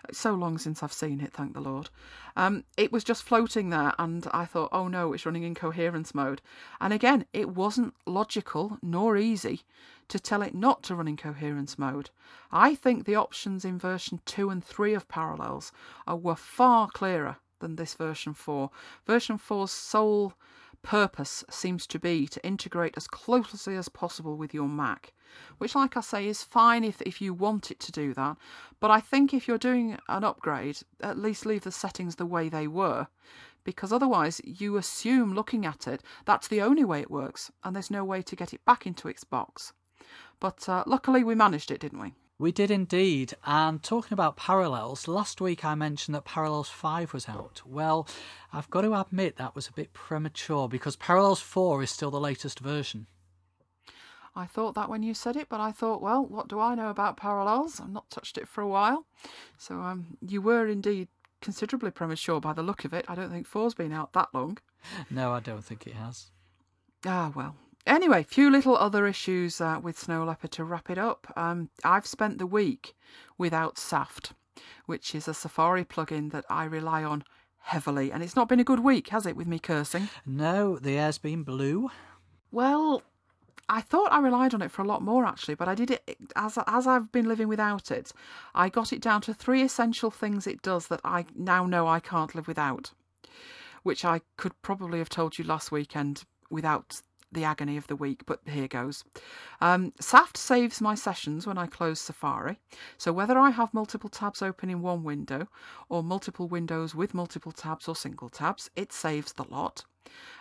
It's 0.06 0.18
so 0.18 0.34
long 0.34 0.58
since 0.58 0.82
I've 0.82 0.92
seen 0.92 1.18
it, 1.18 1.32
thank 1.32 1.54
the 1.54 1.62
Lord. 1.62 1.88
Um, 2.36 2.64
it 2.76 2.92
was 2.92 3.04
just 3.04 3.22
floating 3.22 3.70
there, 3.70 3.94
and 3.98 4.28
I 4.34 4.44
thought, 4.44 4.68
oh 4.70 4.86
no, 4.86 5.14
it's 5.14 5.24
running 5.24 5.42
in 5.42 5.54
coherence 5.54 6.14
mode. 6.14 6.42
And 6.78 6.92
again, 6.92 7.24
it 7.32 7.48
wasn't 7.48 7.94
logical 8.04 8.76
nor 8.82 9.16
easy 9.16 9.62
to 10.08 10.20
tell 10.20 10.42
it 10.42 10.54
not 10.54 10.82
to 10.82 10.94
run 10.94 11.08
in 11.08 11.16
coherence 11.16 11.78
mode. 11.78 12.10
I 12.50 12.74
think 12.74 13.06
the 13.06 13.16
options 13.16 13.64
in 13.64 13.78
version 13.78 14.20
2 14.26 14.50
and 14.50 14.62
3 14.62 14.92
of 14.92 15.08
Parallels 15.08 15.72
were 16.06 16.36
far 16.36 16.90
clearer 16.90 17.36
than 17.60 17.76
this 17.76 17.94
version 17.94 18.34
4. 18.34 18.68
Version 19.06 19.38
4's 19.38 19.70
sole 19.70 20.34
purpose 20.82 21.44
seems 21.48 21.86
to 21.86 21.98
be 21.98 22.26
to 22.26 22.44
integrate 22.44 22.94
as 22.96 23.06
closely 23.06 23.76
as 23.76 23.88
possible 23.88 24.36
with 24.36 24.52
your 24.52 24.68
Mac, 24.68 25.12
which, 25.58 25.74
like 25.74 25.96
I 25.96 26.00
say, 26.00 26.26
is 26.26 26.42
fine 26.42 26.84
if, 26.84 27.00
if 27.02 27.20
you 27.20 27.32
want 27.32 27.70
it 27.70 27.80
to 27.80 27.92
do 27.92 28.12
that. 28.14 28.36
But 28.80 28.90
I 28.90 29.00
think 29.00 29.32
if 29.32 29.46
you're 29.46 29.58
doing 29.58 29.98
an 30.08 30.24
upgrade, 30.24 30.78
at 31.00 31.18
least 31.18 31.46
leave 31.46 31.62
the 31.62 31.72
settings 31.72 32.16
the 32.16 32.26
way 32.26 32.48
they 32.48 32.66
were, 32.66 33.06
because 33.64 33.92
otherwise 33.92 34.40
you 34.44 34.76
assume 34.76 35.34
looking 35.34 35.64
at 35.64 35.86
it 35.86 36.02
that's 36.24 36.48
the 36.48 36.60
only 36.60 36.84
way 36.84 37.00
it 37.00 37.10
works, 37.10 37.50
and 37.64 37.74
there's 37.74 37.90
no 37.90 38.04
way 38.04 38.22
to 38.22 38.36
get 38.36 38.52
it 38.52 38.64
back 38.64 38.86
into 38.86 39.08
its 39.08 39.24
box. 39.24 39.72
But 40.40 40.68
uh, 40.68 40.84
luckily 40.86 41.22
we 41.22 41.34
managed 41.34 41.70
it, 41.70 41.80
didn't 41.80 42.00
we? 42.00 42.14
We 42.42 42.50
did 42.50 42.72
indeed. 42.72 43.34
And 43.46 43.80
talking 43.80 44.12
about 44.12 44.34
Parallels, 44.36 45.06
last 45.06 45.40
week 45.40 45.64
I 45.64 45.76
mentioned 45.76 46.16
that 46.16 46.24
Parallels 46.24 46.68
5 46.68 47.14
was 47.14 47.28
out. 47.28 47.62
Well, 47.64 48.08
I've 48.52 48.68
got 48.68 48.80
to 48.80 49.00
admit 49.00 49.36
that 49.36 49.54
was 49.54 49.68
a 49.68 49.72
bit 49.72 49.92
premature 49.92 50.68
because 50.68 50.96
Parallels 50.96 51.38
4 51.38 51.84
is 51.84 51.92
still 51.92 52.10
the 52.10 52.18
latest 52.18 52.58
version. 52.58 53.06
I 54.34 54.46
thought 54.46 54.74
that 54.74 54.88
when 54.88 55.04
you 55.04 55.14
said 55.14 55.36
it, 55.36 55.48
but 55.48 55.60
I 55.60 55.70
thought, 55.70 56.02
well, 56.02 56.26
what 56.26 56.48
do 56.48 56.58
I 56.58 56.74
know 56.74 56.90
about 56.90 57.16
Parallels? 57.16 57.80
I've 57.80 57.90
not 57.90 58.10
touched 58.10 58.36
it 58.36 58.48
for 58.48 58.60
a 58.60 58.66
while. 58.66 59.06
So 59.56 59.76
um, 59.76 60.16
you 60.20 60.42
were 60.42 60.66
indeed 60.66 61.06
considerably 61.40 61.92
premature 61.92 62.40
by 62.40 62.54
the 62.54 62.64
look 62.64 62.84
of 62.84 62.92
it. 62.92 63.04
I 63.06 63.14
don't 63.14 63.30
think 63.30 63.48
4's 63.48 63.74
been 63.74 63.92
out 63.92 64.14
that 64.14 64.30
long. 64.34 64.58
No, 65.08 65.30
I 65.30 65.38
don't 65.38 65.64
think 65.64 65.86
it 65.86 65.94
has. 65.94 66.32
Ah, 67.06 67.30
well, 67.36 67.54
Anyway, 67.86 68.22
few 68.22 68.48
little 68.50 68.76
other 68.76 69.06
issues 69.06 69.60
uh, 69.60 69.80
with 69.82 69.98
Snow 69.98 70.24
Leopard 70.24 70.52
to 70.52 70.64
wrap 70.64 70.88
it 70.88 70.98
up. 70.98 71.32
Um, 71.36 71.68
I've 71.82 72.06
spent 72.06 72.38
the 72.38 72.46
week 72.46 72.94
without 73.38 73.76
Saft, 73.76 74.34
which 74.86 75.14
is 75.14 75.26
a 75.26 75.34
Safari 75.34 75.84
plugin 75.84 76.30
that 76.30 76.44
I 76.48 76.64
rely 76.64 77.02
on 77.02 77.24
heavily, 77.58 78.12
and 78.12 78.22
it's 78.22 78.36
not 78.36 78.48
been 78.48 78.60
a 78.60 78.64
good 78.64 78.80
week, 78.80 79.08
has 79.08 79.26
it, 79.26 79.36
with 79.36 79.46
me 79.46 79.58
cursing? 79.58 80.08
No, 80.24 80.78
the 80.78 80.98
air's 80.98 81.18
been 81.18 81.42
blue. 81.42 81.90
Well, 82.50 83.02
I 83.68 83.80
thought 83.80 84.12
I 84.12 84.20
relied 84.20 84.54
on 84.54 84.62
it 84.62 84.70
for 84.70 84.82
a 84.82 84.86
lot 84.86 85.02
more 85.02 85.24
actually, 85.24 85.54
but 85.54 85.68
I 85.68 85.74
did 85.74 85.90
it 85.90 86.18
as 86.36 86.58
as 86.66 86.86
I've 86.86 87.10
been 87.10 87.26
living 87.26 87.48
without 87.48 87.90
it. 87.90 88.12
I 88.54 88.68
got 88.68 88.92
it 88.92 89.00
down 89.00 89.22
to 89.22 89.34
three 89.34 89.62
essential 89.62 90.10
things 90.10 90.46
it 90.46 90.62
does 90.62 90.88
that 90.88 91.00
I 91.04 91.24
now 91.34 91.64
know 91.66 91.86
I 91.86 92.00
can't 92.00 92.34
live 92.34 92.48
without, 92.48 92.92
which 93.82 94.04
I 94.04 94.20
could 94.36 94.60
probably 94.62 94.98
have 94.98 95.08
told 95.08 95.38
you 95.38 95.44
last 95.44 95.72
weekend 95.72 96.24
without 96.50 97.00
the 97.32 97.44
agony 97.44 97.76
of 97.76 97.86
the 97.86 97.96
week, 97.96 98.24
but 98.26 98.40
here 98.46 98.68
goes. 98.68 99.04
Um, 99.60 99.92
Saft 100.00 100.36
saves 100.36 100.80
my 100.80 100.94
sessions 100.94 101.46
when 101.46 101.58
I 101.58 101.66
close 101.66 102.00
Safari, 102.00 102.58
so 102.98 103.12
whether 103.12 103.38
I 103.38 103.50
have 103.50 103.74
multiple 103.74 104.10
tabs 104.10 104.42
open 104.42 104.70
in 104.70 104.82
one 104.82 105.02
window, 105.02 105.48
or 105.88 106.02
multiple 106.02 106.48
windows 106.48 106.94
with 106.94 107.14
multiple 107.14 107.52
tabs 107.52 107.88
or 107.88 107.96
single 107.96 108.28
tabs, 108.28 108.70
it 108.76 108.92
saves 108.92 109.32
the 109.32 109.44
lot. 109.44 109.84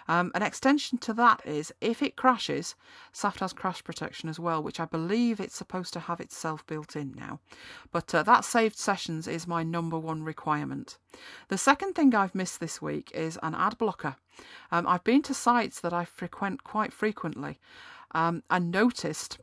Um, 0.08 0.32
an 0.36 0.42
extension 0.42 0.98
to 1.00 1.14
that 1.14 1.42
is 1.46 1.74
if 1.80 2.02
it 2.02 2.16
crashes, 2.16 2.76
Saft 3.12 3.40
has 3.40 3.54
crash 3.54 3.84
protection 3.84 4.30
as 4.30 4.40
well, 4.40 4.62
which 4.62 4.80
I 4.80 4.86
believe 4.86 5.40
it's 5.40 5.56
supposed 5.56 5.94
to 5.94 6.00
have 6.00 6.20
itself 6.20 6.66
built 6.68 6.96
in 6.96 7.14
now. 7.14 7.40
But 7.92 8.14
uh, 8.14 8.24
that 8.24 8.44
saved 8.44 8.78
sessions 8.78 9.28
is 9.28 9.48
my 9.48 9.64
number 9.64 9.98
one 9.98 10.24
requirement. 10.24 10.98
The 11.48 11.58
second 11.58 11.94
thing 11.94 12.14
I've 12.14 12.36
missed 12.36 12.60
this 12.60 12.82
week 12.82 13.12
is 13.14 13.40
an 13.44 13.56
ad 13.56 13.78
blocker. 13.78 14.16
Um, 14.72 14.88
I've 14.88 15.04
been 15.04 15.22
to 15.24 15.34
sites 15.34 15.80
that 15.82 15.94
I 15.94 16.06
frequent 16.06 16.64
quite 16.64 16.94
frequently 16.94 17.60
um, 18.14 18.44
and 18.50 18.72
noticed 18.72 19.38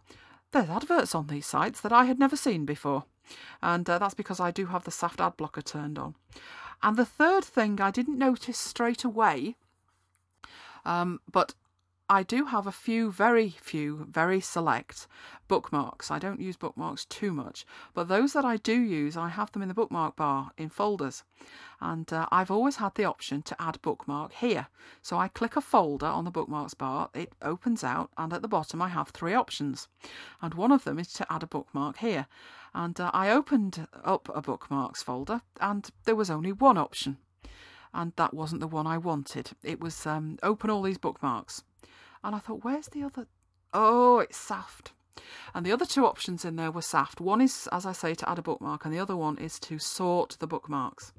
there's 0.52 0.68
adverts 0.68 1.14
on 1.14 1.26
these 1.26 1.46
sites 1.46 1.80
that 1.80 1.92
I 1.92 2.04
had 2.04 2.18
never 2.18 2.36
seen 2.36 2.64
before. 2.64 3.04
And 3.62 3.88
uh, 3.88 3.98
that's 3.98 4.14
because 4.14 4.40
I 4.40 4.50
do 4.50 4.66
have 4.66 4.84
the 4.84 4.90
Saft 4.90 5.20
ad 5.20 5.36
blocker 5.36 5.62
turned 5.62 5.98
on. 5.98 6.14
And 6.82 6.96
the 6.96 7.04
third 7.04 7.44
thing 7.44 7.80
I 7.80 7.90
didn't 7.90 8.18
notice 8.18 8.58
straight 8.58 9.04
away 9.04 9.56
um, 10.88 11.20
but 11.30 11.54
I 12.10 12.22
do 12.22 12.46
have 12.46 12.66
a 12.66 12.72
few, 12.72 13.12
very 13.12 13.50
few, 13.50 14.06
very 14.10 14.40
select 14.40 15.06
bookmarks. 15.46 16.10
I 16.10 16.18
don't 16.18 16.40
use 16.40 16.56
bookmarks 16.56 17.04
too 17.04 17.30
much, 17.30 17.66
but 17.92 18.08
those 18.08 18.32
that 18.32 18.46
I 18.46 18.56
do 18.56 18.72
use, 18.72 19.14
I 19.14 19.28
have 19.28 19.52
them 19.52 19.60
in 19.60 19.68
the 19.68 19.74
bookmark 19.74 20.16
bar 20.16 20.52
in 20.56 20.70
folders. 20.70 21.24
And 21.82 22.10
uh, 22.10 22.26
I've 22.32 22.50
always 22.50 22.76
had 22.76 22.94
the 22.94 23.04
option 23.04 23.42
to 23.42 23.62
add 23.62 23.82
bookmark 23.82 24.32
here. 24.32 24.68
So 25.02 25.18
I 25.18 25.28
click 25.28 25.56
a 25.56 25.60
folder 25.60 26.06
on 26.06 26.24
the 26.24 26.30
bookmarks 26.30 26.72
bar, 26.72 27.10
it 27.12 27.34
opens 27.42 27.84
out, 27.84 28.10
and 28.16 28.32
at 28.32 28.40
the 28.40 28.48
bottom 28.48 28.80
I 28.80 28.88
have 28.88 29.10
three 29.10 29.34
options. 29.34 29.88
And 30.40 30.54
one 30.54 30.72
of 30.72 30.84
them 30.84 30.98
is 30.98 31.12
to 31.12 31.30
add 31.30 31.42
a 31.42 31.46
bookmark 31.46 31.98
here. 31.98 32.26
And 32.74 32.98
uh, 32.98 33.10
I 33.12 33.28
opened 33.28 33.86
up 34.02 34.30
a 34.34 34.40
bookmarks 34.40 35.02
folder, 35.02 35.42
and 35.60 35.90
there 36.04 36.16
was 36.16 36.30
only 36.30 36.52
one 36.52 36.78
option 36.78 37.18
and 37.92 38.12
that 38.16 38.34
wasn't 38.34 38.60
the 38.60 38.66
one 38.66 38.86
I 38.86 38.98
wanted. 38.98 39.50
It 39.62 39.80
was 39.80 40.06
um, 40.06 40.38
open 40.42 40.70
all 40.70 40.82
these 40.82 40.98
bookmarks. 40.98 41.62
And 42.22 42.34
I 42.34 42.38
thought, 42.38 42.64
where's 42.64 42.88
the 42.88 43.02
other? 43.02 43.26
Oh, 43.72 44.18
it's 44.18 44.36
Saft. 44.36 44.92
And 45.54 45.64
the 45.64 45.72
other 45.72 45.86
two 45.86 46.06
options 46.06 46.44
in 46.44 46.56
there 46.56 46.70
were 46.70 46.82
Saft. 46.82 47.20
One 47.20 47.40
is, 47.40 47.68
as 47.72 47.86
I 47.86 47.92
say, 47.92 48.14
to 48.14 48.28
add 48.28 48.38
a 48.38 48.42
bookmark, 48.42 48.84
and 48.84 48.94
the 48.94 48.98
other 48.98 49.16
one 49.16 49.38
is 49.38 49.58
to 49.60 49.78
sort 49.78 50.36
the 50.38 50.46
bookmarks. 50.46 51.12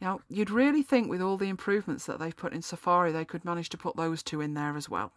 Now, 0.00 0.20
you'd 0.28 0.50
really 0.50 0.82
think 0.82 1.08
with 1.08 1.22
all 1.22 1.36
the 1.36 1.48
improvements 1.48 2.06
that 2.06 2.18
they've 2.18 2.36
put 2.36 2.52
in 2.52 2.62
Safari, 2.62 3.12
they 3.12 3.24
could 3.24 3.44
manage 3.44 3.68
to 3.70 3.78
put 3.78 3.96
those 3.96 4.22
two 4.22 4.40
in 4.40 4.54
there 4.54 4.76
as 4.76 4.88
well. 4.88 5.12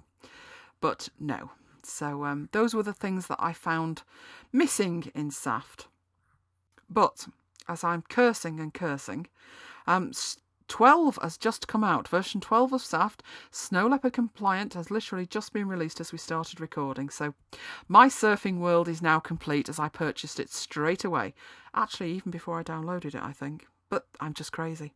But 0.80 1.10
no. 1.20 1.52
So 1.82 2.26
um, 2.26 2.50
those 2.52 2.74
were 2.74 2.84
the 2.84 2.94
things 2.94 3.28
that 3.28 3.40
I 3.40 3.54
found 3.54 4.04
missing 4.52 5.12
in 5.16 5.32
Saft. 5.32 5.88
But 6.90 7.28
as 7.68 7.84
I'm 7.84 8.04
cursing 8.04 8.60
and 8.60 8.74
cursing, 8.74 9.28
um, 9.88 10.12
12 10.68 11.20
has 11.22 11.38
just 11.38 11.68
come 11.68 11.84
out. 11.84 12.08
Version 12.08 12.42
12 12.42 12.74
of 12.74 12.82
Saft, 12.82 13.24
Snow 13.52 13.88
Leopard 13.88 14.14
compliant, 14.14 14.74
has 14.74 14.92
literally 14.92 15.26
just 15.26 15.54
been 15.54 15.68
released 15.68 16.00
as 16.00 16.12
we 16.12 16.18
started 16.18 16.60
recording. 16.60 17.10
So 17.10 17.34
my 17.88 18.08
surfing 18.08 18.60
world 18.60 18.88
is 18.88 19.02
now 19.02 19.20
complete 19.20 19.70
as 19.70 19.80
I 19.80 19.90
purchased 19.90 20.40
it 20.40 20.50
straight 20.50 21.04
away. 21.04 21.34
Actually, 21.74 22.12
even 22.14 22.32
before 22.32 22.60
I 22.60 22.64
downloaded 22.64 23.16
it, 23.16 23.22
I 23.22 23.32
think. 23.32 23.68
But 23.90 24.08
I'm 24.20 24.34
just 24.34 24.52
crazy. 24.52 24.94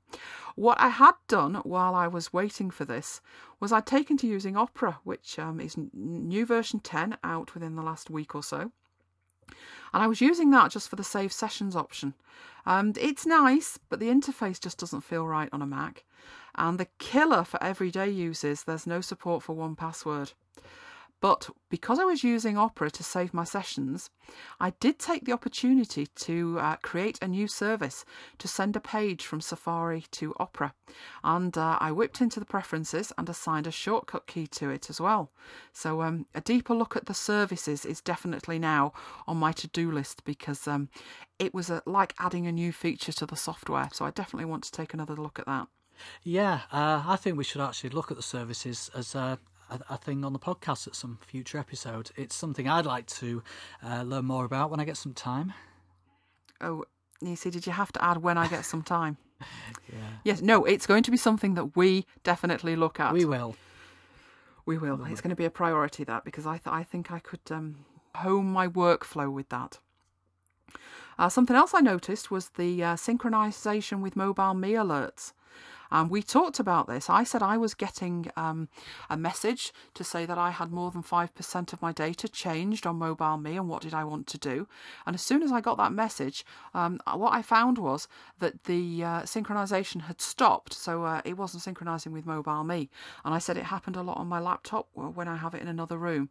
What 0.55 0.79
I 0.79 0.89
had 0.89 1.13
done 1.27 1.55
while 1.55 1.93
I 1.93 2.07
was 2.07 2.33
waiting 2.33 2.71
for 2.71 2.85
this 2.85 3.21
was 3.59 3.71
I'd 3.71 3.85
taken 3.85 4.17
to 4.17 4.27
using 4.27 4.57
Opera, 4.57 4.99
which 5.03 5.37
um, 5.37 5.59
is 5.59 5.77
new 5.93 6.45
version 6.45 6.79
10 6.79 7.17
out 7.23 7.53
within 7.53 7.75
the 7.75 7.83
last 7.83 8.09
week 8.09 8.33
or 8.33 8.41
so. 8.41 8.71
And 9.93 10.03
I 10.03 10.07
was 10.07 10.21
using 10.21 10.51
that 10.51 10.71
just 10.71 10.89
for 10.89 10.95
the 10.95 11.03
save 11.03 11.31
sessions 11.33 11.75
option. 11.75 12.13
Um, 12.65 12.93
it's 12.99 13.25
nice, 13.25 13.79
but 13.89 13.99
the 13.99 14.09
interface 14.09 14.59
just 14.59 14.77
doesn't 14.77 15.01
feel 15.01 15.25
right 15.25 15.49
on 15.51 15.61
a 15.61 15.67
Mac. 15.67 16.03
And 16.55 16.79
the 16.79 16.87
killer 16.97 17.43
for 17.43 17.61
everyday 17.63 18.09
users, 18.09 18.63
there's 18.63 18.87
no 18.87 19.01
support 19.01 19.43
for 19.43 19.55
1Password. 19.55 20.33
But 21.21 21.49
because 21.69 21.99
I 21.99 22.05
was 22.05 22.23
using 22.23 22.57
Opera 22.57 22.89
to 22.91 23.03
save 23.03 23.33
my 23.33 23.43
sessions, 23.43 24.09
I 24.59 24.69
did 24.79 24.99
take 24.99 25.25
the 25.25 25.33
opportunity 25.33 26.07
to 26.07 26.57
uh, 26.59 26.75
create 26.77 27.19
a 27.21 27.27
new 27.27 27.47
service 27.47 28.05
to 28.37 28.47
send 28.47 28.75
a 28.75 28.79
page 28.79 29.25
from 29.25 29.41
Safari 29.41 30.05
to 30.11 30.33
Opera. 30.39 30.73
And 31.23 31.57
uh, 31.57 31.77
I 31.81 31.91
whipped 31.91 32.21
into 32.21 32.39
the 32.39 32.45
preferences 32.45 33.11
and 33.17 33.27
assigned 33.27 33.67
a 33.67 33.71
shortcut 33.71 34.27
key 34.27 34.47
to 34.47 34.69
it 34.69 34.89
as 34.89 35.01
well. 35.01 35.31
So 35.73 36.01
um, 36.01 36.25
a 36.33 36.41
deeper 36.41 36.73
look 36.73 36.95
at 36.95 37.07
the 37.07 37.13
services 37.13 37.85
is 37.85 38.01
definitely 38.01 38.57
now 38.57 38.93
on 39.27 39.37
my 39.37 39.51
to 39.53 39.67
do 39.67 39.91
list 39.91 40.23
because 40.23 40.67
um, 40.67 40.89
it 41.37 41.53
was 41.53 41.69
a, 41.69 41.83
like 41.85 42.13
adding 42.19 42.47
a 42.47 42.51
new 42.51 42.71
feature 42.71 43.11
to 43.13 43.25
the 43.25 43.35
software. 43.35 43.89
So 43.91 44.05
I 44.05 44.11
definitely 44.11 44.45
want 44.45 44.63
to 44.63 44.71
take 44.71 44.93
another 44.93 45.15
look 45.15 45.37
at 45.37 45.45
that. 45.47 45.67
Yeah, 46.23 46.61
uh, 46.71 47.03
I 47.05 47.17
think 47.17 47.37
we 47.37 47.43
should 47.43 47.61
actually 47.61 47.89
look 47.89 48.09
at 48.09 48.15
the 48.15 48.23
services 48.23 48.89
as 48.95 49.15
a, 49.15 49.37
a, 49.69 49.93
a, 49.93 49.97
thing 49.97 50.23
on 50.25 50.33
the 50.33 50.39
podcast 50.39 50.87
at 50.87 50.95
some 50.95 51.19
future 51.25 51.57
episode. 51.57 52.11
It's 52.15 52.35
something 52.35 52.67
I'd 52.67 52.85
like 52.85 53.05
to 53.07 53.43
uh, 53.83 54.03
learn 54.03 54.25
more 54.25 54.45
about 54.45 54.71
when 54.71 54.79
I 54.79 54.85
get 54.85 54.97
some 54.97 55.13
time. 55.13 55.53
Oh, 56.61 56.85
you 57.21 57.35
see, 57.35 57.49
did 57.49 57.65
you 57.65 57.73
have 57.73 57.91
to 57.93 58.03
add 58.03 58.17
when 58.17 58.37
I 58.37 58.47
get 58.47 58.65
some 58.65 58.81
time? 58.81 59.17
yeah. 59.41 59.97
Yes, 60.23 60.41
no, 60.41 60.65
it's 60.65 60.87
going 60.87 61.03
to 61.03 61.11
be 61.11 61.17
something 61.17 61.55
that 61.55 61.75
we 61.75 62.05
definitely 62.23 62.75
look 62.75 62.99
at. 62.99 63.13
We 63.13 63.25
will. 63.25 63.55
We 64.65 64.77
will. 64.77 64.97
We 64.97 65.11
it's 65.11 65.21
will. 65.21 65.23
going 65.23 65.29
to 65.29 65.35
be 65.35 65.45
a 65.45 65.49
priority 65.49 66.03
that 66.03 66.23
because 66.23 66.45
I 66.45 66.57
th- 66.57 66.67
I 66.67 66.83
think 66.83 67.11
I 67.11 67.19
could 67.19 67.41
um, 67.49 67.85
home 68.15 68.51
my 68.51 68.67
workflow 68.67 69.31
with 69.31 69.49
that. 69.49 69.79
Uh, 71.17 71.27
something 71.27 71.55
else 71.55 71.73
I 71.73 71.81
noticed 71.81 72.31
was 72.31 72.49
the 72.49 72.83
uh, 72.83 72.95
synchronization 72.95 73.99
with 74.01 74.15
MobileMe 74.15 74.71
alerts. 74.71 75.33
Um, 75.91 76.09
we 76.09 76.21
talked 76.21 76.59
about 76.59 76.87
this. 76.87 77.09
I 77.09 77.23
said 77.23 77.41
I 77.41 77.57
was 77.57 77.73
getting 77.73 78.31
um, 78.35 78.69
a 79.09 79.17
message 79.17 79.73
to 79.95 80.03
say 80.03 80.25
that 80.25 80.37
I 80.37 80.51
had 80.51 80.71
more 80.71 80.91
than 80.91 81.03
5% 81.03 81.73
of 81.73 81.81
my 81.81 81.91
data 81.91 82.27
changed 82.27 82.85
on 82.85 82.99
MobileMe 82.99 83.55
and 83.55 83.67
what 83.67 83.81
did 83.81 83.93
I 83.93 84.03
want 84.03 84.27
to 84.27 84.37
do. 84.37 84.67
And 85.05 85.15
as 85.15 85.21
soon 85.21 85.41
as 85.41 85.51
I 85.51 85.61
got 85.61 85.77
that 85.77 85.91
message, 85.91 86.45
um, 86.73 86.99
what 87.13 87.33
I 87.33 87.41
found 87.41 87.77
was 87.77 88.07
that 88.39 88.63
the 88.65 89.03
uh, 89.03 89.21
synchronization 89.23 90.01
had 90.01 90.21
stopped. 90.21 90.73
So 90.73 91.03
uh, 91.03 91.21
it 91.25 91.37
wasn't 91.37 91.63
synchronizing 91.63 92.11
with 92.11 92.25
MobileMe. 92.25 92.89
And 93.25 93.33
I 93.33 93.39
said 93.39 93.57
it 93.57 93.65
happened 93.65 93.95
a 93.95 94.03
lot 94.03 94.17
on 94.17 94.27
my 94.27 94.39
laptop 94.39 94.87
when 94.93 95.27
I 95.27 95.37
have 95.37 95.55
it 95.55 95.61
in 95.61 95.67
another 95.67 95.97
room. 95.97 96.29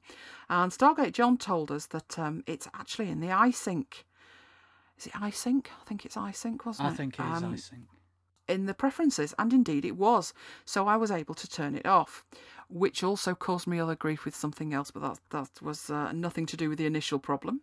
And 0.48 0.72
Stargate 0.72 1.12
John 1.12 1.36
told 1.36 1.70
us 1.70 1.86
that 1.86 2.18
um, 2.18 2.44
it's 2.46 2.68
actually 2.74 3.10
in 3.10 3.20
the 3.20 3.28
iSync. 3.28 3.86
Is 4.98 5.06
it 5.06 5.12
iSync? 5.12 5.66
I 5.66 5.84
think 5.86 6.04
it's 6.04 6.16
iSync, 6.16 6.64
wasn't 6.64 6.88
it? 6.88 6.92
I 6.92 6.94
think 6.94 7.18
it 7.18 7.22
is 7.22 7.42
um, 7.42 7.54
iSync 7.54 7.97
in 8.48 8.66
the 8.66 8.74
preferences, 8.74 9.34
and 9.38 9.52
indeed 9.52 9.84
it 9.84 9.96
was. 9.96 10.32
So 10.64 10.86
I 10.86 10.96
was 10.96 11.10
able 11.10 11.34
to 11.34 11.48
turn 11.48 11.74
it 11.74 11.86
off, 11.86 12.24
which 12.68 13.02
also 13.02 13.34
caused 13.34 13.66
me 13.66 13.80
other 13.80 13.96
grief 13.96 14.24
with 14.24 14.36
something 14.36 14.72
else, 14.72 14.90
but 14.90 15.02
that, 15.02 15.20
that 15.30 15.62
was 15.62 15.90
uh, 15.90 16.12
nothing 16.12 16.46
to 16.46 16.56
do 16.56 16.68
with 16.68 16.78
the 16.78 16.86
initial 16.86 17.18
problem. 17.18 17.60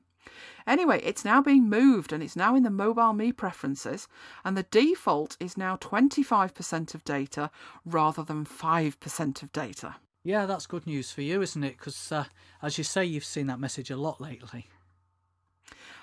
Anyway, 0.65 0.99
it's 1.03 1.23
now 1.23 1.41
being 1.41 1.69
moved 1.69 2.11
and 2.11 2.23
it's 2.23 2.35
now 2.35 2.55
in 2.55 2.63
the 2.63 2.69
MobileMe 2.69 3.35
preferences, 3.35 4.07
and 4.43 4.57
the 4.57 4.63
default 4.63 5.37
is 5.39 5.57
now 5.57 5.75
25% 5.77 6.95
of 6.95 7.03
data 7.03 7.51
rather 7.85 8.23
than 8.23 8.45
5% 8.45 9.43
of 9.43 9.51
data. 9.51 9.95
Yeah, 10.23 10.47
that's 10.47 10.65
good 10.65 10.87
news 10.87 11.11
for 11.11 11.21
you, 11.21 11.43
isn't 11.43 11.63
it? 11.63 11.77
Because, 11.77 12.11
uh, 12.11 12.25
as 12.63 12.79
you 12.79 12.83
say, 12.83 13.05
you've 13.05 13.23
seen 13.23 13.45
that 13.45 13.59
message 13.59 13.91
a 13.91 13.97
lot 13.97 14.19
lately. 14.19 14.67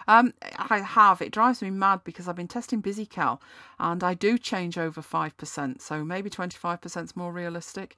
Um, 0.09 0.35
I 0.57 0.79
have. 0.79 1.23
It 1.23 1.33
drives 1.33 1.63
me 1.63 1.71
mad 1.71 2.01
because 2.05 2.29
I've 2.29 2.37
been 2.37 2.49
testing 2.49 2.83
BusyCal 2.83 3.41
and 3.79 4.03
I 4.03 4.15
do 4.15 4.39
change 4.39 4.79
over 4.79 5.01
5%, 5.01 5.81
so 5.81 6.05
maybe 6.05 6.31
25% 6.31 7.05
is 7.05 7.17
more 7.17 7.33
realistic. 7.33 7.97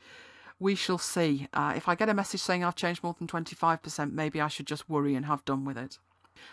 We 0.61 0.75
shall 0.75 0.99
see. 0.99 1.49
Uh, 1.53 1.75
if 1.77 1.89
I 1.89 1.95
get 1.95 2.09
a 2.09 2.15
message 2.15 2.41
saying 2.41 2.65
I've 2.65 2.77
changed 2.77 3.03
more 3.03 3.15
than 3.19 3.27
25%, 3.27 4.13
maybe 4.13 4.41
I 4.41 4.49
should 4.49 4.67
just 4.67 4.89
worry 4.89 5.15
and 5.15 5.27
have 5.27 5.45
done 5.45 5.65
with 5.65 5.77
it. 5.77 5.99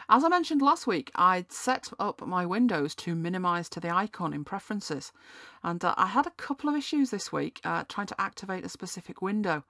As 0.10 0.24
I 0.24 0.30
mentioned 0.30 0.62
last 0.62 0.88
week, 0.88 1.12
I'd 1.16 1.52
set 1.52 1.91
up 1.99 2.26
my 2.26 2.45
windows 2.45 2.95
to 2.95 3.16
minimize 3.16 3.68
to 3.70 3.80
the 3.80 3.89
icon 3.89 4.34
in 4.34 4.43
preferences, 4.43 5.12
and 5.64 5.84
uh, 5.84 5.93
I 5.97 6.07
had 6.07 6.26
a 6.26 6.32
couple 6.32 6.70
of 6.70 6.76
issues 6.76 7.09
this 7.09 7.32
week 7.32 7.62
uh, 7.64 7.84
trying 7.88 8.07
to 8.07 8.22
activate 8.22 8.66
a 8.66 8.70
specific 8.70 9.22
window. 9.22 9.64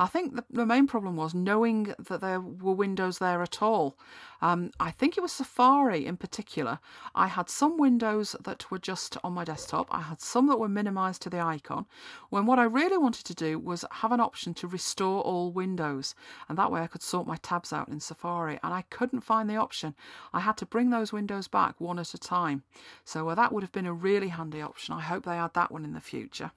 I 0.00 0.06
think 0.06 0.36
the, 0.36 0.44
the, 0.48 0.64
main 0.64 0.86
problem 0.86 1.16
was 1.16 1.34
knowing 1.34 1.92
that 1.98 2.20
there 2.20 2.40
were 2.40 2.72
windows 2.72 3.18
there 3.18 3.42
at 3.42 3.60
all. 3.60 3.98
Um, 4.40 4.70
I 4.78 4.92
think 4.92 5.18
it 5.18 5.22
was 5.22 5.32
Safari 5.32 6.06
in 6.06 6.16
particular. 6.16 6.78
I 7.16 7.26
had 7.26 7.50
some 7.50 7.76
windows 7.76 8.36
that 8.44 8.70
were 8.70 8.78
just 8.78 9.16
on 9.24 9.32
my 9.32 9.42
desktop, 9.42 9.88
I 9.90 10.02
had 10.02 10.20
some 10.20 10.46
that 10.46 10.60
were 10.60 10.68
minimized 10.68 11.22
to 11.22 11.30
the 11.30 11.40
icon, 11.40 11.86
when 12.30 12.46
what 12.46 12.60
I 12.60 12.64
really 12.64 12.96
wanted 12.96 13.24
to 13.26 13.34
do 13.34 13.58
was 13.58 13.84
have 13.90 14.12
an 14.12 14.20
option 14.20 14.54
to 14.54 14.68
restore 14.68 15.20
all 15.22 15.50
windows, 15.50 16.14
and 16.48 16.56
that 16.56 16.70
way 16.70 16.82
I 16.82 16.86
could 16.86 17.02
sort 17.02 17.26
my 17.26 17.36
tabs 17.36 17.72
out 17.72 17.88
in 17.88 17.98
Safari, 17.98 18.60
and 18.62 18.72
I 18.72 18.82
couldn't 18.82 19.22
find 19.22 19.50
the 19.50 19.56
option. 19.56 19.96
I 20.32 20.38
had 20.38 20.56
to 20.58 20.66
bring 20.66 20.90
those 20.90 21.12
windows 21.12 21.48
back 21.48 21.80
one 21.80 21.98
at 21.98 22.14
a 22.14 22.18
time. 22.18 22.62
So 23.04 23.28
uh, 23.28 23.34
that 23.34 23.52
would 23.52 23.64
have 23.64 23.72
been 23.72 23.86
a 23.86 23.92
really 23.92 24.28
handy 24.28 24.62
option. 24.62 24.94
I 24.94 25.00
hope 25.00 25.24
they 25.28 25.38
add 25.38 25.54
that 25.54 25.70
one 25.70 25.84
in 25.84 25.92
the 25.92 26.00
future. 26.00 26.50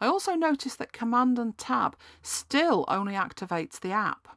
I 0.00 0.06
also 0.06 0.34
noticed 0.34 0.78
that 0.78 0.92
Command 0.92 1.38
and 1.38 1.56
Tab 1.56 1.96
still 2.22 2.84
only 2.88 3.14
activates 3.14 3.80
the 3.80 3.92
app. 3.92 4.28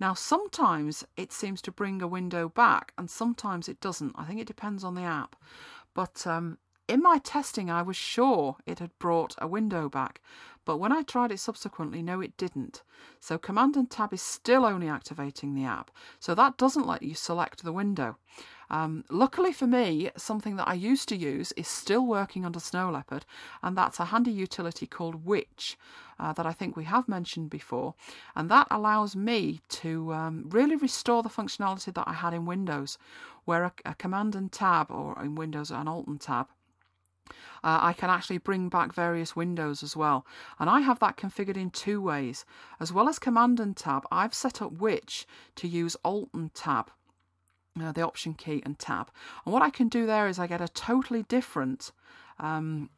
Now, 0.00 0.14
sometimes 0.14 1.04
it 1.16 1.32
seems 1.32 1.62
to 1.62 1.70
bring 1.70 2.02
a 2.02 2.08
window 2.08 2.48
back, 2.48 2.92
and 2.98 3.08
sometimes 3.08 3.68
it 3.68 3.80
doesn't. 3.80 4.14
I 4.16 4.24
think 4.24 4.40
it 4.40 4.46
depends 4.46 4.82
on 4.82 4.94
the 4.94 5.02
app. 5.02 5.36
But 5.94 6.26
um, 6.26 6.58
in 6.88 7.02
my 7.02 7.18
testing, 7.18 7.70
I 7.70 7.82
was 7.82 7.96
sure 7.96 8.56
it 8.66 8.80
had 8.80 8.98
brought 8.98 9.36
a 9.38 9.46
window 9.46 9.88
back, 9.88 10.20
but 10.64 10.78
when 10.78 10.92
I 10.92 11.02
tried 11.02 11.32
it 11.32 11.40
subsequently, 11.40 12.02
no, 12.02 12.20
it 12.20 12.36
didn't. 12.36 12.82
So 13.20 13.38
Command 13.38 13.76
and 13.76 13.90
Tab 13.90 14.12
is 14.12 14.22
still 14.22 14.64
only 14.64 14.88
activating 14.88 15.54
the 15.54 15.64
app, 15.64 15.90
so 16.20 16.34
that 16.34 16.56
doesn't 16.56 16.86
let 16.86 17.02
you 17.02 17.14
select 17.14 17.62
the 17.62 17.72
window. 17.72 18.16
Um, 18.70 19.04
luckily 19.10 19.52
for 19.52 19.66
me, 19.66 20.10
something 20.16 20.56
that 20.56 20.66
I 20.66 20.74
used 20.74 21.08
to 21.10 21.16
use 21.16 21.52
is 21.52 21.68
still 21.68 22.06
working 22.06 22.46
under 22.46 22.58
Snow 22.58 22.90
Leopard, 22.90 23.26
and 23.62 23.76
that's 23.76 24.00
a 24.00 24.06
handy 24.06 24.30
utility 24.30 24.86
called 24.86 25.26
Witch 25.26 25.76
uh, 26.18 26.32
that 26.32 26.46
I 26.46 26.52
think 26.52 26.74
we 26.74 26.84
have 26.84 27.06
mentioned 27.06 27.50
before. 27.50 27.94
And 28.34 28.48
that 28.48 28.68
allows 28.70 29.14
me 29.14 29.60
to 29.68 30.14
um, 30.14 30.46
really 30.48 30.76
restore 30.76 31.22
the 31.22 31.28
functionality 31.28 31.92
that 31.92 32.08
I 32.08 32.14
had 32.14 32.32
in 32.32 32.46
Windows, 32.46 32.96
where 33.44 33.64
a, 33.64 33.72
a 33.84 33.94
Command 33.94 34.34
and 34.34 34.50
Tab, 34.50 34.90
or 34.90 35.22
in 35.22 35.34
Windows 35.34 35.70
an 35.70 35.86
Alt 35.86 36.06
and 36.06 36.20
Tab, 36.20 36.48
uh, 37.28 37.78
I 37.80 37.92
can 37.92 38.10
actually 38.10 38.38
bring 38.38 38.68
back 38.68 38.92
various 38.92 39.36
windows 39.36 39.82
as 39.82 39.96
well. 39.96 40.26
And 40.58 40.68
I 40.68 40.80
have 40.80 40.98
that 41.00 41.16
configured 41.16 41.56
in 41.56 41.70
two 41.70 42.00
ways. 42.00 42.44
As 42.80 42.92
well 42.92 43.08
as 43.08 43.18
Command 43.18 43.60
and 43.60 43.76
Tab, 43.76 44.04
I've 44.10 44.34
set 44.34 44.60
up 44.60 44.72
Witch 44.72 45.26
to 45.56 45.68
use 45.68 45.96
Alt 46.04 46.30
and 46.34 46.52
Tab 46.54 46.90
uh, 47.80 47.92
the 47.92 48.02
option 48.02 48.34
key 48.34 48.62
and 48.64 48.78
tab. 48.78 49.10
And 49.44 49.52
what 49.52 49.62
I 49.62 49.70
can 49.70 49.88
do 49.88 50.06
there 50.06 50.28
is 50.28 50.38
I 50.38 50.46
get 50.46 50.60
a 50.60 50.68
totally 50.68 51.22
different 51.24 51.92
um, 52.38 52.90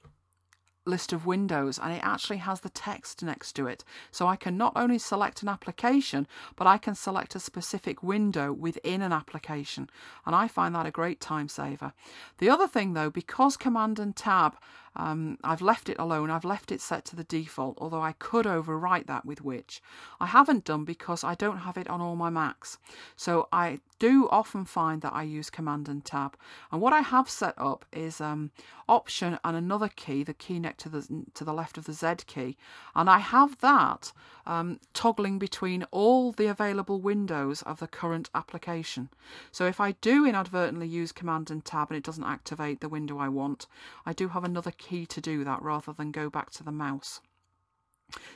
list 0.87 1.13
of 1.13 1.27
windows 1.27 1.79
and 1.79 1.93
it 1.93 2.01
actually 2.03 2.37
has 2.39 2.61
the 2.61 2.69
text 2.69 3.23
next 3.23 3.53
to 3.55 3.67
it. 3.67 3.85
So 4.11 4.27
I 4.27 4.37
can 4.37 4.57
not 4.57 4.73
only 4.77 4.99
select 4.99 5.43
an 5.43 5.49
application, 5.49 6.27
but 6.57 6.67
I 6.67 6.79
can 6.79 6.95
select 6.95 7.35
a 7.35 7.41
specific 7.41 8.03
window 8.03 8.53
within 8.53 9.03
an 9.03 9.13
application. 9.13 9.89
And 10.27 10.35
I 10.35 10.49
find 10.49 10.75
that 10.75 10.87
a 10.87 10.91
great 10.91 11.21
time 11.21 11.49
saver. 11.49 11.93
The 12.39 12.51
other 12.51 12.69
thing 12.69 12.93
though, 12.93 13.11
because 13.11 13.57
Command 13.57 13.99
and 13.99 14.15
Tab 14.15 14.57
um, 14.97 15.39
I've 15.43 15.63
left 15.63 15.89
it 15.89 15.99
alone, 15.99 16.31
I've 16.31 16.45
left 16.45 16.71
it 16.71 16.81
set 16.81 17.05
to 17.07 17.17
the 17.17 17.25
default, 17.25 17.79
although 17.81 18.03
I 18.03 18.13
could 18.13 18.47
overwrite 18.47 19.07
that 19.07 19.25
with 19.25 19.43
Witch. 19.43 19.83
I 20.21 20.27
haven't 20.27 20.65
done 20.65 20.85
because 20.85 21.25
I 21.25 21.35
don't 21.35 21.59
have 21.59 21.77
it 21.77 21.89
on 21.89 22.01
all 22.01 22.17
my 22.17 22.31
Macs. 22.31 22.79
So 23.17 23.49
I 23.53 23.81
do 23.99 24.29
often 24.31 24.65
find 24.65 25.03
that 25.03 25.15
I 25.15 25.23
use 25.23 25.51
Command 25.51 25.89
and 25.89 26.05
Tab. 26.05 26.37
And 26.71 26.81
what 26.81 26.93
I 26.93 27.01
have 27.01 27.29
set 27.29 27.55
up 27.57 27.85
is 27.93 28.21
um, 28.21 28.51
Option 28.89 29.39
and 29.45 29.57
another 29.57 29.89
key, 29.89 30.23
the 30.23 30.35
key 30.35 30.59
next 30.59 30.83
to 30.83 30.89
the, 30.89 31.25
to 31.35 31.45
the 31.45 31.55
left 31.55 31.79
of 31.79 31.87
the 31.87 31.93
Z 31.93 32.17
key. 32.27 32.57
And 32.95 33.09
I 33.09 33.19
have 33.19 33.59
that 33.61 34.13
um, 34.47 34.81
toggling 34.93 35.39
between 35.39 35.85
all 35.91 36.33
the 36.33 36.47
available 36.47 37.01
windows 37.01 37.63
of 37.63 37.81
the 37.81 37.87
current 37.87 38.31
application. 38.35 39.09
So 39.53 39.67
if 39.67 39.81
I 39.81 39.93
do 39.93 40.27
inadvertently 40.27 40.87
use 40.87 41.13
Command 41.13 41.51
and 41.51 41.65
Tab 41.65 41.91
and 41.91 41.99
it 41.99 42.05
doesn't 42.05 42.25
activate 42.25 42.81
the 42.81 42.89
window 42.89 43.19
I 43.19 43.29
want, 43.29 43.67
I 44.05 44.13
do 44.13 44.29
have 44.29 44.45
another 44.45 44.71
key 44.71 45.07
to 45.07 45.21
do 45.21 45.45
that 45.45 45.63
rather 45.63 45.93
than 45.93 46.11
go 46.11 46.31
back 46.31 46.51
to 46.53 46.65
the 46.65 46.73
mouse. 46.73 47.21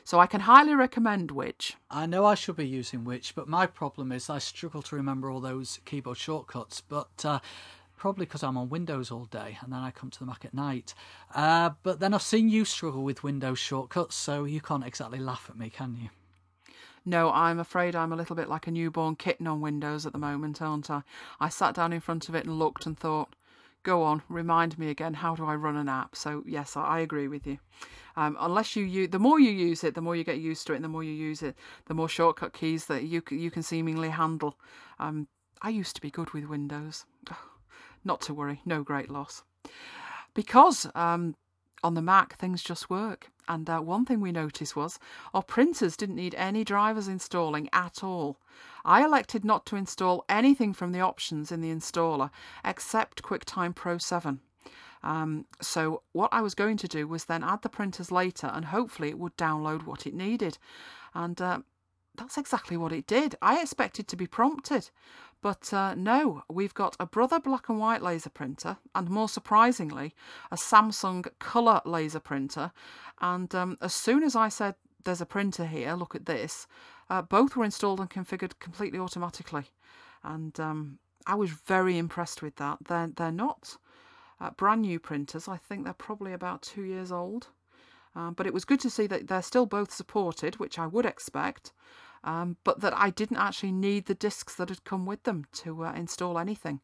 So 0.02 0.18
I 0.18 0.26
can 0.26 0.40
highly 0.40 0.74
recommend 0.74 1.30
Witch. 1.30 1.76
I 1.90 2.06
know 2.06 2.24
I 2.24 2.34
should 2.34 2.56
be 2.56 2.66
using 2.66 3.04
Witch, 3.04 3.34
but 3.34 3.48
my 3.48 3.66
problem 3.66 4.10
is 4.10 4.30
I 4.30 4.38
struggle 4.38 4.82
to 4.82 4.96
remember 4.96 5.30
all 5.30 5.40
those 5.40 5.80
keyboard 5.84 6.16
shortcuts. 6.16 6.80
But 6.80 7.24
uh, 7.24 7.40
probably 7.98 8.24
because 8.24 8.42
I'm 8.42 8.56
on 8.56 8.68
Windows 8.68 9.10
all 9.10 9.26
day 9.26 9.58
and 9.60 9.72
then 9.72 9.80
I 9.80 9.90
come 9.90 10.10
to 10.10 10.18
the 10.18 10.26
Mac 10.26 10.44
at 10.44 10.54
night. 10.54 10.94
Uh, 11.34 11.70
but 11.82 12.00
then 12.00 12.14
I've 12.14 12.22
seen 12.22 12.48
you 12.48 12.64
struggle 12.64 13.02
with 13.02 13.22
Windows 13.22 13.58
shortcuts, 13.58 14.14
so 14.14 14.44
you 14.44 14.60
can't 14.60 14.86
exactly 14.86 15.18
laugh 15.18 15.46
at 15.50 15.58
me, 15.58 15.68
can 15.68 15.96
you? 16.00 16.08
No, 17.04 17.30
I'm 17.30 17.58
afraid 17.58 17.96
I'm 17.96 18.12
a 18.12 18.16
little 18.16 18.36
bit 18.36 18.48
like 18.48 18.66
a 18.66 18.70
newborn 18.70 19.16
kitten 19.16 19.46
on 19.46 19.60
Windows 19.60 20.06
at 20.06 20.12
the 20.12 20.18
moment, 20.18 20.60
aren't 20.60 20.90
I? 20.90 21.02
I 21.40 21.48
sat 21.48 21.74
down 21.74 21.92
in 21.92 22.00
front 22.00 22.28
of 22.28 22.34
it 22.34 22.44
and 22.44 22.58
looked 22.58 22.86
and 22.86 22.98
thought, 22.98 23.34
go 23.82 24.02
on, 24.02 24.22
remind 24.28 24.78
me 24.78 24.90
again, 24.90 25.14
how 25.14 25.34
do 25.34 25.44
I 25.46 25.54
run 25.54 25.76
an 25.76 25.88
app? 25.88 26.14
So, 26.14 26.42
yes, 26.46 26.76
I, 26.76 27.00
agree 27.00 27.28
with 27.28 27.46
you. 27.46 27.58
Um, 28.16 28.36
unless 28.40 28.76
you 28.76 28.84
use, 28.84 29.10
the 29.10 29.18
more 29.18 29.40
you 29.40 29.50
use 29.50 29.84
it, 29.84 29.94
the 29.94 30.00
more 30.00 30.16
you 30.16 30.24
get 30.24 30.38
used 30.38 30.66
to 30.66 30.72
it, 30.72 30.76
and 30.76 30.84
the 30.84 30.88
more 30.88 31.04
you 31.04 31.12
use 31.12 31.42
it, 31.42 31.56
the 31.86 31.94
more 31.94 32.08
shortcut 32.08 32.52
keys 32.52 32.86
that 32.86 33.04
you 33.04 33.22
you 33.30 33.50
can 33.50 33.62
seemingly 33.62 34.10
handle. 34.10 34.58
Um, 34.98 35.28
I 35.62 35.70
used 35.70 35.94
to 35.96 36.02
be 36.02 36.10
good 36.10 36.32
with 36.32 36.44
Windows. 36.44 37.04
Not 38.04 38.20
to 38.22 38.34
worry, 38.34 38.60
no 38.64 38.82
great 38.82 39.10
loss. 39.10 39.42
Because 40.34 40.86
um, 40.94 41.36
on 41.82 41.94
the 41.94 42.02
Mac, 42.02 42.38
things 42.38 42.62
just 42.62 42.90
work. 42.90 43.30
And 43.48 43.68
uh, 43.68 43.80
one 43.80 44.04
thing 44.04 44.20
we 44.20 44.32
noticed 44.32 44.76
was 44.76 44.98
our 45.32 45.42
printers 45.42 45.96
didn't 45.96 46.16
need 46.16 46.34
any 46.34 46.64
drivers 46.64 47.08
installing 47.08 47.68
at 47.72 48.04
all. 48.04 48.38
I 48.84 49.04
elected 49.04 49.44
not 49.44 49.64
to 49.66 49.76
install 49.76 50.24
anything 50.28 50.72
from 50.72 50.92
the 50.92 51.00
options 51.00 51.50
in 51.50 51.60
the 51.60 51.72
installer 51.72 52.30
except 52.64 53.22
QuickTime 53.22 53.74
Pro 53.74 53.98
7. 53.98 54.40
Um, 55.02 55.46
so 55.62 56.02
what 56.12 56.32
I 56.32 56.40
was 56.40 56.54
going 56.54 56.76
to 56.78 56.88
do 56.88 57.06
was 57.06 57.24
then 57.24 57.44
add 57.44 57.62
the 57.62 57.68
printers 57.68 58.10
later 58.10 58.48
and 58.48 58.66
hopefully 58.66 59.08
it 59.08 59.18
would 59.18 59.36
download 59.36 59.86
what 59.86 60.06
it 60.06 60.14
needed. 60.14 60.58
And 61.14 61.40
uh, 61.40 61.60
that's 62.18 62.36
exactly 62.36 62.76
what 62.76 62.92
it 62.92 63.06
did. 63.06 63.36
I 63.40 63.60
expected 63.60 64.08
to 64.08 64.16
be 64.16 64.26
prompted. 64.26 64.90
But 65.40 65.72
uh, 65.72 65.94
no, 65.94 66.42
we've 66.50 66.74
got 66.74 66.96
a 66.98 67.06
Brother 67.06 67.38
black 67.38 67.68
and 67.68 67.78
white 67.78 68.02
laser 68.02 68.30
printer, 68.30 68.76
and 68.94 69.08
more 69.08 69.28
surprisingly, 69.28 70.14
a 70.50 70.56
Samsung 70.56 71.26
colour 71.38 71.80
laser 71.84 72.18
printer. 72.18 72.72
And 73.20 73.54
um, 73.54 73.78
as 73.80 73.94
soon 73.94 74.24
as 74.24 74.34
I 74.34 74.48
said, 74.48 74.74
There's 75.04 75.20
a 75.20 75.26
printer 75.26 75.64
here, 75.64 75.94
look 75.94 76.14
at 76.14 76.26
this, 76.26 76.66
uh, 77.08 77.22
both 77.22 77.56
were 77.56 77.64
installed 77.64 78.00
and 78.00 78.10
configured 78.10 78.58
completely 78.58 78.98
automatically. 78.98 79.64
And 80.22 80.58
um, 80.60 80.98
I 81.26 81.34
was 81.34 81.50
very 81.50 81.96
impressed 81.98 82.42
with 82.42 82.56
that. 82.56 82.78
They're, 82.86 83.10
they're 83.14 83.32
not 83.32 83.76
uh, 84.40 84.50
brand 84.50 84.82
new 84.82 84.98
printers, 84.98 85.48
I 85.48 85.56
think 85.56 85.84
they're 85.84 85.94
probably 85.94 86.32
about 86.32 86.62
two 86.62 86.82
years 86.82 87.12
old. 87.12 87.48
Um, 88.14 88.34
but 88.34 88.46
it 88.46 88.54
was 88.54 88.64
good 88.64 88.80
to 88.80 88.90
see 88.90 89.06
that 89.06 89.28
they're 89.28 89.42
still 89.42 89.66
both 89.66 89.92
supported, 89.92 90.56
which 90.56 90.78
I 90.78 90.86
would 90.86 91.06
expect 91.06 91.72
um, 92.28 92.58
but 92.62 92.80
that 92.82 92.92
I 92.94 93.08
didn't 93.08 93.38
actually 93.38 93.72
need 93.72 94.04
the 94.04 94.14
discs 94.14 94.54
that 94.56 94.68
had 94.68 94.84
come 94.84 95.06
with 95.06 95.22
them 95.22 95.46
to 95.54 95.86
uh, 95.86 95.94
install 95.94 96.38
anything. 96.38 96.80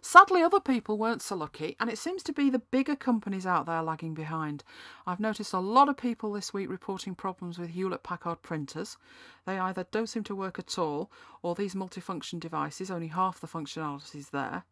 Sadly, 0.00 0.42
other 0.42 0.60
people 0.60 0.96
weren't 0.96 1.20
so 1.20 1.36
lucky, 1.36 1.76
and 1.78 1.90
it 1.90 1.98
seems 1.98 2.22
to 2.22 2.32
be 2.32 2.48
the 2.48 2.58
bigger 2.58 2.96
companies 2.96 3.44
out 3.44 3.66
there 3.66 3.82
lagging 3.82 4.14
behind. 4.14 4.64
I've 5.06 5.20
noticed 5.20 5.52
a 5.52 5.58
lot 5.58 5.90
of 5.90 5.98
people 5.98 6.32
this 6.32 6.54
week 6.54 6.70
reporting 6.70 7.14
problems 7.14 7.58
with 7.58 7.68
Hewlett 7.68 8.02
Packard 8.02 8.40
printers. 8.40 8.96
They 9.44 9.58
either 9.58 9.86
don't 9.90 10.06
seem 10.06 10.24
to 10.24 10.34
work 10.34 10.58
at 10.58 10.78
all, 10.78 11.10
or 11.42 11.54
these 11.54 11.74
multifunction 11.74 12.40
devices, 12.40 12.90
only 12.90 13.08
half 13.08 13.42
the 13.42 13.46
functionality 13.46 14.14
is 14.14 14.30
there. 14.30 14.64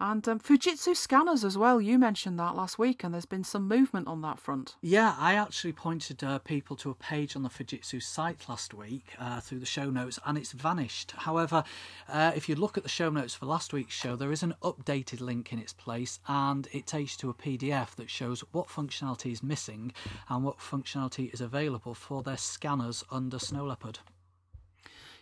And 0.00 0.26
um, 0.26 0.40
Fujitsu 0.40 0.96
scanners 0.96 1.44
as 1.44 1.58
well. 1.58 1.78
You 1.78 1.98
mentioned 1.98 2.38
that 2.38 2.56
last 2.56 2.78
week, 2.78 3.04
and 3.04 3.12
there's 3.12 3.26
been 3.26 3.44
some 3.44 3.68
movement 3.68 4.08
on 4.08 4.22
that 4.22 4.40
front. 4.40 4.76
Yeah, 4.80 5.14
I 5.18 5.34
actually 5.34 5.74
pointed 5.74 6.24
uh, 6.24 6.38
people 6.38 6.74
to 6.76 6.90
a 6.90 6.94
page 6.94 7.36
on 7.36 7.42
the 7.42 7.50
Fujitsu 7.50 8.02
site 8.02 8.48
last 8.48 8.72
week 8.72 9.04
uh, 9.18 9.40
through 9.40 9.58
the 9.58 9.66
show 9.66 9.90
notes, 9.90 10.18
and 10.24 10.38
it's 10.38 10.52
vanished. 10.52 11.12
However, 11.12 11.64
uh, 12.08 12.32
if 12.34 12.48
you 12.48 12.54
look 12.54 12.78
at 12.78 12.82
the 12.82 12.88
show 12.88 13.10
notes 13.10 13.34
for 13.34 13.44
last 13.44 13.74
week's 13.74 13.94
show, 13.94 14.16
there 14.16 14.32
is 14.32 14.42
an 14.42 14.54
updated 14.62 15.20
link 15.20 15.52
in 15.52 15.58
its 15.58 15.74
place, 15.74 16.18
and 16.26 16.66
it 16.72 16.86
takes 16.86 17.12
you 17.12 17.18
to 17.18 17.30
a 17.30 17.34
PDF 17.34 17.94
that 17.96 18.08
shows 18.08 18.42
what 18.52 18.68
functionality 18.68 19.30
is 19.32 19.42
missing 19.42 19.92
and 20.30 20.42
what 20.42 20.58
functionality 20.58 21.32
is 21.34 21.42
available 21.42 21.92
for 21.92 22.22
their 22.22 22.38
scanners 22.38 23.04
under 23.10 23.38
Snow 23.38 23.66
Leopard. 23.66 23.98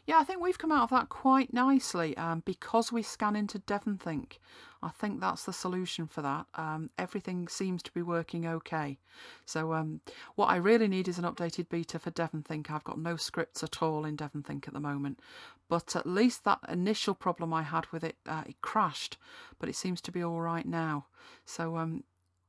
Yeah, 0.08 0.20
I 0.20 0.24
think 0.24 0.40
we've 0.40 0.56
come 0.56 0.72
out 0.72 0.84
of 0.84 0.90
that 0.90 1.10
quite 1.10 1.52
nicely 1.52 2.16
um, 2.16 2.42
because 2.46 2.90
we 2.90 3.02
scan 3.02 3.36
into 3.36 3.58
DevonThink. 3.58 4.38
I 4.82 4.88
think 4.88 5.20
that's 5.20 5.44
the 5.44 5.52
solution 5.52 6.06
for 6.06 6.22
that. 6.22 6.46
Um, 6.54 6.88
everything 6.96 7.46
seems 7.46 7.82
to 7.82 7.92
be 7.92 8.00
working 8.00 8.46
okay. 8.46 8.96
So 9.44 9.74
um, 9.74 10.00
what 10.34 10.46
I 10.46 10.56
really 10.56 10.88
need 10.88 11.08
is 11.08 11.18
an 11.18 11.26
updated 11.26 11.68
beta 11.68 11.98
for 11.98 12.10
DevonThink. 12.10 12.70
I've 12.70 12.84
got 12.84 12.98
no 12.98 13.16
scripts 13.16 13.62
at 13.62 13.82
all 13.82 14.06
in 14.06 14.16
DevonThink 14.16 14.66
at 14.66 14.72
the 14.72 14.80
moment, 14.80 15.20
but 15.68 15.94
at 15.94 16.06
least 16.06 16.42
that 16.44 16.60
initial 16.70 17.12
problem 17.14 17.52
I 17.52 17.60
had 17.60 17.84
with 17.92 18.02
it, 18.02 18.16
uh, 18.26 18.44
it 18.46 18.62
crashed, 18.62 19.18
but 19.58 19.68
it 19.68 19.76
seems 19.76 20.00
to 20.00 20.10
be 20.10 20.22
all 20.22 20.40
right 20.40 20.66
now. 20.66 21.04
So 21.44 21.76
um, 21.76 22.02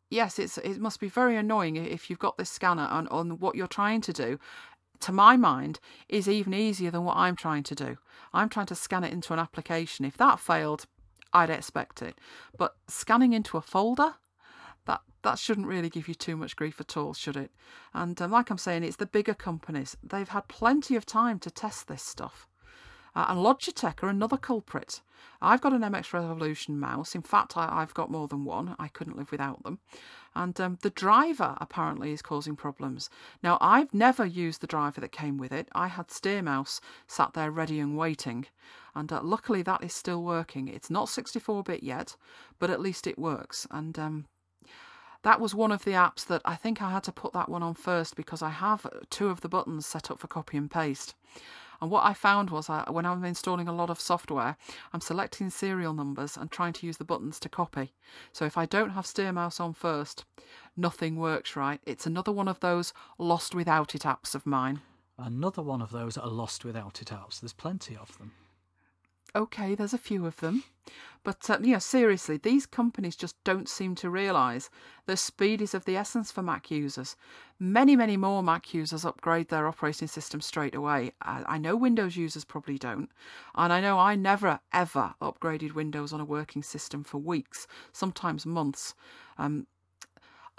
yes, 0.09 0.39
it's 0.39 0.57
it 0.59 0.79
must 0.79 0.99
be 0.99 1.09
very 1.09 1.35
annoying 1.35 1.75
if 1.75 2.09
you've 2.09 2.19
got 2.19 2.37
this 2.37 2.49
scanner 2.49 2.87
on, 2.89 3.07
on 3.09 3.31
what 3.39 3.55
you're 3.55 3.67
trying 3.67 3.99
to 4.01 4.13
do 4.13 4.39
to 5.01 5.11
my 5.11 5.37
mind, 5.37 5.79
is 6.07 6.27
even 6.27 6.53
easier 6.53 6.91
than 6.91 7.03
what 7.03 7.17
I'm 7.17 7.35
trying 7.35 7.63
to 7.63 7.75
do. 7.75 7.97
I'm 8.33 8.49
trying 8.49 8.67
to 8.67 8.75
scan 8.75 9.03
it 9.03 9.13
into 9.13 9.33
an 9.33 9.39
application. 9.39 10.05
If 10.05 10.17
that 10.17 10.39
failed, 10.39 10.85
I'd 11.33 11.49
expect 11.49 12.01
it. 12.01 12.17
But 12.57 12.75
scanning 12.87 13.33
into 13.33 13.57
a 13.57 13.61
folder, 13.61 14.15
that 14.85 15.01
that 15.21 15.39
shouldn't 15.39 15.67
really 15.67 15.89
give 15.89 16.07
you 16.07 16.15
too 16.15 16.35
much 16.35 16.55
grief 16.55 16.79
at 16.79 16.97
all, 16.97 17.13
should 17.13 17.37
it? 17.37 17.51
And 17.93 18.21
um, 18.21 18.31
like 18.31 18.49
I'm 18.49 18.57
saying, 18.57 18.83
it's 18.83 18.97
the 18.97 19.05
bigger 19.05 19.33
companies. 19.33 19.95
They've 20.03 20.27
had 20.27 20.47
plenty 20.47 20.95
of 20.95 21.05
time 21.05 21.39
to 21.39 21.51
test 21.51 21.87
this 21.87 22.03
stuff. 22.03 22.47
Uh, 23.19 23.25
and 23.27 23.39
Logitech 23.39 24.01
are 24.01 24.07
another 24.07 24.37
culprit. 24.37 25.01
I've 25.41 25.59
got 25.59 25.73
an 25.73 25.81
MX 25.81 26.13
Revolution 26.13 26.79
mouse. 26.79 27.15
In 27.15 27.21
fact, 27.21 27.57
I, 27.57 27.81
have 27.81 27.93
got 27.93 28.09
more 28.09 28.29
than 28.29 28.45
one. 28.45 28.77
I 28.79 28.87
couldn't 28.87 29.17
live 29.17 29.29
without 29.29 29.61
them. 29.63 29.79
And 30.35 30.57
um, 30.61 30.77
the 30.83 30.89
driver 30.89 31.57
apparently 31.59 32.13
is 32.13 32.21
causing 32.21 32.55
problems. 32.55 33.09
Now, 33.43 33.57
I've 33.59 33.93
never 33.93 34.25
used 34.25 34.61
the 34.61 34.67
driver 34.67 35.01
that 35.01 35.11
came 35.11 35.37
with 35.37 35.51
it. 35.51 35.67
I 35.73 35.89
had 35.89 36.07
SteerMouse 36.07 36.79
sat 37.07 37.33
there 37.33 37.51
ready 37.51 37.81
and 37.81 37.97
waiting. 37.97 38.45
And 38.95 39.11
uh, 39.11 39.19
luckily, 39.21 39.63
that 39.63 39.83
is 39.83 39.93
still 39.93 40.23
working. 40.23 40.69
It's 40.69 40.89
not 40.89 41.09
64 41.09 41.63
bit 41.63 41.83
yet, 41.83 42.15
but 42.57 42.69
at 42.69 42.79
least 42.79 43.05
it 43.05 43.19
works. 43.19 43.67
And 43.69 43.99
um, 43.99 44.27
that 45.23 45.41
was 45.41 45.53
one 45.53 45.73
of 45.73 45.83
the 45.83 45.91
apps 45.91 46.25
that 46.27 46.41
I 46.45 46.55
think 46.55 46.81
I 46.81 46.91
had 46.91 47.03
to 47.03 47.11
put 47.11 47.33
that 47.33 47.49
one 47.49 47.63
on 47.63 47.73
first 47.73 48.15
because 48.15 48.41
I 48.41 48.49
have 48.49 48.87
two 49.09 49.27
of 49.27 49.41
the 49.41 49.49
buttons 49.49 49.85
set 49.85 50.09
up 50.09 50.19
for 50.19 50.27
copy 50.27 50.55
and 50.55 50.71
paste. 50.71 51.15
And 51.81 51.89
what 51.89 52.05
I 52.05 52.13
found 52.13 52.49
was 52.49 52.69
I, 52.69 52.89
when 52.89 53.05
I'm 53.05 53.23
installing 53.23 53.67
a 53.67 53.73
lot 53.73 53.89
of 53.89 53.99
software, 53.99 54.57
I'm 54.93 55.01
selecting 55.01 55.49
serial 55.49 55.93
numbers 55.93 56.37
and 56.37 56.51
trying 56.51 56.73
to 56.73 56.85
use 56.85 56.97
the 56.97 57.05
buttons 57.05 57.39
to 57.41 57.49
copy. 57.49 57.93
So 58.31 58.45
if 58.45 58.57
I 58.57 58.65
don't 58.65 58.91
have 58.91 59.05
SteerMouse 59.05 59.59
on 59.59 59.73
first, 59.73 60.25
nothing 60.75 61.15
works 61.15 61.55
right. 61.55 61.79
It's 61.85 62.05
another 62.05 62.31
one 62.31 62.47
of 62.47 62.59
those 62.59 62.93
lost 63.17 63.55
without 63.55 63.95
it 63.95 64.01
apps 64.01 64.35
of 64.35 64.45
mine. 64.45 64.81
Another 65.17 65.61
one 65.61 65.81
of 65.81 65.91
those 65.91 66.17
are 66.17 66.29
lost 66.29 66.65
without 66.65 67.01
it 67.01 67.09
apps. 67.09 67.39
There's 67.39 67.53
plenty 67.53 67.95
of 67.95 68.17
them 68.17 68.31
okay, 69.35 69.75
there's 69.75 69.93
a 69.93 69.97
few 69.97 70.25
of 70.25 70.37
them. 70.37 70.63
But, 71.23 71.49
uh, 71.49 71.59
you 71.61 71.73
know, 71.73 71.79
seriously, 71.79 72.37
these 72.37 72.65
companies 72.65 73.15
just 73.15 73.35
don't 73.43 73.67
seem 73.67 73.93
to 73.95 74.09
realise 74.09 74.69
the 75.05 75.17
speed 75.17 75.61
is 75.61 75.73
of 75.73 75.85
the 75.85 75.97
essence 75.97 76.31
for 76.31 76.41
Mac 76.41 76.71
users. 76.71 77.15
Many, 77.59 77.95
many 77.95 78.15
more 78.15 78.41
Mac 78.41 78.73
users 78.73 79.03
upgrade 79.03 79.49
their 79.49 79.67
operating 79.67 80.07
system 80.07 80.39
straight 80.39 80.73
away. 80.73 81.11
I, 81.21 81.43
I 81.45 81.57
know 81.57 81.75
Windows 81.75 82.15
users 82.15 82.45
probably 82.45 82.77
don't. 82.77 83.09
And 83.53 83.73
I 83.73 83.81
know 83.81 83.99
I 83.99 84.15
never, 84.15 84.61
ever 84.71 85.13
upgraded 85.21 85.73
Windows 85.73 86.13
on 86.13 86.21
a 86.21 86.25
working 86.25 86.63
system 86.63 87.03
for 87.03 87.17
weeks, 87.17 87.67
sometimes 87.91 88.45
months. 88.45 88.95
Um, 89.37 89.67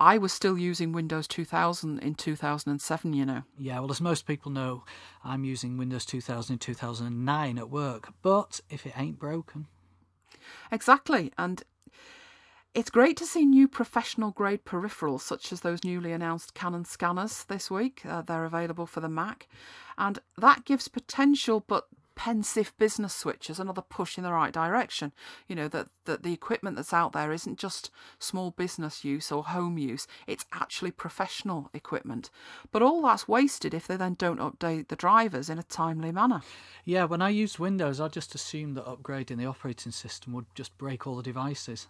I 0.00 0.16
was 0.16 0.32
still 0.32 0.56
using 0.56 0.92
Windows 0.92 1.28
2000 1.28 1.98
in 1.98 2.14
2007, 2.14 3.12
you 3.12 3.26
know. 3.26 3.42
Yeah, 3.58 3.80
well, 3.80 3.90
as 3.90 4.00
most 4.00 4.26
people 4.26 4.50
know, 4.50 4.84
I'm 5.22 5.44
using 5.44 5.76
Windows 5.76 6.06
2000 6.06 6.54
in 6.54 6.58
2009 6.58 7.58
at 7.58 7.68
work, 7.68 8.08
but 8.22 8.62
if 8.70 8.86
it 8.86 8.94
ain't 8.96 9.18
broken. 9.18 9.66
Exactly, 10.72 11.32
and 11.36 11.62
it's 12.72 12.88
great 12.88 13.18
to 13.18 13.26
see 13.26 13.44
new 13.44 13.68
professional 13.68 14.30
grade 14.30 14.64
peripherals 14.64 15.20
such 15.20 15.52
as 15.52 15.60
those 15.60 15.84
newly 15.84 16.12
announced 16.12 16.54
Canon 16.54 16.86
scanners 16.86 17.44
this 17.44 17.70
week. 17.70 18.00
Uh, 18.06 18.22
they're 18.22 18.46
available 18.46 18.86
for 18.86 19.00
the 19.00 19.08
Mac, 19.08 19.48
and 19.98 20.18
that 20.38 20.64
gives 20.64 20.88
potential 20.88 21.62
but 21.66 21.88
pensive 22.20 22.74
business 22.76 23.14
switches 23.14 23.58
another 23.58 23.80
push 23.80 24.18
in 24.18 24.24
the 24.24 24.30
right 24.30 24.52
direction. 24.52 25.10
You 25.48 25.56
know, 25.56 25.68
that, 25.68 25.88
that 26.04 26.22
the 26.22 26.34
equipment 26.34 26.76
that's 26.76 26.92
out 26.92 27.12
there 27.12 27.32
isn't 27.32 27.58
just 27.58 27.90
small 28.18 28.50
business 28.50 29.06
use 29.06 29.32
or 29.32 29.42
home 29.42 29.78
use, 29.78 30.06
it's 30.26 30.44
actually 30.52 30.90
professional 30.90 31.70
equipment. 31.72 32.28
But 32.72 32.82
all 32.82 33.00
that's 33.00 33.26
wasted 33.26 33.72
if 33.72 33.86
they 33.86 33.96
then 33.96 34.16
don't 34.18 34.38
update 34.38 34.88
the 34.88 34.96
drivers 34.96 35.48
in 35.48 35.58
a 35.58 35.62
timely 35.62 36.12
manner. 36.12 36.42
Yeah, 36.84 37.04
when 37.04 37.22
I 37.22 37.30
used 37.30 37.58
Windows, 37.58 38.02
I 38.02 38.08
just 38.08 38.34
assumed 38.34 38.76
that 38.76 38.84
upgrading 38.84 39.38
the 39.38 39.46
operating 39.46 39.92
system 39.92 40.34
would 40.34 40.44
just 40.54 40.76
break 40.76 41.06
all 41.06 41.16
the 41.16 41.22
devices. 41.22 41.86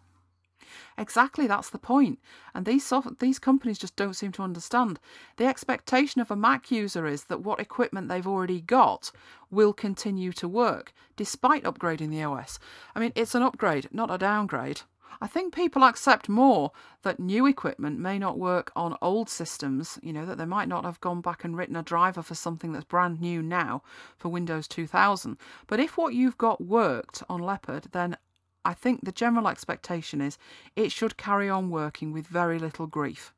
Exactly, 0.99 1.47
that's 1.47 1.71
the 1.71 1.79
point. 1.79 2.19
And 2.55 2.67
these 2.67 2.85
soft, 2.85 3.19
these 3.19 3.39
companies 3.39 3.79
just 3.79 3.97
don't 3.97 4.15
seem 4.15 4.33
to 4.33 4.43
understand. 4.43 5.01
The 5.37 5.47
expectation 5.47 6.21
of 6.21 6.31
a 6.31 6.37
Mac 6.37 6.71
user 6.71 7.07
is 7.07 7.25
that 7.25 7.43
what 7.43 7.61
equipment 7.61 8.09
they've 8.09 8.27
already 8.27 8.61
got 8.61 9.13
will 9.51 9.73
continue 9.73 10.33
to 10.33 10.49
work 10.49 10.93
despite 11.17 11.65
upgrading 11.65 12.11
the 12.11 12.23
OS. 12.23 12.59
I 12.95 13.01
mean, 13.01 13.13
it's 13.15 13.35
an 13.35 13.43
upgrade, 13.43 13.89
not 13.93 14.11
a 14.11 14.19
downgrade. 14.19 14.83
I 15.23 15.27
think 15.27 15.55
people 15.55 15.85
accept 15.85 16.31
more 16.31 16.73
that 17.03 17.21
new 17.21 17.47
equipment 17.47 17.99
may 17.99 18.19
not 18.19 18.39
work 18.39 18.73
on 18.75 18.97
old 19.03 19.29
systems, 19.29 19.99
you 20.03 20.15
know, 20.15 20.25
that 20.25 20.39
they 20.39 20.47
might 20.47 20.69
not 20.69 20.85
have 20.85 21.01
gone 21.01 21.21
back 21.21 21.45
and 21.45 21.57
written 21.57 21.77
a 21.77 21.83
driver 21.83 22.23
for 22.23 22.35
something 22.35 22.73
that's 22.73 22.87
brand 22.87 23.21
new 23.21 23.43
now 23.43 23.83
for 24.17 24.31
Windows 24.31 24.67
2000. 24.67 25.37
But 25.67 25.79
if 25.79 25.99
what 25.99 26.15
you've 26.15 26.39
got 26.39 26.63
worked 26.63 27.23
on 27.29 27.41
Leopard, 27.41 27.89
then 27.93 28.17
I 28.65 28.75
think 28.75 29.05
the 29.05 29.13
general 29.13 29.49
expectation 29.49 30.21
is 30.21 30.39
it 30.77 30.93
should 30.93 31.17
carry 31.17 31.49
on 31.49 31.71
working 31.71 32.13
with 32.13 32.27
very 32.27 32.59
little 32.59 32.87
grief. 32.87 33.33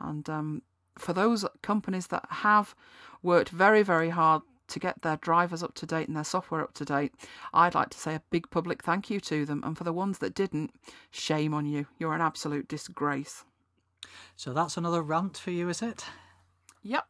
And 0.00 0.28
um, 0.28 0.62
for 0.98 1.12
those 1.12 1.44
companies 1.62 2.08
that 2.08 2.26
have 2.28 2.74
worked 3.22 3.50
very, 3.50 3.82
very 3.82 4.10
hard 4.10 4.42
to 4.68 4.78
get 4.78 5.02
their 5.02 5.16
drivers 5.16 5.62
up 5.62 5.74
to 5.74 5.86
date 5.86 6.08
and 6.08 6.16
their 6.16 6.24
software 6.24 6.62
up 6.62 6.74
to 6.74 6.84
date, 6.84 7.12
I'd 7.52 7.74
like 7.74 7.90
to 7.90 7.98
say 7.98 8.14
a 8.14 8.22
big 8.30 8.50
public 8.50 8.82
thank 8.82 9.10
you 9.10 9.20
to 9.20 9.44
them. 9.44 9.62
And 9.64 9.76
for 9.76 9.84
the 9.84 9.92
ones 9.92 10.18
that 10.18 10.34
didn't, 10.34 10.72
shame 11.10 11.52
on 11.54 11.66
you. 11.66 11.86
You're 11.98 12.14
an 12.14 12.20
absolute 12.20 12.68
disgrace. 12.68 13.44
So 14.36 14.52
that's 14.52 14.76
another 14.76 15.02
rant 15.02 15.36
for 15.36 15.50
you, 15.50 15.68
is 15.68 15.82
it? 15.82 16.04
Yep. 16.82 17.06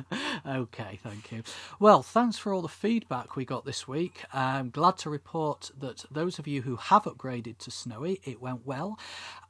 okay, 0.46 0.98
thank 1.02 1.32
you. 1.32 1.42
Well, 1.78 2.02
thanks 2.02 2.38
for 2.38 2.52
all 2.52 2.62
the 2.62 2.68
feedback 2.68 3.36
we 3.36 3.44
got 3.44 3.64
this 3.64 3.86
week. 3.86 4.24
I'm 4.32 4.70
glad 4.70 4.96
to 4.98 5.10
report 5.10 5.70
that 5.78 6.04
those 6.10 6.38
of 6.38 6.46
you 6.46 6.62
who 6.62 6.76
have 6.76 7.04
upgraded 7.04 7.58
to 7.58 7.70
Snowy, 7.70 8.20
it 8.24 8.40
went 8.40 8.66
well. 8.66 8.98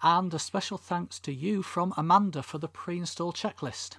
And 0.03 0.33
a 0.35 0.39
special 0.39 0.79
thanks 0.79 1.19
to 1.21 1.33
you 1.33 1.63
from 1.63 1.95
Amanda 1.97 2.43
for 2.43 2.59
the 2.59 2.69
pre 2.69 2.99
install 2.99 3.33
checklist. 3.33 3.97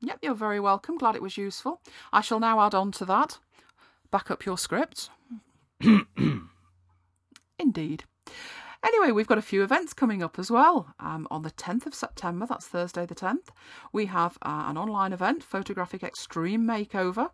Yep, 0.00 0.18
you're 0.22 0.34
very 0.34 0.60
welcome. 0.60 0.98
Glad 0.98 1.16
it 1.16 1.22
was 1.22 1.36
useful. 1.36 1.80
I 2.12 2.20
shall 2.20 2.40
now 2.40 2.60
add 2.60 2.74
on 2.74 2.92
to 2.92 3.04
that. 3.06 3.38
Back 4.10 4.30
up 4.30 4.44
your 4.44 4.58
script. 4.58 5.10
Indeed. 7.58 8.04
Anyway, 8.86 9.10
we've 9.10 9.26
got 9.26 9.36
a 9.36 9.42
few 9.42 9.64
events 9.64 9.92
coming 9.92 10.22
up 10.22 10.38
as 10.38 10.48
well. 10.48 10.94
Um, 11.00 11.26
on 11.28 11.42
the 11.42 11.50
10th 11.50 11.86
of 11.86 11.94
September, 11.94 12.46
that's 12.46 12.68
Thursday 12.68 13.04
the 13.04 13.16
10th, 13.16 13.48
we 13.92 14.06
have 14.06 14.38
uh, 14.42 14.66
an 14.68 14.78
online 14.78 15.12
event, 15.12 15.42
Photographic 15.42 16.04
Extreme 16.04 16.64
Makeover. 16.64 17.30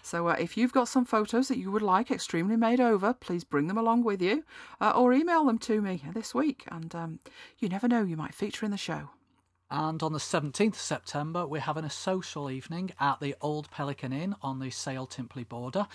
So 0.00 0.28
uh, 0.28 0.36
if 0.38 0.56
you've 0.56 0.72
got 0.72 0.88
some 0.88 1.04
photos 1.04 1.48
that 1.48 1.58
you 1.58 1.70
would 1.70 1.82
like 1.82 2.10
extremely 2.10 2.56
made 2.56 2.80
over, 2.80 3.12
please 3.12 3.44
bring 3.44 3.66
them 3.66 3.76
along 3.76 4.04
with 4.04 4.22
you 4.22 4.44
uh, 4.80 4.94
or 4.96 5.12
email 5.12 5.44
them 5.44 5.58
to 5.58 5.82
me 5.82 6.02
this 6.14 6.34
week. 6.34 6.64
And 6.68 6.94
um, 6.94 7.18
you 7.58 7.68
never 7.68 7.86
know, 7.86 8.02
you 8.02 8.16
might 8.16 8.34
feature 8.34 8.64
in 8.64 8.70
the 8.70 8.78
show. 8.78 9.10
And 9.70 10.02
on 10.02 10.12
the 10.12 10.18
17th 10.18 10.74
of 10.74 10.76
September, 10.76 11.46
we're 11.46 11.60
having 11.60 11.84
a 11.84 11.90
social 11.90 12.50
evening 12.50 12.92
at 13.00 13.20
the 13.20 13.34
Old 13.40 13.70
Pelican 13.70 14.12
Inn 14.12 14.36
on 14.42 14.60
the 14.60 14.70
Sale 14.70 15.06
Timperley 15.06 15.48
border. 15.48 15.86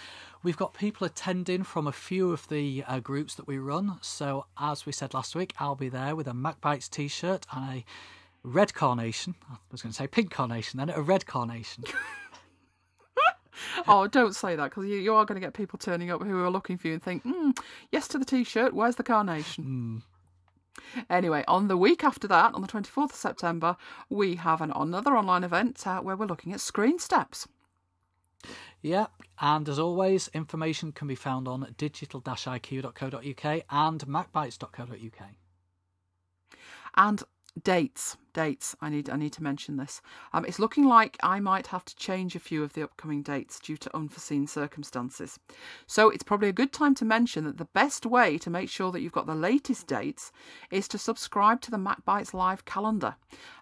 We've 0.43 0.57
got 0.57 0.73
people 0.73 1.05
attending 1.05 1.63
from 1.63 1.85
a 1.87 1.91
few 1.91 2.31
of 2.31 2.47
the 2.49 2.83
uh, 2.87 2.99
groups 2.99 3.35
that 3.35 3.47
we 3.47 3.57
run. 3.57 3.99
So, 4.01 4.47
as 4.59 4.85
we 4.85 4.91
said 4.91 5.13
last 5.13 5.35
week, 5.35 5.53
I'll 5.59 5.75
be 5.75 5.89
there 5.89 6.15
with 6.15 6.27
a 6.27 6.31
MacBytes 6.31 6.89
t 6.89 7.07
shirt 7.07 7.45
and 7.53 7.79
a 7.79 7.85
red 8.43 8.73
carnation. 8.73 9.35
I 9.49 9.57
was 9.71 9.81
going 9.81 9.91
to 9.91 9.97
say 9.97 10.07
pink 10.07 10.31
carnation, 10.31 10.79
then 10.79 10.89
a 10.89 11.01
red 11.01 11.25
carnation. 11.25 11.83
oh, 13.87 14.07
don't 14.07 14.35
say 14.35 14.55
that 14.55 14.71
because 14.71 14.85
you, 14.85 14.97
you 14.97 15.13
are 15.13 15.25
going 15.25 15.39
to 15.39 15.45
get 15.45 15.53
people 15.53 15.77
turning 15.77 16.09
up 16.09 16.21
who 16.21 16.43
are 16.43 16.49
looking 16.49 16.77
for 16.77 16.87
you 16.87 16.93
and 16.93 17.03
think, 17.03 17.23
mm, 17.23 17.57
yes 17.91 18.07
to 18.09 18.17
the 18.17 18.25
t 18.25 18.43
shirt, 18.43 18.73
where's 18.73 18.95
the 18.95 19.03
carnation? 19.03 19.63
Mm. 19.63 20.08
Anyway, 21.09 21.43
on 21.47 21.67
the 21.67 21.77
week 21.77 22.03
after 22.03 22.27
that, 22.27 22.53
on 22.53 22.61
the 22.61 22.67
24th 22.67 23.11
of 23.11 23.15
September, 23.15 23.77
we 24.09 24.35
have 24.35 24.61
an, 24.61 24.71
another 24.75 25.15
online 25.15 25.43
event 25.43 25.85
uh, 25.85 25.99
where 25.99 26.15
we're 26.15 26.25
looking 26.25 26.53
at 26.53 26.59
ScreenSteps. 26.59 27.47
Yeah, 28.81 29.07
and 29.41 29.67
as 29.67 29.79
always, 29.79 30.29
information 30.33 30.91
can 30.91 31.07
be 31.07 31.15
found 31.15 31.47
on 31.47 31.73
digital-iq.co.uk 31.77 33.63
and 33.69 34.07
macbytes.co.uk. 34.07 35.29
And 36.95 37.23
dates 37.63 38.17
dates 38.33 38.75
i 38.79 38.89
need 38.89 39.09
i 39.09 39.15
need 39.15 39.33
to 39.33 39.43
mention 39.43 39.77
this. 39.77 40.01
Um, 40.33 40.45
it's 40.45 40.59
looking 40.59 40.85
like 40.85 41.17
i 41.23 41.39
might 41.39 41.67
have 41.67 41.83
to 41.85 41.95
change 41.95 42.35
a 42.35 42.39
few 42.39 42.63
of 42.63 42.73
the 42.73 42.83
upcoming 42.83 43.21
dates 43.21 43.59
due 43.59 43.77
to 43.77 43.95
unforeseen 43.95 44.47
circumstances. 44.47 45.39
So 45.87 46.09
it's 46.09 46.23
probably 46.23 46.49
a 46.49 46.53
good 46.53 46.71
time 46.71 46.95
to 46.95 47.05
mention 47.05 47.45
that 47.45 47.57
the 47.57 47.65
best 47.65 48.05
way 48.05 48.37
to 48.37 48.49
make 48.49 48.69
sure 48.69 48.91
that 48.91 49.01
you've 49.01 49.11
got 49.11 49.25
the 49.25 49.35
latest 49.35 49.87
dates 49.87 50.31
is 50.71 50.87
to 50.89 50.97
subscribe 50.97 51.61
to 51.61 51.71
the 51.71 51.77
macbytes 51.77 52.33
live 52.33 52.65
calendar. 52.65 53.15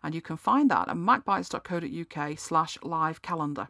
And 0.03 0.13
you 0.13 0.21
can 0.21 0.37
find 0.37 0.69
that 0.71 0.89
at 0.89 0.95
macbytes.co.uk 0.95 2.39
slash 2.39 2.77
live 2.83 3.21
calendar. 3.21 3.69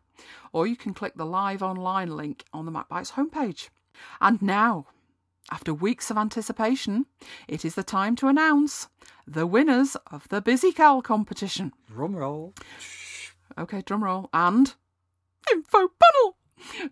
Or 0.51 0.67
you 0.67 0.75
can 0.75 0.93
click 0.93 1.13
the 1.15 1.25
live 1.25 1.61
online 1.61 2.15
link 2.15 2.45
on 2.53 2.65
the 2.65 2.71
macbytes 2.71 3.13
homepage. 3.13 3.69
And 4.19 4.41
now 4.41 4.87
after 5.51 5.73
weeks 5.73 6.11
of 6.11 6.17
anticipation, 6.17 7.05
it 7.47 7.63
is 7.63 7.75
the 7.75 7.83
time 7.83 8.15
to 8.17 8.27
announce 8.27 8.87
the 9.25 9.47
winners 9.47 9.95
of 10.11 10.27
the 10.29 10.41
BusyCal 10.41 11.03
competition. 11.03 11.73
Drum 11.87 12.15
roll. 12.15 12.53
Okay, 13.57 13.81
drum 13.81 14.03
roll. 14.03 14.29
And 14.33 14.75
info 15.51 15.89
panel. 15.89 16.37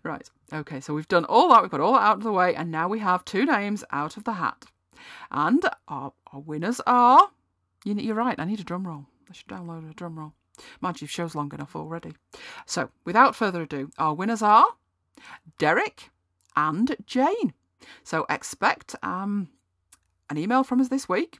Right. 0.02 0.28
Okay, 0.52 0.80
so 0.80 0.94
we've 0.94 1.08
done 1.08 1.24
all 1.24 1.48
that. 1.50 1.62
We've 1.62 1.70
got 1.70 1.80
all 1.80 1.92
that 1.94 2.02
out 2.02 2.18
of 2.18 2.22
the 2.22 2.32
way. 2.32 2.54
And 2.54 2.70
now 2.70 2.88
we 2.88 3.00
have 3.00 3.24
two 3.24 3.44
names 3.44 3.84
out 3.90 4.16
of 4.16 4.24
the 4.24 4.34
hat. 4.34 4.64
And 5.30 5.62
our, 5.88 6.12
our 6.32 6.40
winners 6.40 6.80
are. 6.86 7.30
You, 7.84 7.94
you're 7.94 8.14
right. 8.14 8.38
I 8.38 8.44
need 8.44 8.60
a 8.60 8.64
drum 8.64 8.86
roll. 8.86 9.06
I 9.28 9.32
should 9.32 9.48
download 9.48 9.90
a 9.90 9.94
drum 9.94 10.18
roll. 10.18 10.32
Mind 10.80 11.00
you, 11.02 11.06
show's 11.06 11.34
long 11.34 11.52
enough 11.52 11.76
already. 11.76 12.14
So, 12.64 12.90
without 13.04 13.36
further 13.36 13.62
ado, 13.62 13.90
our 13.98 14.14
winners 14.14 14.40
are 14.40 14.66
Derek 15.58 16.10
and 16.56 16.96
Jane. 17.06 17.52
So 18.04 18.26
expect 18.28 18.94
um, 19.02 19.48
an 20.30 20.38
email 20.38 20.64
from 20.64 20.80
us 20.80 20.88
this 20.88 21.08
week, 21.08 21.38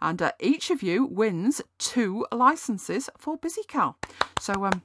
and 0.00 0.20
uh, 0.20 0.32
each 0.40 0.70
of 0.70 0.82
you 0.82 1.04
wins 1.06 1.60
two 1.78 2.26
licenses 2.32 3.08
for 3.18 3.38
BusyCal. 3.38 3.94
So, 4.40 4.64
um, 4.64 4.82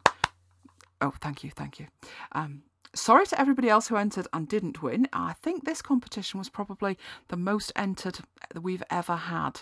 oh, 1.01 1.13
thank 1.21 1.43
you, 1.43 1.51
thank 1.51 1.79
you. 1.79 1.87
Um, 2.33 2.63
sorry 2.93 3.25
to 3.27 3.39
everybody 3.39 3.69
else 3.69 3.87
who 3.87 3.95
entered 3.95 4.27
and 4.33 4.47
didn't 4.47 4.81
win. 4.81 5.07
I 5.13 5.33
think 5.33 5.63
this 5.63 5.81
competition 5.81 6.39
was 6.39 6.49
probably 6.49 6.97
the 7.27 7.37
most 7.37 7.71
entered 7.75 8.19
that 8.53 8.61
we've 8.61 8.83
ever 8.89 9.15
had. 9.15 9.61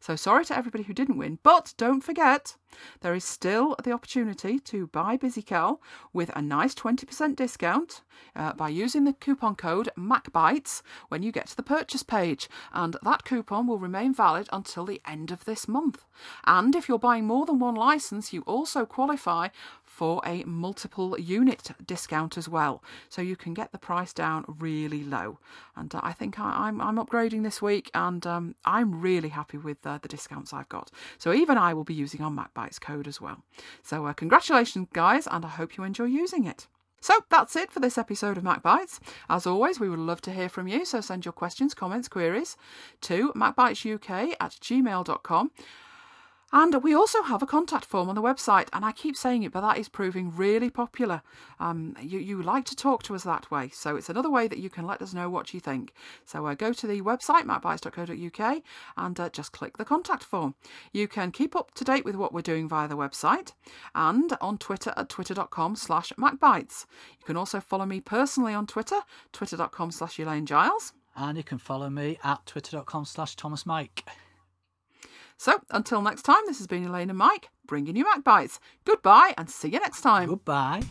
So 0.00 0.16
sorry 0.16 0.44
to 0.46 0.56
everybody 0.56 0.84
who 0.84 0.94
didn't 0.94 1.18
win, 1.18 1.38
but 1.42 1.74
don't 1.76 2.00
forget 2.00 2.56
there 3.00 3.14
is 3.14 3.24
still 3.24 3.76
the 3.82 3.92
opportunity 3.92 4.58
to 4.58 4.86
buy 4.88 5.16
BusyCal 5.16 5.78
with 6.12 6.30
a 6.34 6.42
nice 6.42 6.74
20% 6.74 7.36
discount 7.36 8.02
uh, 8.36 8.52
by 8.52 8.68
using 8.68 9.04
the 9.04 9.12
coupon 9.12 9.56
code 9.56 9.88
MacBytes 9.96 10.82
when 11.08 11.22
you 11.22 11.32
get 11.32 11.46
to 11.48 11.56
the 11.56 11.62
purchase 11.62 12.02
page, 12.02 12.48
and 12.72 12.96
that 13.02 13.24
coupon 13.24 13.66
will 13.66 13.78
remain 13.78 14.14
valid 14.14 14.48
until 14.52 14.84
the 14.84 15.00
end 15.06 15.30
of 15.30 15.44
this 15.44 15.68
month. 15.68 16.04
And 16.46 16.74
if 16.74 16.88
you're 16.88 16.98
buying 16.98 17.26
more 17.26 17.46
than 17.46 17.58
one 17.58 17.74
license, 17.74 18.32
you 18.32 18.42
also 18.42 18.84
qualify 18.84 19.48
for 19.98 20.22
a 20.24 20.44
multiple 20.44 21.18
unit 21.18 21.72
discount 21.84 22.38
as 22.38 22.48
well. 22.48 22.84
So 23.08 23.20
you 23.20 23.34
can 23.34 23.52
get 23.52 23.72
the 23.72 23.78
price 23.78 24.12
down 24.12 24.44
really 24.46 25.02
low. 25.02 25.40
And 25.74 25.92
uh, 25.92 26.00
I 26.04 26.12
think 26.12 26.38
I, 26.38 26.68
am 26.68 26.80
I'm, 26.80 26.98
I'm 26.98 27.04
upgrading 27.04 27.42
this 27.42 27.60
week 27.60 27.90
and 27.94 28.24
um, 28.24 28.54
I'm 28.64 29.00
really 29.00 29.30
happy 29.30 29.58
with 29.58 29.84
uh, 29.84 29.98
the 30.00 30.06
discounts 30.06 30.52
I've 30.52 30.68
got. 30.68 30.92
So 31.18 31.32
even 31.32 31.58
I 31.58 31.74
will 31.74 31.82
be 31.82 31.94
using 31.94 32.20
our 32.22 32.30
MacBytes 32.30 32.80
code 32.80 33.08
as 33.08 33.20
well. 33.20 33.42
So 33.82 34.06
uh, 34.06 34.12
congratulations, 34.12 34.86
guys, 34.92 35.26
and 35.26 35.44
I 35.44 35.48
hope 35.48 35.76
you 35.76 35.82
enjoy 35.82 36.04
using 36.04 36.44
it. 36.44 36.68
So 37.00 37.14
that's 37.28 37.56
it 37.56 37.72
for 37.72 37.80
this 37.80 37.98
episode 37.98 38.38
of 38.38 38.44
MacBytes. 38.44 39.00
As 39.28 39.48
always, 39.48 39.80
we 39.80 39.88
would 39.88 39.98
love 39.98 40.20
to 40.22 40.32
hear 40.32 40.48
from 40.48 40.68
you, 40.68 40.84
so 40.84 41.00
send 41.00 41.24
your 41.24 41.32
questions, 41.32 41.74
comments, 41.74 42.06
queries 42.06 42.56
to 43.00 43.32
macbytesuk 43.34 44.34
at 44.38 44.52
gmail.com. 44.52 45.50
And 46.50 46.82
we 46.82 46.94
also 46.94 47.22
have 47.22 47.42
a 47.42 47.46
contact 47.46 47.84
form 47.84 48.08
on 48.08 48.14
the 48.14 48.22
website, 48.22 48.68
and 48.72 48.82
I 48.82 48.92
keep 48.92 49.16
saying 49.16 49.42
it, 49.42 49.52
but 49.52 49.60
that 49.60 49.76
is 49.76 49.88
proving 49.88 50.34
really 50.34 50.70
popular. 50.70 51.20
Um, 51.60 51.94
you, 52.00 52.18
you 52.18 52.42
like 52.42 52.64
to 52.66 52.76
talk 52.76 53.02
to 53.04 53.14
us 53.14 53.24
that 53.24 53.50
way, 53.50 53.68
so 53.68 53.96
it's 53.96 54.08
another 54.08 54.30
way 54.30 54.48
that 54.48 54.58
you 54.58 54.70
can 54.70 54.86
let 54.86 55.02
us 55.02 55.12
know 55.12 55.28
what 55.28 55.52
you 55.52 55.60
think. 55.60 55.92
So 56.24 56.46
uh, 56.46 56.54
go 56.54 56.72
to 56.72 56.86
the 56.86 57.02
website, 57.02 57.42
macbytes.co.uk, 57.42 58.62
and 58.96 59.20
uh, 59.20 59.28
just 59.28 59.52
click 59.52 59.76
the 59.76 59.84
contact 59.84 60.24
form. 60.24 60.54
You 60.90 61.06
can 61.06 61.32
keep 61.32 61.54
up 61.54 61.74
to 61.74 61.84
date 61.84 62.06
with 62.06 62.16
what 62.16 62.32
we're 62.32 62.40
doing 62.40 62.66
via 62.66 62.88
the 62.88 62.96
website 62.96 63.52
and 63.94 64.32
on 64.40 64.56
Twitter 64.56 64.94
at 64.96 65.10
twitter.com 65.10 65.76
slash 65.76 66.12
macbytes. 66.18 66.86
You 67.18 67.26
can 67.26 67.36
also 67.36 67.60
follow 67.60 67.84
me 67.84 68.00
personally 68.00 68.54
on 68.54 68.66
Twitter, 68.66 69.00
twitter.com 69.32 69.90
slash 69.90 70.18
Elaine 70.18 70.46
Giles. 70.46 70.94
And 71.14 71.36
you 71.36 71.44
can 71.44 71.58
follow 71.58 71.90
me 71.90 72.18
at 72.24 72.46
twitter.com 72.46 73.04
slash 73.04 73.36
Thomas 73.36 73.66
Mike. 73.66 74.04
So 75.38 75.60
until 75.70 76.02
next 76.02 76.22
time, 76.22 76.42
this 76.46 76.58
has 76.58 76.66
been 76.66 76.84
Elaine 76.84 77.10
and 77.10 77.18
Mike 77.18 77.48
bringing 77.66 77.96
you 77.96 78.04
MacBytes. 78.04 78.58
Goodbye 78.84 79.34
and 79.38 79.48
see 79.48 79.68
you 79.68 79.78
next 79.78 80.02
time. 80.02 80.28
Goodbye. 80.28 80.82